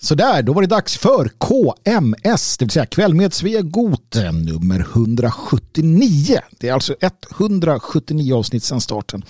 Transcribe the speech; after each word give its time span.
Sådär, 0.00 0.42
då 0.42 0.52
var 0.52 0.62
det 0.62 0.68
dags 0.68 0.96
för 0.96 1.30
KMS, 1.38 2.58
det 2.58 2.64
vill 2.64 2.70
säga 2.70 2.86
Kväll 2.86 3.14
med 3.14 3.32
Svegot, 3.32 4.16
nummer 4.32 4.80
179. 4.80 6.40
Det 6.58 6.68
är 6.68 6.72
alltså 6.72 6.94
179 7.38 8.34
avsnitt 8.34 8.64
sedan 8.64 8.80
starten. 8.80 9.24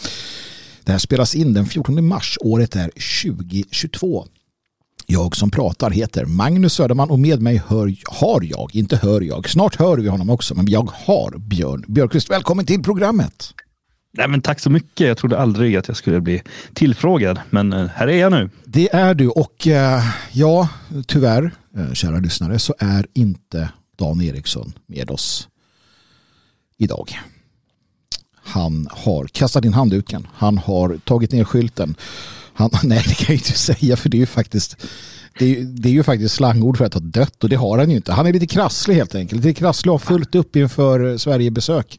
Det 0.85 0.93
här 0.93 0.99
spelas 0.99 1.35
in 1.35 1.55
den 1.55 1.67
14 1.67 2.07
mars, 2.07 2.39
året 2.41 2.77
är 2.77 2.91
2022. 3.25 4.27
Jag 5.07 5.37
som 5.37 5.51
pratar 5.51 5.91
heter 5.91 6.25
Magnus 6.25 6.73
Söderman 6.73 7.11
och 7.11 7.19
med 7.19 7.43
mig 7.43 7.63
hör, 7.67 7.95
har 8.05 8.43
jag, 8.43 8.77
inte 8.77 8.97
hör 8.97 9.21
jag, 9.21 9.51
snart 9.51 9.77
hör 9.77 9.97
vi 9.97 10.09
honom 10.09 10.31
också, 10.31 10.55
men 10.55 10.67
jag 10.67 10.91
har 10.95 11.39
Björn 11.39 11.85
Björkqvist. 11.89 12.31
Välkommen 12.31 12.67
till 12.67 12.83
programmet. 12.83 13.55
Nej, 14.19 14.29
men 14.29 14.43
tack 14.43 14.61
så 14.61 14.71
mycket. 14.71 15.07
Jag 15.07 15.17
trodde 15.17 15.39
aldrig 15.39 15.77
att 15.77 15.89
jag 15.89 15.97
skulle 15.97 16.21
bli 16.21 16.43
tillfrågad, 16.75 17.41
men 17.51 17.73
eh, 17.73 17.87
här 17.87 18.09
är 18.09 18.21
jag 18.21 18.33
nu. 18.33 18.51
Det 18.65 18.95
är 18.95 19.15
du 19.15 19.29
och 19.29 19.67
eh, 19.67 20.03
ja, 20.33 20.69
tyvärr, 21.07 21.51
eh, 21.77 21.93
kära 21.93 22.19
lyssnare, 22.19 22.59
så 22.59 22.75
är 22.79 23.07
inte 23.15 23.69
Dan 23.99 24.21
Eriksson 24.21 24.73
med 24.87 25.11
oss 25.11 25.49
idag. 26.77 27.19
Han 28.35 28.89
har 28.91 29.27
kastat 29.27 29.65
in 29.65 29.73
handduken. 29.73 30.27
Han 30.35 30.59
har 30.59 30.99
tagit 31.05 31.33
ner 31.33 31.45
skylten. 31.45 31.95
Han, 32.55 32.71
nej, 32.83 33.05
det 33.09 33.15
kan 33.15 33.27
jag 33.29 33.37
inte 33.37 33.59
säga 33.59 33.97
för 33.97 34.09
det 34.09 34.17
är 34.17 34.21
ju 34.21 34.27
faktiskt 34.27 34.87
det 35.39 35.57
är, 35.57 35.63
det 35.63 35.89
är 35.89 35.93
ju 35.93 36.03
faktiskt 36.03 36.35
slangord 36.35 36.79
för 36.79 36.85
att 36.85 36.95
ha 36.95 37.01
dött 37.01 37.45
och 37.45 37.51
det 37.51 37.57
har 37.57 37.79
han 37.79 37.91
ju 37.91 37.97
inte. 37.97 38.13
Han 38.13 38.27
är 38.27 38.33
lite 38.33 38.47
krasslig 38.47 38.95
helt 38.95 39.15
enkelt. 39.15 39.45
Lite 39.45 39.59
krasslig 39.59 39.93
och 39.93 40.01
har 40.01 40.07
fullt 40.07 40.35
upp 40.35 40.57
inför 40.57 41.19
Sverigebesök. 41.19 41.99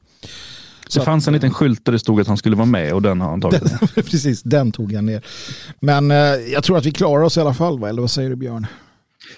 Så 0.90 1.00
det 1.00 1.06
fanns 1.06 1.28
en 1.28 1.34
liten 1.34 1.54
skylt 1.54 1.86
där 1.86 1.92
det 1.92 2.00
stod 2.00 2.22
att 2.22 2.28
han 2.28 2.38
skulle 2.38 2.56
vara 2.56 2.66
med 2.66 2.94
och 2.94 3.02
den 3.02 3.22
har 3.22 3.30
han 3.30 3.42
tagit 3.42 3.62
den, 3.96 4.04
Precis, 4.04 4.44
den 4.44 4.72
tog 4.72 4.94
han 4.94 5.06
ner. 5.06 5.26
Men 5.80 6.12
eh, 6.12 6.18
jag 6.54 6.64
tror 6.64 6.78
att 6.78 6.86
vi 6.86 6.92
klarar 6.92 7.24
oss 7.24 7.38
i 7.38 7.42
alla 7.42 7.54
fall, 7.54 7.80
va? 7.80 7.90
eller 7.90 8.02
vad 8.02 8.12
säger 8.12 8.30
du 8.30 8.36
Björn? 8.36 8.68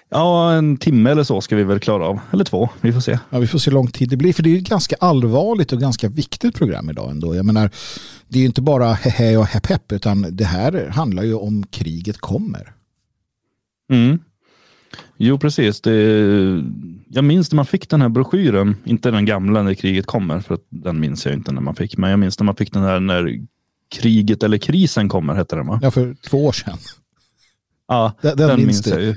Ja, 0.09 0.53
en 0.53 0.77
timme 0.77 1.11
eller 1.11 1.23
så 1.23 1.41
ska 1.41 1.55
vi 1.55 1.63
väl 1.63 1.79
klara 1.79 2.07
av. 2.07 2.19
Eller 2.31 2.43
två, 2.43 2.69
vi 2.81 2.93
får 2.93 2.99
se. 2.99 3.19
Ja, 3.29 3.39
vi 3.39 3.47
får 3.47 3.59
se 3.59 3.69
hur 3.69 3.75
lång 3.75 3.87
tid 3.87 4.09
det 4.09 4.17
blir. 4.17 4.33
För 4.33 4.43
det 4.43 4.53
är 4.53 4.57
ett 4.57 4.69
ganska 4.69 4.95
allvarligt 4.99 5.73
och 5.73 5.79
ganska 5.79 6.09
viktigt 6.09 6.55
program 6.55 6.89
idag 6.89 7.11
ändå. 7.11 7.35
Jag 7.35 7.45
menar, 7.45 7.69
det 8.27 8.37
är 8.37 8.41
ju 8.41 8.45
inte 8.45 8.61
bara 8.61 8.93
hehe 8.93 9.37
och 9.37 9.45
hepp 9.45 9.67
hepp, 9.67 9.91
utan 9.91 10.25
det 10.31 10.45
här 10.45 10.89
handlar 10.89 11.23
ju 11.23 11.33
om 11.33 11.63
kriget 11.63 12.17
kommer. 12.17 12.73
Mm. 13.91 14.19
Jo, 15.17 15.39
precis. 15.39 15.81
Det, 15.81 15.91
jag 17.13 17.23
minns 17.23 17.51
när 17.51 17.55
man 17.55 17.65
fick 17.65 17.89
den 17.89 18.01
här 18.01 18.09
broschyren, 18.09 18.75
inte 18.83 19.11
den 19.11 19.25
gamla 19.25 19.63
när 19.63 19.73
kriget 19.73 20.05
kommer, 20.05 20.39
för 20.39 20.57
den 20.69 20.99
minns 20.99 21.25
jag 21.25 21.35
inte 21.35 21.51
när 21.51 21.61
man 21.61 21.75
fick, 21.75 21.97
men 21.97 22.09
jag 22.09 22.19
minns 22.19 22.39
när 22.39 22.45
man 22.45 22.55
fick 22.55 22.73
den 22.73 22.83
här 22.83 22.99
när 22.99 23.39
kriget 23.95 24.43
eller 24.43 24.57
krisen 24.57 25.09
kommer, 25.09 25.33
hette 25.33 25.55
den 25.55 25.67
va? 25.67 25.79
Ja, 25.81 25.91
för 25.91 26.15
två 26.29 26.45
år 26.45 26.51
sedan. 26.51 26.77
Ja, 27.87 28.13
den, 28.21 28.37
den, 28.37 28.47
den 28.47 28.65
minns 28.65 28.87
jag 28.87 29.01
ju. 29.01 29.11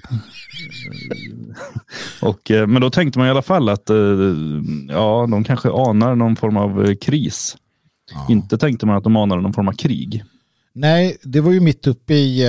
Och, 2.22 2.50
eh, 2.50 2.67
men 2.67 2.83
då 2.83 2.91
tänkte 2.91 3.19
man 3.19 3.28
i 3.28 3.31
alla 3.31 3.42
fall 3.42 3.69
att 3.69 3.91
eh, 3.91 3.97
ja, 4.89 5.27
de 5.31 5.45
kanske 5.45 5.70
anar 5.70 6.15
någon 6.15 6.37
form 6.37 6.56
av 6.56 6.84
eh, 6.84 6.95
kris. 6.95 7.56
Ja. 8.15 8.27
Inte 8.31 8.59
tänkte 8.59 8.87
man 8.87 8.97
att 8.97 9.05
de 9.05 9.17
anade 9.17 9.42
någon 9.42 9.53
form 9.53 9.69
av 9.69 9.72
krig. 9.72 10.25
Nej, 10.72 11.17
det 11.22 11.41
var 11.41 11.53
ju 11.53 11.61
mitt 11.61 11.87
uppe 11.87 12.15
i, 12.15 12.45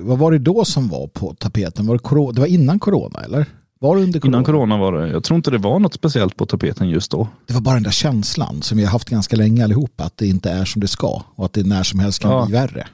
vad 0.00 0.18
var 0.18 0.32
det 0.32 0.38
då 0.38 0.64
som 0.64 0.88
var 0.88 1.06
på 1.06 1.34
tapeten? 1.34 1.86
Var 1.86 1.94
det, 1.94 2.02
corona, 2.02 2.32
det 2.32 2.40
var 2.40 2.48
innan 2.48 2.78
corona 2.78 3.20
eller? 3.24 3.46
Var 3.80 3.96
det 3.96 4.02
under 4.02 4.20
corona? 4.20 4.36
Innan 4.36 4.44
corona 4.44 4.78
var 4.78 4.92
det. 4.92 5.08
Jag 5.08 5.24
tror 5.24 5.36
inte 5.36 5.50
det 5.50 5.58
var 5.58 5.78
något 5.78 5.94
speciellt 5.94 6.36
på 6.36 6.46
tapeten 6.46 6.88
just 6.88 7.10
då. 7.10 7.28
Det 7.46 7.54
var 7.54 7.60
bara 7.60 7.74
den 7.74 7.82
där 7.82 7.90
känslan 7.90 8.62
som 8.62 8.78
vi 8.78 8.84
har 8.84 8.90
haft 8.90 9.10
ganska 9.10 9.36
länge 9.36 9.64
allihopa, 9.64 10.04
att 10.04 10.16
det 10.16 10.26
inte 10.26 10.50
är 10.50 10.64
som 10.64 10.80
det 10.80 10.88
ska 10.88 11.22
och 11.34 11.44
att 11.44 11.52
det 11.52 11.66
när 11.66 11.82
som 11.82 12.00
helst 12.00 12.22
kan 12.22 12.30
ja. 12.30 12.46
bli 12.46 12.52
värre. 12.52 12.86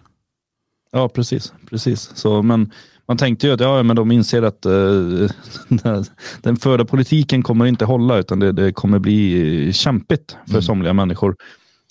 Ja, 0.93 1.09
precis. 1.09 1.53
precis. 1.71 2.11
Så, 2.15 2.43
men 2.43 2.73
man 3.09 3.17
tänkte 3.17 3.47
ju 3.47 3.53
att 3.53 3.61
ja, 3.61 3.83
men 3.83 3.97
de 3.97 4.13
inser 4.13 4.43
att 4.43 4.67
uh, 4.67 5.29
den 6.43 6.57
förda 6.57 6.85
politiken 6.85 7.43
kommer 7.43 7.67
inte 7.67 7.85
hålla 7.85 8.19
utan 8.19 8.39
det, 8.39 8.53
det 8.53 8.73
kommer 8.73 8.99
bli 8.99 9.73
kämpigt 9.73 10.37
för 10.45 10.53
mm. 10.53 10.63
somliga 10.63 10.93
människor. 10.93 11.37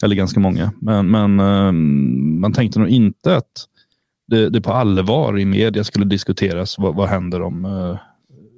Eller 0.04 0.16
ganska 0.16 0.40
många. 0.40 0.72
Men, 0.82 1.12
men 1.12 1.40
uh, 1.40 1.72
man 2.40 2.54
tänkte 2.54 2.80
nog 2.80 2.90
inte 2.90 3.36
att 3.36 3.66
det, 4.28 4.50
det, 4.50 4.62
på 4.62 4.74
allvar 4.74 5.40
i 5.40 5.46
media 5.46 5.84
skulle 5.84 6.06
diskuteras 6.06 6.78
vad, 6.78 6.96
vad 6.96 7.10
händer 7.10 7.42
om 7.42 7.66
uh, 7.66 7.98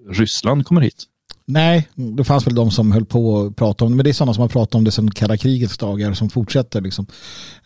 Ryssland 0.09 0.65
kommer 0.65 0.81
hit. 0.81 1.07
Nej, 1.45 1.89
det 1.95 2.23
fanns 2.23 2.47
väl 2.47 2.55
de 2.55 2.71
som 2.71 2.91
höll 2.91 3.05
på 3.05 3.41
att 3.41 3.55
prata 3.55 3.85
om 3.85 3.91
det. 3.91 3.95
Men 3.95 4.03
det 4.03 4.11
är 4.11 4.13
sådana 4.13 4.33
som 4.33 4.41
har 4.41 4.49
pratat 4.49 4.75
om 4.75 4.83
det 4.83 4.91
sedan 4.91 5.11
kalla 5.11 5.37
krigets 5.37 5.77
dagar 5.77 6.13
som 6.13 6.29
fortsätter. 6.29 6.81
Liksom. 6.81 7.05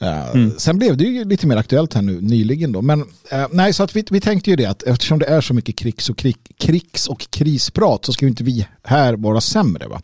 Uh, 0.01 0.35
mm. 0.35 0.51
Sen 0.57 0.77
blev 0.77 0.97
det 0.97 1.03
ju 1.03 1.25
lite 1.25 1.47
mer 1.47 1.57
aktuellt 1.57 1.93
här 1.93 2.01
nu 2.01 2.21
nyligen. 2.21 2.71
Då. 2.71 2.81
Men 2.81 3.01
uh, 3.01 3.47
nej, 3.51 3.73
så 3.73 3.83
att 3.83 3.95
vi, 3.95 4.03
vi 4.09 4.21
tänkte 4.21 4.49
ju 4.49 4.55
det 4.55 4.65
att 4.65 4.83
eftersom 4.83 5.19
det 5.19 5.25
är 5.25 5.41
så 5.41 5.53
mycket 5.53 5.75
krigs 5.75 6.09
och, 6.09 6.17
krig, 6.17 6.35
krigs 6.57 7.07
och 7.07 7.27
krisprat 7.29 8.05
så 8.05 8.13
ska 8.13 8.25
ju 8.25 8.29
inte 8.29 8.43
vi 8.43 8.67
här 8.83 9.13
vara 9.13 9.41
sämre. 9.41 9.87
Va? 9.87 10.01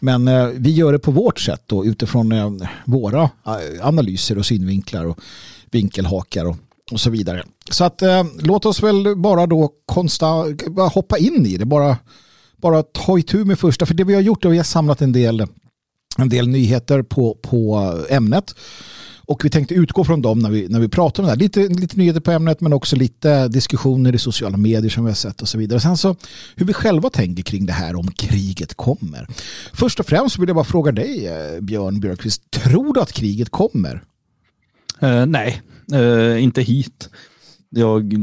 Men 0.00 0.28
uh, 0.28 0.48
vi 0.54 0.70
gör 0.70 0.92
det 0.92 0.98
på 0.98 1.10
vårt 1.10 1.40
sätt 1.40 1.62
då, 1.66 1.84
utifrån 1.84 2.60
våra 2.84 3.30
analyser 3.80 4.38
och 4.38 4.46
synvinklar 4.46 5.04
och 5.04 5.20
vinkelhakar 5.70 6.44
och, 6.44 6.56
och 6.90 7.00
så 7.00 7.10
vidare. 7.10 7.44
Så 7.70 7.84
att 7.84 8.02
eh, 8.02 8.24
låt 8.38 8.66
oss 8.66 8.82
väl 8.82 9.16
bara 9.16 9.46
då 9.46 9.70
konsta, 9.86 10.44
bara 10.68 10.88
hoppa 10.88 11.18
in 11.18 11.46
i 11.46 11.56
det. 11.56 11.64
Bara 11.64 11.96
bara 12.62 12.82
ta 12.82 13.18
itu 13.18 13.44
med 13.44 13.58
första, 13.58 13.86
för 13.86 13.94
det 13.94 14.04
vi 14.04 14.14
har 14.14 14.20
gjort 14.20 14.44
är 14.44 14.48
att 14.48 14.52
vi 14.52 14.56
har 14.56 14.64
samlat 14.64 15.02
en 15.02 15.12
del, 15.12 15.46
en 16.18 16.28
del 16.28 16.48
nyheter 16.48 17.02
på, 17.02 17.34
på 17.42 17.92
ämnet. 18.08 18.54
Och 19.28 19.44
vi 19.44 19.50
tänkte 19.50 19.74
utgå 19.74 20.04
från 20.04 20.22
dem 20.22 20.38
när 20.38 20.50
vi, 20.50 20.68
när 20.68 20.80
vi 20.80 20.88
pratar 20.88 21.22
om 21.22 21.26
det 21.26 21.32
här. 21.32 21.38
Lite, 21.38 21.68
lite 21.68 21.98
nyheter 21.98 22.20
på 22.20 22.30
ämnet 22.30 22.60
men 22.60 22.72
också 22.72 22.96
lite 22.96 23.48
diskussioner 23.48 24.14
i 24.14 24.18
sociala 24.18 24.56
medier 24.56 24.90
som 24.90 25.04
vi 25.04 25.10
har 25.10 25.14
sett 25.14 25.42
och 25.42 25.48
så 25.48 25.58
vidare. 25.58 25.80
Sen 25.80 25.96
så 25.96 26.16
hur 26.56 26.66
vi 26.66 26.72
själva 26.72 27.10
tänker 27.10 27.42
kring 27.42 27.66
det 27.66 27.72
här 27.72 27.96
om 27.96 28.10
kriget 28.10 28.74
kommer. 28.74 29.26
Först 29.72 30.00
och 30.00 30.06
främst 30.06 30.38
vill 30.38 30.48
jag 30.48 30.56
bara 30.56 30.64
fråga 30.64 30.92
dig 30.92 31.26
eh, 31.26 31.60
Björn 31.60 32.00
Björkqvist. 32.00 32.50
Tror 32.50 32.94
du 32.94 33.00
att 33.00 33.12
kriget 33.12 33.50
kommer? 33.50 34.04
Uh, 35.02 35.26
nej, 35.26 35.62
uh, 35.94 36.42
inte 36.42 36.62
hit. 36.62 37.10
Jag, 37.70 38.14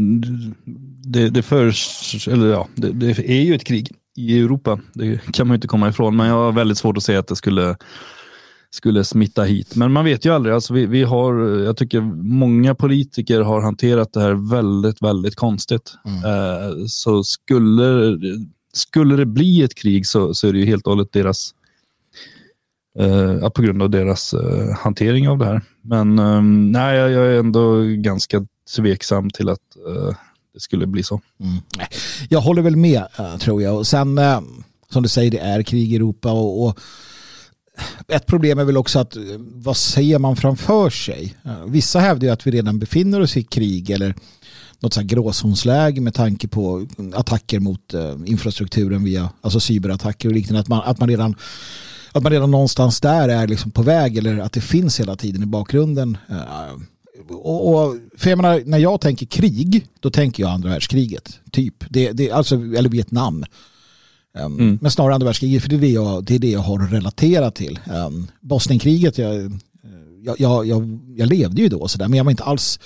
det, 1.04 1.30
det, 1.30 1.42
förs, 1.42 2.28
eller 2.28 2.48
ja, 2.48 2.68
det, 2.76 2.92
det 2.92 3.30
är 3.30 3.42
ju 3.42 3.56
ett 3.56 3.64
krig 3.64 3.92
i 4.16 4.40
Europa. 4.40 4.80
Det 4.94 5.34
kan 5.34 5.48
man 5.48 5.56
inte 5.56 5.68
komma 5.68 5.90
ifrån. 5.90 6.16
Men 6.16 6.28
jag 6.28 6.36
har 6.36 6.52
väldigt 6.52 6.78
svårt 6.78 6.98
att 6.98 7.04
se 7.04 7.16
att 7.16 7.28
det 7.28 7.36
skulle, 7.36 7.78
skulle 8.70 9.04
smitta 9.04 9.44
hit. 9.44 9.76
Men 9.76 9.92
man 9.92 10.06
vet 10.06 10.26
ju 10.26 10.34
aldrig. 10.34 10.56
Alltså 10.56 10.74
vi, 10.74 10.86
vi 10.86 11.04
har, 11.04 11.34
jag 11.60 11.78
tycker 11.78 12.02
många 12.24 12.76
politiker 12.76 13.42
har 13.42 13.62
hanterat 13.62 14.14
det 14.14 14.22
här 14.22 14.50
väldigt, 14.52 15.02
väldigt 15.02 15.36
konstigt. 15.36 15.94
Mm. 16.06 16.26
Eh, 16.26 16.86
så 16.88 17.24
skulle, 17.24 18.20
skulle 18.74 19.16
det 19.16 19.26
bli 19.26 19.64
ett 19.64 19.76
krig 19.76 20.08
så, 20.08 20.34
så 20.34 20.48
är 20.48 20.54
det 20.54 20.60
ju 20.60 20.66
helt 20.66 20.88
och 20.88 20.94
hållet 20.94 21.12
deras 21.12 21.54
eh, 23.00 23.50
på 23.50 23.62
grund 23.62 23.82
av 23.82 23.90
deras 23.90 24.34
eh, 24.34 24.78
hantering 24.78 25.30
av 25.30 25.38
det 25.38 25.46
här. 25.46 25.62
Men 25.82 26.20
eh, 26.20 26.42
nej, 26.42 26.98
jag 26.98 27.26
är 27.26 27.40
ändå 27.40 27.82
ganska 27.84 28.46
tveksam 28.76 29.30
till 29.30 29.50
att 29.50 29.76
eh, 29.88 30.16
det 30.54 30.60
skulle 30.60 30.88
bli 30.88 31.04
så. 31.04 31.22
Mm. 31.40 31.56
Jag 32.30 32.42
håller 32.42 32.62
väl 32.62 32.76
med 32.76 33.08
eh, 33.20 33.38
tror 33.38 33.62
jag. 33.62 33.78
Och 33.78 33.88
sen 33.88 34.18
eh, 34.18 34.42
som 34.90 35.04
du 35.04 35.10
säger, 35.10 35.32
det 35.32 35.40
är 35.40 35.64
krig 35.64 35.94
i 35.94 35.96
Europa 35.96 36.32
och, 36.32 36.66
och 36.66 36.80
ett 38.08 38.26
problem 38.26 38.60
är 38.60 38.64
väl 38.64 38.78
också 38.78 39.00
att 39.00 39.16
eh, 39.16 39.24
vad 39.40 39.78
ser 39.78 40.20
man 40.20 40.36
framför 40.36 40.90
sig? 40.90 41.36
Eh, 41.46 41.66
vissa 41.68 42.00
hävdar 42.00 42.28
ju 42.28 42.34
att 42.34 42.48
vi 42.48 42.52
redan 42.52 42.80
befinner 42.80 43.22
oss 43.22 43.38
i 43.38 43.44
krig 43.44 43.90
eller 43.90 44.16
något 44.80 44.94
så 44.94 45.00
här 45.00 45.08
gråzonsläge 45.08 46.02
med 46.02 46.14
tanke 46.14 46.48
på 46.48 46.88
attacker 47.14 47.60
mot 47.60 47.94
infrastrukturen 48.26 49.04
via 49.04 49.30
alltså 49.42 49.60
cyberattacker 49.60 50.30
och 50.30 50.36
liknande. 50.36 50.60
Att 50.60 50.68
man, 50.68 50.82
att 50.86 51.00
man, 51.00 51.10
redan, 51.10 51.36
att 52.16 52.24
man 52.24 52.32
redan 52.32 52.52
någonstans 52.52 53.02
där 53.02 53.30
är 53.30 53.48
liksom 53.48 53.72
på 53.72 53.82
väg 53.82 54.18
eller 54.18 54.40
att 54.40 54.54
det 54.54 54.62
finns 54.62 55.00
hela 55.00 55.16
tiden 55.16 55.44
i 55.44 55.46
bakgrunden 55.46 56.18
och, 57.30 57.70
och, 57.70 57.96
för 58.18 58.30
jag 58.30 58.38
menar, 58.38 58.62
när 58.66 58.78
jag 58.78 59.02
tänker 59.02 59.26
krig, 59.26 59.88
då 60.00 60.10
tänker 60.10 60.44
jag 60.44 60.52
andra 60.52 60.70
världskriget. 60.70 61.40
Typ. 61.52 61.74
Det, 61.90 62.12
det, 62.12 62.32
alltså, 62.32 62.56
eller 62.56 62.90
Vietnam. 62.90 63.46
Um, 64.38 64.60
mm. 64.60 64.80
Men 64.82 64.92
snarare 64.92 65.14
andra 65.14 65.26
världskriget, 65.26 65.62
för 65.62 65.70
det 65.70 65.76
är 65.76 65.80
det 65.80 65.90
jag, 65.90 66.24
det 66.24 66.36
är 66.36 66.40
det 66.40 66.52
jag 66.52 66.60
har 66.60 66.88
relaterat 66.88 67.56
till. 67.56 67.80
Um, 68.08 68.28
Bosnienkriget, 68.42 69.18
jag, 69.18 69.36
jag, 70.24 70.40
jag, 70.40 70.66
jag, 70.68 71.00
jag 71.16 71.30
levde 71.30 71.62
ju 71.62 71.70
då, 71.70 71.88
så 71.88 71.98
där, 71.98 72.08
men 72.08 72.18
jag 72.18 72.24
var 72.24 72.32
inte 72.32 72.44
alls 72.44 72.80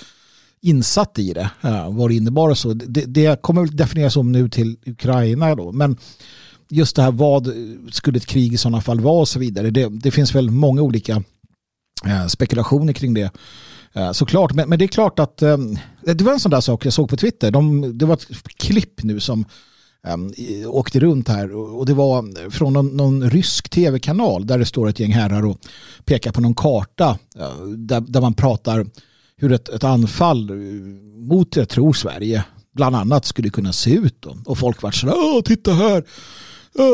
insatt 0.60 1.18
i 1.18 1.32
det, 1.32 1.50
uh, 1.64 1.90
vad 1.90 2.10
det 2.10 2.14
innebar 2.14 2.48
och 2.48 2.58
så. 2.58 2.72
Det, 2.72 3.04
det 3.04 3.42
kommer 3.42 3.60
väl 3.60 3.76
definieras 3.76 4.16
om 4.16 4.32
nu 4.32 4.48
till 4.48 4.76
Ukraina 4.86 5.54
då, 5.54 5.72
men 5.72 5.96
just 6.70 6.96
det 6.96 7.02
här 7.02 7.12
vad 7.12 7.54
skulle 7.92 8.16
ett 8.16 8.26
krig 8.26 8.52
i 8.52 8.56
sådana 8.56 8.80
fall 8.80 9.00
vara 9.00 9.20
och 9.20 9.28
så 9.28 9.38
vidare. 9.38 9.70
Det, 9.70 9.88
det 9.88 10.10
finns 10.10 10.34
väl 10.34 10.50
många 10.50 10.82
olika 10.82 11.22
eh, 12.06 12.26
spekulationer 12.26 12.92
kring 12.92 13.14
det. 13.14 13.30
Eh, 13.92 14.12
såklart, 14.12 14.52
men, 14.52 14.68
men 14.68 14.78
det 14.78 14.84
är 14.84 14.88
klart 14.88 15.18
att 15.18 15.42
eh, 15.42 15.58
det 16.02 16.22
var 16.22 16.32
en 16.32 16.40
sån 16.40 16.50
där 16.50 16.60
sak 16.60 16.86
jag 16.86 16.92
såg 16.92 17.08
på 17.08 17.16
Twitter. 17.16 17.50
De, 17.50 17.98
det 17.98 18.06
var 18.06 18.14
ett 18.14 18.48
klipp 18.56 19.02
nu 19.02 19.20
som 19.20 19.44
eh, 20.06 20.70
åkte 20.70 21.00
runt 21.00 21.28
här 21.28 21.56
och 21.56 21.86
det 21.86 21.94
var 21.94 22.50
från 22.50 22.72
någon, 22.72 22.96
någon 22.96 23.30
rysk 23.30 23.68
tv-kanal 23.68 24.46
där 24.46 24.58
det 24.58 24.66
står 24.66 24.88
ett 24.88 25.00
gäng 25.00 25.12
herrar 25.12 25.46
och 25.46 25.58
pekar 26.04 26.32
på 26.32 26.40
någon 26.40 26.54
karta 26.54 27.18
eh, 27.38 27.62
där, 27.62 28.00
där 28.00 28.20
man 28.20 28.34
pratar 28.34 28.86
hur 29.36 29.52
ett, 29.52 29.68
ett 29.68 29.84
anfall 29.84 30.50
eh, 30.50 30.56
mot, 31.28 31.56
jag 31.56 31.68
tror 31.68 31.92
Sverige, 31.92 32.44
bland 32.74 32.96
annat 32.96 33.24
skulle 33.24 33.50
kunna 33.50 33.72
se 33.72 33.94
ut. 33.94 34.16
Då. 34.22 34.36
Och 34.44 34.58
folk 34.58 34.82
var 34.82 34.90
så 34.90 35.06
här, 35.06 35.42
titta 35.42 35.72
här, 35.72 36.04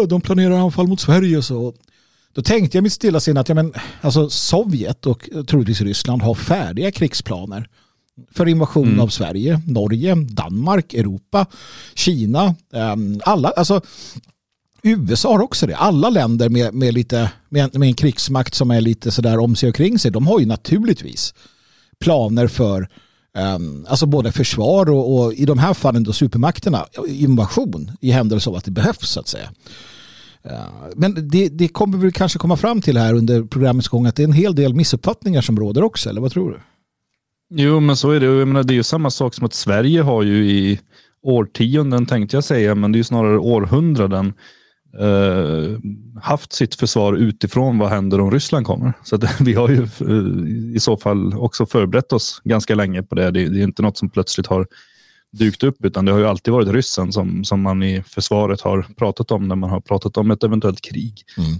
de 0.08 0.20
planerar 0.20 0.58
anfall 0.58 0.86
mot 0.86 1.00
Sverige. 1.00 1.42
Så. 1.42 1.74
Då 2.32 2.42
tänkte 2.42 2.76
jag 2.76 2.82
mitt 2.82 2.92
stilla 2.92 3.20
sinne 3.20 3.40
att 3.40 3.48
ja, 3.48 3.54
men, 3.54 3.72
alltså, 4.00 4.30
Sovjet 4.30 5.06
och 5.06 5.28
troligtvis 5.46 5.80
Ryssland 5.80 6.22
har 6.22 6.34
färdiga 6.34 6.90
krigsplaner 6.90 7.68
för 8.30 8.48
invasion 8.48 8.88
mm. 8.88 9.00
av 9.00 9.08
Sverige, 9.08 9.60
Norge, 9.66 10.14
Danmark, 10.14 10.94
Europa, 10.94 11.46
Kina, 11.94 12.54
um, 12.72 13.20
alla, 13.24 13.48
alltså 13.48 13.80
USA 14.82 15.32
har 15.32 15.42
också 15.42 15.66
det. 15.66 15.76
Alla 15.76 16.10
länder 16.10 16.48
med, 16.48 16.74
med, 16.74 16.94
lite, 16.94 17.30
med, 17.48 17.78
med 17.78 17.86
en 17.86 17.94
krigsmakt 17.94 18.54
som 18.54 18.70
är 18.70 18.80
lite 18.80 19.10
sådär 19.10 19.38
om 19.38 19.56
sig 19.56 19.68
och 19.68 19.74
kring 19.74 19.98
sig, 19.98 20.10
de 20.10 20.26
har 20.26 20.40
ju 20.40 20.46
naturligtvis 20.46 21.34
planer 21.98 22.46
för 22.46 22.88
Ehm, 23.36 23.86
alltså 23.88 24.06
både 24.06 24.32
försvar 24.32 24.90
och, 24.90 25.18
och, 25.18 25.34
i 25.34 25.44
de 25.44 25.58
här 25.58 25.74
fallen 25.74 26.04
då 26.04 26.12
supermakterna 26.12 26.86
invasion 27.08 27.90
i 28.00 28.10
händelse 28.10 28.50
av 28.50 28.56
att 28.56 28.64
det 28.64 28.70
behövs 28.70 29.08
så 29.08 29.20
att 29.20 29.28
säga. 29.28 29.50
Ehm, 30.44 30.92
men 30.96 31.28
det, 31.28 31.48
det 31.48 31.68
kommer 31.68 31.98
vi 31.98 32.12
kanske 32.12 32.38
komma 32.38 32.56
fram 32.56 32.80
till 32.80 32.98
här 32.98 33.14
under 33.14 33.42
programmets 33.42 33.88
gång 33.88 34.06
att 34.06 34.16
det 34.16 34.22
är 34.22 34.28
en 34.28 34.32
hel 34.32 34.54
del 34.54 34.74
missuppfattningar 34.74 35.40
som 35.40 35.58
råder 35.58 35.82
också, 35.82 36.10
eller 36.10 36.20
vad 36.20 36.32
tror 36.32 36.50
du? 36.50 36.60
Jo, 37.62 37.80
men 37.80 37.96
så 37.96 38.10
är 38.10 38.20
det. 38.20 38.26
Jag 38.26 38.48
menar, 38.48 38.62
det 38.62 38.72
är 38.72 38.76
ju 38.76 38.82
samma 38.82 39.10
sak 39.10 39.34
som 39.34 39.46
att 39.46 39.54
Sverige 39.54 40.02
har 40.02 40.22
ju 40.22 40.50
i 40.50 40.80
årtionden 41.22 42.06
tänkte 42.06 42.36
jag 42.36 42.44
säga, 42.44 42.74
men 42.74 42.92
det 42.92 42.96
är 42.96 42.98
ju 42.98 43.04
snarare 43.04 43.38
århundraden 43.38 44.34
eh, 45.00 45.78
haft 46.22 46.52
sitt 46.52 46.74
försvar 46.74 47.14
utifrån 47.14 47.78
vad 47.78 47.90
händer 47.90 48.20
om 48.20 48.30
Ryssland 48.30 48.66
kommer. 48.66 48.92
Så 49.04 49.16
att, 49.16 49.40
vi 49.40 49.54
har 49.54 49.68
ju 49.68 49.82
eh, 49.82 50.74
i 50.76 50.80
så 50.80 50.96
fall 50.96 51.34
också 51.34 51.66
förberett 51.66 52.12
oss 52.12 52.40
ganska 52.44 52.74
länge 52.74 53.02
på 53.02 53.14
det. 53.14 53.30
Det, 53.30 53.48
det 53.48 53.60
är 53.60 53.64
inte 53.64 53.82
något 53.82 53.98
som 53.98 54.10
plötsligt 54.10 54.46
har 54.46 54.66
dykt 55.32 55.62
upp 55.62 55.84
utan 55.84 56.04
det 56.04 56.12
har 56.12 56.18
ju 56.18 56.26
alltid 56.26 56.54
varit 56.54 56.68
ryssen 56.68 57.12
som, 57.12 57.44
som 57.44 57.62
man 57.62 57.82
i 57.82 58.02
försvaret 58.02 58.60
har 58.60 58.86
pratat 58.96 59.30
om 59.30 59.48
när 59.48 59.56
man 59.56 59.70
har 59.70 59.80
pratat 59.80 60.16
om 60.16 60.30
ett 60.30 60.44
eventuellt 60.44 60.80
krig. 60.80 61.22
Mm. 61.38 61.50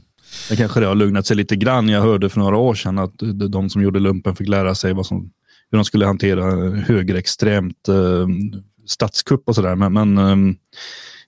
Det 0.48 0.56
kanske 0.56 0.80
det 0.80 0.86
har 0.86 0.94
lugnat 0.94 1.26
sig 1.26 1.36
lite 1.36 1.56
grann. 1.56 1.88
Jag 1.88 2.02
hörde 2.02 2.28
för 2.28 2.40
några 2.40 2.56
år 2.56 2.74
sedan 2.74 2.98
att 2.98 3.12
de 3.50 3.70
som 3.70 3.82
gjorde 3.82 3.98
lumpen 3.98 4.36
fick 4.36 4.48
lära 4.48 4.74
sig 4.74 4.92
vad 4.92 5.06
som 5.06 5.30
hur 5.70 5.78
de 5.78 5.84
skulle 5.84 6.06
hantera 6.06 6.70
högerextremt 6.70 7.88
eh, 7.88 8.26
statskupp 8.86 9.48
och 9.48 9.54
sådär. 9.54 9.74
Men, 9.74 9.92
men 9.92 10.18
eh, 10.18 10.54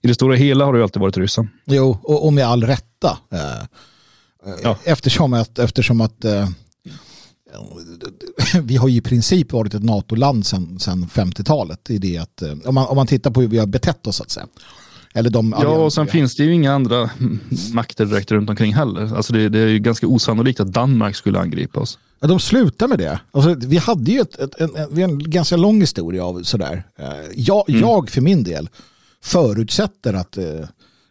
i 0.03 0.09
det 0.09 0.15
stora 0.15 0.37
hela 0.37 0.65
har 0.65 0.73
det 0.73 0.79
ju 0.79 0.83
alltid 0.83 1.00
varit 1.00 1.17
ryssen. 1.17 1.49
Jo, 1.65 1.99
och, 2.03 2.27
och 2.27 2.33
med 2.33 2.47
all 2.47 2.65
rätta. 2.65 3.19
Eh, 3.33 4.56
ja. 4.62 4.79
Eftersom 4.85 5.33
att, 5.33 5.59
eftersom 5.59 6.00
att 6.00 6.25
eh, 6.25 6.49
vi 8.62 8.77
har 8.77 8.89
ju 8.89 8.97
i 8.97 9.00
princip 9.00 9.53
varit 9.53 9.75
ett 9.75 9.85
NATO-land 9.85 10.47
sedan, 10.47 10.79
sedan 10.79 11.09
50-talet. 11.12 11.91
I 11.91 11.99
det 11.99 12.19
att, 12.19 12.43
eh, 12.43 12.53
om, 12.65 12.75
man, 12.75 12.87
om 12.87 12.97
man 12.97 13.06
tittar 13.06 13.31
på 13.31 13.41
hur 13.41 13.49
vi 13.49 13.59
har 13.59 13.67
betett 13.67 14.06
oss 14.06 14.17
så 14.17 14.23
att 14.23 14.31
säga. 14.31 14.47
Eller 15.15 15.31
de 15.31 15.55
ja, 15.61 15.69
och 15.69 15.93
sen 15.93 16.06
finns 16.06 16.37
det 16.37 16.44
ju 16.44 16.55
inga 16.55 16.73
andra 16.73 17.11
makter 17.73 18.05
direkt 18.05 18.31
runt 18.31 18.51
omkring 18.51 18.75
heller. 18.75 19.17
Alltså 19.17 19.33
det, 19.33 19.49
det 19.49 19.59
är 19.59 19.67
ju 19.67 19.79
ganska 19.79 20.06
osannolikt 20.06 20.61
att 20.61 20.73
Danmark 20.73 21.17
skulle 21.17 21.41
angripa 21.41 21.81
oss. 21.81 21.99
Ja, 22.21 22.29
de 22.29 22.41
slutar 22.41 22.89
med 22.89 22.99
det. 22.99 23.21
Alltså, 23.31 23.55
vi 23.55 23.77
hade 23.77 24.12
ju 24.12 24.21
ett, 24.21 24.39
ett, 24.39 24.61
en, 24.61 24.77
en, 24.77 24.99
en, 24.99 25.19
ganska 25.19 25.56
lång 25.56 25.81
historia 25.81 26.25
av 26.25 26.43
sådär. 26.43 26.85
Eh, 26.99 27.06
jag, 27.35 27.69
mm. 27.69 27.81
jag 27.81 28.11
för 28.11 28.21
min 28.21 28.44
del 28.44 28.69
förutsätter 29.25 30.15
att 30.15 30.37
eh, 30.37 30.61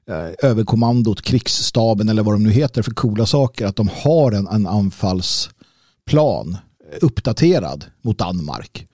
eh, 0.09 0.29
överkommandot, 0.43 1.21
krigsstaben 1.21 2.09
eller 2.09 2.23
vad 2.23 2.35
de 2.35 2.43
nu 2.43 2.51
heter 2.51 2.81
för 2.81 2.91
coola 2.91 3.25
saker, 3.25 3.65
att 3.65 3.75
de 3.75 3.89
har 3.93 4.31
en, 4.31 4.47
en 4.47 4.67
anfallsplan 4.67 6.57
uppdaterad 7.01 7.85
mot 8.01 8.17
Danmark. 8.17 8.87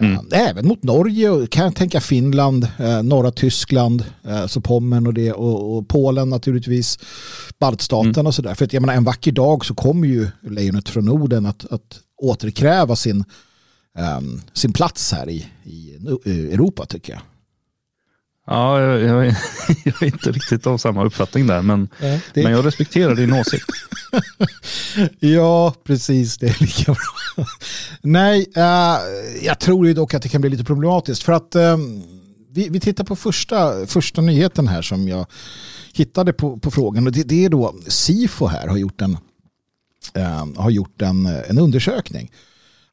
Mm. 0.00 0.26
Även 0.32 0.68
mot 0.68 0.82
Norge, 0.82 1.46
kan 1.46 1.64
jag 1.64 1.76
tänka 1.76 2.00
Finland, 2.00 2.68
eh, 2.78 3.02
norra 3.02 3.30
Tyskland, 3.30 4.04
eh, 4.24 4.46
så 4.46 4.60
Pommern 4.60 5.06
och 5.06 5.14
det 5.14 5.32
och, 5.32 5.76
och 5.76 5.88
Polen 5.88 6.30
naturligtvis, 6.30 6.98
baltstaterna 7.60 8.10
mm. 8.10 8.26
och 8.26 8.34
sådär. 8.34 8.54
För 8.54 8.64
att 8.64 8.72
jag 8.72 8.80
menar, 8.80 8.94
en 8.94 9.04
vacker 9.04 9.32
dag 9.32 9.64
så 9.64 9.74
kommer 9.74 10.08
ju 10.08 10.28
lejonet 10.42 10.88
från 10.88 11.04
Norden 11.04 11.46
att, 11.46 11.72
att 11.72 12.00
återkräva 12.22 12.96
sin, 12.96 13.24
um, 14.18 14.40
sin 14.52 14.72
plats 14.72 15.12
här 15.12 15.28
i, 15.28 15.46
i 15.64 15.94
Europa 16.52 16.86
tycker 16.86 17.12
jag. 17.12 17.22
Ja, 18.46 18.80
jag, 18.80 19.00
jag, 19.00 19.26
jag, 19.84 20.02
är 20.02 20.06
inte 20.06 20.30
riktigt 20.32 20.66
av 20.66 20.78
samma 20.78 21.04
uppfattning 21.04 21.46
där, 21.46 21.62
men, 21.62 21.88
ja, 22.00 22.18
det... 22.34 22.42
men 22.42 22.52
jag 22.52 22.66
respekterar 22.66 23.14
din 23.14 23.32
åsikt. 23.32 23.66
ja, 25.18 25.74
precis. 25.84 26.38
Det 26.38 26.46
är 26.46 26.56
lika 26.60 26.92
bra. 26.92 27.46
Nej, 28.02 28.46
uh, 28.56 29.44
jag 29.44 29.60
tror 29.60 29.86
ju 29.86 29.94
dock 29.94 30.14
att 30.14 30.22
det 30.22 30.28
kan 30.28 30.40
bli 30.40 30.50
lite 30.50 30.64
problematiskt. 30.64 31.22
För 31.22 31.32
att 31.32 31.56
um, 31.56 32.02
vi, 32.50 32.68
vi 32.68 32.80
tittar 32.80 33.04
på 33.04 33.16
första, 33.16 33.86
första 33.86 34.20
nyheten 34.20 34.68
här 34.68 34.82
som 34.82 35.08
jag 35.08 35.26
hittade 35.92 36.32
på, 36.32 36.58
på 36.58 36.70
frågan. 36.70 37.06
Och 37.06 37.12
det, 37.12 37.22
det 37.22 37.44
är 37.44 37.48
då 37.48 37.74
Sifo 37.88 38.46
här 38.46 38.68
har 38.68 38.76
gjort 38.76 39.00
en, 39.00 39.18
uh, 40.18 40.56
har 40.56 40.70
gjort 40.70 41.02
en, 41.02 41.26
en 41.26 41.58
undersökning 41.58 42.30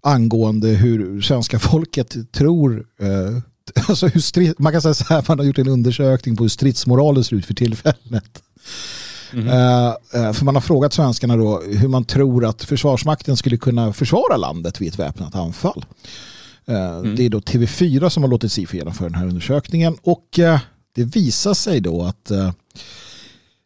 angående 0.01 0.67
hur 0.67 1.21
svenska 1.21 1.59
folket 1.59 2.31
tror 2.31 2.85
alltså 3.87 4.07
hur 4.07 4.21
strid, 4.21 4.53
man 4.57 4.71
kan 4.71 4.81
säga 4.81 4.93
så 4.93 5.03
här, 5.03 5.25
man 5.27 5.39
har 5.39 5.45
gjort 5.45 5.57
en 5.57 5.67
undersökning 5.67 6.35
på 6.35 6.43
hur 6.43 6.49
stridsmoralen 6.49 7.23
ser 7.23 7.35
ut 7.35 7.45
för 7.45 7.53
tillfället. 7.53 8.43
Mm. 9.33 9.47
Uh, 9.47 9.93
uh, 10.15 10.33
för 10.33 10.45
man 10.45 10.55
har 10.55 10.61
frågat 10.61 10.93
svenskarna 10.93 11.37
då 11.37 11.61
hur 11.61 11.87
man 11.87 12.03
tror 12.03 12.45
att 12.45 12.63
Försvarsmakten 12.63 13.37
skulle 13.37 13.57
kunna 13.57 13.93
försvara 13.93 14.37
landet 14.37 14.81
vid 14.81 14.87
ett 14.87 14.99
väpnat 14.99 15.35
anfall. 15.35 15.85
Uh, 16.69 16.75
mm. 16.75 17.15
Det 17.15 17.25
är 17.25 17.29
då 17.29 17.39
TV4 17.39 18.09
som 18.09 18.23
har 18.23 18.29
låtit 18.29 18.51
SIFO 18.51 18.77
genomföra 18.77 19.09
den 19.09 19.19
här 19.19 19.27
undersökningen 19.27 19.97
och 20.01 20.39
det 20.95 21.03
visar 21.03 21.53
sig 21.53 21.81
då 21.81 22.03
att 22.03 22.31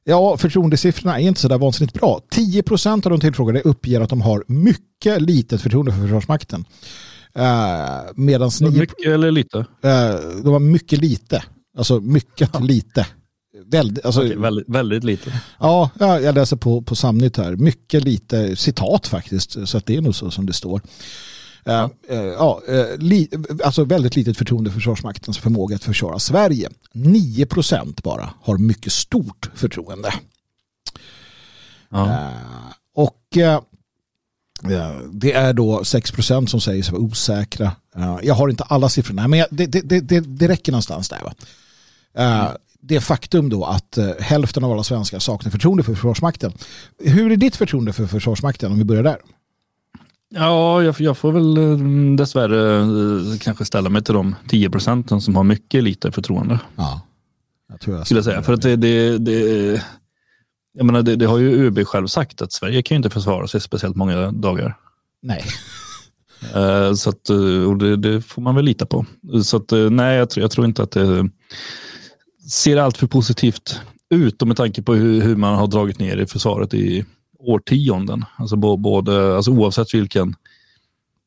ja, 0.04 0.38
förtroendesiffrorna 0.38 1.20
är 1.20 1.28
inte 1.28 1.42
så 1.42 1.48
där 1.48 1.58
vansinnigt 1.58 1.94
bra. 1.94 2.22
10% 2.32 3.06
av 3.06 3.12
de 3.12 3.20
tillfrågade 3.20 3.62
uppger 3.62 4.02
att 4.02 4.10
de 4.10 4.22
har 4.22 4.44
mycket 4.48 5.22
litet 5.22 5.62
förtroende 5.62 5.92
för 5.92 6.02
Försvarsmakten. 6.02 6.66
Uh, 7.40 8.12
medans 8.16 8.62
ni, 8.62 8.70
mycket 8.70 9.08
eller 9.08 9.32
lite? 9.32 9.58
Uh, 9.58 9.66
de 10.44 10.52
var 10.52 10.60
mycket 10.60 11.00
lite. 11.00 11.44
Alltså 11.78 12.00
mycket 12.00 12.50
ja. 12.54 12.60
lite. 12.60 13.08
Väldigt, 13.66 14.06
alltså, 14.06 14.22
okay, 14.22 14.36
väldigt, 14.36 14.70
väldigt, 14.70 15.04
lite. 15.04 15.42
Ja, 15.60 15.90
jag 16.00 16.36
läser 16.36 16.58
på, 16.58 16.82
på 16.82 16.96
Samnytt 16.96 17.38
här. 17.38 17.56
Mycket 17.56 18.04
lite 18.04 18.56
citat 18.56 19.08
faktiskt. 19.08 19.68
Så 19.68 19.78
att 19.78 19.86
det 19.86 19.96
är 19.96 20.02
nog 20.02 20.16
så 20.16 20.32
som 20.32 20.46
det 20.46 20.54
står. 20.54 20.82
Ja. 21.64 21.90
Uh, 22.12 22.18
ja, 22.18 22.62
li, 22.98 23.30
alltså 23.64 23.84
väldigt 23.84 24.16
litet 24.16 24.38
förtroende 24.38 24.70
för 24.70 24.76
Försvarsmaktens 24.76 25.38
förmåga 25.38 25.76
att 25.76 25.84
försvara 25.84 26.20
Sverige. 26.20 26.70
9 26.94 27.46
procent 27.46 28.04
bara 28.04 28.34
har 28.42 28.58
mycket 28.58 28.94
stort 28.94 29.50
förtroende. 29.56 30.14
Ja. 31.90 32.32
och 32.96 33.38
det 35.12 35.34
är 35.34 35.54
då 35.54 35.80
6% 35.80 36.48
som 36.48 36.62
säger 36.62 36.84
sig 36.84 36.92
vara 36.92 37.04
osäkra. 37.04 37.72
Jag 38.22 38.34
har 38.34 38.50
inte 38.50 38.64
alla 38.64 38.90
siffrorna, 38.90 39.28
men 39.28 39.46
det, 39.52 39.66
det, 39.66 40.00
det, 40.00 40.20
det 40.20 40.48
räcker 40.48 40.72
någonstans 40.72 41.10
där. 41.10 41.22
Va? 41.24 41.34
Mm. 42.16 42.48
Det 42.86 43.02
faktum 43.02 43.50
då 43.50 43.66
att 43.66 43.98
eh, 43.98 44.10
hälften 44.20 44.64
av 44.64 44.72
alla 44.72 44.84
svenskar 44.84 45.20
saknar 45.20 45.52
förtroende 45.52 45.84
för 45.84 45.94
Försvarsmakten. 45.94 46.54
Hur 47.04 47.32
är 47.32 47.36
ditt 47.36 47.56
förtroende 47.56 47.94
för 47.94 48.08
Försvarsmakten 48.08 48.72
om 48.72 48.78
vi 48.78 48.84
börjar 48.84 49.04
där? 49.04 49.18
Ja, 50.36 50.84
jag, 50.84 50.96
jag 51.00 51.18
får 51.18 51.32
väl 51.32 51.58
eh, 51.58 52.16
dessvärre 52.18 52.80
eh, 52.80 53.38
kanske 53.40 53.66
ställa 53.66 53.90
mig 53.90 54.04
till 54.04 54.14
de 54.14 54.36
10 54.50 54.70
procenten 54.70 55.22
som 55.22 55.36
har 55.36 55.44
mycket 55.44 55.84
lite 55.84 56.12
förtroende. 56.12 56.60
Ja, 56.76 57.02
jag 57.70 57.80
tror 57.80 57.98
jag 57.98 58.06
skulle 58.06 58.18
jag 58.18 58.26
säga. 58.26 58.42
För 58.42 58.54
att 58.54 58.62
det, 58.62 58.76
det, 58.76 59.18
det 59.18 59.82
jag 60.74 60.86
menar, 60.86 61.02
det, 61.02 61.16
det, 61.16 61.26
har 61.26 61.38
ju 61.38 61.66
ÖB 61.66 61.88
själv 61.88 62.08
sagt 62.08 62.42
att 62.42 62.52
Sverige 62.52 62.82
kan 62.82 62.96
ju 62.96 62.98
inte 62.98 63.10
försvara 63.10 63.48
sig 63.48 63.62
speciellt 63.62 63.96
många 63.96 64.32
dagar. 64.32 64.78
Nej. 65.22 65.44
Uh, 66.56 66.94
så 66.96 67.10
att, 67.10 67.30
eh, 67.30 67.70
och 67.70 67.78
det, 67.78 67.96
det, 67.96 68.22
får 68.22 68.42
man 68.42 68.56
väl 68.56 68.66
lita 68.66 68.86
på. 68.86 69.06
Så 69.44 69.58
att, 69.58 69.74
uh, 69.74 69.90
nej, 69.90 70.18
jag, 70.18 70.28
jag, 70.36 70.52
tror 70.52 70.66
inte 70.68 70.84
att 70.84 70.92
det 70.92 71.30
ser 72.52 72.78
allt 72.78 72.98
för 72.98 73.08
positivt 73.08 73.80
ut 74.10 74.42
och 74.42 74.48
med 74.48 74.58
tanke 74.58 74.82
på 74.82 74.94
hur, 74.94 75.22
hur, 75.22 75.36
man 75.36 75.56
har 75.56 75.68
dragit 75.68 76.00
ner 76.00 76.18
i 76.18 76.26
försvaret 76.26 76.74
i 76.74 77.06
årtionden. 77.40 78.26
Alltså, 78.38 78.56
både, 78.56 79.36
alltså 79.36 79.52
oavsett 79.52 79.94
vilken 79.94 80.36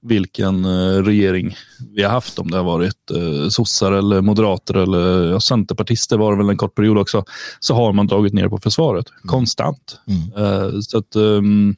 vilken 0.02 0.64
eh, 0.64 1.02
regering 1.02 1.56
vi 1.94 2.02
har 2.02 2.10
haft, 2.10 2.38
om 2.38 2.50
det 2.50 2.56
har 2.56 2.64
varit 2.64 3.10
eh, 3.10 3.48
sossar 3.48 3.92
eller 3.92 4.20
moderater 4.20 4.74
eller 4.74 5.30
ja, 5.30 5.40
centerpartister 5.40 6.18
var 6.18 6.32
det 6.32 6.38
väl 6.38 6.50
en 6.50 6.56
kort 6.56 6.74
period 6.74 6.98
också, 6.98 7.24
så 7.60 7.74
har 7.74 7.92
man 7.92 8.06
dragit 8.06 8.32
ner 8.32 8.48
på 8.48 8.58
försvaret 8.58 9.10
mm. 9.10 9.28
konstant. 9.28 10.00
Mm. 10.06 10.44
Eh, 10.44 10.80
så 10.80 10.98
att, 10.98 11.16
um, 11.16 11.76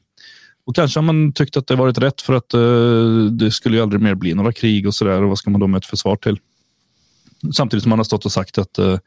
och 0.65 0.75
kanske 0.75 0.99
har 0.99 1.05
man 1.05 1.33
tyckt 1.33 1.57
att 1.57 1.67
det 1.67 1.75
varit 1.75 1.97
rätt 1.97 2.21
för 2.21 2.33
att 2.33 2.53
uh, 2.53 3.25
det 3.25 3.51
skulle 3.51 3.77
ju 3.77 3.83
aldrig 3.83 4.01
mer 4.01 4.15
bli 4.15 4.33
några 4.33 4.51
krig 4.51 4.87
och 4.87 4.95
sådär. 4.95 5.23
Och 5.23 5.29
vad 5.29 5.37
ska 5.37 5.49
man 5.49 5.61
då 5.61 5.67
med 5.67 5.77
ett 5.77 5.85
försvar 5.85 6.15
till? 6.15 6.39
Samtidigt 7.53 7.83
som 7.83 7.89
man 7.89 7.99
har 7.99 8.03
stått 8.03 8.25
och 8.25 8.31
sagt 8.31 8.57
att 8.57 8.79
uh, 8.79 8.97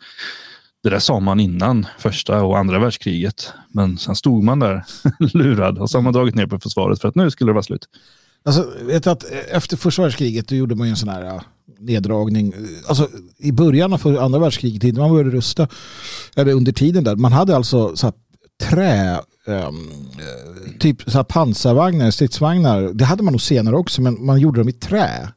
det 0.82 0.90
där 0.90 0.98
sa 0.98 1.20
man 1.20 1.40
innan 1.40 1.86
första 1.98 2.42
och 2.42 2.58
andra 2.58 2.78
världskriget. 2.78 3.52
Men 3.68 3.98
sen 3.98 4.16
stod 4.16 4.44
man 4.44 4.58
där 4.58 4.84
lurad 5.18 5.78
och 5.78 5.90
så 5.90 5.98
har 5.98 6.02
man 6.02 6.12
dragit 6.12 6.34
ner 6.34 6.46
på 6.46 6.60
försvaret 6.60 7.00
för 7.00 7.08
att 7.08 7.14
nu 7.14 7.30
skulle 7.30 7.48
det 7.48 7.54
vara 7.54 7.62
slut. 7.62 7.88
Alltså, 8.44 8.72
vet 8.82 9.06
att 9.06 9.24
efter 9.48 9.76
första 9.76 10.02
världskriget 10.02 10.48
då 10.48 10.54
gjorde 10.54 10.74
man 10.74 10.86
ju 10.86 10.90
en 10.90 10.96
sån 10.96 11.08
här, 11.08 11.42
neddragning. 11.78 12.54
Alltså, 12.86 13.08
I 13.38 13.52
början 13.52 13.92
av 13.92 14.18
andra 14.20 14.38
världskriget, 14.38 14.84
innan 14.84 15.00
man 15.00 15.10
började 15.10 15.30
rusta, 15.30 15.68
eller 16.36 16.52
under 16.52 16.72
tiden 16.72 17.04
där, 17.04 17.16
man 17.16 17.32
hade 17.32 17.56
alltså 17.56 17.96
så 17.96 18.06
här, 18.06 18.14
trä, 18.62 19.20
um, 19.46 19.90
typ 20.78 21.02
så 21.02 21.18
här 21.18 21.24
pansarvagnar, 21.24 22.10
stridsvagnar. 22.10 22.82
Det 22.82 23.04
hade 23.04 23.22
man 23.22 23.32
nog 23.32 23.40
senare 23.40 23.76
också, 23.76 24.02
men 24.02 24.24
man 24.24 24.40
gjorde 24.40 24.60
dem 24.60 24.68
i 24.68 24.72
trä. 24.72 25.28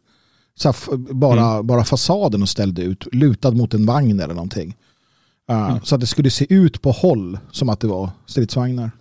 Så 0.56 0.68
här, 0.68 0.98
bara, 0.98 1.46
mm. 1.46 1.68
bara 1.68 1.84
fasaden 1.84 2.42
och 2.42 2.50
ställde 2.50 2.82
ut, 2.82 3.08
lutad 3.12 3.52
mot 3.52 3.74
en 3.74 3.86
vagn 3.86 4.20
eller 4.20 4.34
någonting. 4.34 4.76
Uh, 5.52 5.70
mm. 5.70 5.80
Så 5.84 5.96
att 5.96 6.02
det 6.02 6.08
skulle 6.08 6.30
se 6.30 6.54
ut 6.54 6.82
på 6.82 6.92
håll 6.92 7.40
som 7.52 7.70
att 7.70 7.80
det 7.80 7.88
var 7.88 8.10
stridsvagnar. 8.26 8.92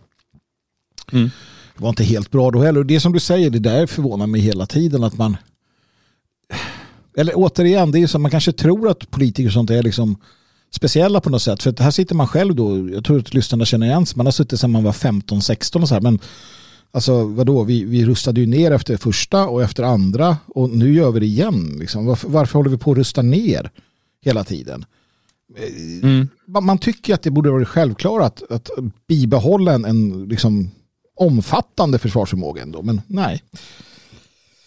Mm. 1.13 1.31
Det 1.77 1.83
var 1.83 1.89
inte 1.89 2.05
helt 2.05 2.31
bra 2.31 2.51
då 2.51 2.63
heller. 2.63 2.81
Och 2.81 2.87
det 2.87 3.01
som 3.01 3.13
du 3.13 3.21
säger, 3.21 3.51
det 3.51 3.59
där 3.59 3.87
förvånar 3.87 4.27
mig 4.27 4.41
hela 4.41 4.67
tiden 4.67 5.05
att 5.05 5.19
man 5.19 5.37
eller 7.17 7.33
återigen, 7.37 7.91
det 7.91 8.03
är 8.03 8.07
så 8.07 8.17
att 8.17 8.23
man 8.23 8.31
kanske 8.31 8.53
tror 8.53 8.89
att 8.89 9.11
politiker 9.11 9.49
och 9.49 9.53
sånt 9.53 9.71
är 9.71 9.83
liksom 9.83 10.17
speciella 10.71 11.21
på 11.21 11.31
något 11.31 11.43
sätt. 11.43 11.63
För 11.63 11.83
här 11.83 11.91
sitter 11.91 12.15
man 12.15 12.29
själv 12.29 12.55
då, 12.55 12.91
jag 12.91 13.05
tror 13.05 13.19
att 13.19 13.35
lyssnarna 13.35 13.65
känner 13.65 13.87
igen 13.87 14.07
sig, 14.07 14.17
man 14.17 14.27
har 14.27 14.33
suttit 14.33 14.61
sedan 14.61 14.71
man 14.71 14.85
var 14.85 14.93
15-16 14.93 15.83
och 15.83 15.89
så 15.89 15.95
här, 15.95 16.01
men 16.01 16.19
alltså 16.91 17.25
vadå, 17.25 17.65
vi, 17.65 17.85
vi 17.85 18.05
rustade 18.05 18.41
ju 18.41 18.47
ner 18.47 18.71
efter 18.71 18.97
första 18.97 19.49
och 19.49 19.63
efter 19.63 19.83
andra 19.83 20.37
och 20.47 20.71
nu 20.71 20.95
gör 20.95 21.11
vi 21.11 21.21
det 21.21 21.27
igen. 21.27 21.77
Liksom. 21.81 22.07
Varför, 22.07 22.29
varför 22.29 22.59
håller 22.59 22.71
vi 22.71 22.79
på 22.79 22.91
att 22.91 22.99
rusta 22.99 23.23
ner 23.23 23.71
hela 24.25 24.45
tiden? 24.45 24.85
Mm. 26.03 26.29
Man 26.47 26.79
tycker 26.79 27.15
att 27.15 27.23
det 27.23 27.31
borde 27.31 27.51
vara 27.51 27.65
självklart 27.65 28.23
att, 28.23 28.53
att 28.53 28.71
bibehålla 29.09 29.73
en, 29.73 29.85
en 29.85 30.29
liksom 30.29 30.71
omfattande 31.17 31.99
försvarsförmåga 31.99 32.63
ändå, 32.63 32.83
men 32.83 33.01
nej. 33.07 33.43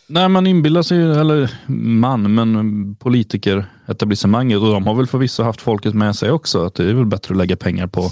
Nej, 0.09 0.29
man 0.29 0.47
inbillar 0.47 0.81
sig, 0.81 0.97
eller 0.97 1.51
man, 1.71 2.35
men 2.35 2.95
politiker, 2.95 3.65
etablissemanget 3.87 4.59
och 4.59 4.71
de 4.71 4.87
har 4.87 4.95
väl 4.95 5.07
förvisso 5.07 5.43
haft 5.43 5.61
folket 5.61 5.93
med 5.93 6.15
sig 6.15 6.31
också. 6.31 6.65
Att 6.65 6.75
det 6.75 6.89
är 6.89 6.93
väl 6.93 7.05
bättre 7.05 7.33
att 7.33 7.37
lägga 7.37 7.55
pengar 7.55 7.87
på 7.87 8.11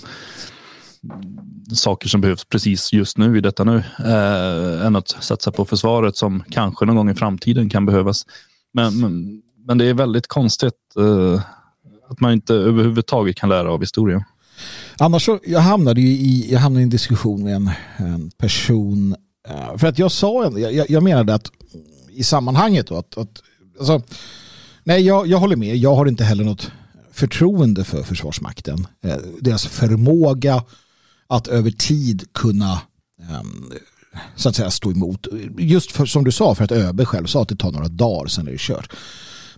saker 1.74 2.08
som 2.08 2.22
behövs 2.22 2.46
precis 2.46 2.94
just 2.94 3.18
nu 3.18 3.38
i 3.38 3.42
detta 3.42 3.64
nu 3.64 3.84
eh, 4.00 4.86
än 4.86 4.96
att 4.96 5.08
satsa 5.08 5.52
på 5.52 5.66
försvaret 5.66 6.18
som 6.18 6.44
kanske 6.50 6.86
någon 6.86 6.96
gång 6.96 7.10
i 7.10 7.16
framtiden 7.16 7.70
kan 7.70 7.86
behövas. 7.86 8.26
Men, 8.74 9.00
men, 9.00 9.42
men 9.68 9.78
det 9.78 9.86
är 9.86 9.94
väldigt 9.94 10.28
konstigt 10.28 10.74
eh, 10.98 11.42
att 12.10 12.20
man 12.20 12.32
inte 12.32 12.54
överhuvudtaget 12.54 13.36
kan 13.36 13.50
lära 13.50 13.72
av 13.72 13.80
historien. 13.80 14.24
Annars 14.98 15.26
så, 15.26 15.40
jag 15.46 15.60
hamnade 15.60 16.02
i, 16.02 16.52
jag 16.52 16.60
hamnade 16.60 16.82
i 16.82 16.84
en 16.84 16.90
diskussion 16.90 17.44
med 17.44 17.56
en, 17.56 17.72
en 17.98 18.32
person 18.38 19.16
eh, 19.48 19.78
för 19.78 19.88
att 19.88 20.00
jag 20.00 20.12
sa, 20.12 20.60
jag, 20.60 20.90
jag 20.90 21.04
menade 21.04 21.34
att 21.34 21.52
i 22.10 22.24
sammanhanget 22.24 22.88
då, 22.88 22.98
att, 22.98 23.18
att 23.18 23.42
alltså, 23.80 24.02
nej 24.84 25.02
jag, 25.02 25.28
jag 25.28 25.38
håller 25.38 25.56
med, 25.56 25.76
jag 25.78 25.96
har 25.96 26.06
inte 26.06 26.24
heller 26.24 26.44
något 26.44 26.72
förtroende 27.12 27.84
för 27.84 28.04
Försvarsmakten. 28.04 28.88
Eh, 29.04 29.18
deras 29.42 29.66
förmåga 29.66 30.64
att 31.28 31.48
över 31.48 31.72
tid 31.72 32.34
kunna 32.34 32.82
ehm, 33.20 33.72
så 34.36 34.50
att 34.50 34.56
säga 34.56 34.72
stå 34.72 34.92
emot. 34.92 35.28
Just 35.58 35.92
för, 35.92 36.06
som 36.06 36.24
du 36.24 36.32
sa, 36.32 36.56
för 36.56 36.64
att 36.64 36.72
ÖB 36.72 37.06
själv 37.06 37.26
sa 37.26 37.42
att 37.42 37.50
det 37.50 37.56
tar 37.56 37.72
några 37.72 37.88
dagar, 37.88 38.28
sen 38.28 38.48
är 38.48 38.52
det 38.52 38.60
kört. 38.60 38.94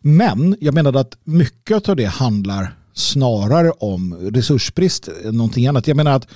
Men 0.01 0.55
jag 0.59 0.73
menade 0.73 0.99
att 0.99 1.17
mycket 1.23 1.89
av 1.89 1.95
det 1.95 2.05
handlar 2.05 2.77
snarare 2.97 3.71
om 3.71 4.13
resursbrist 4.13 5.09
än 5.25 5.37
någonting 5.37 5.67
annat. 5.67 5.87
Jag 5.87 5.97
menar 5.97 6.11
att 6.11 6.27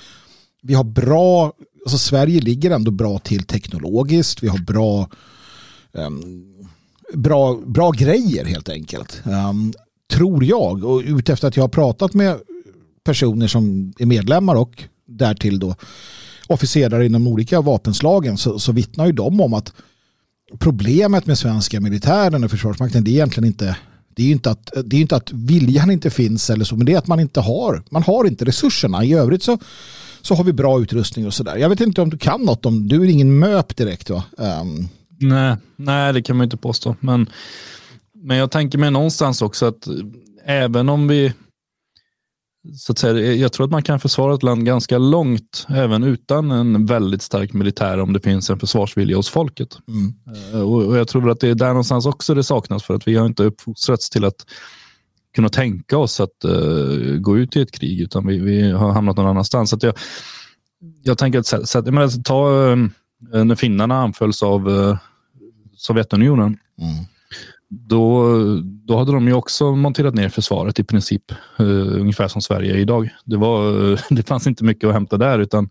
vi 0.62 0.74
har 0.74 0.84
bra, 0.84 1.52
alltså 1.84 1.98
Sverige 1.98 2.40
ligger 2.40 2.70
ändå 2.70 2.90
bra 2.90 3.18
till 3.18 3.44
teknologiskt, 3.44 4.42
vi 4.42 4.48
har 4.48 4.58
bra 4.58 5.08
um, 5.92 6.52
bra, 7.14 7.60
bra 7.66 7.90
grejer 7.90 8.44
helt 8.44 8.68
enkelt. 8.68 9.22
Um, 9.24 9.72
tror 10.10 10.44
jag, 10.44 10.84
och 10.84 11.02
utefter 11.04 11.48
att 11.48 11.56
jag 11.56 11.64
har 11.64 11.68
pratat 11.68 12.14
med 12.14 12.40
personer 13.04 13.46
som 13.46 13.92
är 13.98 14.06
medlemmar 14.06 14.54
och 14.54 14.84
därtill 15.06 15.58
då 15.58 15.74
officerare 16.46 17.06
inom 17.06 17.26
olika 17.26 17.60
vapenslagen 17.60 18.36
så, 18.36 18.58
så 18.58 18.72
vittnar 18.72 19.06
ju 19.06 19.12
de 19.12 19.40
om 19.40 19.54
att 19.54 19.72
problemet 20.58 21.26
med 21.26 21.38
svenska 21.38 21.80
militären 21.80 22.44
och 22.44 22.50
försvarsmakten 22.50 23.04
det 23.04 23.10
är 23.10 23.12
egentligen 23.12 23.46
inte 23.46 23.76
det 24.14 24.22
är 24.22 24.26
ju 24.26 24.32
inte 24.32 24.50
att, 24.50 24.72
det 24.84 24.96
är 24.96 25.00
inte 25.00 25.16
att 25.16 25.32
viljan 25.32 25.90
inte 25.90 26.10
finns 26.10 26.50
eller 26.50 26.64
så, 26.64 26.76
men 26.76 26.86
det 26.86 26.92
är 26.92 26.98
att 26.98 27.06
man 27.06 27.20
inte 27.20 27.40
har, 27.40 27.82
man 27.90 28.02
har 28.02 28.24
inte 28.24 28.44
resurserna. 28.44 29.04
I 29.04 29.14
övrigt 29.14 29.42
så, 29.42 29.58
så 30.22 30.34
har 30.34 30.44
vi 30.44 30.52
bra 30.52 30.80
utrustning 30.80 31.26
och 31.26 31.34
sådär. 31.34 31.56
Jag 31.56 31.68
vet 31.68 31.80
inte 31.80 32.02
om 32.02 32.10
du 32.10 32.18
kan 32.18 32.42
något 32.42 32.66
om, 32.66 32.88
du 32.88 33.04
är 33.04 33.08
ingen 33.08 33.38
MÖP 33.38 33.76
direkt 33.76 34.10
va? 34.10 34.24
Um. 34.36 34.88
Nej, 35.18 35.56
nej, 35.76 36.12
det 36.12 36.22
kan 36.22 36.36
man 36.36 36.44
inte 36.44 36.56
påstå. 36.56 36.96
Men, 37.00 37.30
men 38.14 38.36
jag 38.36 38.50
tänker 38.50 38.78
mig 38.78 38.90
någonstans 38.90 39.42
också 39.42 39.66
att 39.66 39.88
även 40.44 40.88
om 40.88 41.08
vi 41.08 41.32
så 42.76 42.92
att 42.92 42.98
säga, 42.98 43.34
jag 43.34 43.52
tror 43.52 43.64
att 43.64 43.70
man 43.70 43.82
kan 43.82 44.00
försvara 44.00 44.34
ett 44.34 44.42
land 44.42 44.66
ganska 44.66 44.98
långt 44.98 45.66
även 45.68 46.04
utan 46.04 46.50
en 46.50 46.86
väldigt 46.86 47.22
stark 47.22 47.52
militär 47.52 48.00
om 48.00 48.12
det 48.12 48.20
finns 48.20 48.50
en 48.50 48.58
försvarsvilja 48.58 49.16
hos 49.16 49.28
folket. 49.28 49.78
Mm. 49.88 50.14
Eh, 50.52 50.60
och, 50.60 50.86
och, 50.86 50.96
jag 50.96 51.08
tror 51.08 51.30
att 51.30 51.40
det 51.40 51.48
är 51.48 51.54
där 51.54 51.68
någonstans 51.68 52.06
också 52.06 52.34
det 52.34 52.44
saknas 52.44 52.82
för 52.82 52.94
att 52.94 53.08
vi 53.08 53.16
har 53.16 53.26
inte 53.26 53.44
uppfostrats 53.44 54.10
till 54.10 54.24
att 54.24 54.46
kunna 55.34 55.48
tänka 55.48 55.98
oss 55.98 56.20
att 56.20 56.44
uh, 56.44 57.16
gå 57.16 57.38
ut 57.38 57.56
i 57.56 57.60
ett 57.60 57.72
krig 57.72 58.00
utan 58.00 58.26
vi, 58.26 58.38
vi 58.38 58.70
har 58.70 58.92
hamnat 58.92 59.16
någon 59.16 59.26
annanstans. 59.26 59.70
Så 59.70 59.78
jag, 59.80 59.94
jag 61.02 61.18
tänker 61.18 61.38
att, 61.38 61.68
så 61.68 61.78
att, 61.78 61.84
menar, 61.84 62.22
ta 62.22 62.50
uh, 62.50 63.44
när 63.44 63.54
finnarna 63.54 64.02
anfölls 64.02 64.42
av 64.42 64.68
uh, 64.68 64.96
Sovjetunionen. 65.76 66.58
Mm 66.80 67.04
då, 67.74 68.36
då 68.62 68.98
hade 68.98 69.12
de 69.12 69.28
ju 69.28 69.34
också 69.34 69.76
monterat 69.76 70.14
ner 70.14 70.28
försvaret 70.28 70.78
i 70.78 70.84
princip. 70.84 71.32
Uh, 71.60 72.00
ungefär 72.00 72.28
som 72.28 72.42
Sverige 72.42 72.76
idag. 72.76 73.08
Det, 73.24 73.36
var, 73.36 73.72
det 74.14 74.28
fanns 74.28 74.46
inte 74.46 74.64
mycket 74.64 74.88
att 74.88 74.94
hämta 74.94 75.16
där. 75.16 75.38
utan 75.38 75.70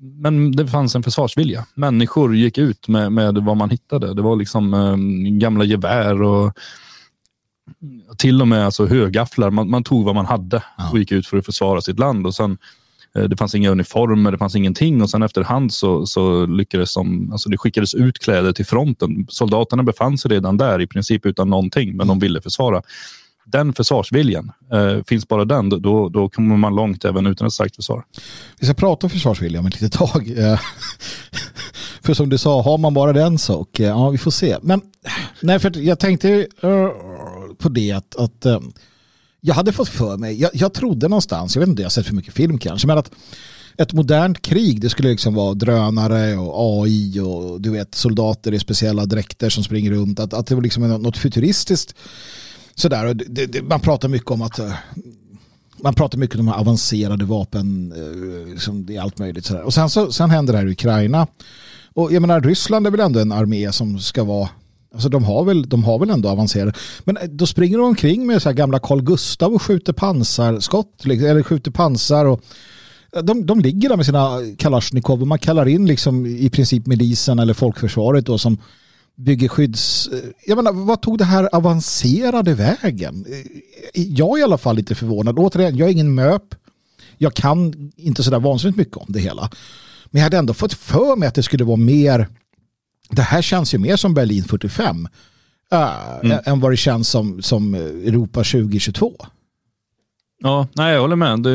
men 0.00 0.52
det 0.52 0.66
fanns 0.66 0.94
en 0.94 1.02
försvarsvilja. 1.02 1.66
Människor 1.74 2.36
gick 2.36 2.58
ut 2.58 2.88
med, 2.88 3.12
med 3.12 3.38
vad 3.38 3.56
man 3.56 3.70
hittade. 3.70 4.14
Det 4.14 4.22
var 4.22 4.36
liksom 4.36 4.74
um, 4.74 5.38
gamla 5.38 5.64
gevär 5.64 6.22
och 6.22 6.58
till 8.18 8.40
och 8.40 8.48
med 8.48 8.64
alltså 8.64 8.86
högafflar. 8.86 9.50
Man, 9.50 9.70
man 9.70 9.84
tog 9.84 10.04
vad 10.04 10.14
man 10.14 10.26
hade 10.26 10.62
och 10.92 10.98
gick 10.98 11.12
ut 11.12 11.26
för 11.26 11.36
att 11.36 11.46
försvara 11.46 11.80
sitt 11.80 11.98
land. 11.98 12.26
Och 12.26 12.34
sen 12.34 12.58
Eh, 13.16 13.24
det 13.24 13.36
fanns 13.36 13.54
inga 13.54 13.70
uniformer, 13.70 14.32
det 14.32 14.38
fanns 14.38 14.56
ingenting 14.56 15.02
och 15.02 15.10
sen 15.10 15.22
efterhand 15.22 15.72
så, 15.72 16.06
så 16.06 16.46
lyckades 16.46 16.94
de, 16.94 17.32
alltså 17.32 17.48
det 17.48 17.58
skickades 17.58 17.94
ut 17.94 18.18
kläder 18.18 18.52
till 18.52 18.66
fronten. 18.66 19.26
Soldaterna 19.28 19.82
befann 19.82 20.18
sig 20.18 20.30
redan 20.30 20.56
där 20.56 20.80
i 20.80 20.86
princip 20.86 21.26
utan 21.26 21.50
någonting, 21.50 21.96
men 21.96 22.06
de 22.06 22.18
ville 22.18 22.40
försvara. 22.40 22.82
Den 23.46 23.72
försvarsviljan, 23.72 24.52
eh, 24.72 25.04
finns 25.06 25.28
bara 25.28 25.44
den, 25.44 25.68
då, 25.68 26.08
då 26.08 26.28
kommer 26.28 26.56
man 26.56 26.74
långt 26.74 27.04
även 27.04 27.26
utan 27.26 27.46
ett 27.46 27.52
starkt 27.52 27.76
försvar. 27.76 28.04
Vi 28.60 28.66
ska 28.66 28.74
prata 28.74 29.06
om 29.06 29.10
försvarsvilja 29.10 29.60
om 29.60 29.66
ett 29.66 29.80
litet 29.80 29.98
tag. 29.98 30.32
Eh, 30.38 30.60
för 32.02 32.14
som 32.14 32.28
du 32.28 32.38
sa, 32.38 32.62
har 32.62 32.78
man 32.78 32.94
bara 32.94 33.12
den 33.12 33.38
så, 33.38 33.54
och, 33.54 33.80
eh, 33.80 33.86
ja 33.86 34.10
vi 34.10 34.18
får 34.18 34.30
se. 34.30 34.56
Men 34.62 34.80
nej, 35.40 35.58
för 35.58 35.78
jag 35.78 35.98
tänkte 35.98 36.46
på 37.58 37.68
det 37.68 37.92
att, 37.92 38.16
att 38.16 38.46
jag 39.46 39.54
hade 39.54 39.72
fått 39.72 39.88
för 39.88 40.16
mig, 40.16 40.40
jag, 40.40 40.50
jag 40.54 40.74
trodde 40.74 41.08
någonstans, 41.08 41.56
jag 41.56 41.60
vet 41.60 41.68
inte, 41.68 41.82
jag 41.82 41.86
har 41.86 41.90
sett 41.90 42.06
för 42.06 42.14
mycket 42.14 42.34
film 42.34 42.58
kanske, 42.58 42.86
men 42.86 42.98
att 42.98 43.10
ett 43.76 43.92
modernt 43.92 44.42
krig 44.42 44.80
det 44.80 44.90
skulle 44.90 45.10
liksom 45.10 45.34
vara 45.34 45.54
drönare 45.54 46.36
och 46.36 46.82
AI 46.82 47.20
och 47.20 47.60
du 47.60 47.70
vet 47.70 47.94
soldater 47.94 48.54
i 48.54 48.58
speciella 48.58 49.06
dräkter 49.06 49.50
som 49.50 49.64
springer 49.64 49.90
runt. 49.90 50.20
Att, 50.20 50.34
att 50.34 50.46
det 50.46 50.54
var 50.54 50.62
liksom 50.62 50.88
något 50.88 51.16
futuristiskt. 51.16 51.94
Sådär. 52.74 53.06
Och 53.06 53.16
det, 53.16 53.46
det, 53.46 53.62
man 53.62 53.80
pratar 53.80 54.08
mycket 54.08 54.30
om 54.30 54.42
att 54.42 54.58
eh, 54.58 54.72
man 55.76 55.94
pratar 55.94 56.18
mycket 56.18 56.40
om 56.40 56.48
avancerade 56.48 57.24
vapen. 57.24 57.92
Eh, 57.96 58.52
liksom 58.52 58.86
det 58.86 58.96
är 58.96 59.00
allt 59.00 59.18
möjligt. 59.18 59.44
Sådär. 59.44 59.62
Och 59.62 59.74
sen, 59.74 59.90
så, 59.90 60.12
sen 60.12 60.30
händer 60.30 60.52
det 60.52 60.58
här 60.58 60.66
i 60.66 60.72
Ukraina. 60.72 61.26
Och 61.94 62.12
jag 62.12 62.20
menar 62.20 62.40
Ryssland 62.40 62.86
är 62.86 62.90
väl 62.90 63.00
ändå 63.00 63.20
en 63.20 63.32
armé 63.32 63.72
som 63.72 63.98
ska 63.98 64.24
vara 64.24 64.48
Alltså 64.96 65.08
de 65.08 65.24
har 65.24 65.44
väl, 65.44 65.68
de 65.68 65.84
har 65.84 65.98
väl 65.98 66.10
ändå 66.10 66.28
avancerat. 66.28 66.76
Men 67.04 67.16
eh, 67.16 67.22
då 67.22 67.46
springer 67.46 67.78
de 67.78 67.86
omkring 67.86 68.26
med 68.26 68.42
så 68.42 68.48
här 68.48 68.56
gamla 68.56 68.78
Carl 68.78 69.02
Gustav 69.02 69.54
och 69.54 69.62
skjuter 69.62 69.92
pansarskott. 69.92 71.04
Liksom, 71.04 71.28
eller 71.28 71.42
skjuter 71.42 71.70
pansar. 71.70 72.24
Och 72.24 72.40
eh, 73.16 73.22
de, 73.22 73.46
de 73.46 73.60
ligger 73.60 73.88
där 73.88 73.96
med 73.96 74.06
sina 74.06 74.38
Kalashnikov 74.58 75.20
och 75.20 75.26
man 75.26 75.38
kallar 75.38 75.68
in 75.68 75.86
liksom 75.86 76.26
i 76.26 76.50
princip 76.50 76.86
milisen 76.86 77.38
eller 77.38 77.54
folkförsvaret 77.54 78.26
då 78.26 78.38
som 78.38 78.58
bygger 79.16 79.48
skydds... 79.48 80.08
Eh, 80.08 80.18
jag 80.46 80.56
menar, 80.56 80.72
vad 80.72 81.02
tog 81.02 81.18
det 81.18 81.24
här 81.24 81.48
avancerade 81.52 82.54
vägen? 82.54 83.26
Jag 83.94 84.38
är 84.38 84.40
i 84.40 84.44
alla 84.44 84.58
fall 84.58 84.76
lite 84.76 84.94
förvånad. 84.94 85.38
Återigen, 85.38 85.76
jag 85.76 85.88
är 85.88 85.92
ingen 85.92 86.14
möp. 86.14 86.54
Jag 87.18 87.34
kan 87.34 87.92
inte 87.96 88.22
sådär 88.22 88.40
vansinnigt 88.40 88.78
mycket 88.78 88.96
om 88.96 89.06
det 89.08 89.20
hela. 89.20 89.50
Men 90.10 90.20
jag 90.20 90.24
hade 90.24 90.38
ändå 90.38 90.54
fått 90.54 90.74
för 90.74 91.16
mig 91.16 91.28
att 91.28 91.34
det 91.34 91.42
skulle 91.42 91.64
vara 91.64 91.76
mer 91.76 92.28
det 93.10 93.22
här 93.22 93.42
känns 93.42 93.74
ju 93.74 93.78
mer 93.78 93.96
som 93.96 94.14
Berlin 94.14 94.44
45 94.44 95.08
äh, 95.72 95.90
mm. 96.22 96.38
än 96.44 96.60
vad 96.60 96.72
det 96.72 96.76
känns 96.76 97.08
som, 97.08 97.42
som 97.42 97.74
Europa 97.74 98.38
2022. 98.44 99.26
Ja, 100.38 100.68
nej, 100.72 100.94
jag 100.94 101.00
håller 101.00 101.16
med. 101.16 101.42
Det, 101.42 101.50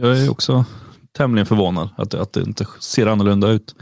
jag 0.00 0.18
är 0.18 0.30
också 0.30 0.64
tämligen 1.16 1.46
förvånad 1.46 1.88
att, 1.96 2.14
att 2.14 2.32
det 2.32 2.40
inte 2.40 2.66
ser 2.80 3.06
annorlunda 3.06 3.48
ut. 3.48 3.74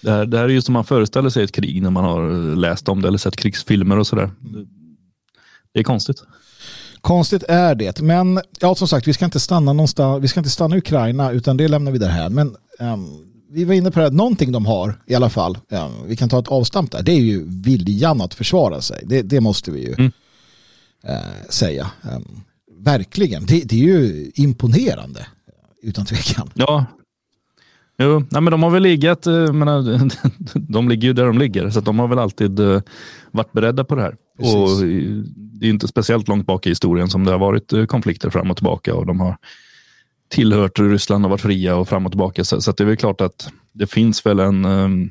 Det 0.00 0.10
här, 0.10 0.26
det 0.26 0.38
här 0.38 0.44
är 0.44 0.48
ju 0.48 0.62
som 0.62 0.72
man 0.72 0.84
föreställer 0.84 1.30
sig 1.30 1.44
ett 1.44 1.52
krig 1.52 1.82
när 1.82 1.90
man 1.90 2.04
har 2.04 2.56
läst 2.56 2.88
om 2.88 3.02
det 3.02 3.08
eller 3.08 3.18
sett 3.18 3.36
krigsfilmer 3.36 3.98
och 3.98 4.06
sådär. 4.06 4.30
Det 5.72 5.80
är 5.80 5.84
konstigt. 5.84 6.22
Konstigt 7.00 7.42
är 7.42 7.74
det, 7.74 8.00
men 8.00 8.40
ja, 8.60 8.74
som 8.74 8.88
sagt, 8.88 9.08
vi 9.08 9.12
ska 9.12 9.24
inte 9.24 9.40
stanna 9.40 9.72
någonstans. 9.72 10.24
Vi 10.24 10.28
ska 10.28 10.40
inte 10.40 10.50
stanna 10.50 10.76
i 10.76 10.78
Ukraina, 10.78 11.30
utan 11.30 11.56
det 11.56 11.68
lämnar 11.68 11.92
vi 11.92 11.98
där 11.98 12.08
här. 12.08 12.28
Men 12.28 12.56
um, 12.78 13.33
vi 13.54 13.64
var 13.64 13.74
inne 13.74 13.90
på 13.90 14.00
det, 14.00 14.06
att 14.06 14.12
någonting 14.12 14.52
de 14.52 14.66
har 14.66 15.00
i 15.06 15.14
alla 15.14 15.30
fall. 15.30 15.58
Um, 15.68 15.92
vi 16.06 16.16
kan 16.16 16.28
ta 16.28 16.38
ett 16.38 16.48
avstamp 16.48 16.90
där. 16.90 17.02
Det 17.02 17.12
är 17.12 17.20
ju 17.20 17.44
viljan 17.48 18.20
att 18.20 18.34
försvara 18.34 18.80
sig. 18.80 19.02
Det, 19.06 19.22
det 19.22 19.40
måste 19.40 19.70
vi 19.70 19.80
ju 19.80 19.94
mm. 19.98 20.12
uh, 21.08 21.48
säga. 21.48 21.90
Um, 22.02 22.40
verkligen, 22.78 23.46
det, 23.46 23.60
det, 23.60 23.74
är 23.74 23.84
ju 23.84 24.30
imponerande 24.34 25.26
utan 25.82 26.06
tvekan. 26.06 26.50
Ja, 26.54 26.86
Jo, 27.98 28.24
nej, 28.30 28.42
men 28.42 28.50
de 28.50 28.62
har 28.62 28.70
väl 28.70 28.82
legat, 28.82 29.26
eh, 29.26 29.52
menar, 29.52 30.08
de 30.72 30.88
ligger 30.88 31.08
ju 31.08 31.14
där 31.14 31.26
de 31.26 31.38
ligger, 31.38 31.70
så 31.70 31.80
de 31.80 31.98
har 31.98 32.08
väl 32.08 32.18
alltid 32.18 32.60
uh, 32.60 32.80
varit 33.30 33.52
beredda 33.52 33.84
på 33.84 33.94
det 33.94 34.02
här. 34.02 34.16
Precis. 34.38 34.54
Och 34.54 34.86
det 35.36 35.66
är 35.66 35.70
inte 35.70 35.88
speciellt 35.88 36.28
långt 36.28 36.46
bak 36.46 36.66
i 36.66 36.68
historien 36.68 37.08
som 37.08 37.24
det 37.24 37.30
har 37.30 37.38
varit 37.38 37.88
konflikter 37.88 38.30
fram 38.30 38.50
och 38.50 38.56
tillbaka 38.56 38.94
och 38.94 39.06
de 39.06 39.20
har 39.20 39.36
tillhört 40.28 40.78
Ryssland 40.78 41.24
och 41.24 41.30
varit 41.30 41.40
fria 41.40 41.76
och 41.76 41.88
fram 41.88 42.06
och 42.06 42.12
tillbaka. 42.12 42.44
Så, 42.44 42.60
så 42.60 42.72
det 42.72 42.82
är 42.82 42.86
väl 42.86 42.96
klart 42.96 43.20
att 43.20 43.48
det 43.72 43.86
finns 43.86 44.26
väl 44.26 44.38
en 44.38 44.64
um, 44.64 45.10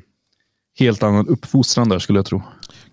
helt 0.78 1.02
annan 1.02 1.28
uppfostran 1.28 1.88
där 1.88 1.98
skulle 1.98 2.18
jag 2.18 2.26
tro. 2.26 2.42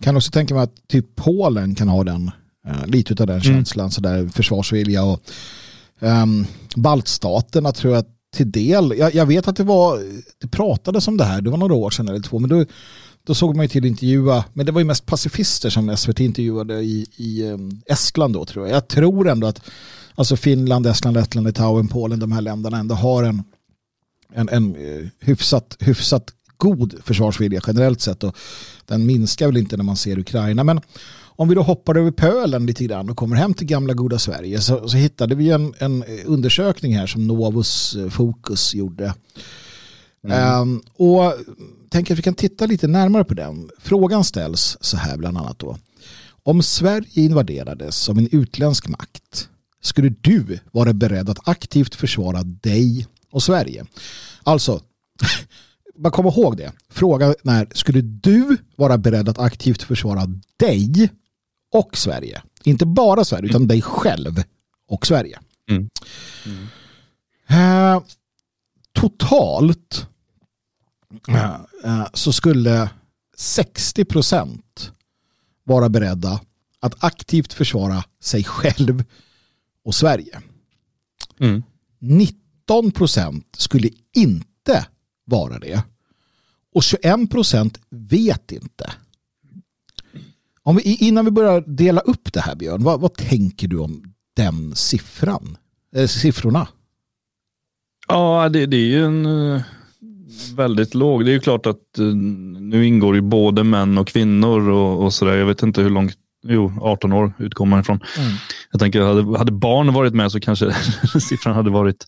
Kan 0.02 0.18
också 0.18 0.32
tänka 0.32 0.54
mig 0.54 0.64
att 0.64 0.88
typ 0.88 1.16
Polen 1.16 1.76
kan 1.76 1.88
ha 1.88 2.04
den, 2.04 2.32
uh, 2.68 2.88
lite 2.88 3.24
av 3.24 3.28
den 3.28 3.42
mm. 3.42 3.42
känslan, 3.42 3.92
sådär 3.92 4.28
försvarsvilja 4.28 5.04
och 5.04 5.22
um, 6.00 6.46
baltstaterna 6.76 7.72
tror 7.72 7.96
jag 7.96 8.06
till 8.36 8.52
del. 8.52 8.94
Jag, 8.98 9.16
jag, 9.16 9.26
vet 9.26 9.48
att 9.48 9.56
det 9.56 9.64
var, 9.64 10.00
det 10.42 10.48
pratades 10.48 11.08
om 11.08 11.18
det 11.18 11.24
här, 11.24 11.42
det 11.42 11.50
var 11.50 11.58
några 11.58 11.74
år 11.74 11.90
sedan 11.90 12.08
eller 12.08 12.20
två, 12.20 12.40
men 12.40 12.50
då, 12.50 12.66
då 13.24 13.36
såg 13.36 13.56
man 13.56 13.66
ju 13.66 13.70
till 13.70 13.84
att 13.84 13.88
intervjua, 13.88 14.44
men 14.54 14.66
det 14.66 14.72
var 14.72 14.82
ju 14.82 14.86
mest 14.86 15.06
pacifister 15.06 15.70
som 15.70 15.98
SVT 15.98 16.20
intervjuade 16.20 16.74
i, 16.82 17.06
i 17.16 17.44
um, 17.44 17.82
Estland 17.86 18.34
då 18.34 18.46
tror 18.46 18.68
jag. 18.68 18.76
Jag 18.76 18.88
tror 18.88 19.30
ändå 19.30 19.48
att 19.48 19.62
alltså 20.16 20.36
Finland, 20.36 20.88
Estland, 20.88 21.18
Lettland, 21.18 21.48
Litauen, 21.48 21.88
Polen, 21.88 22.20
de 22.20 22.32
här 22.32 22.42
länderna 22.42 22.78
ändå 22.78 22.96
har 22.96 23.24
en, 23.24 23.44
en, 24.34 24.50
en 24.50 24.76
uh, 24.76 25.08
hyfsat, 25.20 25.78
hyfsat 25.80 26.34
god 26.58 26.96
försvarsvilja 27.04 27.62
generellt 27.68 28.02
sett 28.02 28.24
och 28.24 28.36
den 28.86 29.06
minskar 29.06 29.48
väl 29.48 29.58
inte 29.58 29.78
när 29.78 29.84
man 29.84 29.96
ser 29.96 30.20
Ukraina. 30.20 30.64
Men 30.64 30.82
om 31.42 31.50
vi 31.50 31.56
då 31.56 31.62
hoppar 31.62 31.98
över 31.98 32.12
pölen 32.12 32.66
lite 32.66 32.84
grann 32.84 33.10
och 33.10 33.18
kommer 33.18 33.36
hem 33.36 33.54
till 33.54 33.68
gamla 33.68 33.94
goda 33.94 34.20
Sverige 34.20 34.62
så, 34.62 34.90
så 34.90 34.98
hittade 34.98 35.36
vi 35.36 35.50
en, 35.50 35.74
en, 35.78 36.04
undersökning 36.26 36.98
här 36.98 37.08
som 37.08 37.28
Novus 37.28 37.96
eh, 37.96 38.10
Focus 38.10 38.76
gjorde. 38.76 39.14
Mm. 40.28 40.62
Um, 40.62 40.82
och 40.94 41.34
tänker 41.90 42.14
att 42.14 42.18
vi 42.18 42.24
kan 42.24 42.34
titta 42.34 42.66
lite 42.66 42.88
närmare 42.88 43.24
på 43.24 43.34
den. 43.34 43.70
Frågan 43.80 44.24
ställs 44.24 44.78
så 44.82 44.98
här 44.98 45.18
bland 45.18 45.38
annat 45.38 45.60
då. 45.60 45.78
Om 46.44 46.64
Sverige 46.64 47.22
invaderades 47.22 47.96
som 47.96 48.18
en 48.18 48.28
utländsk 48.32 48.88
makt 48.88 49.50
skulle 49.82 50.10
du 50.10 50.60
vara 50.72 50.94
beredd 50.94 51.30
att 51.30 51.48
aktivt 51.50 51.96
försvara 51.96 52.44
dig 52.44 53.08
och 53.32 53.44
Sverige? 53.44 53.86
Alltså, 54.44 54.82
bara 55.96 56.12
kom 56.12 56.26
ihåg 56.26 56.58
det. 56.58 56.72
Frågan 56.90 57.36
är, 57.44 57.68
skulle 57.74 58.02
du 58.02 58.58
vara 58.76 58.98
beredd 58.98 59.30
att 59.30 59.40
aktivt 59.40 59.84
försvara 59.84 60.28
dig 60.58 61.10
och 61.72 61.98
Sverige. 61.98 62.42
Inte 62.64 62.86
bara 62.86 63.26
Sverige 63.26 63.50
utan 63.50 63.68
dig 63.68 63.82
själv 63.82 64.44
och 64.88 65.08
Sverige. 65.08 65.40
Mm. 65.70 65.90
Mm. 66.46 66.68
Eh, 67.48 68.02
totalt 68.94 70.08
eh, 71.28 71.56
eh, 71.84 72.08
så 72.14 72.34
skulle 72.34 72.90
60 73.38 74.06
procent 74.06 74.92
vara 75.64 75.90
beredda 75.90 76.40
att 76.80 77.04
aktivt 77.04 77.54
försvara 77.54 78.04
sig 78.22 78.44
själv 78.44 79.04
och 79.84 79.96
Sverige. 79.96 80.42
Mm. 81.40 81.64
19 82.00 82.92
procent 82.92 83.56
skulle 83.58 83.90
inte 84.16 84.88
vara 85.26 85.60
det. 85.60 85.84
Och 86.74 86.84
21 86.84 87.32
procent 87.32 87.80
vet 87.90 88.52
inte. 88.52 88.94
Om 90.64 90.76
vi, 90.76 90.96
innan 90.96 91.26
vi 91.26 91.32
börjar 91.32 91.62
dela 91.62 92.02
upp 92.02 92.34
det 92.34 92.40
här 92.40 92.56
Björn, 92.56 92.84
vad, 92.84 93.00
vad 93.00 93.14
tänker 93.14 93.68
du 93.68 93.80
om 93.80 94.14
den 94.36 94.76
siffran? 94.76 95.58
Eh, 95.96 96.08
siffrorna? 96.08 96.68
Ja, 98.08 98.50
det, 98.50 98.66
det 98.66 98.78
är 98.78 98.88
ju 98.88 99.06
en 99.06 99.26
uh, 99.26 99.62
väldigt 100.56 100.94
låg. 100.94 101.26
Det 101.26 101.32
är 101.32 101.34
ju 101.34 101.40
klart 101.40 101.66
att 101.66 102.00
uh, 102.00 102.16
nu 102.16 102.86
ingår 102.86 103.16
ju 103.16 103.22
både 103.22 103.64
män 103.64 103.98
och 103.98 104.08
kvinnor 104.08 104.70
och, 104.70 105.04
och 105.04 105.14
sådär. 105.14 105.36
Jag 105.36 105.46
vet 105.46 105.64
inte 105.64 105.82
hur 105.82 105.90
långt, 105.90 106.18
jo 106.44 106.74
18 106.82 107.14
år 107.14 107.34
utgår 107.38 107.66
man 107.66 107.80
ifrån. 107.80 108.00
Mm. 108.18 108.32
Jag 108.72 108.80
tänker, 108.80 109.02
hade, 109.02 109.38
hade 109.38 109.52
barn 109.52 109.94
varit 109.94 110.14
med 110.14 110.32
så 110.32 110.40
kanske 110.40 110.74
siffran 111.20 111.56
hade 111.56 111.70
varit 111.70 112.06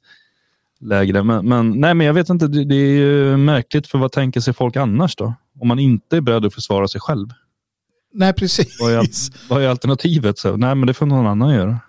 lägre. 0.80 1.24
Men, 1.24 1.50
men, 1.50 1.70
nej, 1.70 1.94
men 1.94 2.08
jag 2.08 2.14
vet 2.14 2.30
inte, 2.30 2.48
det, 2.48 2.66
det 2.66 2.76
är 2.76 2.92
ju 2.92 3.38
märkligt 3.38 3.88
för 3.88 3.98
vad 3.98 4.12
tänker 4.12 4.40
sig 4.40 4.54
folk 4.54 4.76
annars 4.76 5.16
då? 5.16 5.34
Om 5.60 5.68
man 5.68 5.80
inte 5.80 6.18
är 6.18 6.22
beredd 6.22 6.46
att 6.46 6.54
försvara 6.54 6.88
sig 6.88 7.02
själv. 7.02 7.28
Nej, 8.14 8.34
precis. 8.34 8.78
Vad 8.80 8.92
är, 8.92 9.08
vad 9.50 9.64
är 9.64 9.68
alternativet? 9.68 10.40
Så, 10.40 10.58
nej, 10.58 10.76
men 10.76 10.88
det 10.88 10.94
får 10.94 11.06
någon 11.06 11.28
annan 11.28 11.54
göra. 11.54 11.80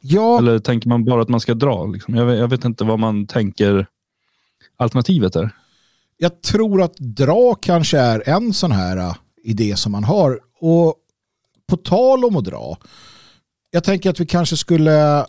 Ja. 0.00 0.38
Eller 0.38 0.58
tänker 0.58 0.88
man 0.88 1.04
bara 1.04 1.22
att 1.22 1.28
man 1.28 1.40
ska 1.40 1.54
dra? 1.54 1.86
Liksom? 1.86 2.14
Jag, 2.14 2.26
vet, 2.26 2.38
jag 2.38 2.48
vet 2.48 2.64
inte 2.64 2.84
vad 2.84 2.98
man 2.98 3.26
tänker 3.26 3.86
alternativet 4.76 5.36
är. 5.36 5.50
Jag 6.18 6.42
tror 6.42 6.82
att 6.82 6.96
dra 6.96 7.54
kanske 7.54 7.98
är 7.98 8.28
en 8.28 8.52
sån 8.52 8.72
här 8.72 8.96
uh, 8.96 9.14
idé 9.44 9.76
som 9.76 9.92
man 9.92 10.04
har. 10.04 10.38
Och 10.60 10.94
på 11.72 11.76
tal 11.76 12.24
om 12.24 12.36
att 12.36 12.44
dra. 12.44 12.76
Jag 13.70 13.84
tänker 13.84 14.10
att 14.10 14.20
vi 14.20 14.26
kanske 14.26 14.56
skulle 14.56 15.26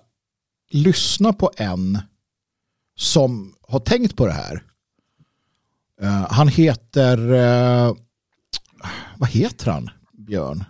lyssna 0.72 1.34
på 1.34 1.52
en 1.58 2.00
som 2.96 3.54
har 3.68 3.80
tänkt 3.80 4.16
på 4.16 4.26
det 4.26 4.34
här. 4.34 4.64
Uh, 6.02 6.28
han 6.32 6.48
heter, 6.48 7.32
uh, 7.32 7.94
vad 9.18 9.30
heter 9.30 9.72
han? 9.72 9.90
Björn? 10.14 10.64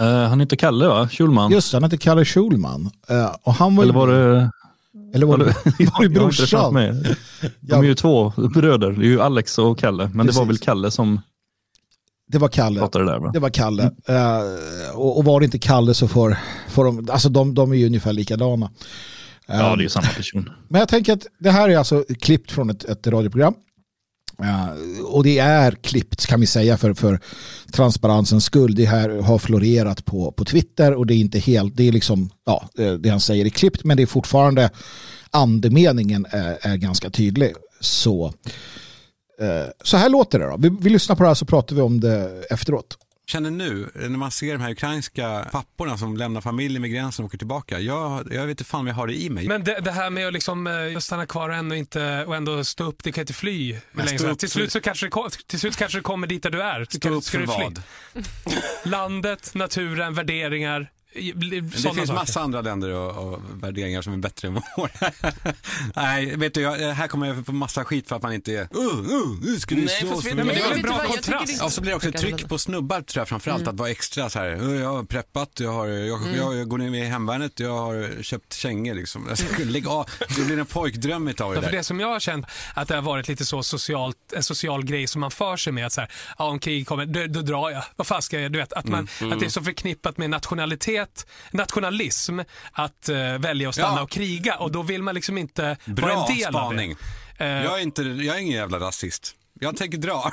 Uh, 0.00 0.06
han 0.06 0.40
heter 0.40 0.56
Kalle 0.56 0.88
va? 0.88 1.08
Schulman? 1.08 1.52
Just 1.52 1.72
han 1.72 1.82
heter 1.82 1.96
Kalle 1.96 2.24
Schulman. 2.24 2.90
Och 3.42 3.54
han 3.54 3.76
var 3.76 3.84
Eller 3.84 3.94
var 3.94 4.08
det... 4.08 4.50
Eller 5.14 5.26
var 5.26 5.38
det, 5.38 5.44
var 5.44 6.02
det 6.02 6.08
brorsan? 6.14 6.74
De 7.60 7.80
är 7.80 7.88
ju 7.88 7.94
två 7.94 8.32
bröder. 8.54 8.92
Det 8.92 9.06
är 9.06 9.08
ju 9.08 9.20
Alex 9.20 9.58
och 9.58 9.78
Kalle. 9.78 10.10
Men 10.14 10.26
Precis. 10.26 10.34
det 10.34 10.40
var 10.40 10.46
väl 10.46 10.58
Kalle 10.58 10.90
som 10.90 11.20
det 12.30 12.38
var 12.38 12.48
Kalle. 12.48 12.80
Det, 12.92 13.04
där, 13.04 13.32
det 13.32 13.38
var 13.38 13.50
Kalle. 13.50 13.90
Mm. 14.06 14.22
Uh, 14.22 14.90
och, 14.94 15.18
och, 15.18 15.24
var 15.24 15.40
det 15.40 15.44
inte 15.44 15.58
Kalle 15.58 15.94
så 15.94 16.08
får, 16.08 16.36
får 16.68 16.84
de, 16.84 17.08
alltså 17.10 17.28
de, 17.28 17.54
de 17.54 17.72
är 17.72 17.76
ju 17.76 17.86
ungefär 17.86 18.12
likadana. 18.12 18.70
Ja, 19.46 19.76
det 19.76 19.84
är 19.84 19.88
samma 19.88 20.06
person. 20.06 20.50
Men 20.68 20.78
jag 20.78 20.88
tänker 20.88 21.12
att 21.12 21.26
det 21.38 21.50
här 21.50 21.68
är 21.68 21.78
alltså 21.78 22.04
klippt 22.20 22.52
från 22.52 22.70
ett, 22.70 22.84
ett 22.84 23.06
radioprogram. 23.06 23.54
Uh, 24.42 25.04
och 25.04 25.24
det 25.24 25.38
är 25.38 25.72
klippt 25.72 26.26
kan 26.26 26.40
vi 26.40 26.46
säga 26.46 26.76
för, 26.76 26.94
för 26.94 27.20
transparensens 27.72 28.44
skull. 28.44 28.74
Det 28.74 28.84
här 28.84 29.08
har 29.08 29.38
florerat 29.38 30.04
på, 30.04 30.32
på 30.32 30.44
Twitter 30.44 30.94
och 30.94 31.06
det 31.06 31.14
är 31.14 31.18
inte 31.18 31.38
helt, 31.38 31.76
det 31.76 31.88
är 31.88 31.92
liksom, 31.92 32.30
ja, 32.46 32.68
det 32.98 33.08
han 33.08 33.20
säger 33.20 33.44
är 33.44 33.48
klippt 33.48 33.84
men 33.84 33.96
det 33.96 34.02
är 34.02 34.06
fortfarande 34.06 34.70
andemeningen 35.30 36.26
är, 36.30 36.58
är 36.60 36.76
ganska 36.76 37.10
tydlig. 37.10 37.52
Så, 37.80 38.26
uh, 38.26 38.32
så 39.82 39.96
här 39.96 40.08
låter 40.08 40.38
det 40.38 40.46
då. 40.46 40.56
Vi, 40.58 40.76
vi 40.80 40.90
lyssnar 40.90 41.16
på 41.16 41.22
det 41.22 41.28
här 41.28 41.34
så 41.34 41.46
pratar 41.46 41.76
vi 41.76 41.82
om 41.82 42.00
det 42.00 42.44
efteråt 42.50 42.96
känner 43.30 43.50
nu, 43.50 43.88
när 43.94 44.08
man 44.08 44.30
ser 44.30 44.52
de 44.52 44.60
här 44.62 44.70
ukrainska 44.70 45.48
papporna 45.52 45.98
som 45.98 46.16
lämnar 46.16 46.40
familjen 46.40 46.82
med 46.82 46.90
gränsen 46.90 47.24
och 47.24 47.28
åker 47.28 47.38
tillbaka. 47.38 47.80
Jag, 47.80 48.32
jag 48.32 48.42
vet 48.42 48.50
inte 48.50 48.64
fan 48.64 48.80
om 48.80 48.86
jag 48.86 48.94
har 48.94 49.06
det 49.06 49.14
i 49.14 49.30
mig. 49.30 49.48
Men 49.48 49.64
det, 49.64 49.80
det 49.80 49.90
här 49.90 50.10
med 50.10 50.26
att 50.26 50.32
liksom, 50.32 50.66
uh, 50.66 50.98
stanna 50.98 51.26
kvar 51.26 51.48
och 51.48 51.54
ändå, 51.54 51.74
inte, 51.74 52.24
och 52.24 52.36
ändå 52.36 52.64
stå 52.64 52.84
upp, 52.84 53.02
det 53.02 53.12
kan 53.12 53.22
inte 53.22 53.32
fly. 53.32 53.76
Till, 54.38 54.50
slut 54.50 54.72
så 54.72 54.80
kanske 54.80 55.06
det, 55.06 55.30
till 55.46 55.60
slut 55.60 55.76
kanske 55.76 55.98
det 55.98 56.02
kommer 56.02 56.26
dit 56.26 56.42
där 56.42 56.50
du 56.50 56.62
är. 56.62 56.86
Stå 56.90 57.08
upp 57.08 57.24
för 57.24 57.46
vad? 57.46 57.82
Landet, 58.84 59.54
naturen, 59.54 60.14
värderingar. 60.14 60.90
Det 61.12 61.70
finns 61.70 61.82
saker. 61.82 62.12
massa 62.12 62.40
andra 62.40 62.60
länder 62.60 62.90
och, 62.90 63.32
och, 63.32 63.40
värderingar 63.62 64.02
som 64.02 64.12
är 64.12 64.16
bättre 64.16 64.48
än 64.48 64.54
våra. 64.54 64.90
Nej, 65.96 66.36
vet 66.36 66.54
du, 66.54 66.60
jag, 66.60 66.94
här 66.94 67.08
kommer 67.08 67.26
jag 67.26 67.46
få 67.46 67.52
massa 67.52 67.84
skit 67.84 68.08
för 68.08 68.16
att 68.16 68.22
man 68.22 68.32
inte 68.32 68.52
är 68.52 68.68
uh, 68.76 69.50
uh, 69.50 69.58
ska 69.58 69.74
vi 69.74 69.88
slåss. 69.88 70.24
Men 70.24 70.46
det 70.46 70.54
är 70.54 70.72
en 70.72 70.82
bra 70.82 70.98
kontrast. 70.98 71.62
Och 71.62 71.72
så 71.72 71.80
blir 71.80 71.90
det 71.90 71.96
också 71.96 72.08
ett 72.08 72.16
tryck 72.16 72.48
på 72.48 72.58
snubbar 72.58 73.00
tror 73.00 73.20
jag 73.20 73.28
framförallt 73.28 73.62
mm. 73.62 73.74
att 73.74 73.78
vara 73.78 73.90
extra 73.90 74.30
så 74.30 74.38
här, 74.38 74.46
jag 74.80 74.92
har 74.92 75.04
preppat, 75.04 75.50
jag, 75.60 75.72
har, 75.72 75.86
jag, 75.86 76.22
mm. 76.22 76.36
jag, 76.36 76.56
jag 76.56 76.68
går 76.68 76.78
ner 76.78 77.04
i 77.04 77.06
hemvärnet, 77.06 77.60
jag 77.60 77.78
har 77.78 78.22
köpt 78.22 78.54
kängor 78.54 78.94
liksom. 78.94 79.28
Lägg 79.58 79.88
av, 79.88 80.10
det 80.36 80.44
blir 80.44 80.58
en 80.58 80.66
pojkdröm 80.66 81.28
utav 81.28 81.54
det 81.54 81.60
där. 81.60 81.68
För 81.68 81.76
det 81.76 81.82
som 81.82 82.00
jag 82.00 82.08
har 82.08 82.20
känt 82.20 82.46
att 82.74 82.88
det 82.88 82.94
har 82.94 83.02
varit 83.02 83.28
lite 83.28 83.44
så 83.44 83.62
socialt, 83.62 84.16
en 84.36 84.42
social 84.42 84.84
grej 84.84 85.06
som 85.06 85.20
man 85.20 85.30
för 85.30 85.56
sig 85.56 85.72
med 85.72 85.86
att 85.86 85.92
så 85.92 86.00
här, 86.00 86.10
ja, 86.38 86.44
om 86.44 86.58
krig 86.58 86.86
kommer, 86.86 87.06
då, 87.06 87.26
då 87.26 87.40
drar 87.40 87.70
jag. 87.70 87.84
Vad 87.96 88.06
fan 88.06 88.22
ska 88.22 88.40
jag, 88.40 88.52
du 88.52 88.58
vet, 88.58 88.72
att, 88.72 88.84
man, 88.84 89.08
mm. 89.20 89.32
att 89.32 89.40
det 89.40 89.46
är 89.46 89.50
så 89.50 89.62
förknippat 89.62 90.18
med 90.18 90.30
nationalitet 90.30 90.99
nationalitet, 91.00 91.26
nationalism 91.52 92.40
att 92.72 93.08
uh, 93.10 93.38
välja 93.38 93.68
att 93.68 93.74
stanna 93.74 93.96
ja. 93.96 94.02
och 94.02 94.10
kriga 94.10 94.54
och 94.54 94.72
då 94.72 94.82
vill 94.82 95.02
man 95.02 95.14
liksom 95.14 95.38
inte 95.38 95.76
Bra 95.84 96.06
vara 96.06 96.26
en 96.26 96.36
del 96.36 96.48
spaning. 96.52 96.90
av 96.90 96.96
det. 97.38 97.62
Jag, 97.62 97.78
är 97.78 97.82
inte, 97.82 98.02
jag 98.02 98.36
är 98.36 98.40
ingen 98.40 98.56
jävla 98.56 98.80
rasist. 98.80 99.34
Jag 99.60 99.76
tänker 99.76 99.98
dra. 99.98 100.32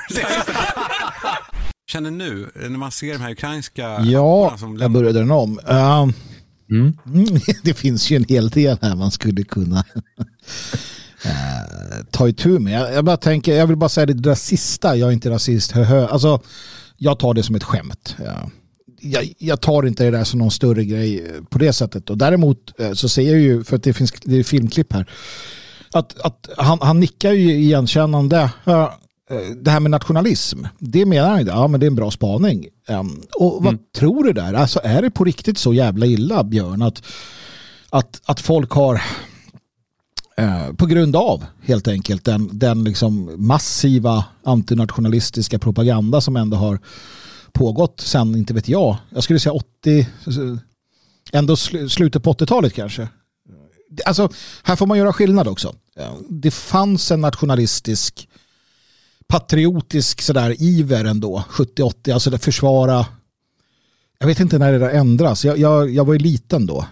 Känner 1.90 2.10
nu, 2.10 2.50
när 2.54 2.68
man 2.68 2.92
ser 2.92 3.12
de 3.12 3.18
här 3.18 3.30
ukrainska 3.30 4.00
Ja, 4.00 4.56
som 4.58 4.78
jag 4.78 4.90
började 4.90 5.18
den 5.18 5.30
om. 5.30 5.58
Uh, 5.58 6.06
Mm. 6.70 6.96
det 7.62 7.74
finns 7.74 8.10
ju 8.10 8.16
en 8.16 8.24
hel 8.24 8.50
del 8.50 8.78
här 8.82 8.96
man 8.96 9.10
skulle 9.10 9.42
kunna 9.42 9.84
uh, 11.26 12.04
ta 12.10 12.28
itu 12.28 12.58
med. 12.58 12.80
Jag, 12.80 12.94
jag, 12.94 13.04
bara 13.04 13.16
tänker, 13.16 13.54
jag 13.54 13.66
vill 13.66 13.76
bara 13.76 13.88
säga 13.88 14.06
det 14.06 14.12
där 14.12 14.34
sista, 14.34 14.96
jag 14.96 15.08
är 15.08 15.12
inte 15.12 15.30
rasist, 15.30 15.70
höhö. 15.70 16.06
Alltså, 16.06 16.40
jag 16.96 17.18
tar 17.18 17.34
det 17.34 17.42
som 17.42 17.54
ett 17.54 17.64
skämt. 17.64 18.16
Ja. 18.24 18.50
Jag, 19.00 19.32
jag, 19.38 19.60
tar 19.60 19.86
inte 19.86 20.04
det 20.04 20.10
där 20.10 20.24
som 20.24 20.38
någon 20.38 20.50
större 20.50 20.84
grej 20.84 21.32
på 21.50 21.58
det 21.58 21.72
sättet. 21.72 22.10
Och 22.10 22.18
däremot 22.18 22.80
eh, 22.80 22.92
så 22.92 23.08
ser 23.08 23.32
jag 23.32 23.40
ju, 23.40 23.64
för 23.64 23.76
att 23.76 23.82
det 23.82 23.92
finns 23.92 24.12
det 24.24 24.36
är 24.36 24.42
filmklipp 24.42 24.92
här, 24.92 25.10
att, 25.92 26.20
att 26.20 26.48
han, 26.56 26.78
han 26.82 27.00
nickar 27.00 27.32
ju 27.32 27.52
igenkännande. 27.52 28.50
Uh, 28.68 28.88
det 29.56 29.70
här 29.70 29.80
med 29.80 29.90
nationalism, 29.90 30.64
det 30.78 31.06
menar 31.06 31.28
han 31.28 31.40
ju, 31.40 31.46
ja 31.46 31.68
men 31.68 31.80
det 31.80 31.86
är 31.86 31.88
en 31.88 31.94
bra 31.94 32.10
spaning. 32.10 32.66
Um, 32.88 33.22
och 33.34 33.52
vad 33.64 33.72
mm. 33.72 33.82
tror 33.96 34.24
du 34.24 34.32
där? 34.32 34.54
Alltså 34.54 34.80
är 34.82 35.02
det 35.02 35.10
på 35.10 35.24
riktigt 35.24 35.58
så 35.58 35.74
jävla 35.74 36.06
illa, 36.06 36.44
Björn, 36.44 36.82
att, 36.82 37.02
att, 37.90 38.20
att 38.24 38.40
folk 38.40 38.70
har 38.70 39.02
på 40.76 40.86
grund 40.86 41.16
av 41.16 41.44
helt 41.64 41.88
enkelt 41.88 42.24
den, 42.24 42.50
den 42.52 42.84
liksom 42.84 43.30
massiva 43.36 44.24
antinationalistiska 44.44 45.58
propaganda 45.58 46.20
som 46.20 46.36
ändå 46.36 46.56
har 46.56 46.80
pågått 47.52 48.00
sen, 48.00 48.36
inte 48.36 48.54
vet 48.54 48.68
jag, 48.68 48.96
jag 49.10 49.22
skulle 49.22 49.38
säga 49.38 49.52
80, 49.52 50.06
ändå 51.32 51.56
sl 51.56 51.86
slutet 51.88 52.22
på 52.22 52.32
80-talet 52.32 52.74
kanske. 52.74 53.08
Alltså, 54.04 54.30
här 54.62 54.76
får 54.76 54.86
man 54.86 54.98
göra 54.98 55.12
skillnad 55.12 55.48
också. 55.48 55.74
Det 56.28 56.50
fanns 56.50 57.10
en 57.10 57.20
nationalistisk 57.20 58.28
patriotisk 59.28 60.22
sådär 60.22 60.62
iver 60.62 61.04
ändå, 61.04 61.44
70-80, 61.50 62.12
alltså 62.12 62.30
det 62.30 62.38
försvara, 62.38 63.06
jag 64.18 64.26
vet 64.26 64.40
inte 64.40 64.58
när 64.58 64.72
det 64.72 64.78
där 64.78 64.90
ändras, 64.90 65.44
jag, 65.44 65.58
jag, 65.58 65.90
jag 65.90 66.04
var 66.04 66.12
ju 66.12 66.18
liten 66.18 66.66
då. 66.66 66.86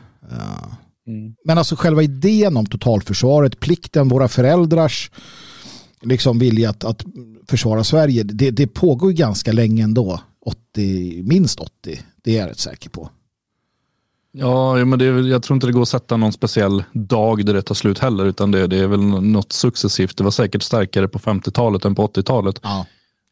Mm. 1.06 1.34
Men 1.44 1.58
alltså 1.58 1.76
själva 1.76 2.02
idén 2.02 2.56
om 2.56 2.66
totalförsvaret, 2.66 3.60
plikten, 3.60 4.08
våra 4.08 4.28
föräldrars 4.28 5.10
liksom 6.02 6.38
vilja 6.38 6.70
att, 6.70 6.84
att 6.84 7.04
försvara 7.48 7.84
Sverige, 7.84 8.22
det, 8.22 8.50
det 8.50 8.66
pågår 8.66 9.10
ju 9.10 9.16
ganska 9.16 9.52
länge 9.52 9.84
ändå, 9.84 10.20
80, 10.46 11.22
minst 11.22 11.60
80, 11.60 12.00
det 12.22 12.36
är 12.36 12.40
jag 12.40 12.50
rätt 12.50 12.58
säker 12.58 12.90
på. 12.90 13.10
Ja, 14.32 14.84
men 14.84 14.98
det 14.98 15.04
är, 15.04 15.28
jag 15.28 15.42
tror 15.42 15.54
inte 15.54 15.66
det 15.66 15.72
går 15.72 15.82
att 15.82 15.88
sätta 15.88 16.16
någon 16.16 16.32
speciell 16.32 16.84
dag 16.92 17.46
där 17.46 17.54
det 17.54 17.62
tar 17.62 17.74
slut 17.74 17.98
heller, 17.98 18.24
utan 18.24 18.50
det, 18.50 18.66
det 18.66 18.78
är 18.78 18.86
väl 18.86 19.00
något 19.04 19.52
successivt. 19.52 20.16
Det 20.16 20.24
var 20.24 20.30
säkert 20.30 20.62
starkare 20.62 21.08
på 21.08 21.18
50-talet 21.18 21.84
än 21.84 21.94
på 21.94 22.06
80-talet. 22.06 22.60
Ja. 22.62 22.86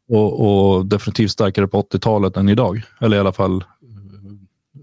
Och, 0.09 0.74
och, 0.77 0.87
definitivt 0.87 1.31
starkare 1.31 1.68
på 1.68 1.83
80-talet 1.83 2.37
än 2.37 2.48
idag. 2.48 2.83
Eller 3.00 3.16
i 3.16 3.20
alla 3.20 3.33
fall 3.33 3.64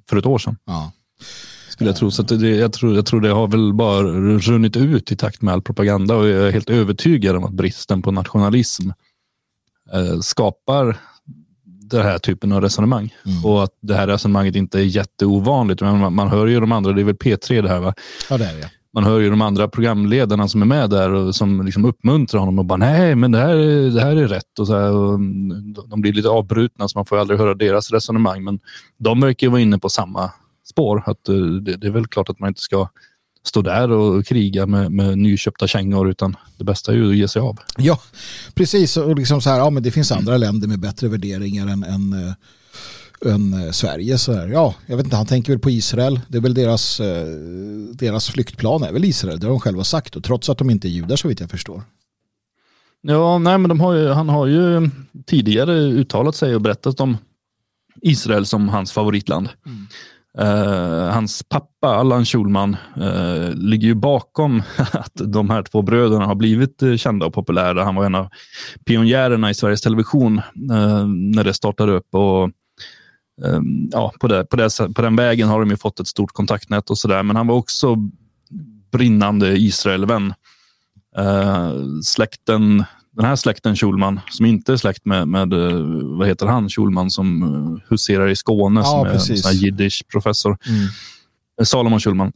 för 0.09 0.17
ett 0.17 0.25
år 0.25 0.37
sedan. 0.37 0.57
Ja. 0.65 0.91
Skulle 1.69 1.89
jag 1.89 1.97
tro. 1.97 2.11
Så 2.11 2.23
det, 2.23 2.49
jag, 2.49 2.73
tror, 2.73 2.95
jag 2.95 3.05
tror 3.05 3.21
det 3.21 3.29
har 3.29 3.47
väl 3.47 3.73
bara 3.73 4.03
runnit 4.37 4.77
ut 4.77 5.11
i 5.11 5.15
takt 5.15 5.41
med 5.41 5.53
all 5.53 5.61
propaganda 5.61 6.15
och 6.15 6.27
jag 6.27 6.47
är 6.47 6.51
helt 6.51 6.69
övertygad 6.69 7.35
om 7.35 7.43
att 7.43 7.51
bristen 7.51 8.01
på 8.01 8.11
nationalism 8.11 8.89
eh, 9.93 10.19
skapar 10.19 10.97
den 11.91 12.05
här 12.05 12.17
typen 12.17 12.51
av 12.51 12.61
resonemang. 12.61 13.13
Mm. 13.25 13.45
Och 13.45 13.63
att 13.63 13.77
det 13.81 13.95
här 13.95 14.07
resonemanget 14.07 14.55
inte 14.55 14.79
är 14.79 14.83
jätteovanligt. 14.83 15.81
Men 15.81 15.99
man, 15.99 16.13
man, 16.13 16.27
hör 16.27 16.47
ju 16.47 16.59
de 16.59 16.71
andra, 16.71 16.91
det 16.91 17.01
är 17.01 17.05
väl 17.05 17.15
P3 17.15 17.61
det 17.61 17.69
här 17.69 17.79
va? 17.79 17.93
Ja 18.29 18.37
det 18.37 18.45
är 18.45 18.53
det. 18.53 18.71
Man 18.93 19.03
hör 19.03 19.19
ju 19.19 19.29
de 19.29 19.41
andra 19.41 19.67
programledarna 19.67 20.47
som 20.47 20.61
är 20.61 20.65
med 20.65 20.89
där 20.89 21.11
och 21.11 21.35
som 21.35 21.65
liksom 21.65 21.85
uppmuntrar 21.85 22.39
honom 22.39 22.59
och 22.59 22.65
bara 22.65 22.77
nej 22.77 23.15
men 23.15 23.31
det 23.31 23.37
här, 23.37 23.55
det 23.95 24.01
här 24.01 24.15
är 24.15 24.27
rätt. 24.27 24.59
Och 24.59 24.67
så 24.67 24.73
här, 24.73 24.91
och 24.91 25.19
de 25.89 26.01
blir 26.01 26.13
lite 26.13 26.29
avbrutna 26.29 26.87
så 26.87 26.97
man 26.97 27.05
får 27.05 27.17
aldrig 27.17 27.39
höra 27.39 27.53
deras 27.53 27.91
resonemang. 27.91 28.43
Men 28.43 28.59
de 28.99 29.19
verkar 29.19 29.49
vara 29.49 29.61
inne 29.61 29.79
på 29.79 29.89
samma 29.89 30.31
spår. 30.69 31.03
Att 31.05 31.29
eh, 31.29 31.35
det, 31.35 31.77
det 31.77 31.87
är 31.87 31.91
väl 31.91 32.07
klart 32.07 32.29
att 32.29 32.39
man 32.39 32.47
inte 32.47 32.61
ska 32.61 32.87
stå 33.43 33.61
där 33.61 33.91
och 33.91 34.25
kriga 34.25 34.65
med, 34.65 34.91
med 34.91 35.17
nyköpta 35.17 35.67
kängor 35.67 36.09
utan 36.09 36.35
det 36.57 36.63
bästa 36.63 36.91
är 36.91 36.95
ju 36.95 37.09
att 37.09 37.15
ge 37.15 37.27
sig 37.27 37.39
av. 37.41 37.59
Ja, 37.77 37.99
precis. 38.53 38.97
Och 38.97 39.15
liksom 39.15 39.41
så 39.41 39.49
här, 39.49 39.57
ja, 39.57 39.69
men 39.69 39.83
det 39.83 39.91
finns 39.91 40.11
andra 40.11 40.37
länder 40.37 40.67
med 40.67 40.79
bättre 40.79 41.07
värderingar 41.07 41.67
än, 41.67 41.83
än, 41.83 42.13
äh, 42.13 43.33
än 43.33 43.53
äh, 43.53 43.71
Sverige. 43.71 44.17
Så 44.17 44.33
här, 44.33 44.47
ja, 44.47 44.75
jag 44.85 44.97
vet 44.97 45.05
inte, 45.05 45.15
han 45.15 45.25
tänker 45.25 45.51
väl 45.51 45.59
på 45.59 45.69
Israel. 45.69 46.19
Det 46.27 46.37
är 46.37 46.41
väl 46.41 46.53
deras, 46.53 46.99
äh, 46.99 47.27
deras 47.93 48.29
flyktplan 48.29 48.83
är 48.83 48.91
väl 48.91 49.05
Israel, 49.05 49.39
det 49.39 49.45
har 49.45 49.51
de 49.51 49.59
själva 49.59 49.83
sagt. 49.83 50.15
Och 50.15 50.23
trots 50.23 50.49
att 50.49 50.57
de 50.57 50.69
inte 50.69 50.87
är 50.87 50.89
judar 50.89 51.15
så 51.15 51.27
vitt 51.27 51.39
jag 51.39 51.51
förstår. 51.51 51.83
Ja, 53.01 53.37
nej, 53.37 53.57
men 53.57 53.79
har 53.79 53.93
ju, 53.93 54.09
han 54.09 54.29
har 54.29 54.47
ju 54.47 54.89
tidigare 55.25 55.73
uttalat 55.73 56.35
sig 56.35 56.55
och 56.55 56.61
berättat 56.61 56.99
om 56.99 57.17
Israel 58.01 58.45
som 58.45 58.69
hans 58.69 58.91
favoritland. 58.91 59.49
Mm. 59.65 59.87
Uh, 60.39 61.09
hans 61.09 61.43
pappa 61.43 61.87
Allan 61.87 62.25
Schulman 62.25 62.77
uh, 62.97 63.53
ligger 63.55 63.87
ju 63.87 63.95
bakom 63.95 64.63
att 64.77 65.11
de 65.13 65.49
här 65.49 65.63
två 65.63 65.81
bröderna 65.81 66.25
har 66.25 66.35
blivit 66.35 66.83
uh, 66.83 66.97
kända 66.97 67.25
och 67.25 67.33
populära. 67.33 67.83
Han 67.83 67.95
var 67.95 68.05
en 68.05 68.15
av 68.15 68.29
pionjärerna 68.85 69.49
i 69.49 69.53
Sveriges 69.53 69.81
Television 69.81 70.41
när 71.33 71.43
det 71.43 71.53
startade 71.53 71.91
upp. 71.91 72.15
Och, 72.15 72.43
um, 73.41 73.89
ja, 73.91 74.13
på, 74.19 74.27
det, 74.27 74.45
på, 74.45 74.55
det, 74.55 74.69
på 74.95 75.01
den 75.01 75.15
vägen 75.15 75.47
har 75.47 75.59
de 75.59 75.69
ju 75.69 75.77
fått 75.77 75.99
ett 75.99 76.07
stort 76.07 76.31
kontaktnät 76.31 76.89
och 76.89 76.97
sådär. 76.97 77.23
Men 77.23 77.35
han 77.35 77.47
var 77.47 77.55
också 77.55 77.95
brinnande 78.91 79.57
Israelvän. 79.57 80.33
släkten 82.03 82.83
den 83.11 83.25
här 83.25 83.35
släkten 83.35 83.75
Schulman, 83.75 84.19
som 84.29 84.45
inte 84.45 84.73
är 84.73 84.77
släkt 84.77 85.05
med, 85.05 85.27
med 85.27 85.53
eh, 85.53 85.79
vad 86.17 86.27
heter 86.27 86.45
han, 86.45 86.69
Schulman 86.69 87.11
som 87.11 87.43
eh, 87.43 87.89
huserar 87.89 88.29
i 88.29 88.35
Skåne, 88.35 88.79
ja, 88.79 89.19
som 89.19 89.51
är 89.51 89.53
jiddisch-professor. 89.53 90.57
Mm. 90.67 90.81
Eh, 91.61 91.65
Salomon 91.65 91.99
Schulman. 91.99 92.31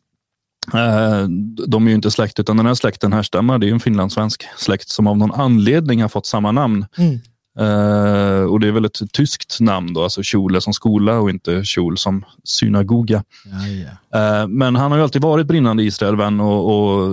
De 1.67 1.85
är 1.85 1.89
ju 1.89 1.95
inte 1.95 2.11
släkt, 2.11 2.39
utan 2.39 2.57
den 2.57 2.65
här 2.65 2.73
släkten 2.73 3.13
härstammar, 3.13 3.57
det 3.57 3.69
är 3.69 3.71
en 3.71 3.79
finlandssvensk 3.79 4.45
släkt 4.57 4.89
som 4.89 5.07
av 5.07 5.17
någon 5.17 5.31
anledning 5.31 6.01
har 6.01 6.09
fått 6.09 6.25
samma 6.25 6.51
namn. 6.51 6.85
Mm. 6.97 7.19
Uh, 7.59 8.43
och 8.43 8.59
det 8.59 8.67
är 8.67 8.71
väl 8.71 8.85
ett 8.85 9.11
tyskt 9.13 9.59
namn 9.59 9.93
då, 9.93 10.03
alltså 10.03 10.21
Schule 10.23 10.61
som 10.61 10.73
skola 10.73 11.19
och 11.19 11.29
inte 11.29 11.63
Schul 11.63 11.97
som 11.97 12.25
synagoga. 12.43 13.23
Ja, 13.45 13.67
ja. 14.11 14.41
Uh, 14.41 14.47
men 14.47 14.75
han 14.75 14.91
har 14.91 14.97
ju 14.97 15.03
alltid 15.03 15.21
varit 15.21 15.47
brinnande 15.47 15.83
Israelvän 15.83 16.39
och, 16.39 16.65
och 16.65 17.09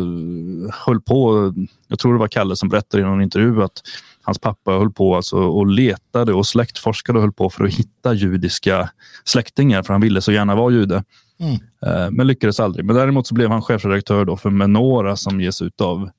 höll 0.87 1.00
på, 1.00 1.52
jag 1.88 1.98
tror 1.98 2.12
det 2.12 2.18
var 2.18 2.28
Kalle 2.28 2.57
som 2.57 2.68
berättade 2.68 3.02
i 3.02 3.07
någon 3.07 3.22
intervju 3.22 3.62
att 3.62 3.83
hans 4.22 4.38
pappa 4.38 4.70
höll 4.70 4.90
på 4.90 5.16
alltså 5.16 5.37
och 5.37 5.66
letade 5.66 6.33
och 6.33 6.46
släktforskade 6.46 7.18
och 7.18 7.22
höll 7.22 7.33
på 7.33 7.50
för 7.50 7.64
att 7.64 7.74
hitta 7.74 8.14
judiska 8.14 8.90
släktingar 9.24 9.83
för 9.83 9.94
han 9.94 10.00
ville 10.00 10.20
så 10.20 10.33
gärna 10.33 10.55
vara 10.55 10.72
jude. 10.72 11.05
Mm. 11.40 11.55
Uh, 11.55 12.11
men 12.11 12.26
lyckades 12.26 12.61
aldrig. 12.61 12.85
Men 12.85 12.96
däremot 12.96 13.26
så 13.26 13.35
blev 13.35 13.50
han 13.50 13.62
chefredaktör 13.62 14.24
då 14.24 14.37
för 14.37 14.50
Menora 14.50 15.16
som 15.16 15.40
ges 15.40 15.62
ut 15.62 15.81
av 15.81 16.11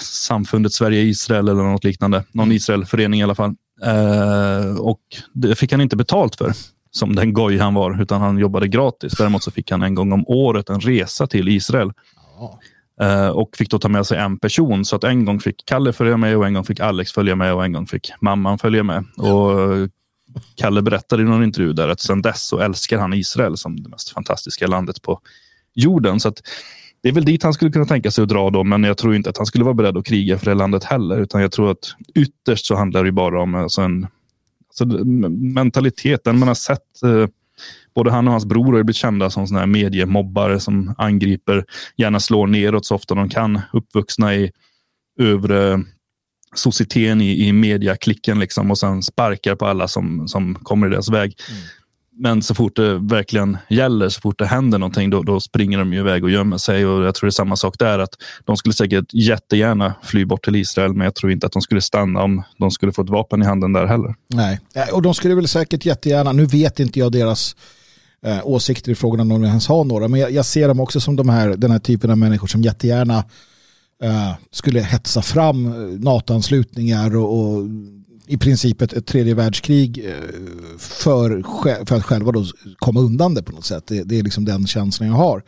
samfundet 0.00 0.72
Sverige-Israel 0.72 1.48
eller 1.48 1.62
något 1.62 1.84
liknande. 1.84 2.24
Någon 2.32 2.44
mm. 2.44 2.56
Israelförening 2.56 3.20
i 3.20 3.22
alla 3.22 3.34
fall. 3.34 3.54
Eh, 3.82 4.76
och 4.78 5.00
det 5.32 5.54
fick 5.54 5.72
han 5.72 5.80
inte 5.80 5.96
betalt 5.96 6.36
för 6.36 6.52
som 6.90 7.14
den 7.14 7.32
goj 7.32 7.58
han 7.58 7.74
var, 7.74 8.02
utan 8.02 8.20
han 8.20 8.38
jobbade 8.38 8.68
gratis. 8.68 9.12
Däremot 9.18 9.42
så 9.42 9.50
fick 9.50 9.70
han 9.70 9.82
en 9.82 9.94
gång 9.94 10.12
om 10.12 10.24
året 10.26 10.70
en 10.70 10.80
resa 10.80 11.26
till 11.26 11.48
Israel. 11.48 11.92
Eh, 13.00 13.28
och 13.28 13.56
fick 13.56 13.70
då 13.70 13.78
ta 13.78 13.88
med 13.88 14.06
sig 14.06 14.18
en 14.18 14.38
person. 14.38 14.84
Så 14.84 14.96
att 14.96 15.04
en 15.04 15.24
gång 15.24 15.40
fick 15.40 15.66
Kalle 15.66 15.92
följa 15.92 16.16
med 16.16 16.36
och 16.36 16.46
en 16.46 16.54
gång 16.54 16.64
fick 16.64 16.80
Alex 16.80 17.12
följa 17.12 17.36
med 17.36 17.54
och 17.54 17.64
en 17.64 17.72
gång 17.72 17.86
fick 17.86 18.12
mamman 18.20 18.58
följa 18.58 18.82
med. 18.82 19.04
Och 19.16 19.88
Kalle 20.54 20.82
berättade 20.82 21.22
i 21.22 21.24
någon 21.24 21.44
intervju 21.44 21.72
där 21.72 21.88
att 21.88 22.00
sedan 22.00 22.22
dess 22.22 22.46
så 22.46 22.58
älskar 22.58 22.98
han 22.98 23.14
Israel 23.14 23.56
som 23.56 23.82
det 23.82 23.88
mest 23.88 24.10
fantastiska 24.10 24.66
landet 24.66 25.02
på 25.02 25.20
jorden. 25.74 26.20
Så 26.20 26.28
att 26.28 26.42
det 27.06 27.10
är 27.10 27.14
väl 27.14 27.24
dit 27.24 27.42
han 27.42 27.52
skulle 27.52 27.70
kunna 27.70 27.84
tänka 27.84 28.10
sig 28.10 28.22
att 28.22 28.28
dra 28.28 28.50
då, 28.50 28.64
men 28.64 28.84
jag 28.84 28.98
tror 28.98 29.14
inte 29.14 29.30
att 29.30 29.36
han 29.36 29.46
skulle 29.46 29.64
vara 29.64 29.74
beredd 29.74 29.96
att 29.96 30.06
kriga 30.06 30.38
för 30.38 30.46
det 30.46 30.54
landet 30.54 30.84
heller, 30.84 31.20
utan 31.20 31.40
jag 31.40 31.52
tror 31.52 31.70
att 31.70 31.94
ytterst 32.14 32.66
så 32.66 32.76
handlar 32.76 33.04
det 33.04 33.12
bara 33.12 33.42
om 33.42 33.54
alltså 33.54 33.80
en 33.80 34.06
alltså, 34.68 35.04
mentaliteten 35.30 36.38
man 36.38 36.48
har 36.48 36.54
sett. 36.54 37.02
Eh, 37.04 37.28
både 37.94 38.10
han 38.10 38.26
och 38.26 38.32
hans 38.32 38.44
bror 38.44 38.64
har 38.64 38.72
blivit 38.72 38.96
kända 38.96 39.30
som 39.30 39.46
såna 39.46 39.60
här 39.60 39.66
mediemobbare 39.66 40.60
som 40.60 40.94
angriper, 40.98 41.64
gärna 41.96 42.20
slår 42.20 42.46
neråt 42.46 42.86
så 42.86 42.94
ofta 42.94 43.14
de 43.14 43.28
kan, 43.28 43.60
uppvuxna 43.72 44.34
i 44.34 44.50
övre 45.20 45.84
societeten 46.54 47.20
i, 47.20 47.48
i 47.48 47.52
mediaklicken 47.52 48.38
liksom, 48.38 48.70
och 48.70 48.78
sen 48.78 49.02
sparkar 49.02 49.54
på 49.54 49.66
alla 49.66 49.88
som, 49.88 50.28
som 50.28 50.54
kommer 50.54 50.86
i 50.86 50.90
deras 50.90 51.08
väg. 51.08 51.34
Mm. 51.50 51.62
Men 52.18 52.42
så 52.42 52.54
fort 52.54 52.76
det 52.76 52.98
verkligen 52.98 53.58
gäller, 53.68 54.08
så 54.08 54.20
fort 54.20 54.38
det 54.38 54.46
händer 54.46 54.78
någonting, 54.78 55.10
då, 55.10 55.22
då 55.22 55.40
springer 55.40 55.78
de 55.78 55.92
iväg 55.92 56.24
och 56.24 56.30
gömmer 56.30 56.58
sig. 56.58 56.86
Och 56.86 57.04
jag 57.04 57.14
tror 57.14 57.26
det 57.26 57.30
är 57.30 57.32
samma 57.32 57.56
sak 57.56 57.78
där. 57.78 57.98
att 57.98 58.14
De 58.44 58.56
skulle 58.56 58.72
säkert 58.72 59.14
jättegärna 59.14 59.94
fly 60.02 60.24
bort 60.24 60.44
till 60.44 60.56
Israel, 60.56 60.92
men 60.94 61.04
jag 61.04 61.14
tror 61.14 61.32
inte 61.32 61.46
att 61.46 61.52
de 61.52 61.62
skulle 61.62 61.80
stanna 61.80 62.22
om 62.22 62.42
de 62.58 62.70
skulle 62.70 62.92
få 62.92 63.02
ett 63.02 63.10
vapen 63.10 63.42
i 63.42 63.46
handen 63.46 63.72
där 63.72 63.86
heller. 63.86 64.14
Nej, 64.28 64.60
eh, 64.74 64.94
och 64.94 65.02
de 65.02 65.14
skulle 65.14 65.34
väl 65.34 65.48
säkert 65.48 65.84
jättegärna, 65.84 66.32
nu 66.32 66.46
vet 66.46 66.80
inte 66.80 66.98
jag 66.98 67.12
deras 67.12 67.56
eh, 68.26 68.40
åsikter 68.44 68.92
i 68.92 68.94
frågan 68.94 69.20
om 69.20 69.28
de 69.28 69.44
ens 69.44 69.68
har 69.68 69.84
några, 69.84 70.08
men 70.08 70.20
jag, 70.20 70.30
jag, 70.30 70.44
ser 70.44 70.68
dem 70.68 70.80
också 70.80 71.00
som 71.00 71.16
de 71.16 71.28
här, 71.28 71.48
den 71.48 71.70
här 71.70 71.78
typen 71.78 72.10
av 72.10 72.18
människor 72.18 72.46
som 72.46 72.62
jättegärna 72.62 73.24
eh, 74.02 74.32
skulle 74.50 74.80
hetsa 74.80 75.22
fram 75.22 75.66
eh, 75.66 76.00
NATO-anslutningar 76.00 77.16
och, 77.16 77.38
och 77.38 77.62
i 78.26 78.36
princip 78.38 78.82
ett, 78.82 78.92
ett 78.92 79.06
tredje 79.06 79.34
världskrig 79.34 80.06
eh, 80.06 80.12
för, 80.78 81.42
för 81.86 81.96
att 81.96 82.04
själva 82.04 82.32
då 82.32 82.44
komma 82.78 83.00
undan 83.00 83.34
det 83.34 83.42
på 83.42 83.52
något 83.52 83.64
sätt. 83.64 83.86
Det, 83.86 84.02
det 84.02 84.18
är 84.18 84.22
liksom 84.22 84.44
den 84.44 84.66
känslan 84.66 85.08
jag 85.08 85.16
har. 85.16 85.42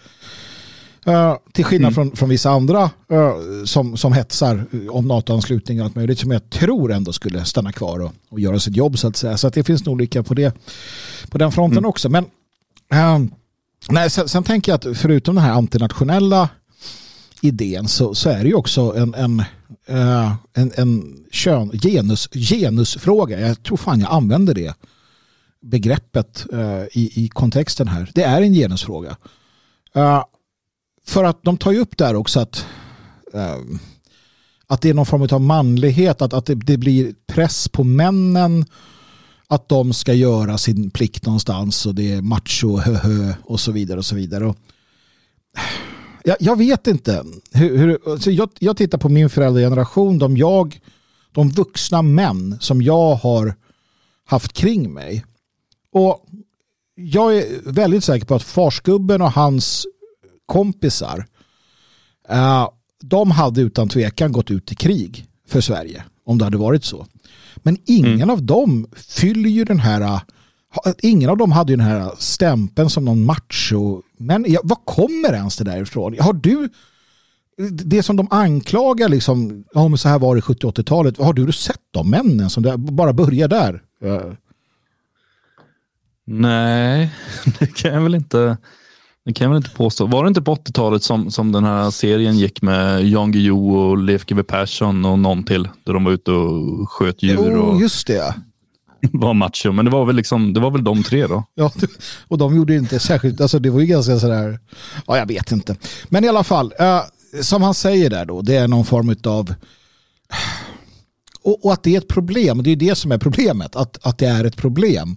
Uh, 1.09 1.37
till 1.53 1.65
skillnad 1.65 1.93
mm. 1.93 1.95
från, 1.95 2.17
från 2.17 2.29
vissa 2.29 2.51
andra 2.51 2.83
uh, 3.13 3.65
som, 3.65 3.97
som 3.97 4.13
hetsar 4.13 4.67
om 4.91 5.09
NATO-anslutning 5.09 5.81
och 5.81 5.85
allt 5.85 5.95
möjligt 5.95 6.19
som 6.19 6.31
jag 6.31 6.51
tror 6.51 6.93
ändå 6.93 7.13
skulle 7.13 7.45
stanna 7.45 7.73
kvar 7.73 7.99
och, 7.99 8.13
och 8.29 8.41
göra 8.41 8.59
sitt 8.59 8.77
jobb 8.77 8.99
så 8.99 9.09
att 9.09 9.17
säga. 9.17 9.37
Så 9.37 9.47
att 9.47 9.55
det 9.55 9.65
finns 9.65 9.85
nog 9.85 10.01
lika 10.01 10.23
på, 10.23 10.35
det, 10.35 10.55
på 11.31 11.39
den 11.39 11.53
fronten 11.53 11.79
mm. 11.79 11.89
också. 11.89 12.09
Men 12.09 12.25
uh, 12.95 13.29
nej, 13.91 14.11
sen, 14.11 14.29
sen, 14.29 14.43
tänker 14.43 14.73
jag 14.73 14.77
att 14.77 14.99
förutom 14.99 15.35
den 15.35 15.45
här 15.45 15.53
antinationella 15.53 16.49
idén 17.41 17.89
så, 17.89 18.15
så 18.15 18.31
är 18.31 18.43
det 18.43 18.49
ju 18.49 18.55
också 18.55 18.95
en, 18.97 19.15
en, 19.15 19.43
Eh, 19.89 20.35
en, 20.55 20.73
en 20.77 21.25
kön, 21.31 21.71
genus, 21.71 22.29
genusfråga. 22.33 23.41
Jag 23.41 23.63
tror 23.63 23.77
fan 23.77 24.01
jag 24.01 24.13
använder 24.13 24.55
det 24.55 24.75
begreppet 25.61 26.47
eh, 26.53 26.83
i, 26.83 27.25
i 27.25 27.29
kontexten 27.29 27.89
här. 27.89 28.11
Det 28.15 28.23
är 28.23 28.43
en 28.43 28.55
genusfråga. 28.55 29.17
Eh, 29.95 30.25
för 31.07 31.25
att 31.25 31.43
de 31.43 31.57
tar 31.57 31.73
ju 31.73 31.79
upp 31.79 31.97
där 31.97 32.15
också 32.15 32.41
att, 32.41 32.67
att 34.67 34.81
det 34.81 34.89
är 34.89 34.95
någon 34.95 35.07
form 35.07 35.29
av 35.33 35.41
manlighet, 35.41 36.23
att, 36.23 36.33
att 36.33 36.47
det, 36.47 36.55
det, 36.55 36.77
blir 36.77 37.15
press 37.27 37.69
på 37.69 37.85
männen 37.85 38.65
att 39.47 39.69
de 39.69 39.93
ska 39.93 40.13
göra 40.13 40.59
sin 40.59 40.91
plikt 40.91 41.27
någonstans 41.27 41.87
och 41.87 41.95
det 41.95 42.13
är 42.13 42.23
macho, 42.23 42.77
hö, 42.77 43.35
och 43.43 43.61
så 43.61 43.73
vidare 43.73 43.99
och 43.99 44.05
så 44.05 44.15
vidare. 44.15 44.47
Och, 44.47 44.57
jag, 46.29 46.37
jag 46.41 46.59
vet 46.59 46.87
inte. 46.87 47.25
Hur, 47.53 47.79
hur, 47.79 47.99
alltså 48.11 48.31
jag, 48.31 48.51
jag 48.59 48.77
tittar 48.77 48.99
på 48.99 49.09
min 49.09 49.31
föräldrageneration, 49.31 50.19
de, 50.19 50.37
jag, 50.37 50.81
de 51.33 51.49
vuxna 51.49 52.03
män 52.03 52.59
som 52.61 52.83
jag 52.83 53.15
har 53.15 53.55
haft 54.25 54.53
kring 54.53 54.93
mig. 54.93 55.25
Och 55.93 56.27
jag 56.95 57.37
är 57.37 57.73
väldigt 57.73 58.05
säker 58.05 58.27
på 58.27 58.35
att 58.35 58.43
farsgubben 58.43 59.23
och 59.23 59.33
hans 59.33 59.87
kompisar, 60.47 61.27
uh, 62.33 62.69
de 63.01 63.31
hade 63.31 63.61
utan 63.61 63.89
tvekan 63.89 64.33
gått 64.33 64.51
ut 64.51 64.73
i 64.73 64.75
krig 64.75 65.27
för 65.47 65.61
Sverige 65.61 66.05
om 66.25 66.39
det 66.39 66.45
hade 66.45 66.59
varit 66.59 66.85
så. 66.85 67.07
Men 67.57 67.79
ingen 67.87 68.15
mm. 68.15 68.31
av 68.31 68.43
dem 68.43 68.87
fyller 68.97 69.51
ju 69.51 69.65
den 69.65 69.79
här 69.79 70.01
eh, 70.01 70.21
Ingen 71.03 71.31
av 71.31 71.37
dem 71.37 71.53
hade 71.53 71.73
ju 71.73 71.77
den 71.77 71.87
här 71.87 72.13
stämpeln 72.19 72.91
som 72.91 73.05
någon 73.05 73.25
macho. 73.25 74.03
Men 74.19 74.45
ja, 74.49 74.61
vad 74.65 74.79
kommer 74.85 75.33
ens 75.33 75.57
det 75.57 75.65
där 75.65 75.83
ifrån? 75.83 76.17
Har 76.21 76.33
du 76.33 76.69
det 77.71 78.03
som 78.03 78.17
de 78.17 78.29
anklagar 78.31 79.09
liksom, 79.09 79.65
ja 79.73 79.89
men 79.89 79.99
så 79.99 80.09
här 80.09 80.19
var 80.19 80.35
det 80.35 80.41
70-80-talet, 80.41 81.19
har 81.19 81.33
du 81.33 81.53
sett 81.53 81.81
de 81.91 82.11
männen 82.11 82.51
som 82.51 82.75
bara 82.79 83.13
börjar 83.13 83.49
där? 83.49 83.83
Nej, 86.27 87.15
det 87.59 87.67
kan 87.67 87.95
jag 87.95 88.01
väl 88.01 88.15
inte. 88.15 88.57
Det 89.25 89.33
kan 89.33 89.45
jag 89.45 89.51
väl 89.51 89.57
inte 89.57 89.77
påstå. 89.77 90.07
Var 90.07 90.25
det 90.25 90.29
inte 90.29 90.43
på 90.43 90.55
80-talet 90.55 91.03
som, 91.03 91.31
som 91.31 91.53
den 91.53 91.65
här 91.65 91.91
serien 91.91 92.39
gick 92.39 92.63
med 92.63 93.05
Jan 93.05 93.33
Guillou 93.33 93.77
och 93.77 93.99
Leif 93.99 94.27
GW 94.27 94.43
Persson 94.43 95.05
och 95.05 95.19
någon 95.19 95.45
till? 95.45 95.69
Där 95.85 95.93
de 95.93 96.05
var 96.05 96.13
ute 96.13 96.31
och 96.31 96.91
sköt 96.91 97.23
djur. 97.23 97.57
Och 97.57 97.75
oh, 97.75 97.81
just 97.81 98.07
det. 98.07 98.35
var 99.13 99.35
macho. 99.35 99.73
Men 99.73 99.85
det 99.85 99.91
var 99.91 100.05
väl 100.05 100.17
liksom, 100.17 100.53
det 100.53 100.61
var 100.61 100.71
väl 100.71 100.85
de 100.85 101.03
tre 101.03 101.27
då. 101.27 101.45
Ja, 101.55 101.73
och 102.29 102.39
de 102.39 102.57
gjorde 102.57 102.75
inte 102.75 102.99
särskilt, 102.99 103.41
alltså 103.41 103.59
det 103.59 103.71
var 103.71 103.81
ju 103.81 103.87
ganska 103.87 104.19
sådär, 104.19 104.61
ja 105.07 105.19
jag 105.19 105.27
vet 105.27 105.53
inte. 105.53 105.77
Men 106.09 106.25
i 106.25 106.29
alla 106.29 106.45
fall, 106.45 106.75
uh, 106.81 107.01
som 107.43 107.63
han 107.63 107.75
säger 107.75 108.11
där 108.11 108.25
då, 108.25 108.43
det 108.43 108.57
är 108.57 108.69
någon 108.69 108.85
form 108.85 109.17
av 109.25 109.55
och, 111.43 111.65
och, 111.65 111.73
att 111.73 111.83
det 111.83 111.95
är 111.95 111.99
ett 111.99 112.09
problem, 112.09 112.63
det 112.63 112.71
är 112.71 112.77
det 112.77 112.95
som 112.95 113.13
är 113.13 113.19
problemet, 113.19 113.77
att, 113.77 114.07
att 114.07 114.19
det 114.19 114.27
är 114.27 114.45
ett 114.45 114.57
problem. 114.57 115.17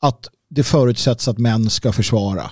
Att 0.00 0.28
det 0.50 0.62
förutsätts 0.62 1.28
att 1.28 1.38
män 1.38 1.70
ska 1.70 1.92
försvara 1.92 2.50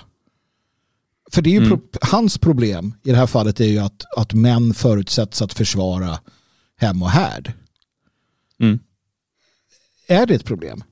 för 1.33 1.41
det 1.41 1.49
är 1.49 1.51
ju 1.51 1.57
mm. 1.57 1.69
pro 1.69 1.81
hans 2.01 2.37
problem 2.37 2.93
i 3.03 3.11
det 3.11 3.17
här 3.17 3.27
fallet 3.27 3.59
är 3.59 3.65
ju 3.65 3.79
att, 3.79 4.17
att 4.17 4.33
män 4.33 4.73
förutsätts 4.73 5.41
att 5.41 5.53
försvara 5.53 6.19
hem 6.77 7.03
och 7.03 7.09
härd. 7.09 7.53
Mm. 8.59 8.79
Är 10.07 10.25
det 10.25 10.35
ett 10.35 10.45
problem? 10.45 10.83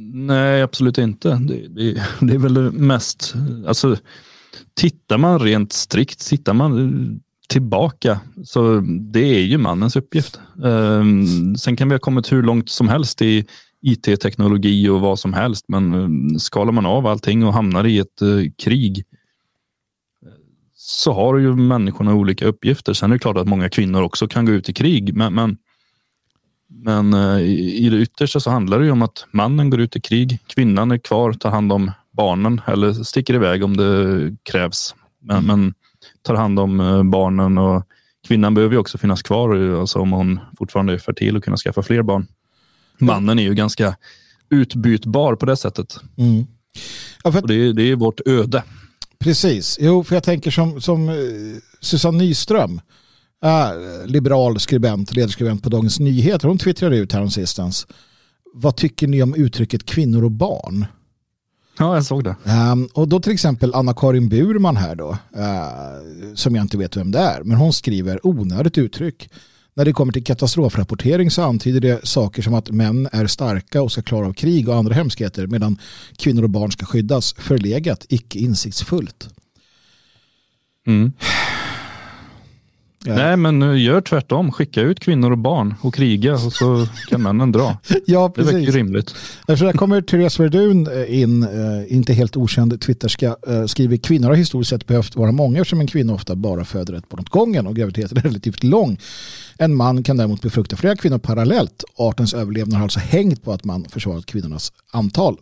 Nej, 0.00 0.62
absolut 0.62 0.98
inte. 0.98 1.28
Det, 1.28 1.68
det, 1.68 2.02
det, 2.20 2.34
är 2.34 2.38
väl 2.38 2.72
mest, 2.72 3.34
alltså 3.66 3.96
tittar 4.74 5.18
man 5.18 5.38
rent 5.38 5.72
strikt, 5.72 6.28
tittar 6.28 6.54
man 6.54 7.20
tillbaka 7.48 8.20
så 8.44 8.80
det 9.12 9.20
är 9.20 9.40
ju 9.40 9.58
mannens 9.58 9.96
uppgift. 9.96 10.40
Um, 10.56 11.56
sen 11.56 11.76
kan 11.76 11.88
vi 11.88 11.94
ha 11.94 12.00
kommit 12.00 12.32
hur 12.32 12.42
långt 12.42 12.68
som 12.68 12.88
helst 12.88 13.22
i 13.22 13.46
IT-teknologi 13.82 14.88
och 14.88 15.00
vad 15.00 15.18
som 15.18 15.32
helst. 15.32 15.64
Men 15.68 15.94
eh, 15.94 16.36
skalar 16.38 16.72
man 16.72 16.86
av 16.86 17.06
allting 17.06 17.44
och 17.44 17.52
hamnar 17.52 17.86
i 17.86 17.98
ett 17.98 18.22
eh, 18.22 18.28
krig 18.64 19.04
så 20.74 21.12
har 21.12 21.38
ju 21.38 21.56
människorna 21.56 22.14
olika 22.14 22.46
uppgifter. 22.46 22.92
Sen 22.92 23.10
är 23.10 23.14
det 23.14 23.18
klart 23.18 23.36
att 23.36 23.48
många 23.48 23.68
kvinnor 23.68 24.02
också 24.02 24.28
kan 24.28 24.44
gå 24.44 24.52
ut 24.52 24.68
i 24.68 24.72
krig. 24.72 25.14
Men, 25.14 25.34
men, 25.34 25.56
men 26.68 27.14
eh, 27.14 27.40
i 27.40 27.88
det 27.90 27.96
yttersta 27.96 28.40
så 28.40 28.50
handlar 28.50 28.78
det 28.78 28.84
ju 28.84 28.90
om 28.90 29.02
att 29.02 29.26
mannen 29.30 29.70
går 29.70 29.80
ut 29.80 29.96
i 29.96 30.00
krig. 30.00 30.38
Kvinnan 30.46 30.90
är 30.90 30.98
kvar, 30.98 31.32
tar 31.32 31.50
hand 31.50 31.72
om 31.72 31.90
barnen 32.10 32.60
eller 32.66 32.92
sticker 32.92 33.34
iväg 33.34 33.64
om 33.64 33.76
det 33.76 34.36
krävs. 34.42 34.94
Men, 35.20 35.46
men 35.46 35.74
tar 36.22 36.34
hand 36.34 36.58
om 36.58 37.02
barnen 37.10 37.58
och 37.58 37.84
kvinnan 38.28 38.54
behöver 38.54 38.74
ju 38.74 38.78
också 38.78 38.98
finnas 38.98 39.22
kvar 39.22 39.78
alltså 39.80 39.98
om 39.98 40.12
hon 40.12 40.40
fortfarande 40.58 40.92
är 40.92 40.98
fertil 40.98 41.36
och 41.36 41.44
kunna 41.44 41.56
skaffa 41.56 41.82
fler 41.82 42.02
barn 42.02 42.26
mannen 42.98 43.38
är 43.38 43.42
ju 43.42 43.54
ganska 43.54 43.96
utbytbar 44.50 45.34
på 45.34 45.46
det 45.46 45.56
sättet. 45.56 45.96
Mm. 46.16 46.46
Ja, 47.24 47.32
för... 47.32 47.46
det, 47.46 47.54
är, 47.54 47.72
det 47.72 47.82
är 47.82 47.96
vårt 47.96 48.20
öde. 48.26 48.62
Precis, 49.18 49.78
jo 49.80 50.04
för 50.04 50.16
jag 50.16 50.22
tänker 50.22 50.50
som, 50.50 50.80
som 50.80 51.08
uh, 51.08 51.56
Susanne 51.80 52.18
Nyström, 52.18 52.80
uh, 53.44 54.06
liberal 54.06 54.60
skribent, 54.60 55.14
ledarskribent 55.14 55.62
på 55.62 55.68
Dagens 55.68 56.00
Nyheter, 56.00 56.48
hon 56.48 56.58
twittrade 56.58 56.96
ut 56.96 57.12
häromsistens. 57.12 57.86
Vad 58.54 58.76
tycker 58.76 59.08
ni 59.08 59.22
om 59.22 59.34
uttrycket 59.34 59.84
kvinnor 59.84 60.24
och 60.24 60.30
barn? 60.30 60.86
Ja, 61.78 61.94
jag 61.94 62.04
såg 62.04 62.24
det. 62.24 62.36
Um, 62.72 62.88
och 62.92 63.08
då 63.08 63.20
till 63.20 63.32
exempel 63.32 63.74
Anna-Karin 63.74 64.28
Burman 64.28 64.76
här 64.76 64.94
då, 64.94 65.10
uh, 65.10 66.34
som 66.34 66.54
jag 66.54 66.64
inte 66.64 66.78
vet 66.78 66.96
vem 66.96 67.10
det 67.10 67.18
är, 67.18 67.42
men 67.42 67.56
hon 67.56 67.72
skriver 67.72 68.26
onödigt 68.26 68.78
uttryck. 68.78 69.30
När 69.74 69.84
det 69.84 69.92
kommer 69.92 70.12
till 70.12 70.24
katastrofrapportering 70.24 71.30
så 71.30 71.42
antyder 71.42 71.80
det 71.80 72.06
saker 72.06 72.42
som 72.42 72.54
att 72.54 72.70
män 72.70 73.08
är 73.12 73.26
starka 73.26 73.82
och 73.82 73.92
ska 73.92 74.02
klara 74.02 74.26
av 74.26 74.32
krig 74.32 74.68
och 74.68 74.76
andra 74.76 74.94
hemskheter 74.94 75.46
medan 75.46 75.78
kvinnor 76.16 76.42
och 76.42 76.50
barn 76.50 76.72
ska 76.72 76.86
skyddas. 76.86 77.34
Förlegat, 77.38 78.06
icke 78.08 78.38
insiktsfullt. 78.38 79.28
Mm. 80.86 81.12
Ja. 83.04 83.14
Nej, 83.14 83.36
men 83.36 83.78
gör 83.80 84.00
tvärtom. 84.00 84.52
Skicka 84.52 84.80
ut 84.80 85.00
kvinnor 85.00 85.30
och 85.30 85.38
barn 85.38 85.74
och 85.80 85.94
kriga 85.94 86.32
och 86.32 86.52
så 86.52 86.86
kan 87.08 87.22
männen 87.22 87.52
dra. 87.52 87.78
ja, 88.06 88.30
precis. 88.30 88.52
Det 88.52 88.58
verkar 88.58 88.72
rimligt. 88.72 89.14
Därför 89.46 89.64
där 89.64 89.72
kommer 89.72 90.00
Therese 90.00 90.40
Verdun 90.40 90.86
eh, 90.86 91.20
in, 91.20 91.42
eh, 91.42 91.92
inte 91.96 92.12
helt 92.12 92.36
okänd 92.36 92.80
twitterska, 92.80 93.36
eh, 93.48 93.64
skriver 93.64 93.96
kvinnor 93.96 94.28
har 94.28 94.34
historiskt 94.34 94.70
sett 94.70 94.86
behövt 94.86 95.16
vara 95.16 95.32
många 95.32 95.60
eftersom 95.60 95.80
en 95.80 95.86
kvinna 95.86 96.12
ofta 96.14 96.36
bara 96.36 96.64
föder 96.64 96.94
ett 96.94 97.08
barn 97.08 97.20
åt 97.20 97.28
gången 97.28 97.66
och 97.66 97.76
graviditeten 97.76 98.18
är 98.18 98.22
relativt 98.22 98.62
lång. 98.62 98.98
En 99.58 99.74
man 99.74 100.02
kan 100.02 100.16
däremot 100.16 100.42
befrukta 100.42 100.76
flera 100.76 100.96
kvinnor 100.96 101.18
parallellt. 101.18 101.84
Artens 101.96 102.34
överlevnad 102.34 102.76
har 102.76 102.82
alltså 102.82 103.00
hängt 103.00 103.44
på 103.44 103.52
att 103.52 103.64
man 103.64 103.84
försvarat 103.84 104.26
kvinnornas 104.26 104.72
antal. 104.92 105.36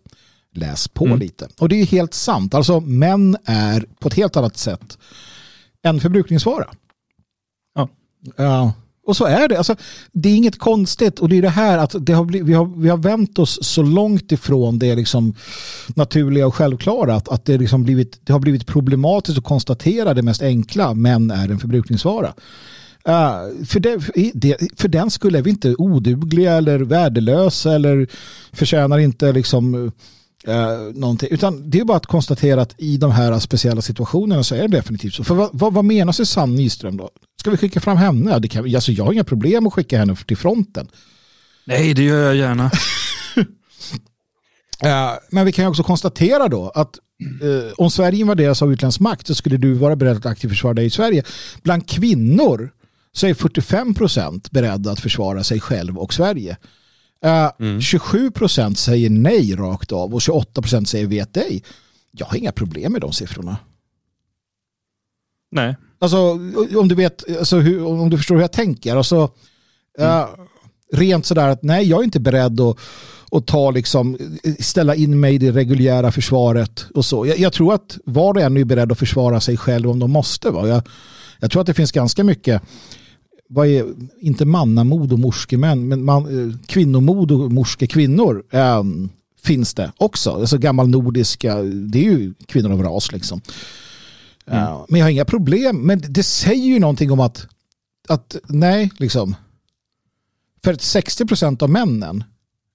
Läs 0.54 0.88
på 0.88 1.06
mm. 1.06 1.18
lite. 1.18 1.48
Och 1.58 1.68
det 1.68 1.80
är 1.80 1.86
helt 1.86 2.14
sant. 2.14 2.54
Alltså 2.54 2.80
män 2.80 3.36
är 3.44 3.84
på 3.98 4.08
ett 4.08 4.14
helt 4.14 4.36
annat 4.36 4.56
sätt 4.56 4.98
en 5.82 6.00
förbrukningsvara. 6.00 6.66
Ja. 8.36 8.72
Och 9.06 9.16
så 9.16 9.24
är 9.24 9.48
det. 9.48 9.56
Alltså, 9.56 9.76
det 10.12 10.28
är 10.28 10.36
inget 10.36 10.58
konstigt 10.58 11.18
och 11.18 11.28
det 11.28 11.38
är 11.38 11.42
det 11.42 11.48
här 11.48 11.78
att 11.78 11.94
det 11.98 12.12
har 12.12 12.24
blivit, 12.24 12.48
vi, 12.48 12.54
har, 12.54 12.66
vi 12.76 12.88
har 12.88 12.96
vänt 12.96 13.38
oss 13.38 13.58
så 13.62 13.82
långt 13.82 14.32
ifrån 14.32 14.78
det 14.78 14.94
liksom 14.94 15.34
naturliga 15.94 16.46
och 16.46 16.54
självklara 16.54 17.14
att, 17.14 17.28
att 17.28 17.44
det, 17.44 17.58
liksom 17.58 17.84
blivit, 17.84 18.20
det 18.26 18.32
har 18.32 18.40
blivit 18.40 18.66
problematiskt 18.66 19.38
att 19.38 19.44
konstatera 19.44 20.14
det 20.14 20.22
mest 20.22 20.42
enkla, 20.42 20.94
men 20.94 21.30
är 21.30 21.48
en 21.48 21.58
förbrukningsvara. 21.58 22.34
Uh, 23.08 23.64
för, 23.66 23.80
det, 23.80 24.00
det, 24.34 24.56
för 24.76 24.88
den 24.88 25.10
skulle 25.10 25.40
vi 25.40 25.50
inte 25.50 25.74
odugliga 25.74 26.52
eller 26.52 26.78
värdelösa 26.78 27.74
eller 27.74 28.06
förtjänar 28.52 28.98
inte 28.98 29.32
liksom 29.32 29.92
Uh, 30.48 30.94
någonting. 30.94 31.28
Utan 31.32 31.70
det 31.70 31.80
är 31.80 31.84
bara 31.84 31.96
att 31.96 32.06
konstatera 32.06 32.62
att 32.62 32.74
i 32.78 32.96
de 32.96 33.10
här 33.10 33.38
speciella 33.38 33.82
situationerna 33.82 34.42
så 34.42 34.54
är 34.54 34.62
det 34.62 34.76
definitivt 34.76 35.14
så. 35.14 35.24
För 35.24 35.34
vad, 35.34 35.50
vad, 35.52 35.74
vad 35.74 35.84
menar 35.84 36.12
sann 36.12 36.54
Nyström 36.54 36.96
då? 36.96 37.10
Ska 37.46 37.50
vi 37.50 37.56
skicka 37.56 37.80
fram 37.80 37.96
henne? 37.96 38.38
Det 38.38 38.48
kan, 38.48 38.74
alltså 38.74 38.92
jag 38.92 39.04
har 39.04 39.12
inga 39.12 39.24
problem 39.24 39.66
att 39.66 39.72
skicka 39.72 39.98
henne 39.98 40.16
till 40.16 40.36
fronten. 40.36 40.88
Nej, 41.64 41.94
det 41.94 42.02
gör 42.02 42.24
jag 42.24 42.36
gärna. 42.36 42.64
uh, 44.84 45.18
men 45.30 45.46
vi 45.46 45.52
kan 45.52 45.64
ju 45.64 45.68
också 45.68 45.82
konstatera 45.82 46.48
då 46.48 46.68
att 46.74 46.98
eh, 47.42 47.72
om 47.76 47.90
Sverige 47.90 48.20
invaderas 48.20 48.62
av 48.62 48.72
utländsk 48.72 49.00
makt 49.00 49.26
så 49.26 49.34
skulle 49.34 49.56
du 49.56 49.74
vara 49.74 49.96
beredd 49.96 50.16
att 50.16 50.26
aktivt 50.26 50.50
försvara 50.50 50.74
dig 50.74 50.86
i 50.86 50.90
Sverige. 50.90 51.22
Bland 51.62 51.88
kvinnor 51.88 52.72
så 53.12 53.26
är 53.26 53.34
45 53.34 53.94
procent 53.94 54.50
beredda 54.50 54.90
att 54.90 55.00
försvara 55.00 55.42
sig 55.42 55.60
själv 55.60 55.98
och 55.98 56.14
Sverige. 56.14 56.56
Uh, 57.26 57.50
mm. 57.58 57.80
27 57.80 58.30
procent 58.30 58.78
säger 58.78 59.10
nej 59.10 59.54
rakt 59.54 59.92
av 59.92 60.14
och 60.14 60.22
28 60.22 60.62
procent 60.62 60.88
säger 60.88 61.06
vet 61.06 61.36
ej. 61.36 61.64
Jag 62.10 62.26
har 62.26 62.36
inga 62.36 62.52
problem 62.52 62.92
med 62.92 63.00
de 63.00 63.12
siffrorna. 63.12 63.56
Nej. 65.50 65.76
Alltså 65.98 66.16
om 66.78 66.88
du 66.88 66.94
vet, 66.94 67.38
alltså, 67.38 67.58
hur, 67.58 67.84
om 67.84 68.10
du 68.10 68.16
förstår 68.16 68.34
hur 68.34 68.42
jag 68.42 68.52
tänker. 68.52 68.96
Alltså, 68.96 69.30
mm. 69.98 70.10
uh, 70.10 70.26
rent 70.92 71.26
sådär 71.26 71.48
att 71.48 71.62
nej, 71.62 71.88
jag 71.88 72.00
är 72.00 72.04
inte 72.04 72.20
beredd 72.20 72.60
att, 72.60 72.76
att 73.30 73.46
ta 73.46 73.70
liksom, 73.70 74.18
ställa 74.60 74.94
in 74.94 75.20
mig 75.20 75.34
i 75.34 75.38
det 75.38 75.50
reguljära 75.50 76.12
försvaret 76.12 76.86
och 76.94 77.04
så. 77.04 77.26
Jag, 77.26 77.38
jag 77.38 77.52
tror 77.52 77.74
att 77.74 77.98
var 78.04 78.34
och 78.34 78.40
en 78.40 78.56
är 78.56 78.64
beredd 78.64 78.92
att 78.92 78.98
försvara 78.98 79.40
sig 79.40 79.56
själv 79.56 79.90
om 79.90 79.98
de 79.98 80.10
måste. 80.10 80.50
Va? 80.50 80.68
Jag, 80.68 80.82
jag 81.40 81.50
tror 81.50 81.60
att 81.60 81.66
det 81.66 81.74
finns 81.74 81.92
ganska 81.92 82.24
mycket 82.24 82.62
vad 83.48 83.66
är, 83.66 83.84
inte 84.20 84.44
mannamod 84.44 85.12
och 85.12 85.18
morskemän, 85.18 85.88
men 85.88 86.04
man, 86.04 86.50
eh, 86.50 86.56
kvinnomod 86.66 87.32
och 87.32 87.52
morskekvinnor 87.52 88.44
äh, 88.50 88.82
finns 89.42 89.74
det 89.74 89.92
också. 89.96 90.30
Alltså 90.30 90.58
gammal 90.58 90.88
nordiska, 90.88 91.54
det 91.62 91.98
är 91.98 92.02
ju 92.02 92.34
kvinnor 92.46 92.72
av 92.72 92.82
ras 92.82 93.12
liksom. 93.12 93.40
Mm. 94.50 94.86
Men 94.88 94.98
jag 94.98 95.06
har 95.06 95.10
inga 95.10 95.24
problem, 95.24 95.76
men 95.76 96.02
det 96.08 96.22
säger 96.22 96.66
ju 96.66 96.78
någonting 96.78 97.10
om 97.10 97.20
att, 97.20 97.46
att 98.08 98.36
nej, 98.48 98.90
liksom. 98.96 99.34
För 100.64 100.74
60 100.74 101.26
procent 101.26 101.62
av 101.62 101.70
männen, 101.70 102.24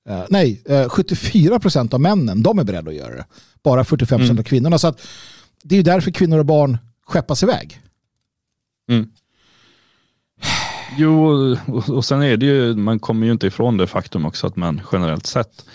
uh, 0.09 0.23
nej, 0.29 0.63
uh, 0.69 0.89
74 0.89 1.59
procent 1.59 1.93
av 1.93 2.01
männen, 2.01 2.43
de 2.43 2.59
är 2.59 2.63
beredda 2.63 2.89
att 2.89 2.95
göra 2.95 3.15
det. 3.15 3.25
Bara 3.63 3.83
45 3.83 4.19
procent 4.19 4.31
mm. 4.31 4.39
av 4.39 4.43
kvinnorna. 4.43 4.77
Så 4.77 4.87
att 4.87 5.01
det 5.63 5.75
är 5.75 5.77
ju 5.77 5.83
därför 5.83 6.11
kvinnor 6.11 6.39
och 6.39 6.45
barn 6.45 6.77
skeppas 7.07 7.43
iväg. 7.43 7.81
Mm. 8.89 9.09
Jo, 10.97 11.57
och 11.67 12.05
sen 12.05 12.21
är 12.21 12.37
det 12.37 12.45
ju, 12.45 12.75
man 12.75 12.99
kommer 12.99 13.25
ju 13.25 13.31
inte 13.31 13.47
ifrån 13.47 13.77
det 13.77 13.87
faktum 13.87 14.25
också 14.25 14.47
att 14.47 14.55
man 14.55 14.81
generellt 14.91 15.25
sett 15.25 15.65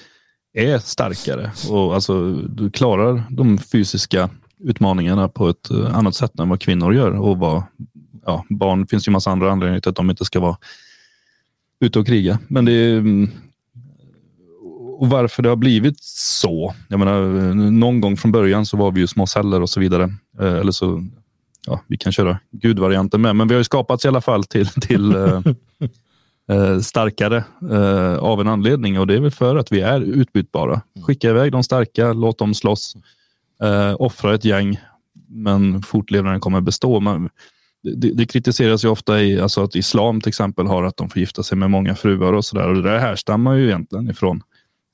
är 0.54 0.78
starkare 0.78 1.52
och 1.70 1.94
alltså 1.94 2.32
du 2.32 2.70
klarar 2.70 3.24
de 3.30 3.58
fysiska 3.58 4.30
utmaningarna 4.60 5.28
på 5.28 5.48
ett 5.48 5.70
eh, 5.70 5.96
annat 5.96 6.14
sätt 6.14 6.40
än 6.40 6.48
vad 6.48 6.60
kvinnor 6.60 6.94
gör 6.94 7.10
och 7.10 7.38
vad, 7.38 7.62
ja, 8.26 8.44
barn 8.50 8.86
finns 8.86 9.08
ju 9.08 9.12
massa 9.12 9.30
andra 9.30 9.52
anledningar 9.52 9.80
till 9.80 9.90
att 9.90 9.96
de 9.96 10.10
inte 10.10 10.24
ska 10.24 10.40
vara 10.40 10.56
ute 11.80 11.98
och 11.98 12.06
kriga. 12.06 12.38
Men 12.48 12.64
det 12.64 12.72
är, 12.72 12.98
mm, 12.98 13.30
och 14.98 15.10
varför 15.10 15.42
det 15.42 15.48
har 15.48 15.56
blivit 15.56 16.00
så. 16.00 16.74
Jag 16.88 16.98
menar, 16.98 17.20
någon 17.70 18.00
gång 18.00 18.16
från 18.16 18.32
början 18.32 18.66
så 18.66 18.76
var 18.76 18.92
vi 18.92 19.00
ju 19.00 19.06
små 19.06 19.26
celler 19.26 19.62
och 19.62 19.70
så 19.70 19.80
vidare. 19.80 20.14
Eh, 20.40 20.54
eller 20.54 20.72
så 20.72 21.04
ja, 21.66 21.80
vi 21.86 21.96
kan 21.96 22.12
köra 22.12 22.38
gudvarianten 22.50 23.20
med, 23.20 23.36
men 23.36 23.48
vi 23.48 23.54
har 23.54 23.60
ju 23.60 23.64
skapats 23.64 24.04
i 24.04 24.08
alla 24.08 24.20
fall 24.20 24.44
till, 24.44 24.68
till 24.68 25.14
eh, 25.14 25.40
eh, 26.56 26.78
starkare 26.78 27.44
eh, 27.70 28.16
av 28.18 28.40
en 28.40 28.48
anledning 28.48 29.00
och 29.00 29.06
det 29.06 29.14
är 29.14 29.20
väl 29.20 29.30
för 29.30 29.56
att 29.56 29.72
vi 29.72 29.80
är 29.80 30.00
utbytbara. 30.00 30.80
Skicka 31.06 31.30
iväg 31.30 31.52
de 31.52 31.62
starka, 31.62 32.12
låt 32.12 32.38
dem 32.38 32.54
slåss, 32.54 32.96
eh, 33.62 33.94
offra 33.98 34.34
ett 34.34 34.44
gäng, 34.44 34.80
men 35.28 35.82
fortlevnaden 35.82 36.40
kommer 36.40 36.60
bestå. 36.60 37.00
Man, 37.00 37.28
det, 37.82 38.10
det, 38.10 38.26
kritiseras 38.26 38.84
ju 38.84 38.88
ofta 38.88 39.22
i, 39.22 39.40
alltså 39.40 39.62
att 39.62 39.74
islam 39.74 40.20
till 40.20 40.28
exempel 40.28 40.66
har 40.66 40.84
att 40.84 40.96
de 40.96 41.10
får 41.10 41.20
gifta 41.20 41.42
sig 41.42 41.58
med 41.58 41.70
många 41.70 41.94
fruar 41.94 42.32
och 42.32 42.44
sådär. 42.44 42.68
Och 42.68 42.74
det 42.74 42.82
där 42.82 42.98
härstammar 42.98 43.54
ju 43.54 43.66
egentligen 43.66 44.10
ifrån 44.10 44.42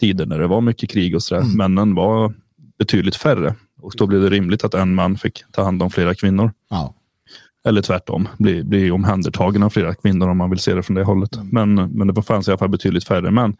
tider 0.00 0.26
när 0.26 0.38
det 0.38 0.46
var 0.46 0.60
mycket 0.60 0.90
krig 0.90 1.14
och 1.14 1.22
sådär. 1.22 1.42
Mm. 1.42 1.56
Männen 1.56 1.94
var 1.94 2.34
betydligt 2.78 3.16
färre 3.16 3.54
och 3.82 3.92
då 3.96 4.06
blev 4.06 4.20
det 4.20 4.30
rimligt 4.30 4.64
att 4.64 4.74
en 4.74 4.94
man 4.94 5.16
fick 5.16 5.44
ta 5.52 5.62
hand 5.62 5.82
om 5.82 5.90
flera 5.90 6.14
kvinnor. 6.14 6.52
Ja. 6.70 6.94
Eller 7.64 7.82
tvärtom, 7.82 8.28
bli, 8.38 8.64
bli 8.64 8.90
omhändertagen 8.90 9.62
av 9.62 9.70
flera 9.70 9.94
kvinnor 9.94 10.28
om 10.28 10.36
man 10.36 10.50
vill 10.50 10.58
se 10.58 10.74
det 10.74 10.82
från 10.82 10.94
det 10.94 11.04
hållet. 11.04 11.36
Mm. 11.36 11.48
Men, 11.52 11.92
men 11.92 12.14
det 12.14 12.22
fanns 12.22 12.48
i 12.48 12.50
alla 12.50 12.58
fall 12.58 12.68
betydligt 12.68 13.04
färre 13.04 13.30
män. 13.30 13.56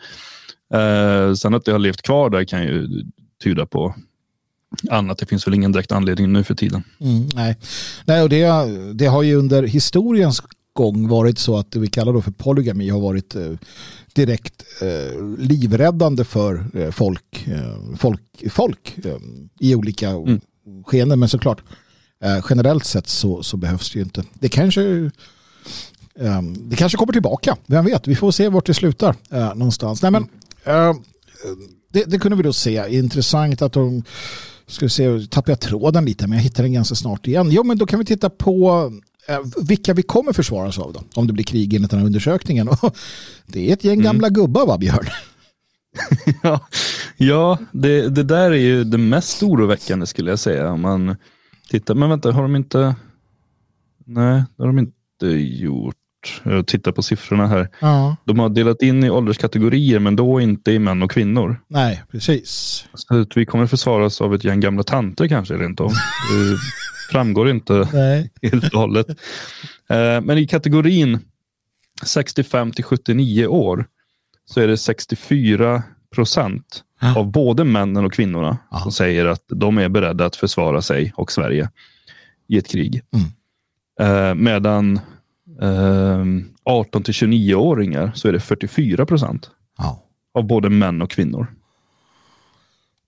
Eh, 0.74 1.34
sen 1.34 1.54
att 1.54 1.64
det 1.64 1.72
har 1.72 1.78
levt 1.78 2.02
kvar 2.02 2.30
där 2.30 2.44
kan 2.44 2.62
ju 2.62 2.88
tyda 3.42 3.66
på 3.66 3.94
annat. 4.90 5.18
Det 5.18 5.26
finns 5.26 5.46
väl 5.46 5.54
ingen 5.54 5.72
direkt 5.72 5.92
anledning 5.92 6.32
nu 6.32 6.44
för 6.44 6.54
tiden. 6.54 6.82
Mm, 7.00 7.28
nej, 7.34 7.56
nej 8.04 8.22
och 8.22 8.28
det, 8.28 8.46
det 8.94 9.06
har 9.06 9.22
ju 9.22 9.34
under 9.34 9.62
historiens 9.62 10.42
gång 10.72 11.08
varit 11.08 11.38
så 11.38 11.56
att 11.56 11.70
det 11.70 11.78
vi 11.78 11.86
kallar 11.86 12.12
då 12.12 12.22
för 12.22 12.30
polygami 12.30 12.88
har 12.88 13.00
varit 13.00 13.34
eh, 13.34 13.52
direkt 14.14 14.64
eh, 14.80 15.22
livräddande 15.38 16.24
för 16.24 16.66
eh, 16.74 16.90
folk, 16.90 17.46
eh, 17.46 17.96
folk, 17.96 18.20
folk 18.50 18.98
i 19.60 19.74
olika 19.74 20.10
mm. 20.10 20.40
skeenden. 20.86 21.20
Men 21.20 21.28
såklart, 21.28 21.62
generellt 22.50 22.84
sett 22.84 23.08
så, 23.08 23.42
så 23.42 23.56
behövs 23.56 23.92
det 23.92 23.98
ju 23.98 24.04
inte. 24.04 24.24
Det 24.34 24.48
kanske, 24.48 25.10
det 26.58 26.76
kanske 26.76 26.98
kommer 26.98 27.12
tillbaka, 27.12 27.56
vem 27.66 27.84
vet? 27.84 28.08
Vi 28.08 28.14
får 28.14 28.30
se 28.30 28.48
vart 28.48 28.66
det 28.66 28.74
slutar 28.74 29.16
någonstans. 29.54 30.02
Nej, 30.02 30.10
men, 30.10 30.28
det, 31.92 32.04
det, 32.04 32.18
kunde 32.18 32.36
vi 32.36 32.42
då 32.42 32.52
se. 32.52 32.84
Intressant 32.88 33.62
att 33.62 33.72
de 33.72 34.04
ska 34.72 34.84
vi 34.84 34.90
se, 34.90 35.26
tappar 35.30 35.52
jag 35.52 35.60
tråden 35.60 36.04
lite 36.04 36.26
men 36.26 36.38
jag 36.38 36.42
hittar 36.42 36.62
den 36.62 36.72
ganska 36.72 36.94
snart 36.94 37.26
igen. 37.26 37.48
Jo 37.50 37.64
men 37.64 37.78
då 37.78 37.86
kan 37.86 37.98
vi 37.98 38.04
titta 38.04 38.30
på 38.30 38.90
Eh, 39.28 39.40
vilka 39.68 39.94
vi 39.94 40.02
kommer 40.02 40.32
försvaras 40.32 40.78
av 40.78 40.92
då, 40.92 41.00
om 41.14 41.26
det 41.26 41.32
blir 41.32 41.44
krig 41.44 41.74
enligt 41.74 41.90
den 41.90 42.00
här 42.00 42.06
undersökningen. 42.06 42.68
det 43.46 43.68
är 43.68 43.72
ett 43.72 43.84
gäng 43.84 43.94
mm. 43.94 44.04
gamla 44.04 44.28
gubbar 44.28 44.66
va, 44.66 44.78
Björn? 44.78 45.06
ja, 46.42 46.60
ja 47.16 47.58
det, 47.72 48.08
det 48.08 48.22
där 48.22 48.50
är 48.50 48.56
ju 48.56 48.84
det 48.84 48.98
mest 48.98 49.42
oroväckande 49.42 50.06
skulle 50.06 50.30
jag 50.30 50.38
säga. 50.38 50.72
Om 50.72 50.80
man 50.80 51.16
tittar, 51.70 51.94
men 51.94 52.08
vänta, 52.08 52.32
har 52.32 52.42
de 52.42 52.56
inte... 52.56 52.94
Nej, 54.04 54.42
det 54.56 54.62
har 54.62 54.66
de 54.66 54.78
inte 54.78 55.26
gjort. 55.62 55.96
Jag 56.42 56.66
tittar 56.66 56.92
på 56.92 57.02
siffrorna 57.02 57.46
här. 57.46 57.68
Ja. 57.80 58.16
De 58.24 58.38
har 58.38 58.48
delat 58.48 58.82
in 58.82 59.04
i 59.04 59.10
ålderskategorier, 59.10 59.98
men 59.98 60.16
då 60.16 60.40
inte 60.40 60.72
i 60.72 60.78
män 60.78 61.02
och 61.02 61.10
kvinnor. 61.10 61.60
Nej, 61.68 62.02
precis. 62.10 62.84
Så 62.94 63.26
vi 63.34 63.46
kommer 63.46 63.66
försvaras 63.66 64.20
av 64.20 64.34
ett 64.34 64.44
gäng 64.44 64.60
gamla 64.60 64.82
tanter 64.82 65.28
kanske 65.28 65.54
rent 65.54 65.80
av. 65.80 65.92
framgår 67.12 67.50
inte 67.50 67.72
Nej. 67.92 68.30
helt 68.42 68.74
och 68.74 68.80
hållet. 68.80 69.08
Eh, 69.88 70.20
men 70.20 70.38
i 70.38 70.46
kategorin 70.46 71.18
65 72.04 72.72
till 72.72 72.84
79 72.84 73.46
år 73.46 73.86
så 74.44 74.60
är 74.60 74.68
det 74.68 74.76
64 74.76 75.82
procent 76.14 76.84
ja. 77.00 77.18
av 77.18 77.30
både 77.30 77.64
männen 77.64 78.04
och 78.04 78.12
kvinnorna 78.12 78.58
ja. 78.70 78.78
som 78.78 78.92
säger 78.92 79.26
att 79.26 79.44
de 79.46 79.78
är 79.78 79.88
beredda 79.88 80.26
att 80.26 80.36
försvara 80.36 80.82
sig 80.82 81.12
och 81.16 81.32
Sverige 81.32 81.70
i 82.48 82.58
ett 82.58 82.68
krig. 82.68 83.02
Mm. 83.12 83.26
Eh, 84.00 84.34
medan 84.34 85.00
18 86.64 87.00
eh, 87.00 87.04
till 87.04 87.14
29-åringar 87.14 88.12
så 88.14 88.28
är 88.28 88.32
det 88.32 88.40
44 88.40 89.06
procent 89.06 89.50
ja. 89.78 90.02
av 90.34 90.46
både 90.46 90.70
män 90.70 91.02
och 91.02 91.10
kvinnor. 91.10 91.46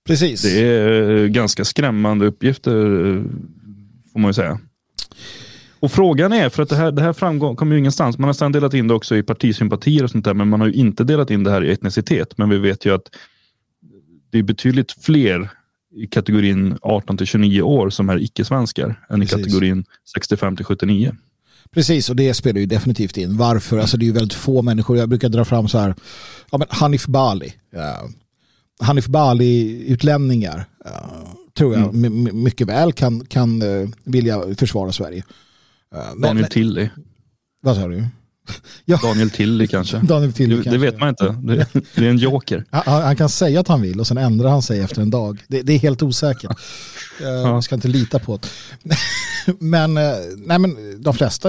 Precis. 0.07 0.42
Det 0.42 0.61
är 0.61 1.26
ganska 1.26 1.64
skrämmande 1.64 2.26
uppgifter 2.26 2.72
får 4.12 4.20
man 4.20 4.28
ju 4.28 4.35
säga. 4.35 4.59
Och 5.80 5.92
frågan 5.92 6.33
är, 6.33 6.48
för 6.48 6.62
att 6.62 6.68
det 6.68 6.76
här, 6.76 6.92
det 6.92 7.02
här 7.02 7.12
framgår, 7.12 7.54
kommer 7.54 7.72
ju 7.72 7.78
ingenstans. 7.78 8.18
Man 8.18 8.28
har 8.28 8.35
sedan 8.35 8.52
delat 8.52 8.74
in 8.74 8.88
det 8.88 8.94
också 8.94 9.16
i 9.16 9.22
partisympatier 9.22 10.04
och 10.04 10.11
sånt 10.11 10.24
där, 10.24 10.35
men 10.35 10.48
man 10.48 10.61
har 10.61 10.66
ju 10.66 10.72
inte 10.72 11.04
delat 11.04 11.30
in 11.30 11.44
det 11.44 11.50
här 11.50 11.64
i 11.64 11.72
etnicitet. 11.72 12.38
Men 12.38 12.48
vi 12.48 12.59
vet 12.59 12.87
ju 12.87 12.94
att 12.94 13.11
det 14.30 14.38
är 14.38 14.42
betydligt 14.42 14.92
fler 14.92 15.50
i 15.96 16.07
kategorin 16.07 16.78
18 16.83 17.16
till 17.16 17.26
29 17.26 17.62
år 17.62 17.90
som 17.90 18.09
är 18.09 18.22
icke-svenskar 18.22 19.07
än 19.11 19.20
Precis. 19.20 19.38
i 19.38 19.42
kategorin 19.42 19.85
65 20.14 20.57
till 20.57 20.64
79. 20.64 21.16
Precis, 21.74 22.10
och 22.10 22.16
det 22.16 22.34
spelar 22.34 22.60
ju 22.60 22.66
definitivt 22.66 23.16
in. 23.16 23.37
Varför? 23.37 23.78
Alltså 23.78 23.96
det 23.96 24.04
är 24.04 24.06
ju 24.06 24.12
väldigt 24.12 24.32
få 24.32 24.62
människor. 24.62 24.96
Jag 24.96 25.08
brukar 25.08 25.28
dra 25.28 25.44
fram 25.44 25.68
så 25.68 25.78
här, 25.78 25.94
ja, 26.50 26.58
men 26.58 26.68
Hanif 26.70 27.06
Bali. 27.06 27.54
Uh, 27.74 28.10
Hanif 28.80 29.06
Bali-utlänningar. 29.06 30.64
Uh, 30.87 31.34
tror 31.56 31.74
jag 31.74 31.94
mm. 31.94 32.42
mycket 32.42 32.68
väl 32.68 32.92
kan, 32.92 33.26
kan 33.26 33.62
uh, 33.62 33.88
vilja 34.04 34.54
försvara 34.54 34.92
Sverige. 34.92 35.24
Uh, 35.94 36.20
Daniel 36.20 36.40
men, 36.40 36.50
Tilly. 36.50 36.88
Vad 37.62 37.76
sa 37.76 37.88
du? 37.88 38.04
ja. 38.85 39.00
Daniel 39.02 39.30
Tilly 39.30 39.66
kanske. 39.66 39.98
Daniel 39.98 40.33
Tilly, 40.33 40.57
det, 40.57 40.62
kanske. 40.62 40.70
det 40.70 40.78
vet 40.78 41.00
man 41.00 41.09
inte. 41.09 41.37
Det, 41.42 41.66
det 41.94 42.07
är 42.07 42.11
en 42.11 42.19
joker. 42.19 42.64
Han, 42.71 43.02
han, 43.02 43.16
kan 43.16 43.29
säga 43.29 43.60
att 43.60 43.69
han 43.69 43.83
vill 43.83 44.00
och 44.00 44.06
sen 44.06 44.19
ändrar 44.19 44.50
han 44.50 44.62
sig 44.62 44.81
efter 44.81 45.02
en 45.02 45.10
dag. 45.10 45.44
Det, 45.48 45.62
det 45.62 45.73
är 45.73 45.79
helt 45.79 46.02
osäkert. 46.02 46.58
Eh. 47.21 47.27
Jag 47.27 47.64
ska 47.64 47.75
inte 47.75 47.88
lita 47.88 48.19
på 48.19 48.37
det. 48.83 48.96
men, 49.58 49.94
nej, 50.37 50.58
men 50.58 51.02
de 51.02 51.14
flesta 51.14 51.48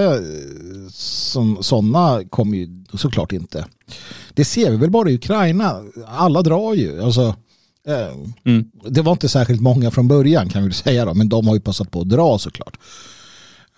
som, 0.90 1.62
sådana 1.62 2.24
kommer 2.30 2.56
ju 2.58 2.68
såklart 2.94 3.32
inte. 3.32 3.66
Det 4.34 4.44
ser 4.44 4.70
vi 4.70 4.76
väl 4.76 4.90
bara 4.90 5.10
i 5.10 5.14
Ukraina. 5.14 5.82
Alla 6.06 6.42
drar 6.42 6.74
ju. 6.74 7.02
Alltså, 7.02 7.36
Eh, 7.86 8.14
mm. 8.44 8.64
Det 8.88 9.02
var 9.02 9.12
inte 9.12 9.28
särskilt 9.28 9.60
många 9.60 9.90
från 9.90 10.08
början 10.08 10.48
kan 10.48 10.64
vi 10.64 10.72
säga 10.72 11.04
då, 11.04 11.14
men 11.14 11.28
de 11.28 11.46
har 11.46 11.54
ju 11.54 11.60
passat 11.60 11.90
på 11.90 12.00
att 12.00 12.08
dra 12.08 12.38
såklart. 12.38 12.78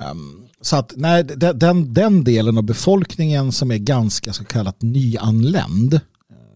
Um, 0.00 0.46
så 0.60 0.76
att 0.76 0.92
nej, 0.96 1.24
den, 1.24 1.94
den 1.94 2.24
delen 2.24 2.58
av 2.58 2.64
befolkningen 2.64 3.52
som 3.52 3.70
är 3.70 3.78
ganska 3.78 4.32
så 4.32 4.44
kallat 4.44 4.82
nyanländ, 4.82 5.94
eh, 5.94 6.00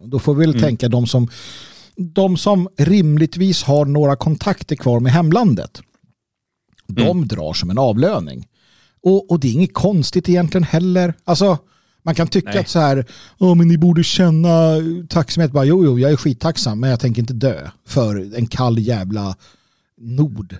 då 0.06 0.18
får 0.18 0.34
vi 0.34 0.40
väl 0.40 0.54
mm. 0.54 0.62
tänka 0.62 0.88
de 0.88 1.06
som 1.06 1.28
de 1.96 2.36
som 2.36 2.68
rimligtvis 2.78 3.62
har 3.62 3.84
några 3.84 4.16
kontakter 4.16 4.76
kvar 4.76 5.00
med 5.00 5.12
hemlandet, 5.12 5.82
de 6.86 7.02
Mm. 7.02 7.28
drar 7.28 7.52
som 7.52 7.70
en 7.70 7.78
avlöning. 7.78 8.46
Och, 9.02 9.30
och 9.30 9.40
det 9.40 9.48
är 9.48 9.52
inget 9.52 9.74
konstigt 9.74 10.28
egentligen 10.28 10.64
heller. 10.64 11.14
Alltså, 11.24 11.58
man 12.02 12.14
kan 12.14 12.26
tycka 12.28 12.50
Nej. 12.50 12.58
att 12.58 12.68
så 12.68 12.78
här, 12.78 13.06
"Ja, 13.38 13.54
men 13.54 13.68
ni 13.68 13.78
borde 13.78 14.04
känna 14.04 14.76
tacksamhet. 15.08 15.52
Bara, 15.52 15.64
jo, 15.64 15.84
jo, 15.84 15.98
jag 15.98 16.12
är 16.12 16.16
skittacksam, 16.16 16.80
men 16.80 16.90
jag 16.90 17.00
tänker 17.00 17.22
inte 17.22 17.32
dö 17.34 17.70
för 17.86 18.34
en 18.38 18.46
kall 18.46 18.78
jävla 18.78 19.36
nord. 20.00 20.56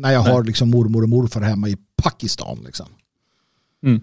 När 0.00 0.12
jag 0.12 0.20
har 0.20 0.44
liksom 0.44 0.70
mormor 0.70 1.02
och 1.02 1.08
morfar 1.08 1.40
hemma 1.40 1.68
i 1.68 1.76
Pakistan. 2.02 2.58
Liksom. 2.64 2.86
Mm. 3.84 4.00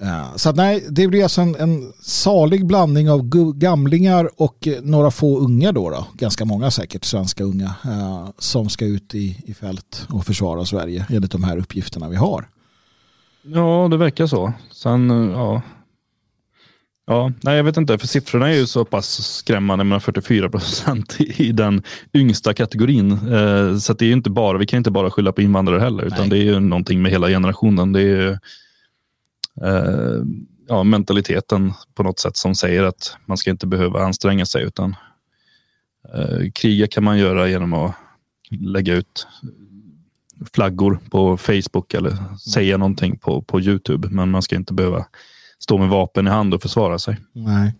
Ja, 0.00 0.32
så 0.36 0.48
att 0.48 0.56
nej, 0.56 0.86
det 0.90 1.08
blir 1.08 1.22
alltså 1.22 1.40
en, 1.40 1.54
en 1.54 1.92
salig 2.00 2.66
blandning 2.66 3.10
av 3.10 3.28
gamlingar 3.54 4.30
och 4.36 4.68
eh, 4.68 4.82
några 4.82 5.10
få 5.10 5.38
unga 5.38 5.72
då, 5.72 5.90
då 5.90 6.06
ganska 6.14 6.44
många 6.44 6.70
säkert, 6.70 7.04
svenska 7.04 7.44
unga, 7.44 7.74
eh, 7.84 8.28
som 8.38 8.68
ska 8.68 8.84
ut 8.84 9.14
i, 9.14 9.42
i 9.46 9.54
fält 9.54 10.06
och 10.10 10.26
försvara 10.26 10.64
Sverige 10.64 11.06
enligt 11.10 11.32
de 11.32 11.44
här 11.44 11.56
uppgifterna 11.56 12.08
vi 12.08 12.16
har. 12.16 12.48
Ja, 13.42 13.88
det 13.90 13.96
verkar 13.96 14.26
så. 14.26 14.52
Sen, 14.72 15.10
eh, 15.10 15.32
ja. 15.32 15.62
Ja, 17.08 17.32
nej 17.42 17.56
jag 17.56 17.64
vet 17.64 17.76
inte, 17.76 17.98
för 17.98 18.06
siffrorna 18.06 18.48
är 18.48 18.54
ju 18.54 18.66
så 18.66 18.84
pass 18.84 19.36
skrämmande 19.36 19.84
med 19.84 20.02
44 20.02 20.50
procent 20.50 21.20
i, 21.20 21.52
den 21.52 21.82
yngsta 22.14 22.54
kategorin. 22.54 23.12
Eh, 23.12 23.76
så 23.78 23.92
det 23.92 24.04
är 24.04 24.06
ju 24.06 24.12
inte 24.12 24.30
bara, 24.30 24.58
vi 24.58 24.66
kan 24.66 24.76
inte 24.76 24.90
bara 24.90 25.10
skylla 25.10 25.32
på 25.32 25.42
invandrare 25.42 25.80
heller, 25.80 26.04
utan 26.04 26.18
Nej. 26.20 26.28
det 26.28 26.38
är 26.38 26.42
ju 26.44 26.60
någonting 26.60 27.02
med 27.02 27.12
hela 27.12 27.28
generationen. 27.28 27.92
Det 27.92 28.00
är 28.00 28.04
ju 28.04 28.30
eh, 29.62 30.22
ja, 30.68 30.84
mentaliteten 30.84 31.72
på 31.94 32.02
något 32.02 32.18
sätt 32.18 32.36
som 32.36 32.54
säger 32.54 32.82
att 32.82 33.16
man 33.26 33.36
ska 33.36 33.50
inte 33.50 33.66
behöva 33.66 34.04
anstränga 34.04 34.46
sig, 34.46 34.64
utan 34.64 34.96
eh, 36.14 36.50
kriga 36.54 36.86
kan 36.86 37.04
man 37.04 37.18
göra 37.18 37.48
genom 37.48 37.72
att 37.72 37.94
lägga 38.50 38.94
ut 38.94 39.26
flaggor 40.52 40.98
på 41.10 41.36
Facebook 41.36 41.94
eller 41.94 42.38
säga 42.38 42.76
någonting 42.76 43.18
på, 43.18 43.42
på 43.42 43.60
YouTube. 43.60 44.08
Men 44.08 44.30
man 44.30 44.42
ska 44.42 44.56
inte 44.56 44.74
behöva 44.74 45.06
stå 45.66 45.78
med 45.78 45.88
vapen 45.88 46.26
i 46.26 46.30
hand 46.30 46.54
och 46.54 46.62
försvara 46.62 46.98
sig. 46.98 47.16
Nej, 47.32 47.74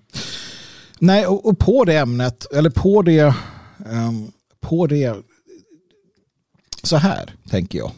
Nej 0.98 1.26
och, 1.26 1.46
och 1.46 1.58
på 1.58 1.84
det 1.84 1.96
ämnet, 1.96 2.46
eller 2.52 2.70
på 2.70 3.02
det, 3.02 3.34
um, 3.78 4.32
på 4.60 4.86
det, 4.86 5.16
så 6.82 6.96
här 6.96 7.34
tänker 7.50 7.78
jag. 7.78 7.92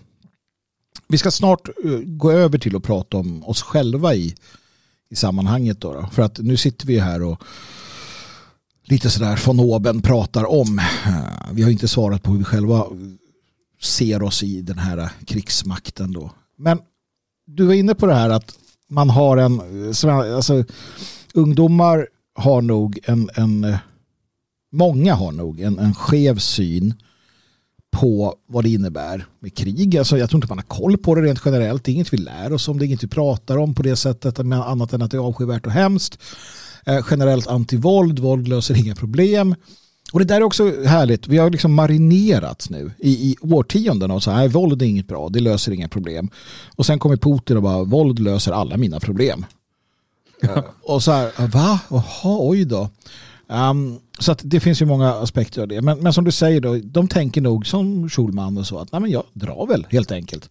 Vi 1.09 1.19
ska 1.19 1.31
snart 1.31 1.69
eh, 1.69 1.99
gå 2.05 2.33
över 2.33 2.59
till 2.59 2.77
att 2.77 2.83
prata 2.83 3.17
om 3.17 3.45
oss 3.45 3.63
själva 3.63 4.15
i, 4.15 4.35
i 5.11 5.17
sammanhanget. 5.17 5.81
Då, 5.81 5.93
då. 5.93 6.09
För 6.13 6.23
att 6.23 6.39
nu 6.39 6.57
sitter 6.57 6.87
vi 6.87 6.99
här 6.99 7.23
och 7.23 7.43
lite 8.85 9.11
sådär 9.11 9.43
von 9.47 9.61
oben 9.61 10.03
pratar 10.03 10.51
om. 10.51 10.79
Eh, 10.79 11.53
vi 11.53 11.63
har 11.63 11.71
inte 11.71 11.89
svarat 11.89 12.23
på 12.23 12.31
hur 12.31 12.39
vi 12.39 12.45
själva 12.45 12.87
ser 13.81 14.23
oss 14.23 14.43
i 14.43 14.63
den 14.63 14.79
här 14.79 15.11
krigsmakten 15.27 16.13
då. 16.13 16.31
Men 16.57 16.79
du 17.47 17.67
var 17.67 17.75
inne 17.75 17.95
på 17.95 18.07
det 18.07 18.15
här 18.15 18.31
att 18.31 18.59
man 18.91 19.11
har 19.11 19.37
en, 19.37 19.61
alltså 20.35 20.65
ungdomar 21.35 22.09
har 22.35 22.63
nog 22.63 22.99
en, 23.05 23.31
en 23.35 23.77
många 24.73 25.15
har 25.15 25.33
nog 25.33 25.61
en, 25.61 25.79
en 25.79 25.95
skev 25.95 26.39
syn 26.39 26.95
på 27.91 28.35
vad 28.47 28.65
det 28.65 28.71
innebär 28.71 29.27
med 29.41 29.55
krig. 29.55 29.97
Alltså 29.97 30.19
jag 30.19 30.31
tror 30.31 30.39
inte 30.39 30.49
man 30.49 30.59
har 30.59 30.79
koll 30.79 30.99
på 30.99 31.15
det 31.15 31.23
rent 31.23 31.43
generellt. 31.45 31.85
Det 31.85 31.91
är 31.91 31.95
inget 31.95 32.13
vi 32.13 32.19
lär 32.19 32.53
oss 32.53 32.69
om, 32.69 32.79
det 32.79 32.85
är 32.85 32.87
inget 32.87 33.05
vi 33.05 33.09
pratar 33.09 33.57
om 33.57 33.75
på 33.75 33.83
det 33.83 33.97
sättet, 33.97 34.39
annat 34.39 34.93
än 34.93 35.03
att 35.03 35.11
det 35.11 35.17
är 35.17 35.21
avskyvärt 35.21 35.67
och 35.67 35.73
hemskt. 35.73 36.19
Eh, 36.87 37.07
generellt 37.11 37.47
antivåld, 37.47 38.19
våld 38.19 38.49
löser 38.49 38.79
inga 38.79 38.95
problem. 38.95 39.55
Och 40.13 40.19
det 40.19 40.25
där 40.25 40.37
är 40.37 40.43
också 40.43 40.83
härligt, 40.85 41.29
vi 41.29 41.39
har 41.39 41.51
liksom 41.51 41.75
marinerat 41.75 42.67
nu 42.71 42.93
i, 42.99 43.11
i 43.11 43.37
årtionden 43.41 44.11
och 44.11 44.23
så 44.23 44.31
här, 44.31 44.49
våld 44.49 44.83
är 44.83 44.87
inget 44.87 45.09
bra, 45.09 45.29
det 45.29 45.41
löser 45.41 45.73
inga 45.73 45.89
problem. 45.89 46.31
Och 46.77 46.87
sen 46.87 46.99
kommer 46.99 47.17
Putin 47.17 47.57
och 47.57 47.63
bara, 47.63 47.85
våld 47.85 48.19
löser 48.19 48.53
alla 48.53 48.77
mina 48.77 49.01
problem. 49.01 49.47
Eh, 50.43 50.65
och 50.83 51.03
så 51.03 51.13
här, 51.13 51.47
va? 51.47 51.81
Jaha, 51.91 52.39
oj 52.41 52.65
då. 52.65 52.91
Ehm, 53.49 53.99
så 54.19 54.33
att 54.33 54.41
det 54.45 54.61
finns 54.61 54.83
ju 54.83 54.87
många 54.87 55.15
aspekter 55.15 55.63
av 55.63 55.69
det. 55.69 55.83
Men, 55.83 55.99
men 55.99 56.13
som 56.13 56.25
du 56.25 56.33
säger 56.33 56.61
då, 56.61 56.77
de 56.85 57.09
tänker 57.09 57.41
nog 57.41 57.67
som 57.67 58.09
Schulman 58.09 58.59
och 58.59 58.67
så 58.67 58.79
att 58.79 58.93
nej 58.93 59.01
men 59.01 59.11
jag 59.11 59.25
drar 59.33 59.67
väl 59.67 59.87
helt 59.91 60.13
enkelt. 60.13 60.51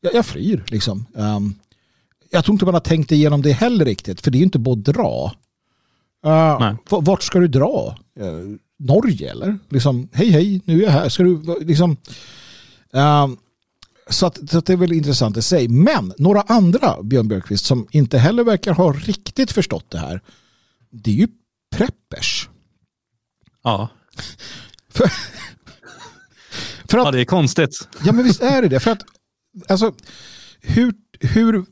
Jag, 0.00 0.14
jag 0.14 0.26
flyr 0.26 0.64
liksom. 0.66 1.06
Ehm, 1.16 1.54
jag 2.30 2.44
tror 2.44 2.52
inte 2.52 2.64
man 2.64 2.74
har 2.74 2.80
tänkt 2.80 3.12
igenom 3.12 3.42
det 3.42 3.52
heller 3.52 3.84
riktigt, 3.84 4.20
för 4.20 4.30
det 4.30 4.36
är 4.36 4.40
ju 4.40 4.44
inte 4.44 4.58
bara 4.58 4.72
att 4.72 4.84
dra. 4.84 5.32
Uh, 6.26 6.74
vart 6.88 7.22
ska 7.22 7.38
du 7.38 7.48
dra? 7.48 7.96
Eh, 8.20 8.26
Norge 8.78 9.30
eller? 9.30 9.58
Liksom, 9.68 10.08
hej 10.12 10.30
hej, 10.30 10.60
nu 10.64 10.82
är 10.82 10.84
jag 10.84 10.90
här. 10.90 11.08
Ska 11.08 11.22
du 11.22 11.58
liksom... 11.60 11.96
Ehm, 12.92 13.36
så, 14.10 14.26
att, 14.26 14.50
så 14.50 14.58
att 14.58 14.66
det 14.66 14.72
är 14.72 14.76
väl 14.76 14.92
intressant 14.92 15.36
i 15.36 15.42
sig. 15.42 15.68
Men 15.68 16.12
några 16.18 16.40
andra, 16.40 17.02
Björn 17.02 17.28
Björkqvist, 17.28 17.64
som 17.64 17.86
inte 17.90 18.18
heller 18.18 18.44
verkar 18.44 18.72
ha 18.72 18.92
riktigt 18.92 19.52
förstått 19.52 19.90
det 19.90 19.98
här. 19.98 20.20
Det 20.90 21.10
är 21.10 21.14
ju 21.14 21.28
preppers. 21.76 22.48
Ja, 23.62 23.88
För, 24.90 25.10
för 26.88 26.98
ja 26.98 27.06
att, 27.06 27.12
det 27.12 27.20
är 27.20 27.24
konstigt. 27.24 27.88
ja 28.04 28.12
men 28.12 28.24
visst 28.24 28.42
är 28.42 28.62
det 28.62 28.68
det. 28.68 28.80
För 28.80 28.90
att, 28.90 29.02
alltså, 29.68 29.92
hur, 30.60 30.94
hur 31.20 31.64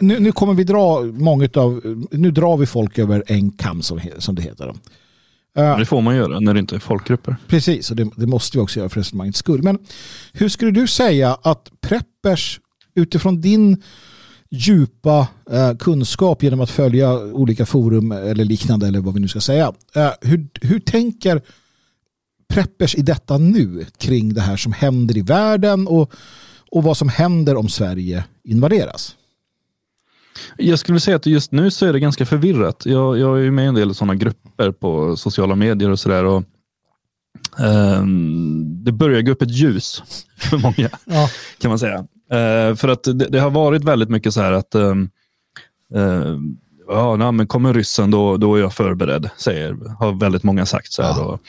nu, 0.00 0.20
nu 0.20 0.32
kommer 0.32 0.54
vi 0.54 0.64
dra 0.64 1.02
många 1.02 1.48
av, 1.54 2.06
nu 2.10 2.30
drar 2.30 2.56
vi 2.56 2.66
folk 2.66 2.98
över 2.98 3.24
en 3.26 3.50
kam 3.50 3.82
som, 3.82 4.00
som 4.18 4.34
det 4.34 4.42
heter. 4.42 4.74
Men 5.54 5.78
det 5.78 5.86
får 5.86 6.00
man 6.00 6.16
göra 6.16 6.40
när 6.40 6.54
det 6.54 6.60
inte 6.60 6.74
är 6.74 6.80
folkgrupper. 6.80 7.36
Precis, 7.46 7.90
och 7.90 7.96
det, 7.96 8.10
det 8.16 8.26
måste 8.26 8.58
vi 8.58 8.62
också 8.62 8.78
göra 8.78 8.88
för 8.88 9.00
resonemangets 9.00 9.38
skull. 9.38 9.62
Men 9.62 9.78
hur 10.32 10.48
skulle 10.48 10.70
du 10.70 10.86
säga 10.86 11.38
att 11.42 11.70
preppers 11.80 12.60
utifrån 12.94 13.40
din 13.40 13.82
djupa 14.50 15.28
eh, 15.50 15.76
kunskap 15.76 16.42
genom 16.42 16.60
att 16.60 16.70
följa 16.70 17.12
olika 17.18 17.66
forum 17.66 18.12
eller 18.12 18.44
liknande 18.44 18.86
eller 18.86 19.00
vad 19.00 19.14
vi 19.14 19.20
nu 19.20 19.28
ska 19.28 19.40
säga. 19.40 19.72
Eh, 19.94 20.10
hur, 20.20 20.48
hur 20.60 20.80
tänker 20.80 21.42
preppers 22.48 22.94
i 22.94 23.02
detta 23.02 23.38
nu 23.38 23.86
kring 23.98 24.34
det 24.34 24.40
här 24.40 24.56
som 24.56 24.72
händer 24.72 25.16
i 25.16 25.22
världen 25.22 25.88
och, 25.88 26.12
och 26.70 26.82
vad 26.82 26.96
som 26.96 27.08
händer 27.08 27.56
om 27.56 27.68
Sverige 27.68 28.24
invaderas? 28.44 29.16
Jag 30.56 30.78
skulle 30.78 31.00
säga 31.00 31.16
att 31.16 31.26
just 31.26 31.52
nu 31.52 31.70
så 31.70 31.86
är 31.86 31.92
det 31.92 32.00
ganska 32.00 32.26
förvirrat. 32.26 32.82
Jag, 32.86 33.18
jag 33.18 33.44
är 33.46 33.50
med 33.50 33.64
i 33.64 33.68
en 33.68 33.74
del 33.74 33.94
sådana 33.94 34.14
grupper 34.14 34.72
på 34.72 35.16
sociala 35.16 35.54
medier 35.54 35.90
och 35.90 35.98
sådär. 35.98 36.24
Och, 36.24 36.42
ehm, 37.58 38.84
det 38.84 38.92
börjar 38.92 39.22
gå 39.22 39.32
upp 39.32 39.42
ett 39.42 39.50
ljus 39.50 40.02
för 40.36 40.58
många, 40.58 40.88
Ja. 41.04 41.30
kan 41.60 41.68
man 41.68 41.78
säga. 41.78 41.98
Eh, 42.30 42.74
för 42.76 42.88
att 42.88 43.04
det, 43.04 43.12
det 43.28 43.38
har 43.40 43.50
varit 43.50 43.84
väldigt 43.84 44.08
mycket 44.08 44.34
så 44.34 44.40
här 44.40 44.52
att 44.52 44.74
ehm, 44.74 45.10
eh, 45.94 46.36
ja, 46.88 47.16
nej, 47.16 47.32
men 47.32 47.46
kommer 47.46 47.74
ryssen 47.74 48.10
då, 48.10 48.36
då 48.36 48.54
är 48.54 48.60
jag 48.60 48.74
förberedd, 48.74 49.30
säger, 49.36 49.76
har 49.98 50.12
väldigt 50.12 50.42
många 50.42 50.66
sagt. 50.66 50.92
Så 50.92 51.02
här, 51.02 51.22
och, 51.22 51.40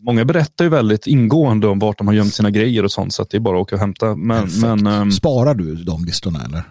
många 0.00 0.24
berättar 0.24 0.64
ju 0.64 0.68
väldigt 0.70 1.06
ingående 1.06 1.66
om 1.66 1.78
vart 1.78 1.98
de 1.98 2.06
har 2.06 2.14
gömt 2.14 2.34
sina 2.34 2.50
grejer 2.50 2.84
och 2.84 2.92
sånt, 2.92 3.14
så 3.14 3.22
att 3.22 3.30
det 3.30 3.36
är 3.36 3.40
bara 3.40 3.56
att 3.56 3.62
åka 3.62 3.74
och 3.74 3.80
hämta. 3.80 4.16
Men, 4.16 4.48
men 4.60 5.12
Sparar 5.12 5.54
du 5.54 5.74
de 5.74 6.04
listorna 6.04 6.44
eller? 6.44 6.62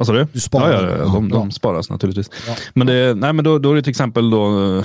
Vad 0.00 0.06
sa 0.06 0.12
du? 0.12 0.26
Du 0.32 0.40
sparar 0.40 0.88
ja, 0.88 0.96
ja, 0.96 0.96
ja, 0.98 1.04
de, 1.04 1.28
de 1.28 1.50
sparas 1.50 1.90
naturligtvis. 1.90 2.30
Men, 2.74 2.86
det, 2.86 3.14
nej, 3.14 3.32
men 3.32 3.44
då, 3.44 3.58
då 3.58 3.70
är 3.70 3.74
det 3.74 3.82
till 3.82 3.90
exempel 3.90 4.30
då, 4.30 4.76
eh, 4.78 4.84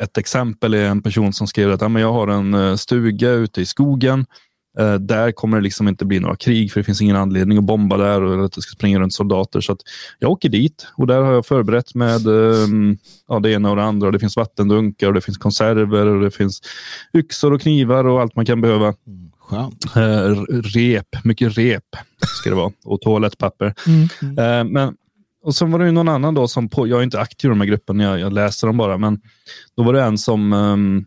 ett 0.00 0.18
exempel 0.18 0.74
är 0.74 0.84
en 0.84 1.02
person 1.02 1.32
som 1.32 1.46
skriver 1.46 1.72
att 1.72 1.80
ja, 1.80 1.88
men 1.88 2.02
jag 2.02 2.12
har 2.12 2.28
en 2.28 2.54
eh, 2.54 2.74
stuga 2.74 3.30
ute 3.30 3.60
i 3.60 3.66
skogen. 3.66 4.26
Eh, 4.78 4.94
där 4.94 5.32
kommer 5.32 5.56
det 5.56 5.62
liksom 5.62 5.88
inte 5.88 6.04
bli 6.04 6.20
några 6.20 6.36
krig 6.36 6.72
för 6.72 6.80
det 6.80 6.84
finns 6.84 7.02
ingen 7.02 7.16
anledning 7.16 7.58
att 7.58 7.64
bomba 7.64 7.96
där 7.96 8.22
och 8.22 8.44
att 8.44 8.52
det 8.52 8.62
ska 8.62 8.72
springa 8.72 8.98
runt 8.98 9.14
soldater. 9.14 9.60
Så 9.60 9.72
att 9.72 9.80
jag 10.18 10.30
åker 10.30 10.48
dit 10.48 10.86
och 10.96 11.06
där 11.06 11.20
har 11.20 11.32
jag 11.32 11.46
förberett 11.46 11.94
med 11.94 12.26
eh, 12.26 12.68
ja, 13.28 13.40
det 13.40 13.50
ena 13.50 13.70
och 13.70 13.76
det 13.76 13.84
andra. 13.84 14.10
Det 14.10 14.18
finns 14.18 14.36
vattendunkar 14.36 15.08
och 15.08 15.14
det 15.14 15.20
finns 15.20 15.38
konserver 15.38 16.06
och 16.06 16.20
det 16.20 16.30
finns 16.30 16.60
yxor 17.16 17.52
och 17.52 17.60
knivar 17.60 18.04
och 18.04 18.20
allt 18.20 18.36
man 18.36 18.46
kan 18.46 18.60
behöva. 18.60 18.86
Mm, 18.86 19.31
Skönt. 19.52 19.96
Eh, 19.96 20.42
rep, 20.74 21.24
mycket 21.24 21.58
rep 21.58 21.84
ska 22.38 22.50
det 22.50 22.56
vara 22.56 22.72
och 22.84 23.00
toalettpapper. 23.00 23.74
Eh, 24.20 24.64
men, 24.64 24.96
och 25.44 25.54
sen 25.54 25.70
var 25.70 25.78
det 25.78 25.84
ju 25.86 25.92
någon 25.92 26.08
annan 26.08 26.34
då 26.34 26.48
som, 26.48 26.68
på, 26.68 26.88
jag 26.88 26.98
är 26.98 27.02
inte 27.02 27.20
aktiv 27.20 27.48
i 27.48 27.52
de 27.52 27.60
här 27.60 27.68
grupperna, 27.68 28.02
jag, 28.02 28.20
jag 28.20 28.32
läser 28.32 28.66
dem 28.66 28.76
bara, 28.76 28.98
men 28.98 29.20
då 29.76 29.82
var 29.82 29.92
det 29.92 30.02
en 30.02 30.18
som 30.18 30.52
ehm, 30.52 31.04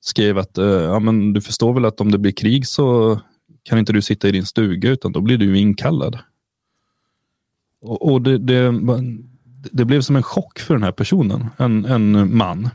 skrev 0.00 0.38
att 0.38 0.58
eh, 0.58 0.64
ja, 0.64 0.98
men 0.98 1.32
du 1.32 1.40
förstår 1.40 1.72
väl 1.72 1.84
att 1.84 2.00
om 2.00 2.10
det 2.10 2.18
blir 2.18 2.32
krig 2.32 2.66
så 2.66 3.20
kan 3.62 3.78
inte 3.78 3.92
du 3.92 4.02
sitta 4.02 4.28
i 4.28 4.32
din 4.32 4.46
stuga 4.46 4.90
utan 4.90 5.12
då 5.12 5.20
blir 5.20 5.38
du 5.38 5.58
inkallad. 5.58 6.18
Och, 7.80 8.12
och 8.12 8.22
det, 8.22 8.38
det, 8.38 8.74
det 9.72 9.84
blev 9.84 10.00
som 10.00 10.16
en 10.16 10.22
chock 10.22 10.58
för 10.58 10.74
den 10.74 10.82
här 10.82 10.92
personen, 10.92 11.46
en, 11.56 11.84
en 11.84 12.36
man. 12.36 12.70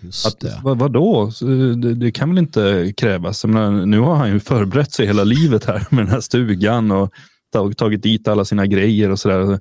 Just 0.00 0.26
Att, 0.26 0.40
det. 0.40 0.60
vad, 0.64 0.78
vadå? 0.78 1.30
Så, 1.30 1.44
Det, 1.44 1.94
det 1.94 2.10
kan 2.10 2.28
väl 2.28 2.38
inte 2.38 2.92
krävas? 2.96 3.44
Menar, 3.44 3.86
nu 3.86 3.98
har 3.98 4.14
han 4.16 4.32
ju 4.32 4.40
förberett 4.40 4.92
sig 4.92 5.06
hela 5.06 5.24
livet 5.24 5.64
här 5.64 5.86
med 5.90 6.04
den 6.04 6.12
här 6.12 6.20
stugan 6.20 6.90
och 6.90 7.12
tag- 7.52 7.76
tagit 7.76 8.02
dit 8.02 8.28
alla 8.28 8.44
sina 8.44 8.66
grejer 8.66 9.10
och 9.10 9.18
sådär. 9.18 9.60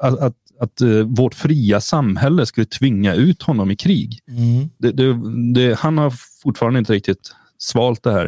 Att, 0.00 0.18
att 0.18 0.34
att 0.60 0.80
eh, 0.80 0.88
vårt 0.88 1.34
fria 1.34 1.80
samhälle 1.80 2.46
skulle 2.46 2.66
tvinga 2.66 3.14
ut 3.14 3.42
honom 3.42 3.70
i 3.70 3.76
krig. 3.76 4.20
Mm. 4.28 5.52
Det, 5.54 5.78
han 5.78 5.98
har 5.98 6.12
fortfarande 6.42 6.78
inte 6.78 6.92
riktigt 6.92 7.32
svalt 7.58 8.02
det 8.02 8.12
här. 8.12 8.24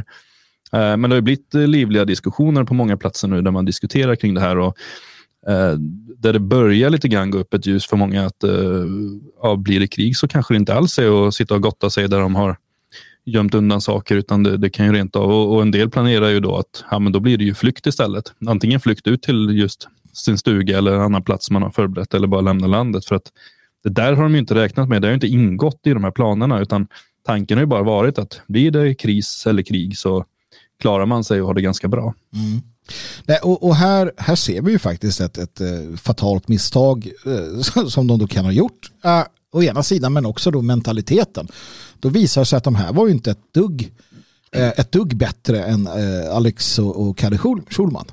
Eh, 0.73 0.97
men 0.97 1.11
det 1.11 1.17
har 1.17 1.21
blivit 1.21 1.55
eh, 1.55 1.61
livliga 1.67 2.05
diskussioner 2.05 2.65
på 2.65 2.75
många 2.75 2.97
platser 2.97 3.29
nu 3.29 3.43
där 3.43 3.51
man 3.51 3.65
diskuterar 3.65 4.17
kring 4.17 4.35
det 4.35 4.41
här. 4.41 4.59
Och, 4.59 4.67
eh, 4.67 4.73
Eh, 5.49 5.79
där 6.19 6.33
det 6.33 6.41
börjar 6.41 6.91
lite 6.91 7.09
grann 7.09 7.31
gå 7.31 7.39
upp 7.39 7.55
ett 7.55 7.67
ljus 7.67 7.87
för 7.87 7.97
många 7.97 8.27
att 8.27 8.45
eh, 8.45 8.85
ja, 9.43 9.57
blir 9.57 9.81
det 9.81 9.87
krig 9.87 10.17
så 10.17 10.29
kanske 10.29 10.55
det 10.55 10.59
inte 10.59 10.75
alls 10.75 10.99
är 10.99 11.29
att 11.29 11.35
sitta 11.35 11.55
och 11.55 11.63
gotta 11.63 11.91
sig 11.91 12.09
där 12.09 12.21
de 12.21 12.35
har 12.35 12.57
gömt 13.25 13.55
undan 13.55 13.81
saker 13.81 14.17
utan 14.17 14.43
det, 14.43 14.57
det 14.57 14.71
kan 14.71 14.87
ju 14.87 14.93
rent 14.93 15.17
av 15.17 15.31
och, 15.31 15.55
och, 15.55 15.63
en 15.63 15.71
del 15.71 15.91
planerar 15.91 16.29
ju 16.29 16.41
då 16.41 16.57
att 16.57 16.85
ja, 16.91 16.99
men 16.99 17.13
då 17.13 17.21
blir 17.21 17.39
det 17.39 17.45
ju 17.45 17.55
flykt 17.55 17.87
istället. 17.87 18.33
Antingen 18.47 18.81
flykt 18.81 19.07
ut 19.07 19.23
till 19.23 19.51
just 19.59 19.89
sin 20.13 20.39
stuga 20.39 20.79
eller 20.79 20.95
en 20.95 21.01
annan 21.01 21.23
plats 21.23 21.51
man 21.51 21.63
har 21.63 21.71
förberett 21.71 22.15
eller 22.15 22.27
bara 22.27 22.41
lämna 22.41 22.67
landet 22.67 23.05
för 23.05 23.15
att 23.15 23.33
det 23.85 23.91
där 23.91 24.13
har 24.13 24.23
de 24.23 24.33
ju 24.33 24.39
inte 24.39 24.55
räknat 24.55 24.89
med. 24.89 25.03
Det 25.03 25.09
har 25.09 25.15
inte 25.15 25.27
ingått 25.27 25.81
i 25.85 25.91
de 25.91 26.05
här 26.05 26.11
planerna 26.11 26.61
utan 26.61 26.87
tanken 27.27 27.59
har 27.59 27.63
ju 27.63 27.67
bara 27.67 27.83
varit 27.83 28.19
att 28.19 28.41
blir 28.47 28.71
det 28.71 28.95
kris 28.95 29.47
eller 29.47 29.63
krig 29.63 29.99
så 29.99 30.25
klarar 30.81 31.07
man 31.07 31.25
sig 31.25 31.41
och 31.41 31.47
har 31.47 31.55
det 31.55 31.63
ganska 31.63 31.89
bra. 31.89 32.15
Mm. 32.35 32.63
Nej, 33.27 33.39
och, 33.43 33.63
och, 33.63 33.77
här, 33.77 34.13
här 34.17 34.35
ser 34.35 34.63
vi 34.63 34.73
ju 34.73 34.79
faktiskt 34.79 35.21
ett, 35.21 35.39
ett, 35.39 35.61
ett 35.61 35.91
eh, 35.91 35.97
fatalt 35.97 36.49
misstag 36.49 37.11
eh, 37.27 37.85
som 37.89 38.07
de 38.07 38.19
då 38.19 38.27
kan 38.27 38.45
ha 38.45 38.53
gjort. 38.53 38.91
Uh, 39.05 39.23
å 39.53 39.63
ena 39.63 39.83
sidan 39.83 40.13
men 40.13 40.27
också 40.27 40.51
då 40.51 40.63
mentaliteten. 40.63 41.49
Då 42.01 42.09
visar 42.09 42.41
det 42.41 42.45
sig 42.45 42.57
att 42.57 42.65
de 42.65 42.75
här 42.75 42.93
var 42.93 43.07
ju 43.07 43.13
inte 43.13 43.31
ett 43.31 43.53
dugg, 43.55 43.93
uh, 44.57 44.63
ett 44.63 44.93
dugg 44.93 45.17
bättre 45.17 45.65
än 45.65 45.89
uh, 45.89 46.37
Alex 46.37 46.79
och, 46.79 47.09
och 47.09 47.19
Kalle 47.19 47.39
Schulman. 47.71 48.07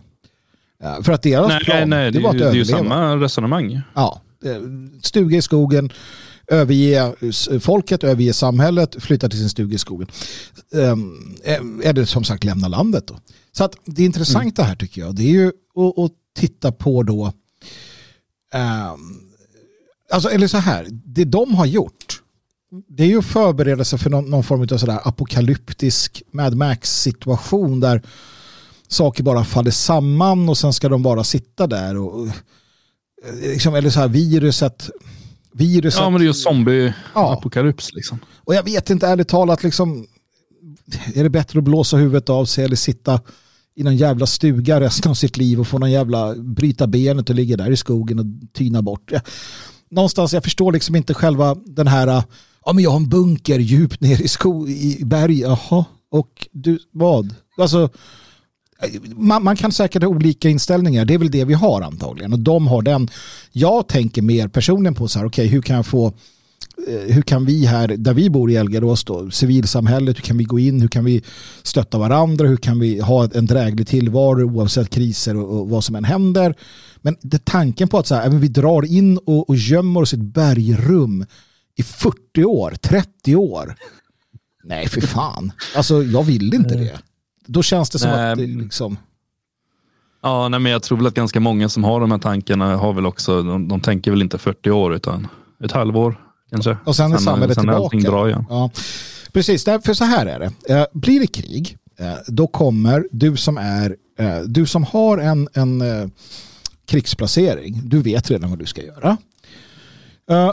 för 1.02 1.12
att 1.12 1.22
deras 1.22 1.48
nej, 1.48 1.64
plan 1.64 1.90
nej, 1.90 2.12
det, 2.12 2.20
det 2.20 2.24
var 2.24 2.30
att 2.30 2.38
det 2.38 2.46
överleva. 2.46 2.78
är 2.78 2.84
ju 2.84 2.90
samma 2.90 3.16
resonemang. 3.16 3.82
Ja, 3.94 4.22
stuga 5.02 5.38
i 5.38 5.42
skogen, 5.42 5.92
överge 6.48 7.14
folket, 7.60 8.04
överge 8.04 8.34
samhället, 8.34 8.96
flytta 9.00 9.30
till 9.30 9.40
sin 9.40 9.50
stuga 9.50 9.76
i 9.76 9.78
skogen. 9.78 10.08
Är 11.84 11.94
det 11.94 12.06
som 12.06 12.24
sagt 12.24 12.44
lämna 12.44 12.68
landet 12.68 13.08
då. 13.08 13.16
Så 13.58 13.64
att 13.64 13.76
det 13.86 14.04
intressanta 14.04 14.62
mm. 14.62 14.70
här 14.70 14.76
tycker 14.76 15.02
jag, 15.02 15.16
det 15.16 15.24
är 15.24 15.32
ju 15.32 15.48
att, 15.48 16.00
att 16.00 16.12
titta 16.36 16.72
på 16.72 17.04
då, 17.04 17.26
um, 18.54 19.32
alltså 20.12 20.30
eller 20.30 20.48
så 20.48 20.58
här, 20.58 20.88
det 20.90 21.26
de 21.26 21.56
har 21.56 21.66
gjort, 21.66 22.22
det 22.88 23.04
är 23.04 23.08
ju 23.08 23.22
sig 23.86 24.00
för 24.00 24.10
någon, 24.10 24.30
någon 24.30 24.44
form 24.44 24.62
av 24.62 24.78
sådär 24.78 25.00
apokalyptisk 25.04 26.24
Mad 26.32 26.58
Max 26.58 27.02
situation 27.02 27.80
där 27.80 28.02
saker 28.88 29.24
bara 29.24 29.44
faller 29.44 29.72
samman 29.72 30.50
och 30.50 30.58
sen 30.58 30.74
ska 30.74 30.90
de 30.90 31.04
bara 31.04 31.24
sitta 31.24 31.68
där 31.68 31.98
och 31.98 32.28
liksom, 33.42 33.76
eller 33.76 33.90
så 33.90 34.00
här 34.00 34.08
viruset 34.08 34.90
viruset. 35.54 36.00
Ja 36.00 36.10
men 36.10 36.20
det 36.20 36.24
är 36.24 36.28
ju 36.28 36.34
zombie-apokalyps 36.34 37.90
ja. 37.92 37.96
liksom. 37.96 38.20
Och 38.36 38.56
jag 38.56 38.64
vet 38.64 38.90
inte 38.90 39.08
ärligt 39.08 39.28
talat 39.28 39.64
liksom 39.64 40.08
är 41.14 41.24
det 41.24 41.30
bättre 41.30 41.60
att 41.60 41.64
blåsa 41.64 41.98
huvudet 41.98 42.30
av 42.30 42.46
sig 42.46 42.66
eller 42.66 42.76
sitta 42.76 43.22
i 43.76 43.84
någon 43.84 43.98
jävla 43.98 44.26
stuga 44.26 44.80
resten 44.80 45.12
av 45.12 45.16
sitt 45.16 45.38
liv 45.38 45.60
och 45.60 45.68
få 45.68 45.80
någon 45.80 45.92
jävla 45.92 46.36
bryta 46.36 46.88
benet 46.88 47.30
och 47.30 47.36
ligga 47.36 47.58
där 47.58 47.72
i 47.72 47.78
skogen 47.78 48.20
och 48.20 48.26
tyna 48.54 48.82
bort. 48.82 49.12
Någonstans, 49.92 50.34
jag 50.34 50.44
förstår 50.44 50.72
liksom 50.72 50.96
inte 50.96 51.14
själva 51.14 51.56
den 51.66 51.88
här, 51.88 52.08
äh, 52.08 52.24
ja 52.66 52.74
men 52.74 52.84
jag 52.84 52.92
har 52.92 52.98
en 52.98 53.10
bunker 53.10 53.60
djupt 53.60 54.02
ner 54.02 54.22
i, 54.22 54.28
sko 54.28 54.68
i 54.68 55.00
berg, 55.06 55.40
jaha, 55.40 55.86
och 56.12 56.48
du, 56.52 56.80
vad? 56.92 57.36
Alltså, 57.58 57.90
äh, 58.82 59.02
man, 59.16 59.44
man, 59.44 59.56
kan 59.56 59.72
säkert 59.72 60.04
ha 60.04 60.10
olika 60.10 60.50
inställningar, 60.50 61.06
det 61.06 61.14
är 61.14 61.18
väl 61.18 61.32
det 61.32 61.46
vi 61.46 61.54
har 61.54 61.82
antagligen 61.82 62.34
och 62.34 62.40
de 62.40 62.68
har 62.68 62.82
den. 62.82 63.10
Jag 63.52 63.88
tänker 63.88 64.22
mer 64.22 64.48
personligen 64.48 64.96
på 64.96 65.08
så 65.08 65.20
här, 65.20 65.26
okej 65.26 65.46
okay, 65.46 65.56
hur 65.56 65.62
kan 65.62 65.76
jag 65.76 65.86
få 65.86 66.14
hur 66.88 67.22
kan 67.22 67.46
vi 67.46 67.66
här, 67.66 67.88
där 67.88 68.14
vi 68.14 68.30
bor 68.30 68.52
i 68.52 68.56
Elgarås 68.56 69.04
då, 69.04 69.32
civilsamhället, 69.32 70.18
hur 70.18 70.22
kan 70.22 70.38
vi 70.38 70.44
gå 70.44 70.60
in, 70.60 70.82
hur 70.82 70.88
kan 70.88 71.06
vi 71.06 71.24
stötta 71.64 71.98
varandra, 71.98 72.48
hur 72.48 72.58
kan 72.58 72.80
vi 72.80 73.00
ha 73.00 73.30
en 73.34 73.46
dräglig 73.46 73.88
tillvaro 73.88 74.44
oavsett 74.44 74.90
kriser 74.90 75.38
och, 75.38 75.60
och 75.60 75.70
vad 75.70 75.84
som 75.84 75.96
än 75.96 76.04
händer. 76.04 76.56
Men 77.02 77.16
det, 77.22 77.46
tanken 77.46 77.88
på 77.88 77.98
att 77.98 78.08
så 78.08 78.16
här, 78.16 78.30
vi 78.30 78.48
drar 78.48 78.86
in 78.86 79.18
och, 79.18 79.50
och 79.50 79.56
gömmer 79.56 80.02
oss 80.02 80.14
i 80.14 80.18
ett 80.18 80.24
bergrum 80.24 81.26
i 81.76 81.84
40 81.84 82.44
år, 82.44 82.74
30 82.82 83.36
år. 83.36 83.76
Nej, 84.64 84.88
för 84.88 85.02
fan. 85.02 85.52
Alltså, 85.76 86.04
jag 86.04 86.24
vill 86.24 86.54
inte 86.54 86.76
det. 86.76 87.00
Då 87.46 87.64
känns 87.64 87.90
det 87.90 88.00
som 88.00 88.12
nej. 88.12 88.32
att 88.32 88.38
det 88.38 88.46
liksom... 88.46 88.98
Ja, 90.22 90.48
nej, 90.50 90.60
men 90.60 90.72
jag 90.72 90.84
tror 90.84 90.98
väl 90.98 91.08
att 91.08 91.14
ganska 91.14 91.40
många 91.40 91.70
som 91.70 91.84
har 91.84 92.00
de 92.00 92.12
här 92.12 92.18
tankarna 92.18 92.76
har 92.76 92.94
väl 92.94 93.06
också, 93.06 93.44
de, 93.44 93.68
de 93.68 93.82
tänker 93.82 94.12
väl 94.12 94.22
inte 94.22 94.38
40 94.38 94.72
år 94.72 94.96
utan 94.96 95.28
ett 95.64 95.72
halvår, 95.72 96.16
Kanske. 96.54 96.78
Och 96.86 96.96
sen 96.96 97.14
är 97.14 97.18
samhället 97.18 97.56
sen 97.56 97.64
tillbaka. 97.64 97.98
Drar, 97.98 98.28
ja. 98.28 98.46
Ja. 98.50 98.72
Precis, 99.32 99.64
för 99.64 99.94
så 99.94 100.04
här 100.04 100.26
är 100.26 100.40
det. 100.40 100.74
Eh, 100.74 100.86
blir 100.94 101.20
det 101.20 101.28
krig, 101.28 101.78
eh, 102.00 102.14
då 102.28 102.48
kommer 102.48 103.08
du 103.12 103.38
som 103.38 103.58
är 103.58 103.96
eh, 104.20 104.40
du 104.40 104.66
som 104.66 104.84
har 104.84 105.18
en, 105.18 105.48
en 105.54 106.12
krigsplacering, 106.86 107.82
du 107.84 108.02
vet 108.02 108.32
redan 108.32 108.50
vad 108.50 108.60
du 108.60 108.66
ska 108.66 108.84
göra. 108.84 109.18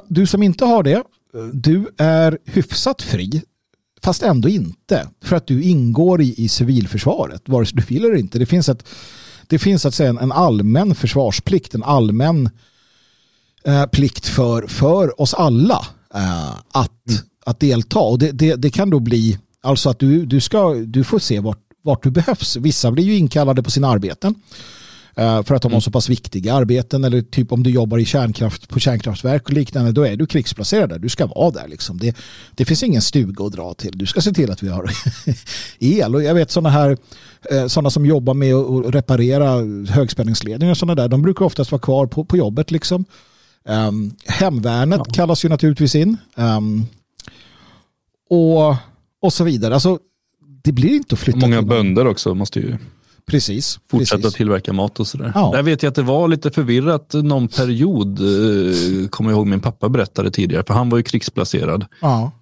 Du 0.08 0.26
som 0.26 0.42
inte 0.42 0.64
har 0.64 0.82
det, 0.82 1.02
du 1.52 1.88
är 1.96 2.38
hyfsat 2.44 3.02
fri, 3.02 3.42
fast 4.02 4.22
ändå 4.22 4.48
inte. 4.48 5.08
För 5.24 5.36
att 5.36 5.46
du 5.46 5.62
ingår 5.62 6.22
i, 6.22 6.34
i 6.36 6.48
civilförsvaret, 6.48 7.42
vare 7.48 7.66
sig 7.66 7.76
du 7.76 7.82
vill 7.82 8.04
eller 8.04 8.16
inte. 8.16 8.38
Det 8.38 8.46
finns, 8.46 8.68
ett, 8.68 8.88
det 9.46 9.58
finns 9.58 9.86
att 9.86 9.94
säga 9.94 10.10
en, 10.10 10.18
en 10.18 10.32
allmän 10.32 10.94
försvarsplikt, 10.94 11.74
en 11.74 11.82
allmän 11.82 12.50
eh, 13.64 13.86
plikt 13.86 14.26
för, 14.26 14.66
för 14.66 15.20
oss 15.20 15.34
alla 15.34 15.86
eh, 16.14 16.50
att, 16.72 17.08
mm. 17.08 17.22
att 17.46 17.60
delta. 17.60 17.98
Och 17.98 18.18
det, 18.18 18.32
det, 18.32 18.56
det, 18.56 18.70
kan 18.70 18.90
då 18.90 19.00
bli 19.00 19.38
alltså 19.62 19.90
att 19.90 19.98
du, 19.98 20.26
du, 20.26 20.40
ska, 20.40 20.74
du 20.74 21.04
får 21.04 21.18
se 21.18 21.40
vart, 21.40 21.58
vart 21.82 22.02
du 22.02 22.10
behövs. 22.10 22.56
Vissa 22.56 22.90
blir 22.90 23.04
ju 23.04 23.16
inkallade 23.16 23.62
på 23.62 23.70
sina 23.70 23.88
arbeten 23.88 24.34
eh, 25.14 25.42
för 25.42 25.54
att 25.54 25.62
de 25.62 25.68
har 25.68 25.76
mm. 25.76 25.80
så 25.80 25.90
pass 25.90 26.08
viktiga 26.08 26.54
arbeten 26.54 27.04
eller 27.04 27.22
typ 27.22 27.52
om 27.52 27.62
du 27.62 27.70
jobbar 27.70 27.98
i 27.98 28.04
kärnkraft, 28.04 28.68
på 28.68 28.80
kärnkraftverk 28.80 29.44
och 29.44 29.52
liknande 29.52 29.92
då 29.92 30.06
är 30.06 30.16
du 30.16 30.26
krigsplacerad 30.26 30.88
där. 30.88 30.98
Du 30.98 31.08
ska 31.08 31.26
vara 31.26 31.50
där 31.50 31.68
liksom. 31.68 31.98
Det, 31.98 32.16
det 32.54 32.64
finns 32.64 32.82
ingen 32.82 33.02
stuga 33.02 33.44
att 33.44 33.52
dra 33.52 33.74
till. 33.74 33.98
Du 33.98 34.06
ska 34.06 34.20
se 34.20 34.32
till 34.32 34.50
att 34.50 34.62
vi 34.62 34.68
har 34.68 34.90
el 35.78 36.14
och 36.14 36.22
jag 36.22 36.34
vet 36.34 36.50
sådana 36.50 36.70
här 36.70 36.96
eh, 37.50 37.66
sådana 37.66 37.90
som 37.90 38.06
jobbar 38.06 38.34
med 38.34 38.54
att 38.54 38.94
reparera 38.94 39.64
högspänningsledningar 39.88 40.70
och 40.70 40.78
sådana 40.78 41.02
där 41.02 41.08
de 41.08 41.22
brukar 41.22 41.44
oftast 41.44 41.72
vara 41.72 41.82
kvar 41.82 42.06
på, 42.06 42.24
på 42.24 42.36
jobbet 42.36 42.70
liksom. 42.70 43.04
Um, 43.68 44.16
hemvärnet 44.26 45.00
ja. 45.06 45.12
kallas 45.12 45.44
ju 45.44 45.48
naturligtvis 45.48 45.94
in. 45.94 46.16
Um, 46.34 46.86
och, 48.30 48.76
och 49.22 49.32
så 49.32 49.44
vidare. 49.44 49.74
Alltså, 49.74 49.98
det 50.62 50.72
blir 50.72 50.94
inte 50.94 51.14
att 51.14 51.18
flytta. 51.18 51.38
Många 51.38 51.58
till 51.58 51.68
bönder 51.68 52.06
också 52.06 52.34
måste 52.34 52.60
ju 52.60 52.76
precis, 53.26 53.80
fortsätta 53.90 54.22
precis. 54.22 54.36
tillverka 54.36 54.72
mat 54.72 55.00
och 55.00 55.06
sådär. 55.06 55.32
Ja. 55.34 55.50
Där 55.54 55.62
vet 55.62 55.82
jag 55.82 55.90
att 55.90 55.96
det 55.96 56.02
var 56.02 56.28
lite 56.28 56.50
förvirrat 56.50 57.12
någon 57.12 57.48
period, 57.48 58.18
eh, 58.20 59.08
kommer 59.08 59.30
jag 59.30 59.36
ihåg 59.36 59.46
min 59.46 59.60
pappa 59.60 59.88
berättade 59.88 60.30
tidigare, 60.30 60.64
för 60.66 60.74
han 60.74 60.88
var 60.88 60.98
ju 60.98 61.04
krigsplacerad. 61.04 61.86
Ja. 62.00 62.32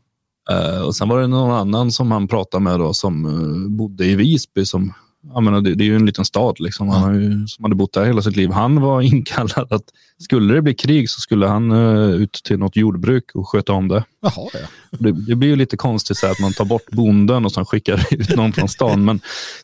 Uh, 0.53 0.83
och 0.83 0.97
sen 0.97 1.09
var 1.09 1.21
det 1.21 1.27
någon 1.27 1.51
annan 1.51 1.93
som 1.93 2.11
han 2.11 2.29
pratade 2.29 2.65
med 2.65 2.81
då, 2.81 2.95
som 2.95 3.27
uh, 3.27 3.69
bodde 3.69 4.05
i 4.05 4.15
Visby 4.15 4.65
som 4.65 4.93
jag 5.23 5.43
menar, 5.43 5.61
det, 5.61 5.75
det, 5.75 5.85
är 5.85 5.87
ju 5.87 5.97
en 5.97 6.07
liten 6.07 6.25
stad 6.25 6.57
liksom. 6.61 6.89
Han 6.89 7.03
har 7.03 7.13
ju, 7.13 7.47
som 7.47 7.65
hade 7.65 7.75
bott 7.75 7.93
där 7.93 8.05
hela 8.05 8.23
sitt 8.23 8.37
liv. 8.37 8.51
Han 8.51 8.81
var 8.81 9.03
inkallad 9.15 9.73
att 9.73 9.83
skulle 10.19 10.55
det 10.55 10.63
bli 10.63 10.75
krig 10.75 11.11
så 11.11 11.21
skulle 11.21 11.47
han 11.47 11.73
uh, 11.73 12.23
ut 12.23 12.33
till 12.33 12.59
något 12.59 12.77
jordbruk 12.77 13.25
och 13.35 13.49
sköta 13.49 13.73
om 13.73 13.89
det. 13.89 14.05
Jaha, 14.21 14.49
ja. 14.53 14.59
det, 14.91 15.13
det 15.13 15.35
blir 15.35 15.49
ju 15.49 15.57
lite 15.57 15.77
konstigt 15.77 16.17
så 16.17 16.27
att 16.27 16.41
man 16.41 16.53
tar 16.53 16.65
bort 16.65 16.91
bonden 16.91 17.45
och 17.45 17.53
sen 17.53 17.65
skickar 17.65 18.07
ut 18.15 18.37
någon 18.37 18.53
från 18.53 18.69
stan. 18.69 19.05
Men 19.05 19.21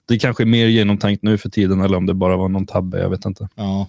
det 0.09 0.19
kanske 0.19 0.43
är 0.43 0.47
mer 0.47 0.67
genomtänkt 0.67 1.23
nu 1.23 1.39
för 1.39 1.49
tiden 1.49 1.81
eller 1.81 1.97
om 1.97 2.07
det 2.07 2.15
bara 2.15 2.37
var 2.37 2.49
någon 2.49 2.67
tabbe, 2.67 2.99
jag 2.99 3.11
vet 3.11 3.25
inte. 3.25 3.49
Ja. 3.55 3.87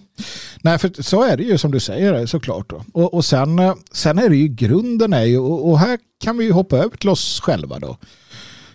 Nej, 0.62 0.78
för 0.78 1.02
så 1.02 1.22
är 1.22 1.36
det 1.36 1.42
ju 1.42 1.58
som 1.58 1.70
du 1.70 1.80
säger 1.80 2.26
såklart. 2.26 2.70
Då. 2.70 2.84
Och, 2.92 3.14
och 3.14 3.24
sen, 3.24 3.58
eh, 3.58 3.74
sen 3.92 4.18
är 4.18 4.28
det 4.28 4.36
ju 4.36 4.48
grunden 4.48 5.12
är 5.12 5.24
ju, 5.24 5.38
och, 5.38 5.70
och 5.70 5.78
här 5.78 5.98
kan 6.24 6.38
vi 6.38 6.44
ju 6.44 6.52
hoppa 6.52 6.76
över 6.76 6.96
till 6.96 7.08
oss 7.08 7.40
själva 7.40 7.78
då. 7.78 7.96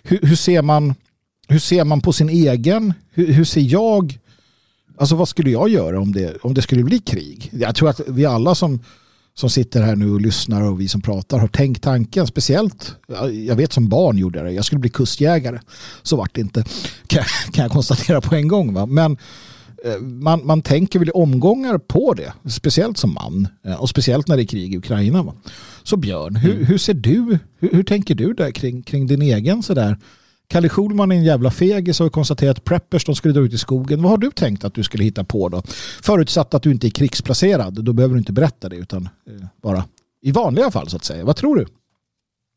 Hur, 0.02 0.18
hur 0.22 0.36
ser 0.36 0.62
man 0.62 0.94
hur 1.52 1.58
ser 1.58 1.84
man 1.84 2.00
på 2.00 2.12
sin 2.12 2.28
egen? 2.28 2.94
Hur, 3.10 3.32
hur, 3.32 3.44
ser 3.44 3.60
jag? 3.60 4.18
Alltså 4.96 5.16
vad 5.16 5.28
skulle 5.28 5.50
jag 5.50 5.68
göra 5.68 6.00
om 6.00 6.12
det, 6.12 6.36
om 6.42 6.54
det 6.54 6.62
skulle 6.62 6.84
bli 6.84 6.98
krig? 6.98 7.50
Jag 7.52 7.74
tror 7.74 7.88
att 7.88 8.00
vi 8.08 8.26
alla 8.26 8.54
som, 8.54 8.80
som 9.34 9.50
sitter 9.50 9.82
här 9.82 9.96
nu 9.96 10.10
och 10.10 10.20
lyssnar 10.20 10.62
och 10.62 10.80
vi 10.80 10.88
som 10.88 11.00
pratar 11.00 11.38
har 11.38 11.48
tänkt 11.48 11.82
tanken. 11.82 12.26
Speciellt, 12.26 12.94
jag 13.46 13.56
vet 13.56 13.72
som 13.72 13.88
barn 13.88 14.18
gjorde 14.18 14.38
jag 14.38 14.46
det. 14.46 14.52
Jag 14.52 14.64
skulle 14.64 14.78
bli 14.78 14.90
kustjägare. 14.90 15.60
Så 16.02 16.16
vart 16.16 16.34
det 16.34 16.40
inte, 16.40 16.64
kan, 17.06 17.24
kan 17.52 17.62
jag 17.62 17.72
konstatera 17.72 18.20
på 18.20 18.34
en 18.34 18.48
gång. 18.48 18.74
Va? 18.74 18.86
Men 18.86 19.16
eh, 19.84 20.00
man, 20.00 20.46
man 20.46 20.62
tänker 20.62 20.98
väl 20.98 21.08
i 21.08 21.12
omgångar 21.12 21.78
på 21.78 22.14
det. 22.14 22.32
Speciellt 22.50 22.98
som 22.98 23.14
man. 23.14 23.48
Eh, 23.66 23.74
och 23.74 23.88
speciellt 23.88 24.28
när 24.28 24.36
det 24.36 24.42
är 24.42 24.46
krig 24.46 24.74
i 24.74 24.78
Ukraina. 24.78 25.22
Va? 25.22 25.34
Så 25.82 25.96
Björn, 25.96 26.36
hur, 26.36 26.54
mm. 26.54 26.64
hur 26.64 26.78
ser 26.78 26.94
du, 26.94 27.38
hur, 27.58 27.70
hur 27.72 27.82
tänker 27.82 28.14
du 28.14 28.32
där 28.32 28.50
kring, 28.50 28.82
kring 28.82 29.06
din 29.06 29.22
egen 29.22 29.62
sådär 29.62 29.96
Kalle 30.52 30.68
Schulman 30.68 31.12
är 31.12 31.16
en 31.16 31.24
jävla 31.24 31.50
fegis 31.50 32.00
och 32.00 32.04
har 32.04 32.10
konstaterat 32.10 32.56
att 32.56 32.64
preppers 32.64 33.04
de 33.04 33.14
skulle 33.14 33.34
dra 33.34 33.40
ut 33.40 33.52
i 33.52 33.58
skogen. 33.58 34.02
Vad 34.02 34.10
har 34.10 34.18
du 34.18 34.30
tänkt 34.30 34.64
att 34.64 34.74
du 34.74 34.82
skulle 34.82 35.04
hitta 35.04 35.24
på 35.24 35.48
då? 35.48 35.62
Förutsatt 36.02 36.54
att 36.54 36.62
du 36.62 36.70
inte 36.70 36.86
är 36.86 36.90
krigsplacerad, 36.90 37.84
då 37.84 37.92
behöver 37.92 38.14
du 38.14 38.18
inte 38.18 38.32
berätta 38.32 38.68
det 38.68 38.76
utan 38.76 39.08
eh, 39.26 39.46
bara 39.62 39.84
i 40.22 40.32
vanliga 40.32 40.70
fall 40.70 40.88
så 40.88 40.96
att 40.96 41.04
säga. 41.04 41.24
Vad 41.24 41.36
tror 41.36 41.56
du? 41.56 41.66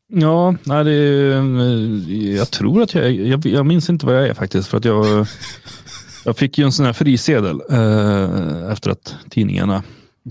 Ja, 0.08 0.54
nej, 0.64 0.84
det, 0.84 0.96
jag 2.36 2.50
tror 2.50 2.82
att 2.82 2.94
jag, 2.94 3.12
jag, 3.12 3.46
jag 3.46 3.66
minns 3.66 3.90
inte 3.90 4.06
vad 4.06 4.16
jag 4.16 4.28
är 4.28 4.34
faktiskt. 4.34 4.68
För 4.68 4.78
att 4.78 4.84
jag, 4.84 5.26
jag 6.24 6.36
fick 6.36 6.58
ju 6.58 6.64
en 6.64 6.72
sån 6.72 6.86
här 6.86 6.92
frisedel 6.92 7.60
eh, 7.70 8.72
efter 8.72 8.90
att 8.90 9.14
tidningarna 9.30 9.82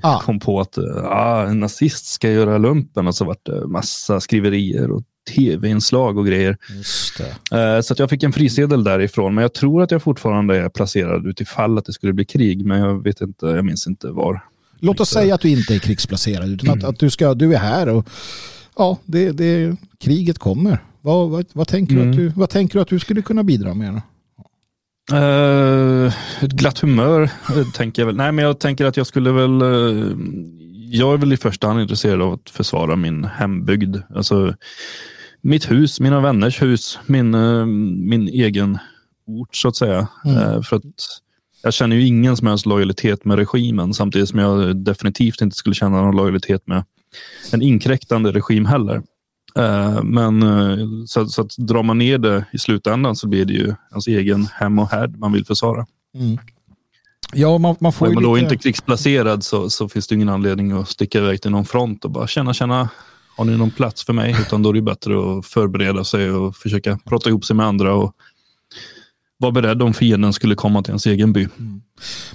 ah. 0.03 0.19
kom 0.19 0.39
på 0.39 0.59
att 0.59 0.77
ah, 1.03 1.45
en 1.45 1.59
nazist 1.59 2.05
ska 2.05 2.31
göra 2.31 2.57
lumpen 2.57 3.07
och 3.07 3.15
så 3.15 3.25
vart 3.25 3.45
det 3.45 3.67
massa 3.67 4.19
skriverier 4.19 4.91
och 4.91 5.03
tv-inslag 5.33 6.17
och 6.17 6.27
grejer. 6.27 6.57
Eh, 7.51 7.81
så 7.81 7.95
jag 7.97 8.09
fick 8.09 8.23
en 8.23 8.33
frisedel 8.33 8.83
därifrån. 8.83 9.35
Men 9.35 9.41
jag 9.41 9.53
tror 9.53 9.83
att 9.83 9.91
jag 9.91 10.03
fortfarande 10.03 10.57
är 10.57 10.69
placerad 10.69 11.27
utifall 11.27 11.77
att 11.77 11.85
det 11.85 11.93
skulle 11.93 12.13
bli 12.13 12.25
krig. 12.25 12.65
Men 12.65 12.79
jag 12.79 13.03
vet 13.03 13.21
inte, 13.21 13.45
jag 13.45 13.65
minns 13.65 13.87
inte 13.87 14.07
var. 14.07 14.41
Låt 14.79 14.99
oss 14.99 15.09
säga 15.09 15.35
att 15.35 15.41
du 15.41 15.49
inte 15.49 15.75
är 15.75 15.79
krigsplacerad 15.79 16.49
utan 16.49 16.77
att, 16.77 16.83
att 16.83 16.99
du, 16.99 17.09
ska, 17.09 17.33
du 17.33 17.53
är 17.53 17.57
här 17.57 17.89
och 17.89 18.09
ja, 18.77 18.97
det, 19.05 19.31
det, 19.31 19.75
kriget 19.99 20.39
kommer. 20.39 20.79
Vad, 21.01 21.29
vad, 21.29 21.45
vad 21.53 21.67
tänker 21.67 21.95
mm. 21.95 22.05
du 22.05 22.11
att 22.11 22.17
du, 22.17 22.39
vad 22.39 22.49
tänker 22.49 22.73
du 22.73 22.81
att 22.81 22.87
du 22.87 22.99
skulle 22.99 23.21
kunna 23.21 23.43
bidra 23.43 23.73
med? 23.73 24.01
Uh, 25.13 26.13
ett 26.41 26.51
glatt 26.51 26.79
humör 26.79 27.21
uh, 27.21 27.71
tänker 27.71 28.01
jag 28.01 28.07
väl. 28.07 28.15
Nej, 28.15 28.31
men 28.31 28.45
jag 28.45 28.59
tänker 28.59 28.85
att 28.85 28.97
jag 28.97 29.07
skulle 29.07 29.31
väl. 29.31 29.61
Uh, 29.61 30.17
jag 30.89 31.13
är 31.13 31.17
väl 31.17 31.33
i 31.33 31.37
första 31.37 31.67
hand 31.67 31.81
intresserad 31.81 32.21
av 32.21 32.33
att 32.33 32.49
försvara 32.49 32.95
min 32.95 33.23
hembygd. 33.23 33.97
Alltså 34.15 34.55
mitt 35.45 35.71
hus, 35.71 35.99
mina 35.99 36.19
vänners 36.21 36.61
hus, 36.61 36.99
min, 37.05 37.31
min 38.09 38.27
egen 38.27 38.77
ort 39.27 39.55
så 39.55 39.67
att 39.67 39.75
säga. 39.75 40.07
Mm. 40.25 40.63
för 40.63 40.75
att 40.75 40.83
jag 41.63 41.73
känner 41.73 41.95
ju 41.95 42.07
ingen 42.07 42.37
som 42.37 42.47
helst 42.47 42.65
lojalitet 42.65 43.25
med 43.25 43.37
regimen 43.37 43.93
samtidigt 43.93 44.29
som 44.29 44.39
jag 44.39 44.75
definitivt 44.75 45.41
inte 45.41 45.55
skulle 45.55 45.75
känna 45.75 46.01
någon 46.01 46.15
lojalitet 46.15 46.67
med 46.67 46.83
en 47.51 47.61
inkräktande 47.61 48.31
regim 48.31 48.65
heller. 48.65 49.03
Eh, 49.55 50.03
men 50.03 50.43
eh, 50.43 50.77
så, 51.07 51.27
så 51.27 51.41
att 51.41 51.57
drar 51.57 51.83
man 51.83 51.97
ner 51.97 52.17
det 52.17 52.45
i 52.53 52.57
slutändan 52.57 53.15
så 53.15 53.27
blir 53.27 53.45
det 53.45 53.53
ju 53.53 53.73
ens 53.91 54.07
egen 54.07 54.45
hem 54.45 54.79
och 54.79 54.89
härd 54.89 55.17
man 55.19 55.33
vill 55.33 55.45
försvara. 55.45 55.85
Mm. 56.15 56.37
Ja, 57.33 57.57
man, 57.57 57.75
man 57.79 57.93
får 57.93 58.05
är 58.05 58.13
man 58.13 58.23
lite... 58.23 58.29
då 58.29 58.37
inte 58.37 58.57
krigsplacerad 58.57 59.43
så, 59.43 59.69
så 59.69 59.89
finns 59.89 60.07
det 60.07 60.15
ingen 60.15 60.29
anledning 60.29 60.71
att 60.71 60.89
sticka 60.89 61.17
iväg 61.17 61.41
till 61.41 61.51
någon 61.51 61.65
front 61.65 62.05
och 62.05 62.11
bara 62.11 62.27
känna, 62.27 62.53
känna, 62.53 62.89
har 63.37 63.45
ni 63.45 63.57
någon 63.57 63.71
plats 63.71 64.05
för 64.05 64.13
mig? 64.13 64.35
Utan 64.41 64.63
då 64.63 64.69
är 64.69 64.73
det 64.73 64.81
bättre 64.81 65.37
att 65.37 65.45
förbereda 65.45 66.03
sig 66.03 66.31
och 66.31 66.55
försöka 66.55 66.99
prata 67.05 67.29
ihop 67.29 67.45
sig 67.45 67.55
med 67.55 67.65
andra 67.65 67.93
och 67.93 68.15
vara 69.37 69.51
beredd 69.51 69.81
om 69.81 69.93
fienden 69.93 70.33
skulle 70.33 70.55
komma 70.55 70.83
till 70.83 70.91
ens 70.91 71.05
egen 71.05 71.33
by. 71.33 71.47
Mm. 71.57 71.81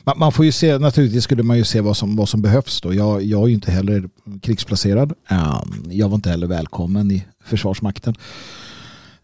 Man, 0.05 0.19
man, 0.19 0.33
får 0.33 0.45
ju 0.45 0.53
se, 0.53 0.79
naturligtvis 0.79 1.25
skulle 1.25 1.43
man 1.43 1.57
ju 1.57 1.65
se 1.65 1.81
vad 1.81 1.97
som, 1.97 2.17
vad 2.17 2.29
som 2.29 2.43
behövs 2.43 2.81
då. 2.81 2.95
Jag, 2.95 3.23
jag 3.23 3.43
är 3.43 3.47
ju 3.47 3.55
inte 3.55 3.71
heller 3.71 4.09
krigsplacerad. 4.43 5.13
Um, 5.31 5.91
jag 5.91 6.09
var 6.09 6.15
inte 6.15 6.31
heller 6.31 6.47
välkommen 6.47 7.11
i 7.11 7.25
Försvarsmakten. 7.45 8.15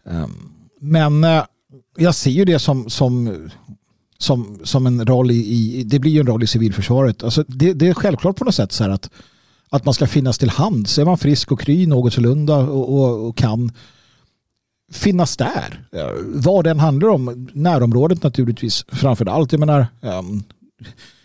Um, 0.03 0.51
men 0.79 1.23
uh, 1.23 1.43
jag 1.97 2.15
ser 2.15 2.31
ju 2.31 2.45
det 2.45 2.59
som, 2.59 2.89
som, 2.89 3.35
som, 4.17 4.59
som 4.63 4.87
en 4.87 5.05
roll 5.05 5.31
i, 5.31 5.35
i, 5.35 5.83
det 5.83 5.99
blir 5.99 6.11
ju 6.11 6.19
en 6.19 6.27
roll 6.27 6.43
i 6.43 6.47
civilförsvaret. 6.47 7.23
Alltså 7.23 7.43
det, 7.47 7.73
det 7.73 7.87
är 7.87 7.93
självklart 7.93 8.35
på 8.35 8.45
något 8.45 8.55
sätt 8.55 8.71
så 8.71 8.83
här 8.83 8.91
att, 8.91 9.09
att 9.69 9.85
man 9.85 9.93
ska 9.93 10.07
finnas 10.07 10.37
till 10.37 10.49
hands. 10.49 10.97
Är 10.97 11.05
man 11.05 11.17
frisk 11.17 11.51
och 11.51 11.59
kry 11.59 11.87
något 11.87 12.13
sålunda 12.13 12.57
och, 12.57 12.93
och, 12.93 13.27
och 13.27 13.37
kan 13.37 13.71
finnas 14.91 15.37
där. 15.37 15.87
Vad 16.23 16.63
den 16.63 16.79
handlar 16.79 17.09
om. 17.09 17.49
Närområdet 17.53 18.23
naturligtvis 18.23 18.85
framför 18.87 19.25
allt. 19.25 19.51
Jag 19.51 19.59
menar, 19.59 19.87
um, 20.01 20.43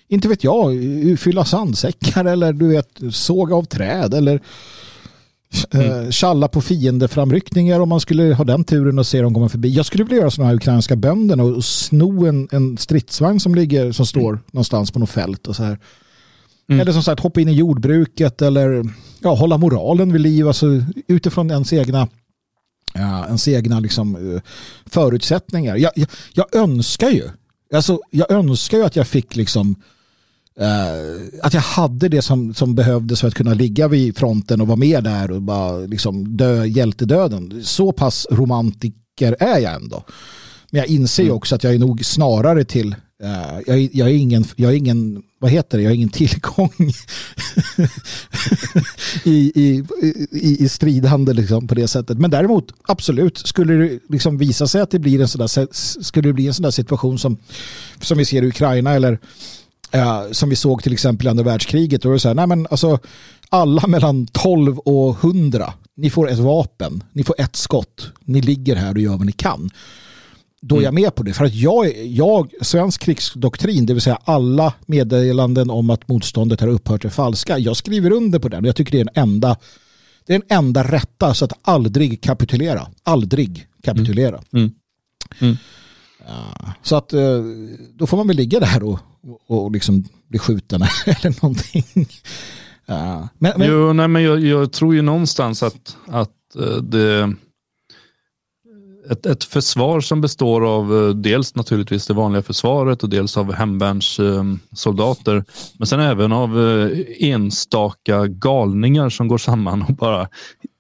inte 0.09 0.29
vet 0.29 0.45
jag, 0.45 0.73
fylla 1.19 1.45
sandsäckar 1.45 2.25
eller 2.25 2.53
du 2.53 2.69
vet 2.69 3.01
såga 3.13 3.55
av 3.55 3.65
träd 3.65 4.15
eller 4.15 4.41
mm. 5.71 5.91
uh, 5.91 6.11
tjalla 6.11 6.49
på 6.49 6.61
fiendeframryckningar 6.61 7.81
om 7.81 7.89
man 7.89 8.01
skulle 8.01 8.35
ha 8.35 8.45
den 8.45 8.65
turen 8.65 8.99
och 8.99 9.07
se 9.07 9.23
dem 9.23 9.35
komma 9.35 9.49
förbi. 9.49 9.69
Jag 9.69 9.87
skulle 9.87 10.05
vilja 10.05 10.19
göra 10.19 10.31
sådana 10.31 10.49
här 10.49 10.57
ukrainska 10.57 10.97
bönderna 10.97 11.43
och, 11.43 11.57
och 11.57 11.65
sno 11.65 12.27
en, 12.27 12.49
en 12.53 12.79
stridsvagn 12.79 13.41
som 13.41 13.55
ligger 13.55 13.93
som 13.93 14.07
står 14.07 14.31
mm. 14.31 14.41
någonstans 14.51 14.91
på 14.91 14.99
något 14.99 15.11
fält 15.11 15.47
och 15.47 15.57
så 15.57 15.63
här. 15.63 15.79
Mm. 16.69 16.81
Eller 16.81 16.93
som 16.93 17.03
sagt 17.03 17.21
hoppa 17.21 17.41
in 17.41 17.49
i 17.49 17.53
jordbruket 17.53 18.43
eller 18.43 18.85
ja, 19.21 19.35
hålla 19.35 19.59
moralen 19.59 20.13
vid 20.13 20.21
liv 20.21 20.49
alltså, 20.49 20.67
utifrån 21.09 21.51
ens 21.51 21.73
egna 21.73 22.09
ja, 22.95 23.27
ens 23.27 23.49
egna 23.49 23.81
liksom, 23.81 24.35
eh, 24.35 24.43
förutsättningar. 24.87 25.77
Jag, 25.77 25.93
jag, 25.97 26.09
jag, 26.33 26.57
önskar 26.57 27.11
ju 27.11 27.31
alltså, 27.75 28.01
jag 28.11 28.31
önskar 28.31 28.79
ju 28.79 28.85
att 28.85 28.97
jag 28.97 29.07
fick 29.07 29.37
liksom 29.37 29.77
Uh, 30.61 31.41
att 31.43 31.55
jag 31.55 31.61
hade 31.61 32.09
det 32.09 32.23
som, 32.23 32.55
som 32.55 32.75
behövdes 32.75 33.21
för 33.21 33.29
att 33.29 33.35
kunna 33.35 33.55
ligga 33.55 33.89
vid 33.89 34.17
fronten 34.17 34.61
och 34.61 34.67
vara 34.67 34.77
med 34.77 35.05
där 35.05 35.31
och 35.31 35.43
bara 35.43 35.79
liksom 35.79 36.37
dö 36.37 36.65
hjältedöden. 36.65 37.65
Så 37.65 37.93
pass 37.93 38.27
romantiker 38.31 39.37
är 39.41 39.59
jag 39.59 39.75
ändå. 39.75 40.05
Men 40.71 40.79
jag 40.79 40.89
inser 40.89 41.23
ju 41.23 41.29
mm. 41.29 41.37
också 41.37 41.55
att 41.55 41.65
jag 41.65 41.75
är 41.75 41.79
nog 41.79 42.05
snarare 42.05 42.65
till 42.65 42.95
Uh, 43.23 43.61
jag, 43.67 43.89
jag, 43.93 44.09
är 44.09 44.15
ingen, 44.15 44.45
jag 44.57 44.73
är 44.73 44.77
ingen, 44.77 45.23
vad 45.39 45.51
heter 45.51 45.79
det, 45.79 45.85
jag 45.85 45.91
är 45.91 45.97
ingen 45.97 46.09
tillgång 46.09 46.73
i, 49.25 49.53
i, 49.55 49.85
i, 50.33 50.65
i 50.65 50.69
stridande 50.69 51.33
liksom 51.33 51.67
på 51.67 51.75
det 51.75 51.89
sättet. 51.89 52.19
Men 52.19 52.31
däremot, 52.31 52.73
absolut, 52.83 53.39
skulle 53.39 53.75
det 53.75 53.99
liksom 54.09 54.39
visa 54.39 54.67
sig 54.67 54.81
att 54.81 54.91
det 54.91 54.99
blir 54.99 55.21
en 55.21 55.29
sån 55.29 55.39
där, 55.39 55.69
skulle 56.03 56.29
det 56.29 56.33
bli 56.33 56.47
en 56.47 56.55
sån 56.55 56.63
där 56.63 56.71
situation 56.71 57.19
som, 57.19 57.37
som 58.01 58.19
vi 58.19 58.25
ser 58.25 58.43
i 58.43 58.49
Ukraina 58.49 58.93
eller 58.93 59.13
uh, 59.95 60.33
som 60.33 60.49
vi 60.49 60.57
såg 60.57 60.83
till 60.83 60.93
exempel 60.93 61.27
i 61.27 61.31
andra 61.31 61.45
världskriget, 61.45 62.03
då 62.03 62.09
är 62.09 62.13
det 62.13 62.21
så 62.21 62.29
här, 62.29 62.35
nej 62.35 62.47
men 62.47 62.67
alltså 62.71 62.99
alla 63.49 63.87
mellan 63.87 64.27
12 64.27 64.79
och 64.79 65.25
100, 65.25 65.73
ni 65.97 66.11
får 66.11 66.31
ett 66.31 66.39
vapen, 66.39 67.05
ni 67.13 67.25
får 67.25 67.41
ett 67.41 67.57
skott, 67.57 68.09
ni 68.25 68.41
ligger 68.41 68.77
här 68.77 68.95
och 68.95 69.01
gör 69.01 69.17
vad 69.17 69.27
ni 69.27 69.33
kan 69.33 69.71
då 70.63 70.77
är 70.77 70.83
jag 70.83 70.89
mm. 70.89 71.03
med 71.03 71.15
på 71.15 71.23
det. 71.23 71.33
För 71.33 71.45
att 71.45 71.55
jag, 71.55 72.07
jag, 72.07 72.53
svensk 72.61 73.01
krigsdoktrin, 73.01 73.87
det 73.87 73.93
vill 73.93 74.03
säga 74.03 74.19
alla 74.25 74.73
meddelanden 74.87 75.71
om 75.71 75.91
att 75.91 76.09
motståndet 76.09 76.61
har 76.61 76.69
upphört 76.69 77.05
är 77.05 77.09
falska. 77.09 77.59
Jag 77.59 77.77
skriver 77.77 78.13
under 78.13 78.39
på 78.39 78.49
den. 78.49 78.65
Jag 78.65 78.77
tycker 78.77 78.93
det 78.93 79.01
är 79.01 79.05
den 79.05 79.23
enda, 79.23 79.57
det 80.27 80.35
är 80.35 80.39
den 80.39 80.59
enda 80.59 80.83
rätta, 80.83 81.35
så 81.35 81.45
att 81.45 81.53
aldrig 81.63 82.23
kapitulera. 82.23 82.87
Aldrig 83.03 83.67
kapitulera. 83.83 84.43
Mm. 84.53 84.71
Mm. 85.41 85.41
Mm. 85.41 85.57
Så 86.83 86.97
att 86.97 87.13
eh, 87.13 87.41
då 87.95 88.07
får 88.07 88.17
man 88.17 88.27
väl 88.27 88.37
ligga 88.37 88.61
där 88.61 88.83
och, 88.83 88.99
och, 89.47 89.65
och 89.65 89.71
liksom 89.71 90.05
bli 90.29 90.39
skjuten 90.39 90.83
eller 91.07 91.43
någonting. 91.43 92.07
Men, 93.39 93.53
men... 93.57 93.69
Jo, 93.69 93.93
nej, 93.93 94.09
men 94.09 94.23
jag, 94.23 94.41
jag, 94.41 94.73
tror 94.73 94.95
ju 94.95 95.03
någonstans 95.03 95.63
att, 95.63 95.97
att 96.07 96.57
eh, 96.57 96.77
det 96.77 97.35
ett, 99.11 99.27
ett 99.27 99.45
försvar 99.45 100.01
som 100.01 100.21
består 100.21 100.67
av 100.77 100.97
eh, 100.97 101.15
dels 101.15 101.55
naturligtvis 101.55 102.07
det 102.07 102.15
vanliga 102.15 102.43
försvaret 102.43 103.03
och 103.03 103.09
dels 103.09 103.37
av 103.37 103.53
hemvärnssoldater. 103.53 105.45
Men 105.79 105.87
sen 105.87 106.01
även 106.01 106.33
av 106.33 106.61
eh, 106.61 106.99
enstaka 107.19 108.27
galningar 108.27 109.09
som 109.09 109.29
går 109.29 109.39
samman 109.39 109.83
och 109.83 109.95
bara 109.95 110.29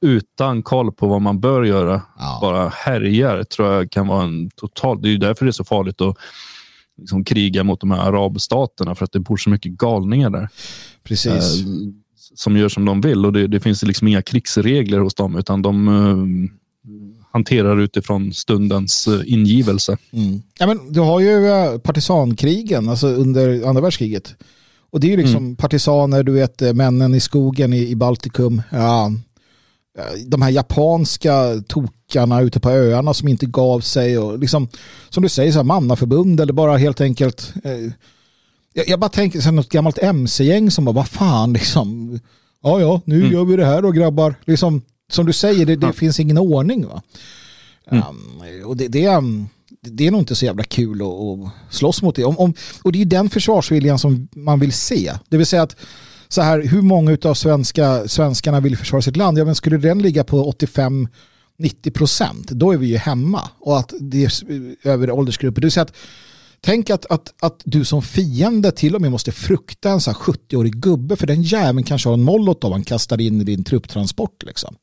utan 0.02 0.62
koll 0.62 0.92
på 0.92 1.06
vad 1.06 1.22
man 1.22 1.40
bör 1.40 1.62
göra 1.62 2.02
ja. 2.18 2.38
bara 2.40 2.68
härjar 2.68 3.44
tror 3.44 3.72
jag 3.72 3.90
kan 3.90 4.06
vara 4.06 4.24
en 4.24 4.50
total... 4.50 5.02
Det 5.02 5.08
är 5.08 5.12
ju 5.12 5.18
därför 5.18 5.44
det 5.44 5.50
är 5.50 5.52
så 5.52 5.64
farligt 5.64 6.00
att 6.00 6.16
liksom 6.98 7.24
kriga 7.24 7.64
mot 7.64 7.80
de 7.80 7.90
här 7.90 7.98
arabstaterna 7.98 8.94
för 8.94 9.04
att 9.04 9.12
det 9.12 9.20
bor 9.20 9.36
så 9.36 9.50
mycket 9.50 9.72
galningar 9.72 10.30
där. 10.30 10.48
Precis. 11.04 11.62
Eh, 11.62 11.66
som 12.34 12.56
gör 12.56 12.68
som 12.68 12.84
de 12.84 13.00
vill 13.00 13.26
och 13.26 13.32
det, 13.32 13.46
det 13.46 13.60
finns 13.60 13.82
liksom 13.82 14.08
inga 14.08 14.22
krigsregler 14.22 14.98
hos 14.98 15.14
dem 15.14 15.36
utan 15.36 15.62
de 15.62 15.88
hanterar 17.32 17.80
utifrån 17.80 18.32
stundens 18.32 19.08
eh, 19.08 19.20
ingivelse. 19.26 19.96
Mm. 20.12 20.42
Ja, 20.58 20.66
men 20.66 20.92
du 20.92 21.00
har 21.00 21.20
ju 21.20 21.46
eh, 21.46 21.78
partisankrigen 21.78 22.88
alltså 22.88 23.06
under 23.06 23.68
andra 23.68 23.82
världskriget. 23.82 24.34
Och 24.90 25.00
det 25.00 25.06
är 25.06 25.10
ju 25.10 25.16
liksom 25.16 25.36
mm. 25.36 25.56
partisaner, 25.56 26.22
du 26.22 26.32
vet 26.32 26.62
eh, 26.62 26.72
männen 26.72 27.14
i 27.14 27.20
skogen 27.20 27.72
i, 27.72 27.88
i 27.88 27.96
Baltikum. 27.96 28.62
Ja, 28.70 29.12
de 30.26 30.42
här 30.42 30.50
japanska 30.50 31.62
tokarna 31.68 32.40
ute 32.40 32.60
på 32.60 32.70
öarna 32.70 33.14
som 33.14 33.28
inte 33.28 33.46
gav 33.46 33.80
sig 33.80 34.18
och 34.18 34.38
liksom 34.38 34.68
som 35.10 35.22
du 35.22 35.28
säger 35.28 35.52
så 35.52 35.58
här 35.58 35.64
mannaförbund 35.64 36.40
eller 36.40 36.52
bara 36.52 36.76
helt 36.76 37.00
enkelt 37.00 37.52
eh, 37.64 37.92
jag, 38.74 38.88
jag, 38.88 39.00
bara 39.00 39.10
tänker 39.10 39.40
så 39.40 39.44
här, 39.44 39.52
något 39.52 39.68
gammalt 39.68 39.98
mc-gäng 39.98 40.70
som 40.70 40.84
bara 40.84 40.92
vad 40.92 41.08
fan 41.08 41.52
liksom 41.52 42.18
ja 42.62 42.80
ja 42.80 43.00
nu 43.04 43.20
mm. 43.20 43.32
gör 43.32 43.44
vi 43.44 43.56
det 43.56 43.64
här 43.64 43.82
då 43.82 43.90
grabbar 43.90 44.34
liksom 44.44 44.82
som 45.12 45.26
du 45.26 45.32
säger, 45.32 45.66
det, 45.66 45.76
det 45.76 45.86
ja. 45.86 45.92
finns 45.92 46.20
ingen 46.20 46.38
ordning. 46.38 46.86
Va? 46.86 47.02
Mm. 47.90 48.04
Um, 48.08 48.64
och 48.64 48.76
det, 48.76 48.88
det, 48.88 49.08
um, 49.08 49.48
det, 49.80 50.06
är 50.06 50.10
nog 50.10 50.20
inte 50.20 50.34
så 50.34 50.44
jävla 50.44 50.64
kul 50.64 51.02
att, 51.02 51.08
att 51.08 51.74
slåss 51.74 52.02
mot 52.02 52.16
det. 52.16 52.24
Om, 52.24 52.38
om, 52.38 52.54
och 52.82 52.92
det 52.92 53.00
är 53.02 53.04
den 53.04 53.30
försvarsviljan 53.30 53.98
som 53.98 54.28
man 54.32 54.60
vill 54.60 54.72
se. 54.72 55.12
Det 55.28 55.36
vill 55.36 55.46
säga 55.46 55.62
att 55.62 55.76
så 56.28 56.42
här, 56.42 56.62
hur 56.62 56.82
många 56.82 57.18
av 57.24 57.34
svenska, 57.34 58.08
svenskarna 58.08 58.60
vill 58.60 58.76
försvara 58.76 59.02
sitt 59.02 59.16
land? 59.16 59.38
Ja, 59.38 59.44
men 59.44 59.54
skulle 59.54 59.76
den 59.76 60.02
ligga 60.02 60.24
på 60.24 60.44
85 60.44 61.08
90 61.58 61.90
procent, 61.90 62.50
då 62.50 62.72
är 62.72 62.76
vi 62.76 62.86
ju 62.86 62.96
hemma. 62.96 63.50
Och 63.58 63.78
att 63.78 63.92
det 64.00 64.24
är 64.24 64.32
över 64.88 65.10
åldersgrupper. 65.10 65.60
Det 65.60 65.66
vill 65.66 65.72
säga 65.72 65.82
att, 65.82 65.94
tänk 66.60 66.90
att, 66.90 67.06
att, 67.06 67.34
att 67.40 67.62
du 67.64 67.84
som 67.84 68.02
fiende 68.02 68.72
till 68.72 68.94
och 68.94 69.00
med 69.00 69.10
måste 69.10 69.32
frukta 69.32 69.90
en 69.90 69.98
70-årig 69.98 70.74
gubbe 70.76 71.16
för 71.16 71.26
den 71.26 71.42
jäveln 71.42 71.84
kanske 71.84 72.08
har 72.08 72.14
en 72.14 72.22
molotov 72.22 72.72
han 72.72 72.84
kastar 72.84 73.20
in 73.20 73.40
i 73.40 73.44
din 73.44 73.64
trupptransport. 73.64 74.42
Liksom. 74.42 74.76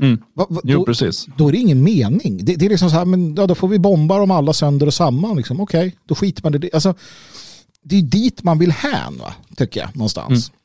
Mm. 0.00 0.22
Va, 0.34 0.46
va, 0.50 0.60
jo, 0.64 0.78
då, 0.78 0.84
precis. 0.84 1.26
Då 1.36 1.48
är 1.48 1.52
det 1.52 1.58
ingen 1.58 1.82
mening. 1.82 2.44
Det, 2.44 2.56
det 2.56 2.66
är 2.66 2.70
liksom 2.70 2.90
så 2.90 2.96
här, 2.96 3.04
men 3.04 3.34
ja, 3.34 3.46
då 3.46 3.54
får 3.54 3.68
vi 3.68 3.78
bomba 3.78 4.18
dem 4.18 4.30
alla 4.30 4.52
sönder 4.52 4.86
och 4.86 4.94
samman. 4.94 5.36
Liksom. 5.36 5.60
Okej, 5.60 5.86
okay, 5.86 5.98
då 6.06 6.14
skiter 6.14 6.42
man 6.42 6.54
i 6.54 6.58
det. 6.58 6.74
Alltså, 6.74 6.94
det 7.82 7.96
är 7.96 8.02
dit 8.02 8.42
man 8.42 8.58
vill 8.58 8.72
hän, 8.72 9.18
va? 9.18 9.34
tycker 9.56 9.80
jag, 9.80 9.96
någonstans. 9.96 10.48
Mm. 10.48 10.56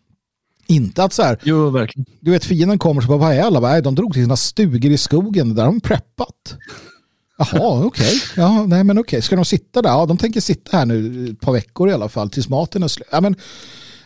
Inte 0.68 1.04
att 1.04 1.14
så 1.14 1.24
här, 1.24 1.38
jo, 1.44 1.70
verkligen. 1.70 2.06
du 2.20 2.32
vet 2.32 2.46
fienden 2.46 2.80
kommer 2.80 3.02
så 3.02 3.08
bara, 3.08 3.18
vad 3.18 3.34
är 3.34 3.42
alla? 3.42 3.62
Bara, 3.62 3.82
de 3.82 3.96
drog 3.96 4.14
till 4.14 4.24
sina 4.24 4.38
stugor 4.38 4.92
i 4.92 4.98
skogen, 4.98 5.56
där 5.56 5.64
har 5.64 5.72
de 5.72 5.82
preppat. 5.82 6.56
Jaha, 7.38 7.86
okej. 7.86 7.88
Okay. 7.88 8.20
Ja, 8.36 8.66
nej 8.66 8.84
men 8.84 8.98
okej. 8.98 9.18
Okay. 9.18 9.22
Ska 9.22 9.36
de 9.36 9.46
sitta 9.46 9.82
där? 9.82 9.90
Ja, 9.90 10.06
de 10.06 10.18
tänker 10.18 10.42
sitta 10.42 10.78
här 10.78 10.86
nu 10.86 11.28
ett 11.30 11.40
par 11.40 11.52
veckor 11.52 11.90
i 11.90 11.94
alla 11.94 12.10
fall 12.10 12.30
tills 12.30 12.50
maten 12.50 12.84
är 12.84 12.88
slut. 12.88 13.08
Ja, 13.12 13.22
men, 13.22 13.36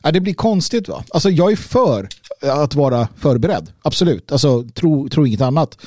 ja, 0.05 0.11
det 0.11 0.21
blir 0.21 0.33
konstigt 0.33 0.87
va? 0.87 1.03
Alltså 1.09 1.29
jag 1.29 1.51
är 1.51 1.55
för 1.55 2.09
att 2.41 2.75
vara 2.75 3.07
förberedd, 3.15 3.71
absolut. 3.81 4.31
Alltså 4.31 4.63
tro, 4.63 5.09
tro 5.09 5.25
inget 5.25 5.41
annat. 5.41 5.77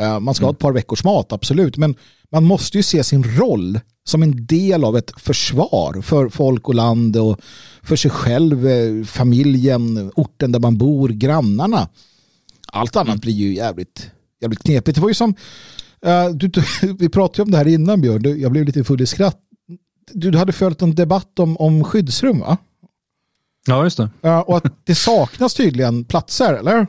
Uh, 0.00 0.20
man 0.20 0.34
ska 0.34 0.44
mm. 0.44 0.48
ha 0.48 0.52
ett 0.52 0.58
par 0.58 0.72
veckors 0.72 1.04
mat, 1.04 1.32
absolut. 1.32 1.76
Men 1.76 1.94
man 2.32 2.44
måste 2.44 2.76
ju 2.76 2.82
se 2.82 3.04
sin 3.04 3.24
roll 3.38 3.80
som 4.04 4.22
en 4.22 4.46
del 4.46 4.84
av 4.84 4.96
ett 4.96 5.12
försvar 5.20 6.02
för 6.02 6.28
folk 6.28 6.68
och 6.68 6.74
land 6.74 7.16
och 7.16 7.40
för 7.82 7.96
sig 7.96 8.10
själv, 8.10 8.68
eh, 8.68 9.04
familjen, 9.04 10.12
orten 10.14 10.52
där 10.52 10.60
man 10.60 10.78
bor, 10.78 11.08
grannarna. 11.08 11.88
Allt 12.66 12.96
annat 12.96 13.08
mm. 13.08 13.18
blir 13.18 13.32
ju 13.32 13.54
jävligt, 13.54 14.10
jävligt 14.40 14.62
knepigt. 14.62 14.94
Det 14.94 15.00
var 15.00 15.08
ju 15.08 15.14
som, 15.14 15.34
uh, 16.06 16.34
du, 16.34 16.50
vi 16.98 17.08
pratade 17.08 17.42
om 17.42 17.50
det 17.50 17.56
här 17.56 17.68
innan 17.68 18.00
Björn, 18.00 18.40
jag 18.40 18.52
blev 18.52 18.64
lite 18.64 18.84
full 18.84 19.02
i 19.02 19.06
skratt. 19.06 19.38
Du, 20.12 20.30
du 20.30 20.38
hade 20.38 20.52
följt 20.52 20.82
en 20.82 20.94
debatt 20.94 21.38
om, 21.38 21.56
om 21.56 21.84
skyddsrum 21.84 22.40
va? 22.40 22.56
Ja, 23.66 23.84
just 23.84 23.96
det. 23.96 24.10
Och 24.46 24.56
att 24.56 24.64
det 24.84 24.94
saknas 24.94 25.54
tydligen 25.54 26.04
platser, 26.04 26.54
eller? 26.54 26.86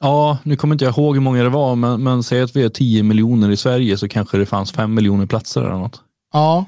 Ja, 0.00 0.38
nu 0.42 0.56
kommer 0.56 0.74
inte 0.74 0.84
jag 0.84 0.98
ihåg 0.98 1.14
hur 1.14 1.22
många 1.22 1.42
det 1.42 1.48
var, 1.48 1.76
men, 1.76 2.02
men 2.02 2.22
säg 2.22 2.42
att 2.42 2.56
vi 2.56 2.62
är 2.62 2.68
10 2.68 3.02
miljoner 3.02 3.50
i 3.50 3.56
Sverige 3.56 3.98
så 3.98 4.08
kanske 4.08 4.38
det 4.38 4.46
fanns 4.46 4.72
5 4.72 4.94
miljoner 4.94 5.26
platser 5.26 5.60
eller 5.60 5.78
något. 5.78 6.00
Ja. 6.32 6.66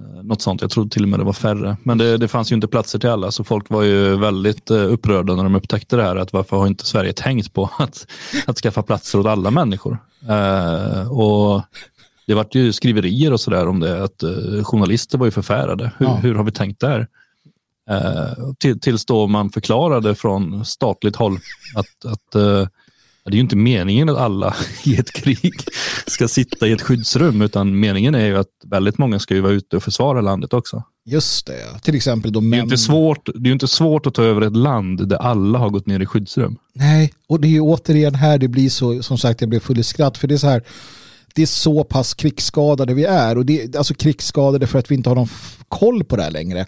Eh, 0.00 0.22
något 0.22 0.42
sånt, 0.42 0.60
jag 0.60 0.70
trodde 0.70 0.90
till 0.90 1.02
och 1.02 1.08
med 1.08 1.20
det 1.20 1.24
var 1.24 1.32
färre. 1.32 1.76
Men 1.82 1.98
det, 1.98 2.16
det 2.16 2.28
fanns 2.28 2.52
ju 2.52 2.54
inte 2.54 2.68
platser 2.68 2.98
till 2.98 3.10
alla, 3.10 3.30
så 3.30 3.44
folk 3.44 3.70
var 3.70 3.82
ju 3.82 4.16
väldigt 4.16 4.70
uh, 4.70 4.92
upprörda 4.92 5.34
när 5.34 5.42
de 5.42 5.54
upptäckte 5.54 5.96
det 5.96 6.02
här. 6.02 6.16
Att 6.16 6.32
varför 6.32 6.56
har 6.56 6.66
inte 6.66 6.86
Sverige 6.86 7.12
tänkt 7.12 7.52
på 7.52 7.70
att, 7.78 8.06
att 8.46 8.58
skaffa 8.58 8.82
platser 8.82 9.18
åt 9.18 9.26
alla 9.26 9.50
människor? 9.50 9.98
Uh, 10.28 11.12
och 11.12 11.62
det 12.26 12.34
vart 12.34 12.54
ju 12.54 12.72
skriverier 12.72 13.32
och 13.32 13.40
sådär 13.40 13.68
om 13.68 13.80
det, 13.80 14.04
att 14.04 14.22
uh, 14.22 14.64
journalister 14.64 15.18
var 15.18 15.26
ju 15.26 15.30
förfärade. 15.30 15.92
Hur, 15.98 16.06
ja. 16.06 16.14
hur 16.14 16.34
har 16.34 16.44
vi 16.44 16.52
tänkt 16.52 16.80
där? 16.80 17.08
Uh, 17.90 18.52
till, 18.58 18.80
tills 18.80 19.04
då 19.04 19.26
man 19.26 19.50
förklarade 19.50 20.14
från 20.14 20.64
statligt 20.64 21.16
håll 21.16 21.38
att, 21.74 22.12
att 22.12 22.36
uh, 22.36 22.66
det 23.24 23.30
är 23.30 23.34
ju 23.34 23.40
inte 23.40 23.56
meningen 23.56 24.08
att 24.08 24.18
alla 24.18 24.54
i 24.84 24.96
ett 24.96 25.12
krig 25.12 25.54
ska 26.06 26.28
sitta 26.28 26.66
i 26.66 26.72
ett 26.72 26.82
skyddsrum, 26.82 27.42
utan 27.42 27.80
meningen 27.80 28.14
är 28.14 28.26
ju 28.26 28.38
att 28.38 28.48
väldigt 28.66 28.98
många 28.98 29.18
ska 29.18 29.34
ju 29.34 29.40
vara 29.40 29.52
ute 29.52 29.76
och 29.76 29.82
försvara 29.82 30.20
landet 30.20 30.52
också. 30.52 30.82
Just 31.04 31.46
det, 31.46 31.82
till 31.82 31.94
exempel 31.94 32.32
då 32.32 32.40
män... 32.40 32.50
Det 32.50 32.56
är, 32.56 32.62
inte 32.62 32.78
svårt, 32.78 33.28
det 33.34 33.48
är 33.50 33.52
inte 33.52 33.68
svårt 33.68 34.06
att 34.06 34.14
ta 34.14 34.22
över 34.22 34.40
ett 34.40 34.56
land 34.56 35.08
där 35.08 35.16
alla 35.16 35.58
har 35.58 35.70
gått 35.70 35.86
ner 35.86 36.00
i 36.00 36.06
skyddsrum. 36.06 36.56
Nej, 36.74 37.12
och 37.28 37.40
det 37.40 37.48
är 37.48 37.50
ju 37.50 37.60
återigen 37.60 38.14
här 38.14 38.38
det 38.38 38.48
blir 38.48 38.70
så, 38.70 39.02
som 39.02 39.18
sagt, 39.18 39.40
jag 39.40 39.50
blev 39.50 39.60
full 39.60 39.78
i 39.78 39.82
skratt, 39.82 40.18
för 40.18 40.28
det 40.28 40.34
är 40.34 40.38
så 40.38 40.48
här, 40.48 40.62
det 41.34 41.42
är 41.42 41.46
så 41.46 41.84
pass 41.84 42.14
krigsskadade 42.14 42.94
vi 42.94 43.04
är, 43.04 43.38
och 43.38 43.46
det 43.46 43.62
är 43.62 43.76
alltså 43.76 43.94
krigsskadade 43.94 44.66
för 44.66 44.78
att 44.78 44.90
vi 44.90 44.94
inte 44.94 45.10
har 45.10 45.16
någon 45.16 45.28
koll 45.68 46.04
på 46.04 46.16
det 46.16 46.22
här 46.22 46.30
längre 46.30 46.66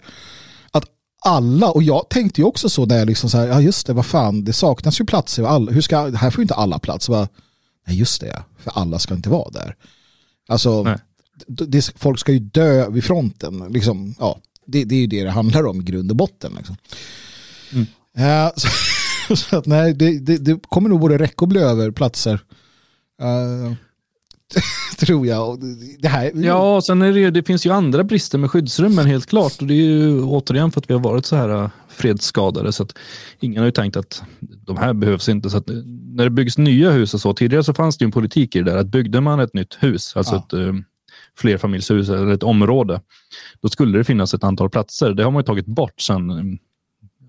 alla, 1.25 1.71
och 1.71 1.83
jag 1.83 2.09
tänkte 2.09 2.41
ju 2.41 2.45
också 2.45 2.69
så 2.69 2.85
när 2.85 2.97
jag 2.97 3.07
liksom 3.07 3.29
så 3.29 3.37
här, 3.37 3.47
ja 3.47 3.61
just 3.61 3.87
det, 3.87 3.93
vad 3.93 4.05
fan, 4.05 4.43
det 4.43 4.53
saknas 4.53 5.01
ju 5.01 5.05
platser, 5.05 5.71
hur 5.71 5.81
ska, 5.81 6.09
här 6.09 6.31
får 6.31 6.39
ju 6.39 6.41
inte 6.41 6.53
alla 6.53 6.79
plats. 6.79 7.09
Bara, 7.09 7.27
nej 7.87 7.97
just 7.97 8.21
det, 8.21 8.43
för 8.57 8.71
alla 8.75 8.99
ska 8.99 9.13
inte 9.13 9.29
vara 9.29 9.49
där. 9.49 9.75
Alltså, 10.47 10.97
det, 11.47 11.91
folk 11.95 12.19
ska 12.19 12.31
ju 12.31 12.39
dö 12.39 12.89
vid 12.89 13.03
fronten, 13.03 13.63
liksom, 13.69 14.15
ja, 14.19 14.39
det, 14.65 14.83
det 14.83 14.95
är 14.95 14.99
ju 14.99 15.07
det 15.07 15.23
det 15.23 15.31
handlar 15.31 15.65
om 15.65 15.81
i 15.81 15.83
grund 15.83 16.11
och 16.11 16.17
botten. 16.17 16.53
Liksom. 16.57 16.75
Mm. 17.71 17.85
Uh, 18.19 18.51
så, 18.55 19.35
så, 19.35 19.57
att 19.57 19.65
nej, 19.65 19.93
det, 19.93 20.19
det, 20.19 20.37
det, 20.37 20.59
kommer 20.69 20.89
nog 20.89 20.99
både 20.99 21.17
räcka 21.17 21.45
och 21.45 21.47
bli 21.47 21.59
över 21.59 21.91
platser. 21.91 22.39
Uh, 23.21 23.73
tror 24.99 25.27
jag. 25.27 25.59
Det 25.99 26.07
här... 26.07 26.31
Ja, 26.35 26.81
sen 26.81 27.01
är 27.01 27.13
det, 27.13 27.29
det 27.29 27.43
finns 27.43 27.65
ju 27.65 27.71
andra 27.71 28.03
brister 28.03 28.37
med 28.37 28.51
skyddsrummen 28.51 29.05
helt 29.05 29.25
klart. 29.25 29.61
Och 29.61 29.67
det 29.67 29.73
är 29.73 29.77
ju 29.77 30.23
återigen 30.23 30.71
för 30.71 30.81
att 30.81 30.89
vi 30.89 30.93
har 30.93 31.01
varit 31.01 31.25
så 31.25 31.35
här 31.35 31.49
äh, 31.49 31.69
fredsskadade. 31.89 32.71
Så 32.71 32.83
att 32.83 32.97
ingen 33.39 33.59
har 33.59 33.65
ju 33.65 33.71
tänkt 33.71 33.97
att 33.97 34.23
de 34.39 34.77
här 34.77 34.93
behövs 34.93 35.29
inte. 35.29 35.49
Så 35.49 35.57
att 35.57 35.67
när 36.15 36.23
det 36.23 36.29
byggs 36.29 36.57
nya 36.57 36.91
hus 36.91 37.13
och 37.13 37.21
så, 37.21 37.33
tidigare 37.33 37.63
så 37.63 37.73
fanns 37.73 37.97
det 37.97 38.03
ju 38.03 38.05
en 38.05 38.11
politik 38.11 38.55
i 38.55 38.59
det 38.59 38.71
där 38.71 38.77
att 38.77 38.87
byggde 38.87 39.21
man 39.21 39.39
ett 39.39 39.53
nytt 39.53 39.77
hus, 39.79 40.15
alltså 40.15 40.35
ja. 40.35 40.43
ett 40.47 40.53
uh, 40.53 40.73
flerfamiljshus 41.37 42.09
eller 42.09 42.27
ett 42.27 42.43
område, 42.43 43.01
då 43.61 43.69
skulle 43.69 43.97
det 43.97 44.03
finnas 44.03 44.33
ett 44.33 44.43
antal 44.43 44.69
platser. 44.69 45.13
Det 45.13 45.23
har 45.23 45.31
man 45.31 45.39
ju 45.39 45.45
tagit 45.45 45.65
bort 45.65 46.01
sedan 46.01 46.59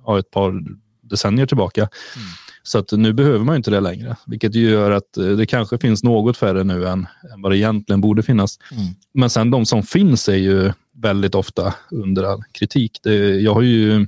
ja, 0.07 0.19
ett 0.19 0.31
par 0.31 0.63
decennier 1.03 1.47
tillbaka. 1.47 1.81
Mm. 1.81 2.29
Så 2.67 2.79
att 2.79 2.93
nu 2.93 3.13
behöver 3.13 3.45
man 3.45 3.57
inte 3.57 3.71
det 3.71 3.81
längre, 3.81 4.17
vilket 4.27 4.55
gör 4.55 4.91
att 4.91 5.17
eh, 5.17 5.27
det 5.27 5.47
kanske 5.47 5.79
finns 5.79 6.03
något 6.03 6.37
färre 6.37 6.65
nu 6.65 6.89
än, 6.89 7.07
än 7.35 7.43
vad 7.43 7.53
det 7.53 7.59
egentligen 7.59 8.01
borde 8.01 8.23
finnas. 8.23 8.59
Mm. 8.73 8.85
Men 9.15 9.31
sen 9.31 9.51
de 9.51 9.67
som 9.67 9.83
finns 9.83 10.29
är 10.29 10.37
ju 10.37 10.73
väldigt 10.95 11.35
ofta 11.35 11.75
under 11.91 12.23
all 12.25 12.43
kritik. 12.53 13.01
Det, 13.03 13.15
jag 13.41 13.55
har 13.55 13.63
ju 13.63 14.07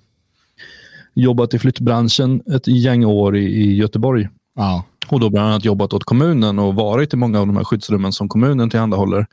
jobbat 1.15 1.55
i 1.55 1.59
flyttbranschen 1.59 2.43
ett 2.55 2.69
gäng 2.69 3.05
år 3.05 3.37
i, 3.37 3.45
i 3.45 3.77
Göteborg. 3.77 4.29
Ja. 4.55 4.85
Och 5.09 5.21
då 5.21 5.31
bland 5.31 5.49
annat 5.49 5.65
jobbat 5.65 5.93
åt 5.93 6.05
kommunen 6.05 6.59
och 6.59 6.75
varit 6.75 7.15
i 7.15 7.17
många 7.17 7.41
av 7.41 7.47
de 7.47 7.57
här 7.57 7.65
skyddsrummen 7.65 8.13
som 8.13 8.29
kommunen 8.29 8.71
tillhandahåller. 8.71 9.27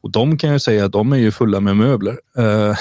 Och 0.00 0.10
de 0.10 0.38
kan 0.38 0.50
jag 0.50 0.62
säga 0.62 0.84
att 0.84 0.92
de 0.92 1.12
är 1.12 1.16
ju 1.16 1.30
fulla 1.30 1.60
med 1.60 1.76
möbler. 1.76 2.18
Eh, 2.38 2.76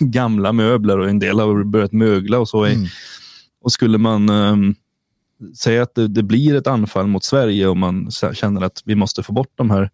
gamla 0.00 0.52
möbler 0.52 0.98
och 0.98 1.08
en 1.08 1.18
del 1.18 1.40
har 1.40 1.64
börjat 1.64 1.92
mögla 1.92 2.38
och 2.38 2.48
så. 2.48 2.64
Mm. 2.64 2.86
Och 3.62 3.72
skulle 3.72 3.98
man 3.98 4.28
eh, 4.28 4.74
säg 5.56 5.78
att 5.78 5.94
det, 5.94 6.08
det, 6.08 6.22
blir 6.22 6.54
ett 6.54 6.66
anfall 6.66 7.06
mot 7.06 7.24
Sverige 7.24 7.68
och 7.68 7.76
man 7.76 8.10
känner 8.32 8.60
att 8.60 8.82
vi 8.84 8.94
måste 8.94 9.22
få 9.22 9.32
bort 9.32 9.52
de 9.54 9.70
här. 9.70 9.90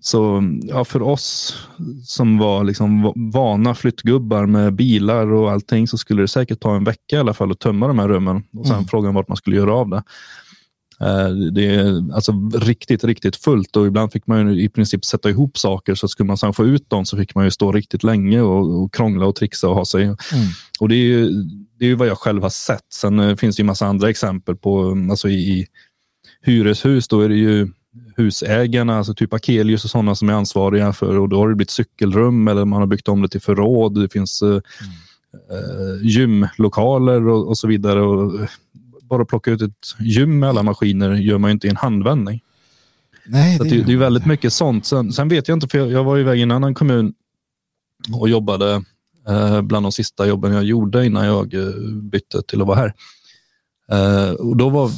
Så 0.00 0.42
ja, 0.62 0.84
för 0.84 1.02
oss 1.02 1.56
som 2.04 2.38
var 2.38 2.64
liksom 2.64 3.12
vana 3.32 3.74
flyttgubbar 3.74 4.46
med 4.46 4.74
bilar 4.74 5.32
och 5.32 5.50
allting 5.50 5.88
så 5.88 5.98
skulle 5.98 6.22
det 6.22 6.28
säkert 6.28 6.60
ta 6.60 6.76
en 6.76 6.84
vecka 6.84 7.16
i 7.16 7.18
alla 7.18 7.34
fall 7.34 7.50
att 7.50 7.60
tömma 7.60 7.88
de 7.88 7.98
här 7.98 8.08
rummen 8.08 8.42
och 8.56 8.66
sen 8.66 8.76
mm. 8.76 8.86
frågan 8.86 9.14
vart 9.14 9.28
man 9.28 9.36
skulle 9.36 9.56
göra 9.56 9.74
av 9.74 9.88
det. 9.88 10.02
Eh, 11.00 11.28
det 11.52 11.66
är 11.66 12.14
alltså 12.14 12.50
riktigt, 12.54 13.04
riktigt 13.04 13.36
fullt 13.36 13.76
och 13.76 13.86
ibland 13.86 14.12
fick 14.12 14.26
man 14.26 14.50
i 14.50 14.68
princip 14.68 15.04
sätta 15.04 15.30
ihop 15.30 15.58
saker 15.58 15.94
så 15.94 16.08
skulle 16.08 16.26
man 16.26 16.38
sen 16.38 16.52
få 16.52 16.64
ut 16.66 16.90
dem 16.90 17.04
så 17.04 17.16
fick 17.16 17.34
man 17.34 17.44
ju 17.44 17.50
stå 17.50 17.72
riktigt 17.72 18.02
länge 18.02 18.40
och, 18.40 18.82
och 18.82 18.94
krångla 18.94 19.26
och 19.26 19.36
trixa 19.36 19.68
och 19.68 19.74
ha 19.74 19.84
sig. 19.84 20.02
Mm. 20.02 20.16
Och 20.80 20.88
det 20.88 20.94
är 20.94 21.06
ju 21.06 21.30
det 21.82 21.90
är 21.90 21.94
vad 21.94 22.08
jag 22.08 22.18
själv 22.18 22.42
har 22.42 22.50
sett. 22.50 22.92
Sen 22.92 23.18
eh, 23.18 23.36
finns 23.36 23.56
det 23.56 23.60
ju 23.60 23.64
massa 23.64 23.86
andra 23.86 24.10
exempel 24.10 24.56
på 24.56 24.96
alltså 25.10 25.28
i, 25.28 25.34
i 25.34 25.66
hyreshus. 26.42 27.08
Då 27.08 27.20
är 27.20 27.28
det 27.28 27.34
ju 27.34 27.68
husägarna, 28.16 28.98
alltså 28.98 29.14
typ 29.14 29.32
Akelius 29.32 29.84
och 29.84 29.90
sådana 29.90 30.14
som 30.14 30.28
är 30.28 30.32
ansvariga 30.32 30.92
för 30.92 31.18
och 31.18 31.28
då 31.28 31.38
har 31.38 31.48
det 31.48 31.54
blivit 31.54 31.70
cykelrum 31.70 32.48
eller 32.48 32.64
man 32.64 32.80
har 32.80 32.86
byggt 32.86 33.08
om 33.08 33.22
det 33.22 33.28
till 33.28 33.40
förråd. 33.40 34.00
Det 34.00 34.08
finns 34.08 34.42
mm. 34.42 34.56
eh, 35.50 36.02
gymlokaler 36.02 37.28
och, 37.28 37.48
och, 37.48 37.58
så 37.58 37.68
vidare. 37.68 38.00
Och 38.00 38.48
bara 39.02 39.24
plocka 39.24 39.50
ut 39.50 39.62
ett 39.62 39.94
gym 39.98 40.38
med 40.38 40.48
alla 40.48 40.62
maskiner 40.62 41.12
gör 41.12 41.38
man 41.38 41.50
ju 41.50 41.52
inte 41.52 41.66
i 41.66 41.70
en 41.70 41.76
handvändning. 41.76 42.40
Nej, 43.26 43.58
det, 43.58 43.68
det, 43.68 43.82
det 43.82 43.92
är 43.92 43.96
väldigt 43.96 44.26
mycket 44.26 44.52
sånt. 44.52 44.86
Sen, 44.86 45.12
sen, 45.12 45.28
vet 45.28 45.48
jag 45.48 45.56
inte, 45.56 45.68
för 45.68 45.78
jag, 45.78 45.90
jag 45.90 46.04
var 46.04 46.18
iväg 46.18 46.38
i 46.38 46.42
en 46.42 46.50
annan 46.50 46.74
kommun 46.74 47.14
och 48.12 48.28
jobbade 48.28 48.72
eh, 48.72 48.80
bland 49.62 49.84
de 49.86 49.92
sista 49.92 50.26
jobben 50.26 50.52
jag 50.52 50.64
gjorde 50.64 51.06
innan 51.06 51.26
jag 51.26 51.54
eh, 51.54 51.74
bytte 52.02 52.42
till 52.42 52.60
att 52.60 52.66
vara 52.66 52.78
här. 52.78 52.94
Eh, 53.92 54.32
och 54.32 54.56
då 54.56 54.68
var, 54.68 54.90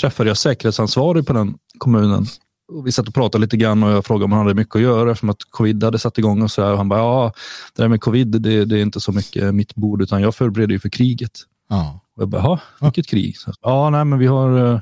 träffade 0.00 0.30
jag 0.30 0.36
säkerhetsansvarig 0.36 1.26
på 1.26 1.32
den 1.32 1.58
kommunen. 1.78 2.26
Och 2.72 2.86
vi 2.86 2.92
satt 2.92 3.08
och 3.08 3.14
pratade 3.14 3.42
lite 3.42 3.56
grann 3.56 3.82
och 3.82 3.90
jag 3.90 4.06
frågade 4.06 4.24
om 4.24 4.32
han 4.32 4.40
hade 4.40 4.54
mycket 4.54 4.76
att 4.76 4.82
göra 4.82 5.10
eftersom 5.10 5.30
att 5.30 5.44
covid 5.50 5.84
hade 5.84 5.98
satt 5.98 6.18
igång 6.18 6.42
och 6.42 6.50
så 6.50 6.62
här. 6.62 6.72
Och 6.72 6.76
han 6.76 6.88
bara, 6.88 7.00
ja, 7.00 7.32
det 7.74 7.82
där 7.82 7.88
med 7.88 8.00
covid, 8.00 8.28
det, 8.28 8.64
det 8.64 8.78
är 8.78 8.82
inte 8.82 9.00
så 9.00 9.12
mycket 9.12 9.54
mitt 9.54 9.74
bord 9.74 10.02
utan 10.02 10.22
jag 10.22 10.34
förbereder 10.34 10.72
ju 10.72 10.78
för 10.78 10.88
kriget. 10.88 11.32
Ja. 11.68 12.00
Och 12.16 12.22
jag 12.22 12.28
bara, 12.28 12.42
jaha, 12.42 12.60
vilket 12.80 13.06
krig? 13.06 13.38
Så, 13.38 13.52
ja, 13.60 13.90
nej, 13.90 14.04
men 14.04 14.18
vi 14.18 14.26
har, 14.26 14.72
eh, 14.72 14.80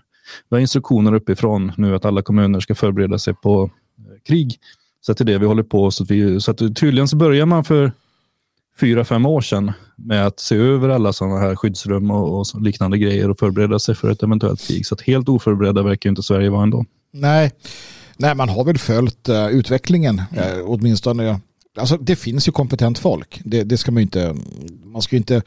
vi 0.49 0.57
har 0.57 0.61
instruktioner 0.61 1.15
uppifrån 1.15 1.73
nu 1.77 1.95
att 1.95 2.05
alla 2.05 2.23
kommuner 2.23 2.61
ska 2.61 2.75
förbereda 2.75 3.19
sig 3.19 3.35
på 3.35 3.71
eh, 3.99 4.23
krig. 4.27 4.59
Så 5.01 5.13
det 5.13 5.21
är 5.21 5.25
det 5.25 5.39
vi 5.39 5.47
håller 5.47 5.63
på. 5.63 5.91
Så, 5.91 6.03
att 6.03 6.11
vi, 6.11 6.41
så 6.41 6.51
att 6.51 6.59
tydligen 6.59 7.09
så 7.09 7.17
börjar 7.17 7.47
man 7.47 7.65
för 7.65 7.93
fyra, 8.81 9.05
fem 9.05 9.27
år 9.27 9.41
sedan 9.41 9.73
med 9.97 10.27
att 10.27 10.41
se 10.41 10.57
över 10.57 10.89
alla 10.89 11.13
sådana 11.13 11.39
här 11.39 11.57
skyddsrum 11.57 12.11
och, 12.11 12.41
och 12.41 12.63
liknande 12.63 12.99
grejer 12.99 13.31
och 13.31 13.39
förbereda 13.39 13.79
sig 13.79 13.95
för 13.95 14.11
ett 14.11 14.23
eventuellt 14.23 14.61
krig. 14.61 14.87
Så 14.87 14.95
att 14.95 15.01
helt 15.01 15.29
oförberedda 15.29 15.83
verkar 15.83 16.11
inte 16.11 16.23
Sverige 16.23 16.51
vara 16.51 16.63
ändå. 16.63 16.85
Nej, 17.13 17.53
Nej 18.17 18.35
man 18.35 18.49
har 18.49 18.65
väl 18.65 18.79
följt 18.79 19.29
uh, 19.29 19.49
utvecklingen 19.49 20.19
uh, 20.19 20.65
åtminstone. 20.65 21.41
Alltså, 21.79 21.97
det 21.97 22.17
finns 22.17 22.49
ju 22.49 22.53
kompetent 22.53 22.99
folk. 22.99 23.41
Det, 23.45 23.65
det 23.65 23.77
ska 23.77 23.93
man 23.93 24.01
ju 24.01 24.03
inte, 24.03 24.37
man 24.85 25.03
ska 25.03 25.17
ju 25.17 25.19
inte 25.19 25.43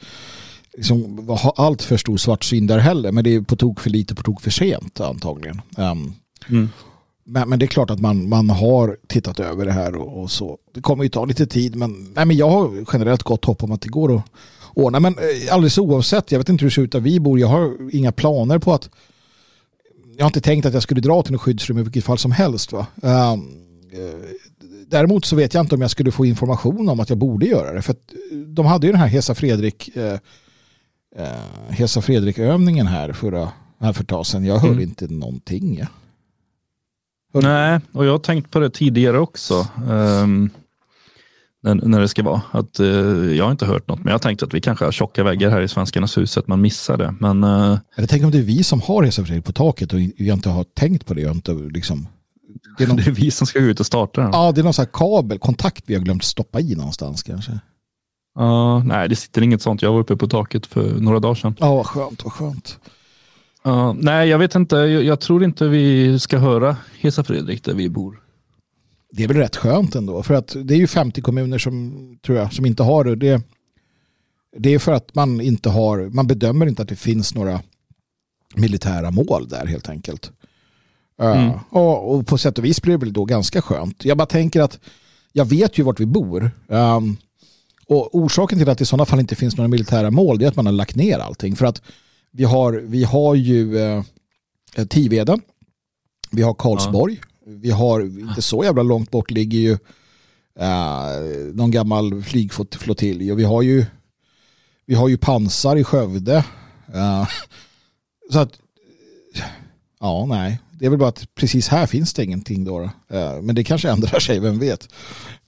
liksom, 0.76 1.28
ha 1.28 1.54
allt 1.56 1.82
för 1.82 1.96
stor 1.96 2.16
svartsyn 2.16 2.66
där 2.66 2.78
heller. 2.78 3.12
Men 3.12 3.24
det 3.24 3.34
är 3.34 3.40
på 3.40 3.56
tok 3.56 3.80
för 3.80 3.90
lite, 3.90 4.14
på 4.14 4.22
tok 4.22 4.40
för 4.40 4.50
sent 4.50 5.00
antagligen. 5.00 5.60
Um, 5.76 6.14
mm. 6.48 6.68
Men, 7.24 7.48
men, 7.48 7.58
det 7.58 7.64
är 7.64 7.66
klart 7.68 7.90
att 7.90 8.00
man, 8.00 8.28
man 8.28 8.50
har 8.50 8.96
tittat 9.06 9.40
över 9.40 9.64
det 9.64 9.72
här 9.72 9.96
och, 9.96 10.22
och, 10.22 10.30
så. 10.30 10.58
Det 10.74 10.80
kommer 10.80 11.04
ju 11.04 11.10
ta 11.10 11.24
lite 11.24 11.46
tid 11.46 11.76
men, 11.76 12.12
nej, 12.14 12.24
men 12.26 12.36
jag 12.36 12.50
har 12.50 12.84
generellt 12.92 13.22
gott 13.22 13.44
hopp 13.44 13.62
om 13.62 13.72
att 13.72 13.80
det 13.80 13.88
går 13.88 14.16
att 14.16 14.24
ordna. 14.74 15.00
Men 15.00 15.14
eh, 15.18 15.54
alldeles 15.54 15.78
oavsett, 15.78 16.32
jag 16.32 16.38
vet 16.38 16.48
inte 16.48 16.62
hur 16.62 16.70
det 16.70 16.74
ser 16.74 16.82
ut 16.82 16.92
där 16.92 17.00
vi 17.00 17.20
bor. 17.20 17.38
Jag 17.38 17.48
har 17.48 17.94
inga 17.94 18.12
planer 18.12 18.58
på 18.58 18.72
att 18.72 18.90
jag 20.16 20.24
har 20.24 20.28
inte 20.28 20.40
tänkt 20.40 20.66
att 20.66 20.74
jag 20.74 20.82
skulle 20.82 21.00
dra 21.00 21.22
till 21.22 21.32
något 21.32 21.40
skyddsrum 21.40 21.78
i 21.78 21.82
vilket 21.82 22.04
fall 22.04 22.18
som 22.18 22.32
helst. 22.32 22.72
Va? 22.72 22.86
Um, 23.02 23.60
däremot 24.86 25.24
så 25.24 25.36
vet 25.36 25.54
jag 25.54 25.64
inte 25.64 25.74
om 25.74 25.80
jag 25.80 25.90
skulle 25.90 26.10
få 26.10 26.26
information 26.26 26.88
om 26.88 27.00
att 27.00 27.08
jag 27.08 27.18
borde 27.18 27.46
göra 27.46 27.72
det. 27.72 27.82
För 27.82 27.92
att 27.92 28.12
de 28.46 28.66
hade 28.66 28.86
ju 28.86 28.92
den 28.92 29.00
här 29.00 29.08
Hesa 29.08 29.34
Fredrik 29.34 29.96
eh, 29.96 30.18
eh, 31.16 31.68
Hesa 31.68 32.02
Fredrik-övningen 32.02 32.86
här, 32.86 33.12
förra, 33.12 33.52
här 33.80 33.92
för 33.92 34.02
ett 34.02 34.08
tag 34.08 34.26
sedan. 34.26 34.44
Jag 34.44 34.58
hörde 34.58 34.72
mm. 34.72 34.88
inte 34.88 35.08
någonting. 35.08 35.78
Ja. 35.78 35.86
Nej, 37.32 37.80
och 37.92 38.06
jag 38.06 38.12
har 38.12 38.18
tänkt 38.18 38.50
på 38.50 38.58
det 38.58 38.70
tidigare 38.70 39.18
också. 39.18 39.66
Um, 39.88 40.50
när, 41.62 41.74
när 41.74 42.00
det 42.00 42.08
ska 42.08 42.22
vara. 42.22 42.42
Att, 42.50 42.80
uh, 42.80 43.36
jag 43.36 43.44
har 43.44 43.50
inte 43.50 43.66
hört 43.66 43.88
något, 43.88 43.98
men 43.98 44.06
jag 44.06 44.14
har 44.14 44.18
tänkt 44.18 44.42
att 44.42 44.54
vi 44.54 44.60
kanske 44.60 44.84
har 44.84 44.92
tjocka 44.92 45.24
väggar 45.24 45.50
här 45.50 45.60
i 45.60 45.68
Svenskarnas 45.68 46.18
hus, 46.18 46.38
att 46.38 46.46
man 46.46 46.60
missar 46.60 46.96
det. 46.96 47.14
Men, 47.20 47.44
uh, 47.44 47.78
jag 47.96 48.08
tänker 48.08 48.24
om 48.24 48.30
det 48.30 48.38
är 48.38 48.42
vi 48.42 48.64
som 48.64 48.80
har 48.80 49.10
Fredrik 49.10 49.44
på 49.44 49.52
taket 49.52 49.92
och 49.92 50.00
jag 50.00 50.36
inte 50.36 50.48
har 50.48 50.64
tänkt 50.64 51.06
på 51.06 51.14
det. 51.14 51.20
Jag 51.20 51.36
inte, 51.36 51.52
liksom, 51.52 52.08
det, 52.78 52.84
är 52.84 52.88
någon... 52.88 52.96
det 53.04 53.06
är 53.06 53.10
vi 53.10 53.30
som 53.30 53.46
ska 53.46 53.60
gå 53.60 53.66
ut 53.66 53.80
och 53.80 53.86
starta 53.86 54.20
den. 54.20 54.30
Ja, 54.32 54.52
det 54.52 54.60
är 54.60 54.64
någon 54.64 54.74
sån 54.74 54.86
kabel, 54.92 55.38
kontakt 55.38 55.84
vi 55.86 55.94
har 55.94 56.02
glömt 56.02 56.24
stoppa 56.24 56.60
i 56.60 56.74
någonstans 56.74 57.22
kanske. 57.22 57.52
Uh, 58.40 58.84
nej, 58.84 59.08
det 59.08 59.16
sitter 59.16 59.42
inget 59.42 59.62
sånt. 59.62 59.82
Jag 59.82 59.92
var 59.92 60.00
uppe 60.00 60.16
på 60.16 60.26
taket 60.26 60.66
för 60.66 61.00
några 61.00 61.18
dagar 61.20 61.34
sedan. 61.34 61.56
Ja, 61.58 61.74
vad 61.74 61.86
skönt, 61.86 62.24
vad 62.24 62.32
skönt. 62.32 62.78
Uh, 63.66 63.94
nej, 63.96 64.28
jag 64.28 64.38
vet 64.38 64.54
inte. 64.54 64.76
Jag, 64.76 65.04
jag, 65.04 65.20
tror 65.20 65.44
inte 65.44 65.68
vi 65.68 66.18
ska 66.18 66.38
höra 66.38 66.76
Hesa 67.00 67.24
Fredrik 67.24 67.64
där 67.64 67.74
vi 67.74 67.88
bor. 67.88 68.22
Det 69.12 69.24
är 69.24 69.28
väl 69.28 69.36
rätt 69.36 69.56
skönt 69.56 69.94
ändå. 69.94 70.22
För 70.22 70.34
att 70.34 70.56
det 70.64 70.74
är 70.74 70.78
ju 70.78 70.86
50 70.86 71.22
kommuner 71.22 71.58
som, 71.58 72.18
tror 72.22 72.38
jag, 72.38 72.52
som 72.52 72.66
inte 72.66 72.82
har 72.82 73.04
det. 73.04 73.16
det. 73.16 73.42
Det 74.56 74.74
är 74.74 74.78
för 74.78 74.92
att 74.92 75.14
man 75.14 75.40
inte 75.40 75.68
har, 75.68 75.98
man 75.98 76.26
bedömer 76.26 76.66
inte 76.66 76.82
att 76.82 76.88
det 76.88 76.96
finns 76.96 77.34
några 77.34 77.60
militära 78.54 79.10
mål 79.10 79.48
där 79.48 79.66
helt 79.66 79.88
enkelt. 79.88 80.32
Uh, 81.22 81.42
mm. 81.42 81.58
och, 81.70 82.14
och, 82.14 82.26
på 82.26 82.38
sätt 82.38 82.58
och 82.58 82.64
vis 82.64 82.82
blir 82.82 82.92
det 82.92 83.04
väl 83.04 83.12
då 83.12 83.24
ganska 83.24 83.62
skönt. 83.62 84.04
Jag 84.04 84.16
bara 84.16 84.26
tänker 84.26 84.60
att 84.60 84.78
jag 85.32 85.44
vet 85.44 85.78
ju 85.78 85.82
vart 85.82 86.00
vi 86.00 86.06
bor. 86.06 86.50
Um, 86.66 87.16
och 87.86 88.14
orsaken 88.14 88.58
till 88.58 88.68
att 88.68 88.78
det 88.78 88.82
i 88.82 88.86
sådana 88.86 89.06
fall 89.06 89.20
inte 89.20 89.36
finns 89.36 89.56
några 89.56 89.68
militära 89.68 90.10
mål 90.10 90.42
är 90.42 90.48
att 90.48 90.56
man 90.56 90.66
har 90.66 90.72
lagt 90.72 90.96
ner 90.96 91.18
allting. 91.18 91.56
För 91.56 91.66
att 91.66 91.82
vi 92.32 92.44
har, 92.44 92.72
vi 92.72 93.04
har 93.04 93.34
ju 93.34 93.78
eh, 93.78 94.02
Tiveden, 94.88 95.40
vi 96.30 96.42
har 96.42 96.54
Karlsborg, 96.54 97.20
ja. 97.20 97.26
vi 97.46 97.70
har, 97.70 98.00
inte 98.00 98.42
så 98.42 98.64
jävla 98.64 98.82
långt 98.82 99.10
bort 99.10 99.30
ligger 99.30 99.58
ju 99.58 99.72
eh, 100.58 101.54
någon 101.54 101.70
gammal 101.70 102.22
flygflottilj 102.22 103.32
och 103.32 103.38
vi 103.38 103.44
har 103.44 103.62
ju 103.62 103.84
vi 104.86 104.96
har 104.96 105.08
ju 105.08 105.18
pansar 105.18 105.76
i 105.76 105.84
Skövde. 105.84 106.44
Eh, 106.94 107.28
så 108.32 108.38
att 108.38 108.58
ja, 110.00 110.26
nej. 110.28 110.60
Det 110.70 110.86
är 110.86 110.90
väl 110.90 110.98
bara 110.98 111.08
att 111.08 111.34
precis 111.34 111.68
här 111.68 111.86
finns 111.86 112.14
det 112.14 112.24
ingenting 112.24 112.64
då. 112.64 112.78
då. 112.78 113.16
Eh, 113.16 113.42
men 113.42 113.54
det 113.54 113.64
kanske 113.64 113.90
ändrar 113.90 114.18
sig, 114.20 114.40
vem 114.40 114.58
vet 114.58 114.88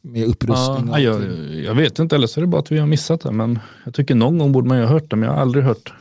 med 0.00 0.24
upprustning? 0.24 0.88
Ja, 0.88 0.98
jag, 0.98 1.22
jag, 1.64 1.74
vet 1.74 1.98
inte, 1.98 2.16
eller 2.16 2.26
så 2.26 2.40
är 2.40 2.42
det 2.42 2.46
bara 2.46 2.60
att 2.60 2.72
vi 2.72 2.78
har 2.78 2.86
missat 2.86 3.20
det. 3.20 3.32
Men 3.32 3.58
jag 3.84 3.94
tycker 3.94 4.14
någon 4.14 4.38
gång 4.38 4.52
borde 4.52 4.68
man 4.68 4.78
ju 4.78 4.84
ha 4.84 4.92
hört 4.92 5.10
det, 5.10 5.16
men 5.16 5.28
jag 5.28 5.34
har 5.34 5.42
aldrig 5.42 5.64
hört 5.64 5.92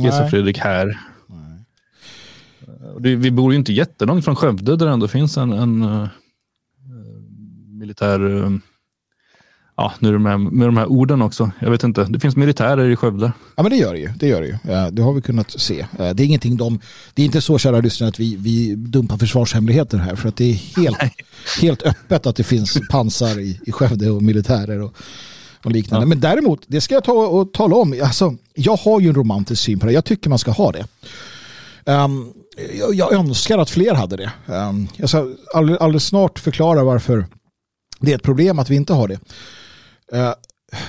Gesa 0.00 0.28
Fredrik 0.28 0.58
här. 0.58 1.00
Det, 3.00 3.16
vi 3.16 3.30
bor 3.30 3.52
ju 3.52 3.58
inte 3.58 3.72
jättelångt 3.72 4.24
från 4.24 4.36
Skövde 4.36 4.76
där 4.76 4.86
det 4.86 4.92
ändå 4.92 5.08
finns 5.08 5.36
en, 5.36 5.52
en 5.52 5.82
uh, 5.82 6.08
militär 7.68 8.22
uh, 8.22 8.58
ja, 9.76 9.92
nu 9.98 10.18
med, 10.18 10.40
med 10.40 10.68
de 10.68 10.76
här 10.76 10.86
orden 10.86 11.22
också. 11.22 11.50
Jag 11.58 11.70
vet 11.70 11.84
inte, 11.84 12.04
det 12.04 12.20
finns 12.20 12.36
militärer 12.36 12.90
i 12.90 12.96
Skövde. 12.96 13.32
Ja 13.56 13.62
men 13.62 13.72
det 13.72 13.76
gör 13.76 13.92
det 13.92 13.98
ju. 13.98 14.08
Det, 14.16 14.26
gör 14.28 14.40
det, 14.40 14.46
ju. 14.46 14.56
det 14.90 15.02
har 15.02 15.12
vi 15.12 15.22
kunnat 15.22 15.50
se. 15.50 15.86
Det 15.96 16.04
är 16.04 16.20
ingenting 16.20 16.56
de, 16.56 16.80
det 17.14 17.22
är 17.22 17.26
inte 17.26 17.40
så 17.40 17.58
kära 17.58 17.80
lyssnare 17.80 18.08
att 18.08 18.20
vi, 18.20 18.36
vi 18.36 18.74
dumpar 18.74 19.16
försvarshemligheter 19.16 19.98
här 19.98 20.16
för 20.16 20.28
att 20.28 20.36
det 20.36 20.50
är 20.50 20.80
helt, 20.82 20.98
helt 21.60 21.82
öppet 21.82 22.26
att 22.26 22.36
det 22.36 22.44
finns 22.44 22.80
pansar 22.90 23.40
i, 23.40 23.60
i 23.66 23.72
Skövde 23.72 24.10
och 24.10 24.22
militärer 24.22 24.80
och, 24.80 24.96
och 25.64 25.70
liknande. 25.70 26.04
Ja. 26.04 26.08
Men 26.08 26.20
däremot, 26.20 26.60
det 26.66 26.80
ska 26.80 26.94
jag 26.94 27.04
ta 27.04 27.12
och 27.12 27.52
tala 27.52 27.76
om. 27.76 28.00
Alltså, 28.02 28.34
jag 28.54 28.76
har 28.76 29.00
ju 29.00 29.08
en 29.08 29.14
romantisk 29.14 29.62
syn 29.62 29.78
på 29.78 29.86
det. 29.86 29.92
Jag 29.92 30.04
tycker 30.04 30.30
man 30.30 30.38
ska 30.38 30.50
ha 30.50 30.72
det. 30.72 30.86
Um, 31.84 32.32
jag, 32.78 32.94
jag, 32.94 33.12
önskar 33.12 33.58
att 33.58 33.70
fler 33.70 33.94
hade 33.94 34.16
det. 34.16 34.32
Um, 34.46 34.88
jag 34.96 35.08
ska 35.08 35.28
alldeles, 35.54 35.80
alldeles 35.80 36.06
snart 36.06 36.38
förklara 36.38 36.84
varför 36.84 37.26
det 38.00 38.12
är 38.12 38.16
ett 38.16 38.22
problem 38.22 38.58
att 38.58 38.70
vi 38.70 38.76
inte 38.76 38.92
har 38.92 39.08
det. 39.08 39.18
Eh, 40.12 40.32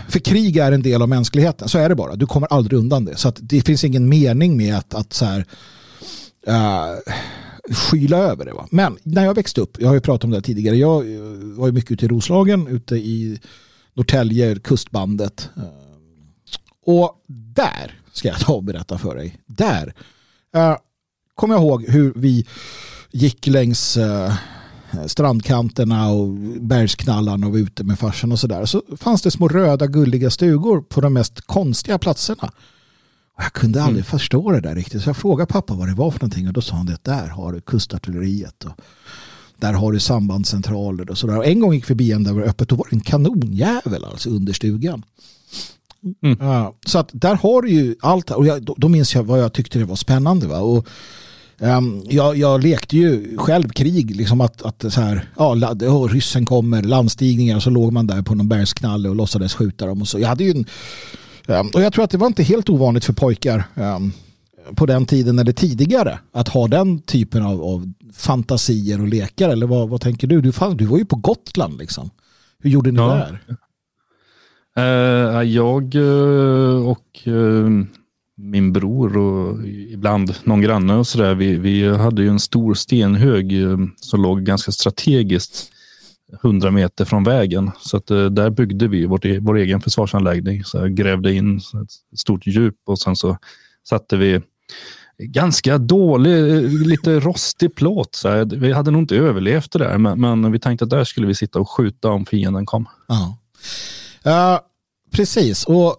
för 0.07 0.19
krig 0.19 0.57
är 0.57 0.71
en 0.71 0.81
del 0.81 1.01
av 1.01 1.09
mänskligheten, 1.09 1.69
så 1.69 1.77
är 1.77 1.89
det 1.89 1.95
bara. 1.95 2.15
Du 2.15 2.25
kommer 2.25 2.47
aldrig 2.53 2.79
undan 2.79 3.05
det. 3.05 3.17
Så 3.17 3.31
det 3.39 3.61
finns 3.61 3.83
ingen 3.83 4.09
mening 4.09 4.57
med 4.57 4.77
att, 4.77 4.93
att 4.93 5.13
så 5.13 5.25
här, 5.25 5.45
uh, 6.47 6.99
skyla 7.71 8.17
över 8.17 8.45
det. 8.45 8.53
Va? 8.53 8.67
Men 8.71 8.97
när 9.03 9.25
jag 9.25 9.33
växte 9.33 9.61
upp, 9.61 9.77
jag 9.79 9.87
har 9.87 9.95
ju 9.95 10.01
pratat 10.01 10.23
om 10.23 10.31
det 10.31 10.41
tidigare, 10.41 10.75
jag 10.75 11.03
var 11.55 11.67
ju 11.67 11.71
mycket 11.71 11.91
ute 11.91 12.05
i 12.05 12.07
Roslagen, 12.07 12.67
ute 12.67 12.95
i 12.95 13.39
Norrtälje, 13.93 14.55
kustbandet. 14.55 15.49
Uh, 15.57 15.63
och 16.85 17.23
där 17.27 17.99
ska 18.13 18.27
jag 18.27 18.39
ta 18.39 18.53
och 18.53 18.63
berätta 18.63 18.97
för 18.97 19.15
dig. 19.15 19.39
Där 19.45 19.93
uh, 20.57 20.75
kommer 21.35 21.55
jag 21.55 21.63
ihåg 21.63 21.85
hur 21.87 22.13
vi 22.15 22.47
gick 23.11 23.47
längs 23.47 23.97
uh, 23.97 24.33
strandkanterna 25.07 26.09
och 26.09 26.29
bergsknallarna 26.59 27.47
och 27.47 27.53
var 27.53 27.59
ute 27.59 27.83
med 27.83 27.99
farsan 27.99 28.31
och 28.31 28.39
sådär. 28.39 28.65
Så 28.65 28.83
fanns 28.97 29.21
det 29.21 29.31
små 29.31 29.47
röda 29.47 29.87
gulliga 29.87 30.29
stugor 30.29 30.81
på 30.81 31.01
de 31.01 31.13
mest 31.13 31.41
konstiga 31.41 31.99
platserna. 31.99 32.51
Och 33.37 33.43
jag 33.43 33.53
kunde 33.53 33.81
aldrig 33.81 34.05
mm. 34.05 34.19
förstå 34.19 34.51
det 34.51 34.61
där 34.61 34.75
riktigt. 34.75 35.03
Så 35.03 35.09
jag 35.09 35.17
frågade 35.17 35.51
pappa 35.51 35.73
vad 35.73 35.87
det 35.87 35.93
var 35.93 36.11
för 36.11 36.19
någonting 36.19 36.47
och 36.47 36.53
då 36.53 36.61
sa 36.61 36.75
han 36.75 36.93
att 36.93 37.03
där 37.03 37.27
har 37.27 37.53
du 37.53 37.61
kustartilleriet. 37.61 38.63
Och 38.63 38.71
där 39.63 39.73
har 39.73 39.91
du 39.91 39.99
sambandscentraler 39.99 41.09
och 41.09 41.17
sådär. 41.17 41.37
Och 41.37 41.45
en 41.45 41.59
gång 41.59 41.73
gick 41.73 41.85
förbi 41.85 42.11
en 42.11 42.23
där 42.23 42.33
var 42.33 42.41
öppet 42.41 42.71
och 42.71 42.77
var 42.77 42.87
det 42.89 42.95
en 42.95 43.01
kanonjävel 43.01 44.05
alltså 44.05 44.29
under 44.29 44.53
stugan. 44.53 45.03
Mm. 46.23 46.37
Ja, 46.39 46.75
så 46.85 46.99
att 46.99 47.09
där 47.13 47.35
har 47.35 47.61
du 47.61 47.69
ju 47.69 47.95
allt. 48.01 48.31
Och 48.31 48.45
jag, 48.45 48.63
då, 48.63 48.75
då 48.77 48.89
minns 48.89 49.15
jag 49.15 49.23
vad 49.23 49.39
jag 49.39 49.53
tyckte 49.53 49.79
det 49.79 49.85
var 49.85 49.95
spännande. 49.95 50.47
Va? 50.47 50.59
Och 50.59 50.87
Um, 51.59 52.03
jag, 52.09 52.37
jag, 52.37 52.63
lekte 52.63 52.97
ju 52.97 53.37
själv 53.37 53.69
krig, 53.69 54.15
liksom 54.15 54.41
att, 54.41 54.61
att 54.61 54.93
så 54.93 55.01
här, 55.01 55.29
ja, 55.37 55.55
oh, 55.81 56.09
ryssen 56.09 56.45
kommer, 56.45 56.83
landstigningar 56.83 57.55
och 57.55 57.63
så 57.63 57.69
låg 57.69 57.93
man 57.93 58.07
där 58.07 58.21
på 58.21 58.35
någon 58.35 58.47
bergsknalle 58.47 59.09
och 59.09 59.15
låtsades 59.15 59.53
skjuta 59.53 59.85
dem. 59.85 60.01
Och, 60.01 60.07
så. 60.07 60.19
Jag 60.19 60.27
hade 60.27 60.43
ju 60.43 60.51
en, 60.51 60.65
um, 61.47 61.69
och 61.73 61.81
jag 61.81 61.93
tror 61.93 62.03
att 62.03 62.11
det 62.11 62.17
var 62.17 62.27
inte 62.27 62.43
helt 62.43 62.69
ovanligt 62.69 63.05
för 63.05 63.13
pojkar 63.13 63.63
um, 63.75 64.13
på 64.75 64.85
den 64.85 65.05
tiden 65.05 65.39
eller 65.39 65.51
tidigare 65.51 66.19
att 66.31 66.47
ha 66.47 66.67
den 66.67 67.01
typen 67.01 67.43
av, 67.43 67.61
av 67.61 67.93
fantasier 68.13 69.01
och 69.01 69.07
lekar. 69.07 69.49
Eller 69.49 69.67
vad, 69.67 69.89
vad 69.89 70.01
tänker 70.01 70.27
du? 70.27 70.41
du? 70.41 70.51
Fan, 70.51 70.77
du 70.77 70.85
var 70.85 70.97
ju 70.97 71.05
på 71.05 71.15
Gotland 71.15 71.77
liksom. 71.77 72.09
Hur 72.59 72.69
gjorde 72.69 72.91
ni 72.91 72.99
ja. 72.99 73.07
där? 73.07 73.39
Uh, 74.79 75.43
jag 75.43 75.95
uh, 75.95 76.87
och 76.87 77.27
uh 77.27 77.85
min 78.35 78.73
bror 78.73 79.17
och 79.17 79.67
ibland 79.67 80.35
någon 80.43 80.61
granne 80.61 80.95
och 80.95 81.07
sådär. 81.07 81.35
Vi, 81.35 81.57
vi 81.57 81.97
hade 81.97 82.21
ju 82.21 82.29
en 82.29 82.39
stor 82.39 82.73
stenhög 82.73 83.53
som 83.95 84.21
låg 84.21 84.43
ganska 84.43 84.71
strategiskt 84.71 85.71
100 86.43 86.71
meter 86.71 87.05
från 87.05 87.23
vägen. 87.23 87.71
Så 87.79 87.97
att 87.97 88.07
där 88.07 88.49
byggde 88.49 88.87
vi 88.87 89.05
vårt, 89.05 89.25
e-, 89.25 89.39
vår 89.41 89.57
egen 89.57 89.81
försvarsanläggning. 89.81 90.63
Så 90.63 90.77
jag 90.77 90.95
grävde 90.95 91.33
in 91.33 91.57
ett 91.57 92.19
stort 92.19 92.47
djup 92.47 92.75
och 92.85 92.99
sen 92.99 93.15
så 93.15 93.37
satte 93.89 94.17
vi 94.17 94.41
ganska 95.17 95.77
dålig, 95.77 96.55
eh, 96.55 96.61
lite 96.87 97.19
rostig 97.19 97.75
plåt. 97.75 98.15
Så 98.15 98.29
här. 98.29 98.45
Vi 98.45 98.71
hade 98.71 98.91
nog 98.91 99.01
inte 99.01 99.15
överlevt 99.15 99.71
det 99.71 99.79
där, 99.79 99.97
men, 99.97 100.21
men, 100.21 100.51
vi 100.51 100.59
tänkte 100.59 100.83
att 100.83 100.89
där 100.89 101.03
skulle 101.03 101.27
vi 101.27 101.35
sitta 101.35 101.59
och 101.59 101.69
skjuta 101.69 102.09
om 102.09 102.25
fienden 102.25 102.65
kom. 102.65 102.89
Ja. 103.07 103.37
Uh, 104.25 104.59
precis, 105.11 105.65
och 105.65 105.97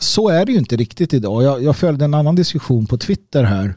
så 0.00 0.28
är 0.28 0.46
det 0.46 0.52
ju 0.52 0.58
inte 0.58 0.76
riktigt 0.76 1.14
idag. 1.14 1.42
Jag, 1.42 1.62
jag 1.62 1.76
följde 1.76 2.04
en 2.04 2.14
annan 2.14 2.34
diskussion 2.34 2.86
på 2.86 2.98
Twitter 2.98 3.44
här. 3.44 3.74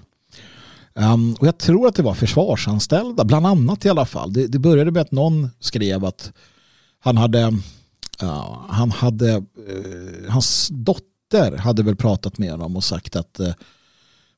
Um, 0.94 1.34
och 1.34 1.48
jag 1.48 1.58
tror 1.58 1.88
att 1.88 1.96
det 1.96 2.04
var 2.04 2.14
försvarsanställda, 2.14 3.24
bland 3.24 3.48
annat 3.48 3.86
i 3.86 3.90
alla 3.90 4.06
fall. 4.06 4.34
Det, 4.34 4.48
det 4.48 4.60
började 4.60 4.92
med 4.92 5.02
att 5.02 5.12
någon 5.12 5.50
skrev 5.60 6.06
att 6.06 6.32
han 7.00 7.18
hade 7.18 7.48
uh, 8.24 8.66
han 8.70 8.92
hade, 8.92 9.36
uh, 9.36 10.30
hans 10.30 10.70
dotter 10.72 11.58
hade 11.58 11.84
väl 11.84 11.96
pratat 11.96 12.38
med 12.38 12.52
honom 12.52 12.76
och 12.76 12.84
sagt 12.84 13.16
att 13.16 13.40
eh, 13.40 13.54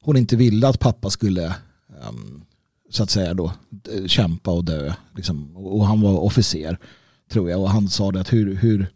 hon 0.01 0.17
inte 0.17 0.35
ville 0.35 0.67
att 0.67 0.79
pappa 0.79 1.09
skulle 1.09 1.55
um, 2.09 2.43
så 2.89 3.03
att 3.03 3.09
säga 3.09 3.33
då 3.33 3.51
kämpa 4.07 4.51
och 4.51 4.65
dö. 4.65 4.93
Liksom. 5.15 5.57
Och 5.57 5.85
han 5.87 6.01
var 6.01 6.19
officer 6.19 6.77
tror 7.31 7.49
jag 7.49 7.61
och 7.61 7.69
han 7.69 7.89
sa 7.89 8.11
det 8.11 8.21
att 8.21 8.33
hur, 8.33 8.55
hur 8.55 8.91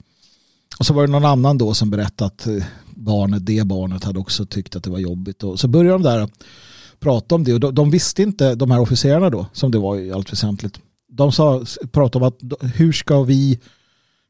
och 0.79 0.85
så 0.85 0.93
var 0.93 1.07
det 1.07 1.11
någon 1.11 1.25
annan 1.25 1.57
då 1.57 1.73
som 1.73 1.89
berättade 1.89 2.27
att 2.27 2.47
eh, 2.47 2.63
barnet, 2.95 3.45
det 3.45 3.67
barnet 3.67 4.03
hade 4.03 4.19
också 4.19 4.45
tyckt 4.45 4.75
att 4.75 4.83
det 4.83 4.89
var 4.89 4.99
jobbigt 4.99 5.43
och 5.43 5.59
så 5.59 5.67
började 5.67 5.95
de 5.95 6.03
där 6.03 6.29
prata 6.99 7.35
om 7.35 7.43
det 7.43 7.53
och 7.53 7.59
de, 7.59 7.75
de 7.75 7.91
visste 7.91 8.23
inte, 8.23 8.55
de 8.55 8.71
här 8.71 8.79
officerarna 8.79 9.29
då, 9.29 9.45
som 9.53 9.71
det 9.71 9.79
var 9.79 9.97
i 9.97 10.11
allt 10.11 10.31
väsentligt. 10.31 10.79
De 11.09 11.31
sa, 11.31 11.63
pratade 11.91 12.25
om 12.25 12.31
att 12.31 12.63
hur 12.75 12.91
ska 12.91 13.23
vi 13.23 13.59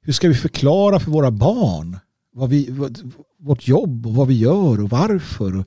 hur 0.02 0.14
ska 0.14 0.28
vi 0.28 0.36
förklara 0.36 1.00
för 1.00 1.12
våra 1.12 1.32
barn 1.32 1.98
vad 2.34 2.50
vi, 2.50 2.68
vad, 2.70 3.14
vårt 3.40 3.68
jobb 3.68 4.08
och 4.08 4.14
vad 4.14 4.28
vi 4.28 4.38
gör 4.38 4.84
och 4.84 4.90
varför. 4.90 5.66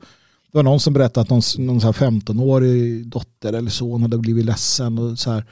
Det 0.54 0.58
var 0.58 0.62
någon 0.62 0.80
som 0.80 0.92
berättade 0.92 1.22
att 1.22 1.30
någon, 1.30 1.42
någon 1.66 1.80
15-årig 1.80 3.06
dotter 3.06 3.52
eller 3.52 3.70
son 3.70 4.02
hade 4.02 4.18
blivit 4.18 4.44
ledsen. 4.44 4.98
Och 4.98 5.18
så 5.18 5.30
här. 5.30 5.44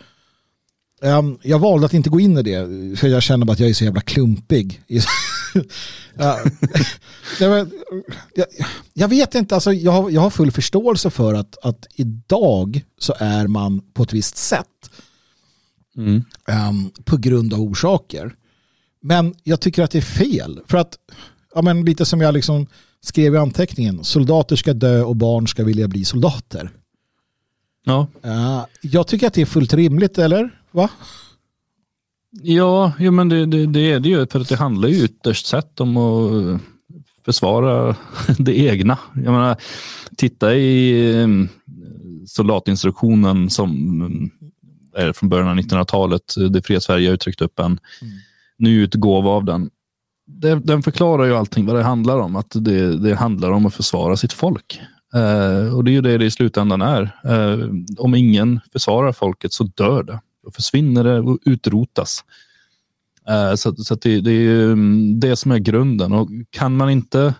Um, 1.03 1.39
jag 1.43 1.59
valde 1.59 1.87
att 1.87 1.95
inte 1.95 2.11
gå 2.11 2.21
in 2.21 2.39
i 2.39 2.43
det 2.43 2.67
för 2.99 3.09
jag 3.09 3.23
känner 3.23 3.47
bara 3.47 3.53
att 3.53 3.61
jag 3.61 3.71
är 3.71 3.75
så 3.75 3.85
jävla 3.85 4.01
klumpig. 4.01 4.83
jag, 8.95 9.09
vet 9.09 9.35
inte, 9.35 9.55
alltså, 9.55 9.73
jag, 9.73 9.93
har, 9.93 10.11
jag 10.11 10.21
har 10.21 10.31
full 10.31 10.51
förståelse 10.51 11.11
för 11.11 11.35
att, 11.35 11.57
att 11.63 11.87
idag 11.95 12.85
så 12.99 13.15
är 13.19 13.47
man 13.47 13.81
på 13.81 14.03
ett 14.03 14.13
visst 14.13 14.37
sätt. 14.37 14.91
Mm. 15.97 16.25
Um, 16.69 16.91
på 17.05 17.17
grund 17.17 17.55
av 17.55 17.61
orsaker. 17.61 18.35
Men 19.01 19.35
jag 19.43 19.61
tycker 19.61 19.83
att 19.83 19.91
det 19.91 19.99
är 19.99 20.03
fel. 20.03 20.61
För 20.67 20.79
att, 20.79 20.99
ja, 21.55 21.63
men 21.63 21.85
lite 21.85 22.05
som 22.05 22.21
jag 22.21 22.35
liksom 22.35 22.67
skrev 23.03 23.35
i 23.35 23.39
anteckningen, 23.39 24.05
soldater 24.05 24.57
ska 24.57 24.73
dö 24.73 25.03
och 25.03 25.17
barn 25.17 25.49
ska 25.49 25.65
vilja 25.65 25.89
bli 25.89 26.05
soldater. 26.05 26.71
Ja. 27.85 28.07
Uh, 28.25 28.65
jag 28.81 29.07
tycker 29.07 29.27
att 29.27 29.35
det 29.35 29.43
är 29.43 29.47
fullt 29.47 29.75
rimligt, 29.75 30.19
eller? 30.19 30.51
Va? 30.71 30.91
Ja, 32.31 32.93
ja 32.99 33.11
men 33.11 33.29
det, 33.29 33.47
det, 33.47 33.67
det 33.67 33.93
är 33.93 34.01
det 34.01 34.09
ju. 34.09 34.27
För 34.27 34.41
att 34.41 34.49
det 34.49 34.57
handlar 34.57 34.89
ju 34.89 35.05
ytterst 35.05 35.47
sett 35.47 35.81
om 35.81 35.97
att 35.97 36.61
försvara 37.25 37.97
det 38.39 38.59
egna. 38.59 38.99
Jag 39.15 39.33
menar, 39.33 39.57
titta 40.17 40.55
i 40.55 41.15
mm, 41.23 41.49
soldatinstruktionen 42.27 43.51
som 43.51 43.71
mm, 43.71 44.31
är 44.97 45.13
från 45.13 45.29
början 45.29 45.49
av 45.49 45.57
1900-talet. 45.57 46.35
Det 46.51 46.63
fria 46.63 46.81
Sverige 46.81 47.11
har 47.11 47.17
tryckt 47.17 47.41
upp 47.41 47.59
en 47.59 47.67
mm 47.67 47.79
nyutgåva 48.63 49.31
av 49.31 49.45
den. 49.45 49.71
Den 50.62 50.83
förklarar 50.83 51.24
ju 51.24 51.37
allting 51.37 51.66
vad 51.66 51.76
det 51.76 51.83
handlar 51.83 52.18
om. 52.18 52.37
Att 52.37 52.51
det, 52.55 52.97
det 52.97 53.14
handlar 53.14 53.51
om 53.51 53.66
att 53.66 53.74
försvara 53.74 54.16
sitt 54.16 54.33
folk. 54.33 54.80
Eh, 55.14 55.74
och 55.74 55.85
det 55.85 55.91
är 55.91 55.93
ju 55.93 56.01
det 56.01 56.18
det 56.18 56.24
i 56.24 56.30
slutändan 56.30 56.83
är. 56.83 57.03
Eh, 57.24 57.68
om 57.99 58.14
ingen 58.14 58.61
försvarar 58.72 59.12
folket 59.12 59.53
så 59.53 59.64
dör 59.64 60.03
det. 60.03 60.20
Då 60.45 60.51
försvinner 60.51 61.05
det 61.05 61.20
och 61.20 61.39
utrotas. 61.45 62.24
Eh, 63.28 63.55
så 63.55 63.74
så 63.76 63.95
det, 63.95 64.20
det, 64.20 64.30
är 64.30 64.64
mm, 64.64 65.20
det 65.20 65.37
som 65.37 65.53
är 65.53 65.59
grunden. 65.59 66.12
Och 66.12 66.28
kan 66.51 66.76
man 66.76 66.91
inte 66.91 67.35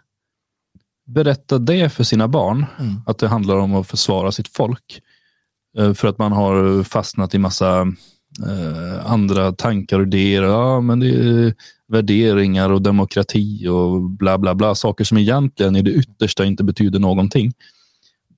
berätta 1.07 1.59
det 1.59 1.91
för 1.91 2.05
sina 2.05 2.29
barn, 2.29 2.67
mm. 2.79 2.95
att 3.07 3.19
det 3.19 3.29
handlar 3.29 3.57
om 3.57 3.75
att 3.75 3.87
försvara 3.87 4.33
sitt 4.33 4.49
folk, 4.49 5.01
eh, 5.79 5.95
för 5.95 6.09
att 6.09 6.19
man 6.19 6.33
har 6.33 6.83
fastnat 6.83 7.35
i 7.35 7.39
massa 7.39 7.87
eh, 8.47 9.13
andra 9.13 9.53
tankar 9.53 10.01
och 10.01 10.07
idéer. 10.07 10.43
Ja, 10.43 10.81
men 10.81 11.01
det 11.01 11.09
är 11.09 11.55
värderingar 11.89 12.71
och 12.71 12.83
demokrati 12.83 13.69
och 13.69 14.01
bla 14.03 14.39
bla 14.39 14.55
bla. 14.55 14.75
Saker 14.75 15.05
som 15.05 15.19
egentligen 15.19 15.77
i 15.77 15.83
det 15.83 15.91
yttersta 15.91 16.45
inte 16.45 16.65
betyder 16.65 16.99
någonting. 16.99 17.53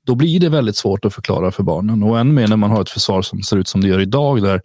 Då 0.07 0.15
blir 0.15 0.41
det 0.41 0.49
väldigt 0.49 0.77
svårt 0.77 1.05
att 1.05 1.15
förklara 1.15 1.51
för 1.51 1.63
barnen 1.63 2.03
och 2.03 2.19
än 2.19 2.35
mer 2.35 2.49
när 2.49 2.57
man 2.57 2.71
har 2.71 2.83
ett 2.83 2.91
försvar 2.91 3.23
som 3.23 3.43
ser 3.43 3.57
ut 3.57 3.69
som 3.69 3.81
det 3.81 3.89
gör 3.89 4.01
idag 4.01 4.43
där 4.43 4.61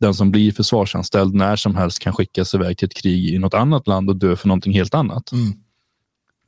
den 0.00 0.14
som 0.14 0.30
blir 0.30 0.52
försvarsanställd 0.52 1.34
när 1.34 1.56
som 1.56 1.76
helst 1.76 1.98
kan 1.98 2.12
skickas 2.12 2.54
iväg 2.54 2.78
till 2.78 2.86
ett 2.86 2.94
krig 2.94 3.34
i 3.34 3.38
något 3.38 3.54
annat 3.54 3.86
land 3.86 4.08
och 4.08 4.16
dö 4.16 4.36
för 4.36 4.48
någonting 4.48 4.72
helt 4.72 4.94
annat. 4.94 5.32
Mm. 5.32 5.52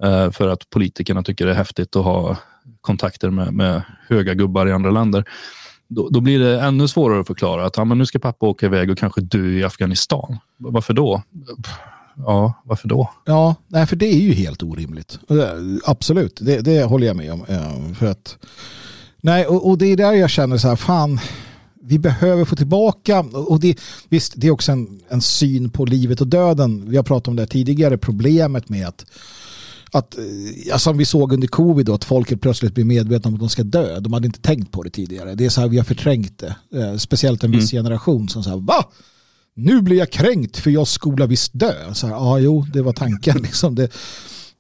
Uh, 0.04 0.30
för 0.30 0.48
att 0.48 0.70
politikerna 0.70 1.22
tycker 1.22 1.46
det 1.46 1.52
är 1.52 1.56
häftigt 1.56 1.96
att 1.96 2.04
ha 2.04 2.36
kontakter 2.80 3.30
med, 3.30 3.52
med 3.52 3.82
höga 4.08 4.34
gubbar 4.34 4.66
i 4.66 4.72
andra 4.72 4.90
länder 4.90 5.24
då, 5.88 6.08
då, 6.08 6.20
blir 6.20 6.38
det 6.38 6.60
ännu 6.60 6.88
svårare 6.88 7.20
att 7.20 7.26
förklara 7.26 7.66
att 7.66 7.76
ja, 7.76 7.84
men 7.84 7.98
nu 7.98 8.06
ska 8.06 8.18
pappa 8.18 8.46
åka 8.46 8.66
iväg 8.66 8.90
och 8.90 8.98
kanske 8.98 9.20
dö 9.20 9.46
i 9.46 9.64
Afghanistan. 9.64 10.38
Varför 10.56 10.94
då? 10.94 11.22
Ja, 12.16 12.62
varför 12.64 12.88
då? 12.88 13.10
Ja, 13.24 13.54
nej, 13.68 13.86
för 13.86 13.96
det 13.96 14.06
är 14.06 14.18
ju 14.18 14.32
helt 14.32 14.62
orimligt. 14.62 15.18
Eh, 15.30 15.36
absolut, 15.84 16.38
det, 16.42 16.60
det 16.60 16.84
håller 16.84 17.06
jag 17.06 17.16
med 17.16 17.32
om. 17.32 17.44
Eh, 17.48 17.94
för 17.94 18.06
att, 18.06 18.38
nej, 19.20 19.46
och, 19.46 19.68
och, 19.68 19.78
det 19.78 19.86
är 19.86 19.96
där 19.96 20.12
jag 20.12 20.30
känner 20.30 20.56
så 20.56 20.68
här, 20.68 20.76
fan, 20.76 21.20
vi 21.82 21.98
behöver 21.98 22.44
få 22.44 22.56
tillbaka, 22.56 23.20
och 23.20 23.60
det, 23.60 23.80
visst, 24.08 24.32
det 24.36 24.46
är 24.46 24.50
också 24.50 24.72
en, 24.72 25.00
en 25.08 25.20
syn 25.20 25.70
på 25.70 25.84
livet 25.84 26.20
och 26.20 26.26
döden. 26.26 26.90
Vi 26.90 26.96
har 26.96 27.04
pratat 27.04 27.28
om 27.28 27.36
det 27.36 27.46
tidigare, 27.46 27.98
problemet 27.98 28.68
med 28.68 28.88
att 28.88 29.06
att, 29.92 30.16
ja, 30.66 30.78
som 30.78 30.98
vi 30.98 31.04
såg 31.04 31.32
under 31.32 31.48
covid, 31.48 31.86
då, 31.86 31.94
att 31.94 32.04
folket 32.04 32.40
plötsligt 32.40 32.74
blir 32.74 32.84
medvetna 32.84 33.28
om 33.28 33.34
att 33.34 33.40
de 33.40 33.48
ska 33.48 33.62
dö. 33.62 34.00
De 34.00 34.12
hade 34.12 34.26
inte 34.26 34.40
tänkt 34.40 34.72
på 34.72 34.82
det 34.82 34.90
tidigare. 34.90 35.34
Det 35.34 35.44
är 35.44 35.50
så 35.50 35.60
här 35.60 35.68
vi 35.68 35.76
har 35.76 35.84
förträngt 35.84 36.38
det. 36.38 36.56
Eh, 36.80 36.96
speciellt 36.96 37.44
en 37.44 37.50
viss 37.50 37.72
mm. 37.72 37.84
generation 37.84 38.28
som 38.28 38.44
säger 38.44 38.56
va? 38.56 38.84
Nu 39.54 39.82
blir 39.82 39.96
jag 39.96 40.10
kränkt 40.10 40.56
för 40.56 40.70
jag 40.70 40.88
skola 40.88 41.26
visst 41.26 41.50
dö. 41.54 41.94
Så 41.94 42.06
här, 42.06 42.14
ja, 42.14 42.38
jo, 42.38 42.66
det 42.72 42.82
var 42.82 42.92
tanken. 42.92 43.36
Liksom. 43.42 43.74
Det, 43.74 43.92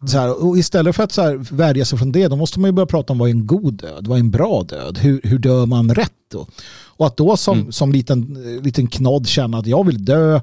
så 0.06 0.18
här, 0.18 0.44
och 0.44 0.58
istället 0.58 0.96
för 0.96 1.02
att 1.02 1.12
så 1.12 1.22
här, 1.22 1.36
värja 1.36 1.84
sig 1.84 1.98
från 1.98 2.12
det, 2.12 2.28
då 2.28 2.36
måste 2.36 2.60
man 2.60 2.68
ju 2.68 2.72
börja 2.72 2.86
prata 2.86 3.12
om 3.12 3.18
vad 3.18 3.28
är 3.28 3.32
en 3.32 3.46
god 3.46 3.74
död, 3.74 4.06
vad 4.06 4.18
är 4.18 4.20
en 4.20 4.30
bra 4.30 4.62
död, 4.62 4.98
hur, 4.98 5.20
hur 5.24 5.38
dör 5.38 5.66
man 5.66 5.94
rätt 5.94 6.12
då? 6.32 6.46
Och 6.84 7.06
att 7.06 7.16
då 7.16 7.36
som, 7.36 7.58
mm. 7.58 7.72
som 7.72 7.92
liten, 7.92 8.38
liten 8.62 8.86
knodd 8.86 9.26
känna 9.26 9.58
att 9.58 9.66
jag 9.66 9.86
vill 9.86 10.04
dö, 10.04 10.40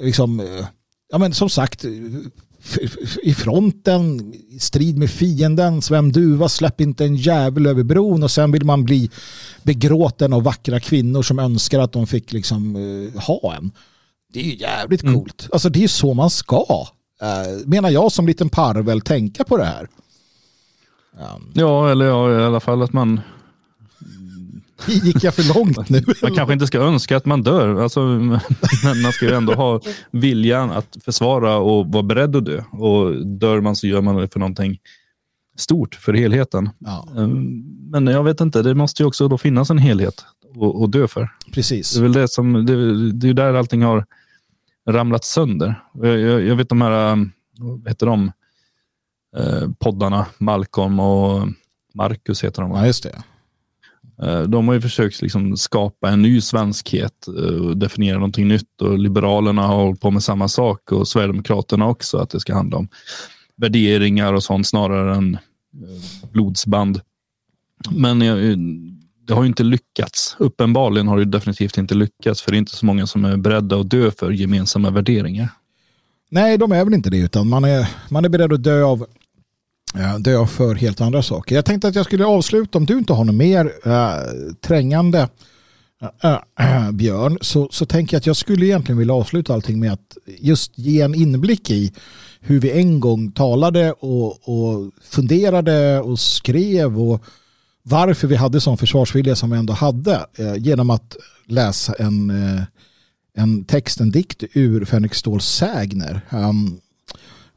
liksom, 0.00 0.40
eh, 0.40 0.66
ja 1.12 1.18
men 1.18 1.32
som 1.32 1.50
sagt, 1.50 1.84
i 3.22 3.34
fronten, 3.34 4.34
i 4.34 4.58
strid 4.58 4.98
med 4.98 5.10
fienden, 5.10 5.82
Sven 5.82 6.12
Duva, 6.12 6.48
släpp 6.48 6.80
inte 6.80 7.04
en 7.04 7.16
jävel 7.16 7.66
över 7.66 7.82
bron 7.82 8.22
och 8.22 8.30
sen 8.30 8.52
vill 8.52 8.64
man 8.64 8.84
bli 8.84 9.10
begråten 9.62 10.32
av 10.32 10.42
vackra 10.42 10.80
kvinnor 10.80 11.22
som 11.22 11.38
önskar 11.38 11.80
att 11.80 11.92
de 11.92 12.06
fick 12.06 12.32
liksom 12.32 12.76
uh, 12.76 13.20
ha 13.20 13.54
en. 13.54 13.70
Det 14.32 14.40
är 14.40 14.44
ju 14.44 14.56
jävligt 14.56 15.02
mm. 15.02 15.14
coolt. 15.14 15.48
Alltså 15.52 15.68
det 15.68 15.84
är 15.84 15.88
så 15.88 16.14
man 16.14 16.30
ska, 16.30 16.86
uh, 17.22 17.66
menar 17.66 17.90
jag 17.90 18.12
som 18.12 18.26
liten 18.26 18.48
parvel, 18.48 19.00
tänka 19.00 19.44
på 19.44 19.56
det 19.56 19.64
här. 19.64 19.88
Um. 21.36 21.50
Ja, 21.54 21.90
eller 21.90 22.04
ja, 22.04 22.40
i 22.40 22.44
alla 22.44 22.60
fall 22.60 22.82
att 22.82 22.92
man 22.92 23.20
Gick 24.88 25.24
jag 25.24 25.34
för 25.34 25.54
långt 25.54 25.88
nu? 25.88 26.04
Man 26.22 26.34
kanske 26.34 26.52
inte 26.52 26.66
ska 26.66 26.78
önska 26.78 27.16
att 27.16 27.26
man 27.26 27.42
dör, 27.42 27.82
alltså, 27.82 28.00
men 28.84 29.02
man 29.02 29.12
ska 29.12 29.26
ju 29.26 29.32
ändå 29.32 29.54
ha 29.54 29.80
viljan 30.10 30.70
att 30.70 30.96
försvara 31.04 31.56
och 31.56 31.86
vara 31.86 32.02
beredd 32.02 32.36
att 32.36 32.44
dö. 32.44 32.62
Och 32.72 33.26
dör 33.26 33.60
man 33.60 33.76
så 33.76 33.86
gör 33.86 34.00
man 34.00 34.16
det 34.16 34.32
för 34.32 34.40
någonting 34.40 34.78
stort, 35.56 35.94
för 35.94 36.14
helheten. 36.14 36.70
Ja. 36.78 37.08
Ehm, 37.16 37.64
men 37.90 38.06
jag 38.06 38.24
vet 38.24 38.40
inte, 38.40 38.62
det 38.62 38.74
måste 38.74 39.02
ju 39.02 39.06
också 39.06 39.28
då 39.28 39.38
finnas 39.38 39.70
en 39.70 39.78
helhet 39.78 40.24
att 40.84 40.92
dö 40.92 41.08
för. 41.08 41.28
Precis. 41.52 41.92
Det 41.94 42.00
är 42.00 42.02
väl 42.02 42.12
det 42.12 42.28
som, 42.28 42.66
det, 42.66 43.12
det 43.12 43.28
är 43.28 43.34
där 43.34 43.54
allting 43.54 43.82
har 43.82 44.06
ramlat 44.88 45.24
sönder. 45.24 45.82
Jag, 45.94 46.18
jag, 46.18 46.42
jag 46.42 46.56
vet 46.56 46.68
de 46.68 46.82
här, 46.82 47.28
vad 47.58 47.88
heter 47.88 48.06
de, 48.06 48.32
eh, 49.36 49.68
poddarna, 49.78 50.26
Malcolm 50.38 51.00
och 51.00 51.48
Marcus 51.94 52.44
heter 52.44 52.62
de. 52.62 52.70
Ja, 52.70 52.86
just 52.86 53.02
det. 53.02 53.22
Eh, 54.22 54.42
de 54.42 54.68
har 54.68 54.74
ju 54.74 54.80
försökt 54.80 55.22
liksom 55.22 55.56
skapa 55.56 56.10
en 56.10 56.22
ny 56.22 56.40
svenskhet 56.40 57.28
eh, 57.28 57.66
och 57.66 57.76
definiera 57.76 58.18
någonting 58.18 58.48
nytt 58.48 58.82
och 58.82 58.98
Liberalerna 58.98 59.62
har 59.62 59.76
hållit 59.76 60.00
på 60.00 60.10
med 60.10 60.22
samma 60.22 60.48
sak 60.48 60.92
och 60.92 61.08
Sverigedemokraterna 61.08 61.88
också, 61.88 62.18
att 62.18 62.30
det 62.30 62.40
ska 62.40 62.54
handla 62.54 62.76
om 62.76 62.88
värderingar 63.56 64.32
och 64.32 64.42
sånt 64.42 64.66
snarare 64.66 65.16
än 65.16 65.34
eh, 65.34 66.30
blodsband. 66.32 67.00
Men 67.90 68.18
det 69.26 69.34
har 69.34 69.42
ju 69.42 69.48
inte 69.48 69.62
lyckats. 69.62 70.36
Uppenbarligen 70.38 71.08
har 71.08 71.18
det 71.18 71.24
definitivt 71.24 71.78
inte 71.78 71.94
lyckats 71.94 72.42
för 72.42 72.50
det 72.50 72.56
är 72.56 72.58
inte 72.58 72.76
så 72.76 72.86
många 72.86 73.06
som 73.06 73.24
är 73.24 73.36
beredda 73.36 73.80
att 73.80 73.90
dö 73.90 74.10
för 74.10 74.30
gemensamma 74.30 74.90
värderingar. 74.90 75.48
Nej, 76.30 76.58
de 76.58 76.72
är 76.72 76.84
väl 76.84 76.94
inte 76.94 77.10
det 77.10 77.18
utan 77.18 77.48
man 77.48 77.64
är, 77.64 77.88
man 78.10 78.24
är 78.24 78.28
beredd 78.28 78.52
att 78.52 78.62
dö 78.62 78.84
av 78.84 79.06
Eh, 79.94 80.18
dö 80.18 80.46
för 80.46 80.74
helt 80.74 81.00
andra 81.00 81.22
saker. 81.22 81.54
Jag 81.54 81.64
tänkte 81.64 81.88
att 81.88 81.94
jag 81.94 82.04
skulle 82.04 82.24
avsluta, 82.24 82.78
om 82.78 82.86
du 82.86 82.98
inte 82.98 83.12
har 83.12 83.24
något 83.24 83.34
mer 83.34 83.72
äh, 83.84 84.54
trängande 84.60 85.28
äh, 86.22 86.38
äh, 86.58 86.90
Björn, 86.92 87.38
så, 87.40 87.68
så 87.70 87.86
tänker 87.86 88.14
jag 88.14 88.18
att 88.18 88.26
jag 88.26 88.36
skulle 88.36 88.66
egentligen 88.66 88.98
vilja 88.98 89.14
avsluta 89.14 89.54
allting 89.54 89.80
med 89.80 89.92
att 89.92 90.16
just 90.26 90.78
ge 90.78 91.00
en 91.00 91.14
inblick 91.14 91.70
i 91.70 91.92
hur 92.40 92.60
vi 92.60 92.70
en 92.70 93.00
gång 93.00 93.32
talade 93.32 93.92
och, 93.92 94.48
och 94.48 94.92
funderade 95.02 96.00
och 96.00 96.18
skrev 96.18 97.00
och 97.00 97.24
varför 97.82 98.28
vi 98.28 98.36
hade 98.36 98.60
sån 98.60 98.78
försvarsvilja 98.78 99.36
som 99.36 99.50
vi 99.50 99.58
ändå 99.58 99.72
hade 99.72 100.26
genom 100.58 100.90
att 100.90 101.16
läsa 101.46 101.94
en 101.98 102.32
en 103.36 103.64
text, 103.64 104.00
en 104.00 104.10
dikt 104.10 104.44
ur 104.52 104.84
Fänrik 104.84 105.14
Ståls 105.14 105.46
sägner. 105.46 106.20
Um, 106.30 106.80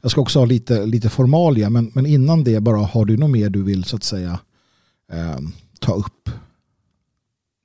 jag 0.02 0.10
ska 0.10 0.20
också 0.20 0.38
ha 0.38 0.46
lite, 0.46 0.86
lite 0.86 1.08
formalia, 1.08 1.70
men, 1.70 1.90
men 1.94 2.06
innan 2.06 2.44
det 2.44 2.60
bara 2.60 2.76
har 2.76 3.04
du 3.04 3.16
något 3.16 3.30
mer 3.30 3.50
du 3.50 3.62
vill 3.62 3.84
så 3.84 3.96
att 3.96 4.04
säga 4.04 4.38
eh, 5.12 5.38
ta 5.80 5.94
upp? 5.94 6.30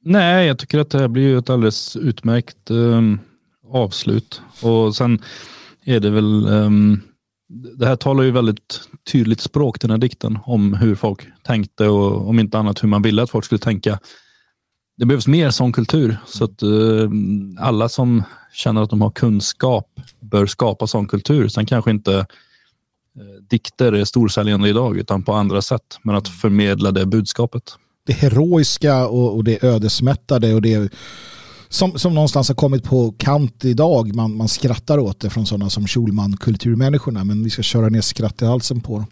Nej, 0.03 0.47
jag 0.47 0.59
tycker 0.59 0.79
att 0.79 0.89
det 0.89 0.99
här 0.99 1.07
blir 1.07 1.37
ett 1.37 1.49
alldeles 1.49 1.95
utmärkt 1.95 2.69
eh, 2.69 3.01
avslut. 3.71 4.41
Och 4.61 4.95
sen 4.95 5.21
är 5.85 5.99
det 5.99 6.09
väl, 6.09 6.45
eh, 6.47 6.69
det 7.77 7.87
här 7.87 7.95
talar 7.95 8.23
ju 8.23 8.31
väldigt 8.31 8.81
tydligt 9.11 9.41
språk 9.41 9.81
den 9.81 9.91
här 9.91 9.97
dikten 9.97 10.39
om 10.45 10.73
hur 10.73 10.95
folk 10.95 11.27
tänkte 11.43 11.87
och 11.87 12.29
om 12.29 12.39
inte 12.39 12.59
annat 12.59 12.83
hur 12.83 12.87
man 12.87 13.01
ville 13.01 13.23
att 13.23 13.29
folk 13.29 13.45
skulle 13.45 13.59
tänka. 13.59 13.99
Det 14.97 15.05
behövs 15.05 15.27
mer 15.27 15.49
sån 15.49 15.73
kultur 15.73 16.17
så 16.27 16.43
att 16.43 16.63
uh, 16.63 17.09
alla 17.59 17.89
som 17.89 18.23
känner 18.53 18.81
att 18.81 18.89
de 18.89 19.01
har 19.01 19.11
kunskap 19.11 19.87
bör 20.19 20.45
skapa 20.45 20.87
sån 20.87 21.07
kultur. 21.07 21.47
Sen 21.47 21.65
kanske 21.65 21.91
inte 21.91 22.11
uh, 22.11 22.25
dikter 23.49 23.91
är 23.93 24.05
storsäljande 24.05 24.69
idag 24.69 24.97
utan 24.97 25.23
på 25.23 25.33
andra 25.33 25.61
sätt, 25.61 25.99
men 26.01 26.15
att 26.15 26.27
förmedla 26.27 26.91
det 26.91 27.05
budskapet. 27.05 27.63
Det 28.05 28.13
heroiska 28.13 29.07
och, 29.07 29.35
och 29.35 29.43
det 29.43 29.63
ödesmättade 29.63 30.53
och 30.53 30.61
det 30.61 30.93
som, 31.69 31.99
som 31.99 32.13
någonstans 32.13 32.47
har 32.47 32.55
kommit 32.55 32.83
på 32.83 33.11
kant 33.17 33.65
idag. 33.65 34.15
Man, 34.15 34.37
man 34.37 34.47
skrattar 34.47 34.97
åt 34.97 35.19
det 35.19 35.29
från 35.29 35.45
sådana 35.45 35.69
som 35.69 35.87
Schulman, 35.87 36.37
kulturmänniskorna. 36.37 37.23
Men 37.23 37.43
vi 37.43 37.49
ska 37.49 37.61
köra 37.61 37.89
ner 37.89 38.01
skratt 38.01 38.41
i 38.41 38.45
halsen 38.45 38.81
på 38.81 38.93
dem. 38.97 39.07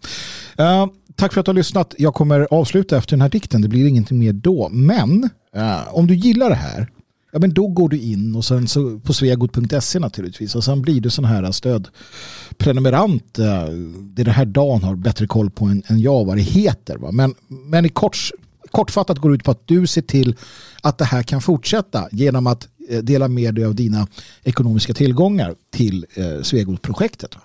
Uh, 0.59 0.93
tack 1.15 1.33
för 1.33 1.39
att 1.39 1.45
du 1.45 1.49
har 1.49 1.55
lyssnat. 1.55 1.95
Jag 1.97 2.13
kommer 2.13 2.47
avsluta 2.51 2.97
efter 2.97 3.11
den 3.11 3.21
här 3.21 3.29
dikten. 3.29 3.61
Det 3.61 3.67
blir 3.67 3.87
ingenting 3.87 4.19
mer 4.19 4.33
då. 4.33 4.69
Men 4.69 5.29
uh, 5.57 5.97
om 5.97 6.07
du 6.07 6.15
gillar 6.15 6.49
det 6.49 6.55
här 6.55 6.89
ja, 7.33 7.39
men 7.39 7.53
då 7.53 7.67
går 7.67 7.89
du 7.89 7.99
in 7.99 8.35
och 8.35 8.45
sen 8.45 8.67
så 8.67 8.99
på 8.99 9.13
svegot.se 9.13 9.99
naturligtvis 9.99 10.55
och 10.55 10.63
sen 10.63 10.81
blir 10.81 11.01
du 11.01 11.09
sån 11.09 11.25
här 11.25 11.51
stödprenumerant. 11.51 13.39
Eh, 13.39 13.45
det 14.01 14.21
är 14.21 14.25
den 14.25 14.33
här 14.33 14.45
dagen 14.45 14.83
har 14.83 14.95
bättre 14.95 15.27
koll 15.27 15.49
på 15.49 15.65
än, 15.65 15.83
än 15.87 15.99
jag 15.99 16.25
vad 16.25 16.37
det 16.37 16.41
heter. 16.41 16.97
Va? 16.97 17.11
Men, 17.11 17.35
men 17.47 17.85
i 17.85 17.89
kort, 17.89 18.17
kortfattat 18.71 19.17
går 19.17 19.29
det 19.29 19.35
ut 19.35 19.43
på 19.43 19.51
att 19.51 19.67
du 19.67 19.87
ser 19.87 20.01
till 20.01 20.35
att 20.81 20.97
det 20.97 21.05
här 21.05 21.23
kan 21.23 21.41
fortsätta 21.41 22.07
genom 22.11 22.47
att 22.47 22.67
eh, 22.89 22.99
dela 22.99 23.27
med 23.27 23.55
dig 23.55 23.65
av 23.65 23.75
dina 23.75 24.07
ekonomiska 24.43 24.93
tillgångar 24.93 25.55
till 25.71 26.05
eh, 26.13 26.41
Svegot-projektet. 26.41 27.37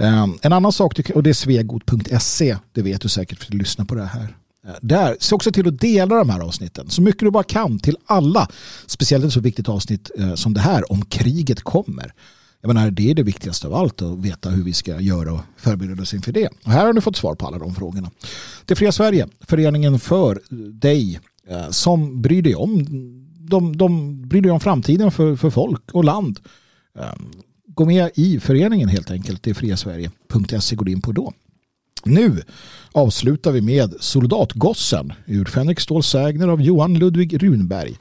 Ehm, 0.00 0.38
en 0.42 0.52
annan 0.52 0.72
sak, 0.72 1.10
och 1.14 1.22
det 1.22 1.30
är 1.30 1.34
svegot.se, 1.34 2.56
det 2.72 2.82
vet 2.82 3.00
du 3.00 3.08
säkert 3.08 3.38
för 3.38 3.44
att 3.44 3.52
du 3.52 3.58
lyssnar 3.58 3.84
på 3.84 3.94
det 3.94 4.04
här. 4.04 4.36
Eh, 4.66 4.74
där, 4.80 5.16
se 5.20 5.34
också 5.34 5.52
till 5.52 5.68
att 5.68 5.80
dela 5.80 6.14
de 6.14 6.30
här 6.30 6.40
avsnitten 6.40 6.90
så 6.90 7.02
mycket 7.02 7.20
du 7.20 7.30
bara 7.30 7.42
kan 7.42 7.78
till 7.78 7.96
alla. 8.06 8.48
Speciellt 8.86 9.24
ett 9.24 9.32
så 9.32 9.40
viktigt 9.40 9.68
avsnitt 9.68 10.10
eh, 10.18 10.34
som 10.34 10.54
det 10.54 10.60
här 10.60 10.92
om 10.92 11.04
kriget 11.04 11.62
kommer. 11.62 12.12
Jag 12.60 12.74
menar, 12.74 12.90
det 12.90 13.10
är 13.10 13.14
det 13.14 13.22
viktigaste 13.22 13.66
av 13.66 13.74
allt 13.74 14.02
att 14.02 14.18
veta 14.18 14.50
hur 14.50 14.64
vi 14.64 14.72
ska 14.72 15.00
göra 15.00 15.32
och 15.32 15.40
förbereda 15.56 16.02
oss 16.02 16.14
inför 16.14 16.32
det. 16.32 16.48
Och 16.64 16.72
här 16.72 16.86
har 16.86 16.92
ni 16.92 17.00
fått 17.00 17.16
svar 17.16 17.34
på 17.34 17.46
alla 17.46 17.58
de 17.58 17.74
frågorna. 17.74 18.10
Det 18.64 18.76
Fria 18.76 18.92
Sverige, 18.92 19.28
föreningen 19.40 19.98
för 19.98 20.40
eh, 20.50 20.56
dig 20.58 21.20
som 21.70 22.22
bryr 22.22 22.42
dig 22.42 22.54
om 22.54 22.86
de, 23.40 23.76
de 23.76 24.22
bryr 24.28 24.42
dig 24.42 24.52
om 24.52 24.60
framtiden 24.60 25.10
för, 25.10 25.36
för 25.36 25.50
folk 25.50 25.90
och 25.92 26.04
land. 26.04 26.38
Ehm, 26.98 27.30
Gå 27.80 27.86
med 27.86 28.10
i 28.14 28.40
föreningen 28.40 28.88
helt 28.88 29.10
enkelt. 29.10 29.42
Det 29.42 29.50
är 29.50 29.54
friasverige.se 29.54 30.76
går 30.76 30.88
in 30.88 31.00
på 31.00 31.12
då. 31.12 31.32
Nu 32.04 32.42
avslutar 32.92 33.52
vi 33.52 33.60
med 33.60 33.94
Soldatgossen 34.00 35.12
ur 35.26 35.44
Fänrik 35.44 35.80
Ståls 35.80 36.06
sägner 36.06 36.48
av 36.48 36.62
Johan 36.62 36.98
Ludvig 36.98 37.42
Runberg 37.42 37.96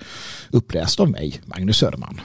uppläst 0.50 1.00
av 1.00 1.10
mig, 1.10 1.42
Magnus 1.46 1.78
Söderman. 1.78 2.22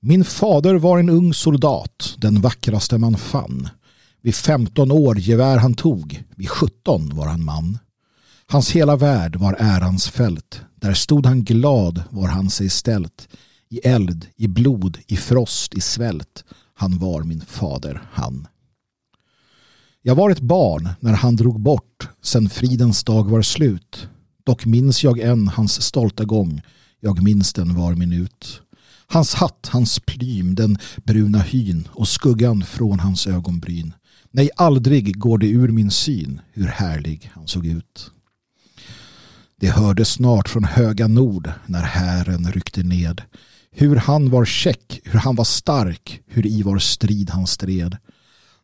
Min 0.00 0.24
fader 0.24 0.74
var 0.74 0.98
en 0.98 1.08
ung 1.08 1.34
soldat, 1.34 2.14
den 2.18 2.40
vackraste 2.40 2.98
man 2.98 3.16
fann. 3.16 3.68
Vid 4.22 4.34
15 4.34 4.90
år 4.90 5.18
gevär 5.18 5.58
han 5.58 5.74
tog, 5.74 6.24
vid 6.36 6.48
17 6.48 7.16
var 7.16 7.26
han 7.26 7.44
man. 7.44 7.78
Hans 8.46 8.70
hela 8.70 8.96
värld 8.96 9.36
var 9.36 9.56
ärans 9.58 10.08
fält, 10.08 10.60
där 10.74 10.94
stod 10.94 11.26
han 11.26 11.44
glad 11.44 12.02
var 12.10 12.28
han 12.28 12.50
sig 12.50 12.68
ställt. 12.68 13.28
I 13.68 13.78
eld, 13.78 14.26
i 14.36 14.48
blod, 14.48 14.98
i 15.06 15.16
frost, 15.16 15.74
i 15.74 15.80
svält, 15.80 16.44
han 16.74 16.98
var 16.98 17.22
min 17.22 17.40
fader, 17.40 18.02
han. 18.12 18.46
Jag 20.02 20.14
var 20.14 20.30
ett 20.30 20.40
barn 20.40 20.88
när 21.00 21.12
han 21.12 21.36
drog 21.36 21.60
bort, 21.60 22.08
sen 22.22 22.50
fridens 22.50 23.04
dag 23.04 23.30
var 23.30 23.42
slut. 23.42 24.08
Dock 24.44 24.66
minns 24.66 25.04
jag 25.04 25.18
än 25.18 25.48
hans 25.48 25.82
stolta 25.82 26.24
gång, 26.24 26.62
jag 27.00 27.22
minns 27.22 27.52
den 27.52 27.74
var 27.74 27.94
minut. 27.94 28.60
Hans 29.06 29.34
hatt, 29.34 29.68
hans 29.72 30.00
plym, 30.00 30.54
den 30.54 30.78
bruna 30.96 31.38
hyn 31.38 31.88
och 31.92 32.08
skuggan 32.08 32.64
från 32.64 33.00
hans 33.00 33.26
ögonbryn. 33.26 33.92
Nej, 34.30 34.50
aldrig 34.56 35.18
går 35.18 35.38
det 35.38 35.48
ur 35.48 35.68
min 35.68 35.90
syn 35.90 36.40
hur 36.52 36.66
härlig 36.66 37.30
han 37.34 37.48
såg 37.48 37.66
ut. 37.66 38.10
Det 39.60 39.70
hördes 39.70 40.08
snart 40.08 40.48
från 40.48 40.64
höga 40.64 41.08
nord 41.08 41.52
när 41.66 41.82
hären 41.82 42.52
ryckte 42.52 42.82
ned. 42.82 43.22
Hur 43.76 43.96
han 43.96 44.30
var 44.30 44.44
käck, 44.44 45.00
hur 45.04 45.18
han 45.18 45.36
var 45.36 45.44
stark, 45.44 46.20
hur 46.26 46.46
i 46.46 46.62
var 46.62 46.78
strid 46.78 47.30
han 47.30 47.46
stred. 47.46 47.96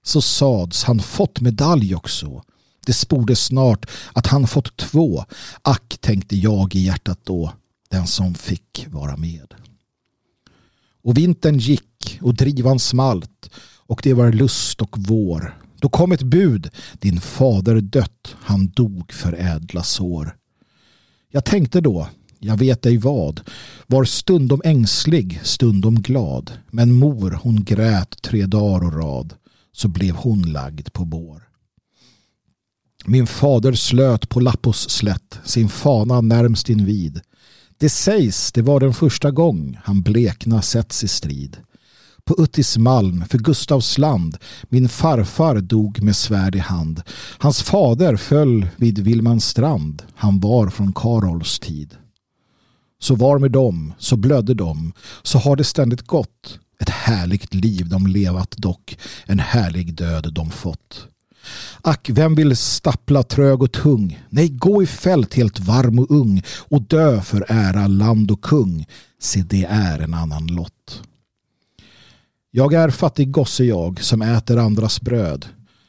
Så 0.02 0.22
sads 0.22 0.84
han 0.84 1.00
fått 1.00 1.40
medalj 1.40 1.94
också. 1.94 2.42
Det 2.86 2.92
spordes 2.92 3.44
snart 3.44 3.90
att 4.12 4.26
han 4.26 4.46
fått 4.46 4.76
två. 4.76 5.24
Ack, 5.62 5.98
tänkte 6.00 6.36
jag 6.36 6.74
i 6.74 6.80
hjärtat 6.80 7.20
då, 7.24 7.52
den 7.90 8.06
som 8.06 8.34
fick 8.34 8.86
vara 8.90 9.16
med. 9.16 9.54
Och 11.02 11.16
vintern 11.16 11.58
gick 11.58 12.18
och 12.20 12.34
drivan 12.34 12.78
smalt 12.78 13.50
och 13.86 14.00
det 14.02 14.14
var 14.14 14.32
lust 14.32 14.80
och 14.80 14.96
vår. 14.98 15.58
Då 15.80 15.88
kom 15.88 16.12
ett 16.12 16.22
bud, 16.22 16.70
din 16.92 17.20
fader 17.20 17.80
dött, 17.80 18.36
han 18.40 18.68
dog 18.68 19.12
för 19.12 19.32
ädla 19.32 19.82
sår. 19.82 20.36
Jag 21.30 21.44
tänkte 21.44 21.80
då, 21.80 22.08
jag 22.42 22.56
vet 22.56 22.86
ej 22.86 22.96
vad, 22.96 23.40
var 23.86 24.04
stundom 24.04 24.60
ängslig, 24.64 25.40
stundom 25.42 26.02
glad, 26.02 26.52
men 26.70 26.92
mor 26.92 27.38
hon 27.42 27.64
grät 27.64 28.22
tre 28.22 28.46
dagar 28.46 28.86
och 28.86 28.94
rad, 28.94 29.34
så 29.72 29.88
blev 29.88 30.14
hon 30.14 30.42
lagd 30.42 30.92
på 30.92 31.04
bår. 31.04 31.42
Min 33.04 33.26
fader 33.26 33.72
slöt 33.72 34.28
på 34.28 34.40
Lappos 34.40 34.90
slätt, 34.90 35.38
sin 35.44 35.68
fana 35.68 36.20
närmst 36.20 36.68
invid. 36.68 37.20
Det 37.78 37.88
sägs 37.88 38.52
det 38.52 38.62
var 38.62 38.80
den 38.80 38.94
första 38.94 39.30
gång 39.30 39.78
han 39.84 40.02
blekna 40.02 40.62
setts 40.62 41.04
i 41.04 41.08
strid. 41.08 41.56
På 42.24 42.42
Uttis 42.42 42.78
malm 42.78 43.24
för 43.28 43.38
Gustavs 43.38 43.98
land 43.98 44.36
min 44.62 44.88
farfar 44.88 45.60
dog 45.60 46.02
med 46.02 46.16
svärd 46.16 46.54
i 46.54 46.58
hand. 46.58 47.02
Hans 47.38 47.62
fader 47.62 48.16
föll 48.16 48.66
vid 48.76 48.98
Vilmans 48.98 49.44
strand. 49.44 50.02
Han 50.14 50.40
var 50.40 50.70
från 50.70 50.92
Karols 50.92 51.58
tid. 51.58 51.96
Så 53.00 53.14
var 53.14 53.38
med 53.38 53.50
dem, 53.50 53.92
så 53.98 54.16
blödde 54.16 54.54
de, 54.54 54.92
så 55.22 55.38
har 55.38 55.56
det 55.56 55.64
ständigt 55.64 56.02
gått. 56.02 56.58
Ett 56.80 56.88
härligt 56.88 57.54
liv 57.54 57.88
de 57.88 58.06
levat 58.06 58.54
dock, 58.56 58.98
en 59.26 59.38
härlig 59.38 59.94
död 59.94 60.32
de 60.34 60.50
fått. 60.50 61.06
Ack, 61.82 62.10
vem 62.10 62.34
vill 62.34 62.56
stappla 62.56 63.22
trög 63.22 63.62
och 63.62 63.72
tung? 63.72 64.22
Nej, 64.28 64.48
gå 64.48 64.82
i 64.82 64.86
fält 64.86 65.34
helt 65.34 65.58
varm 65.58 65.98
och 65.98 66.10
ung 66.10 66.42
och 66.68 66.82
dö 66.82 67.20
för 67.20 67.44
ära, 67.48 67.86
land 67.86 68.30
och 68.30 68.42
kung. 68.42 68.86
Se, 69.20 69.42
det 69.42 69.64
är 69.64 69.98
en 69.98 70.14
annan 70.14 70.46
lott. 70.46 71.02
Jag 72.50 72.72
är 72.72 72.90
fattig 72.90 73.30
gosse 73.30 73.64
jag 73.64 74.02
som 74.02 74.22
äter 74.22 74.58
andras 74.58 75.00
bröd. 75.00 75.46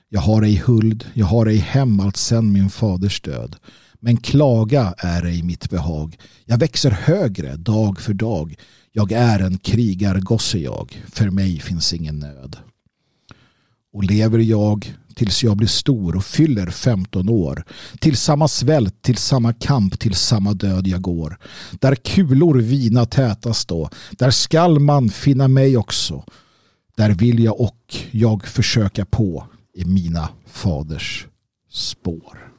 Jag 0.09 0.21
har 0.21 0.41
ej 0.41 0.55
huld, 0.65 1.05
jag 1.13 1.25
har 1.25 1.45
ej 1.45 1.57
hem 1.57 1.99
allt 1.99 2.17
sen 2.17 2.51
min 2.51 2.69
faders 2.69 3.21
död. 3.21 3.55
Men 4.03 4.17
klaga 4.17 4.93
är 4.97 5.25
ej 5.25 5.43
mitt 5.43 5.69
behag. 5.69 6.17
Jag 6.45 6.57
växer 6.57 6.91
högre 6.91 7.55
dag 7.55 7.99
för 7.99 8.13
dag. 8.13 8.55
Jag 8.91 9.11
är 9.11 9.39
en 9.39 9.57
krigargosse 9.57 10.57
jag. 10.57 11.03
För 11.11 11.29
mig 11.29 11.59
finns 11.59 11.93
ingen 11.93 12.19
nöd. 12.19 12.57
Och 13.93 14.03
lever 14.03 14.39
jag 14.39 14.95
tills 15.15 15.43
jag 15.43 15.57
blir 15.57 15.67
stor 15.67 16.15
och 16.15 16.25
fyller 16.25 16.67
15 16.69 17.29
år. 17.29 17.63
Till 17.99 18.17
samma 18.17 18.47
svält, 18.47 19.01
till 19.01 19.17
samma 19.17 19.53
kamp, 19.53 19.99
till 19.99 20.15
samma 20.15 20.53
död 20.53 20.87
jag 20.87 21.01
går. 21.01 21.37
Där 21.79 21.95
kulor 21.95 22.55
vina 22.55 23.05
tätast 23.05 23.67
då. 23.67 23.89
Där 24.11 24.31
skall 24.31 24.79
man 24.79 25.09
finna 25.09 25.47
mig 25.47 25.77
också. 25.77 26.23
Där 26.97 27.09
vill 27.09 27.43
jag 27.43 27.61
och 27.61 27.95
jag 28.11 28.47
försöka 28.47 29.05
på 29.05 29.47
i 29.75 29.85
mina 29.85 30.29
faders 30.47 31.27
spår. 31.71 32.50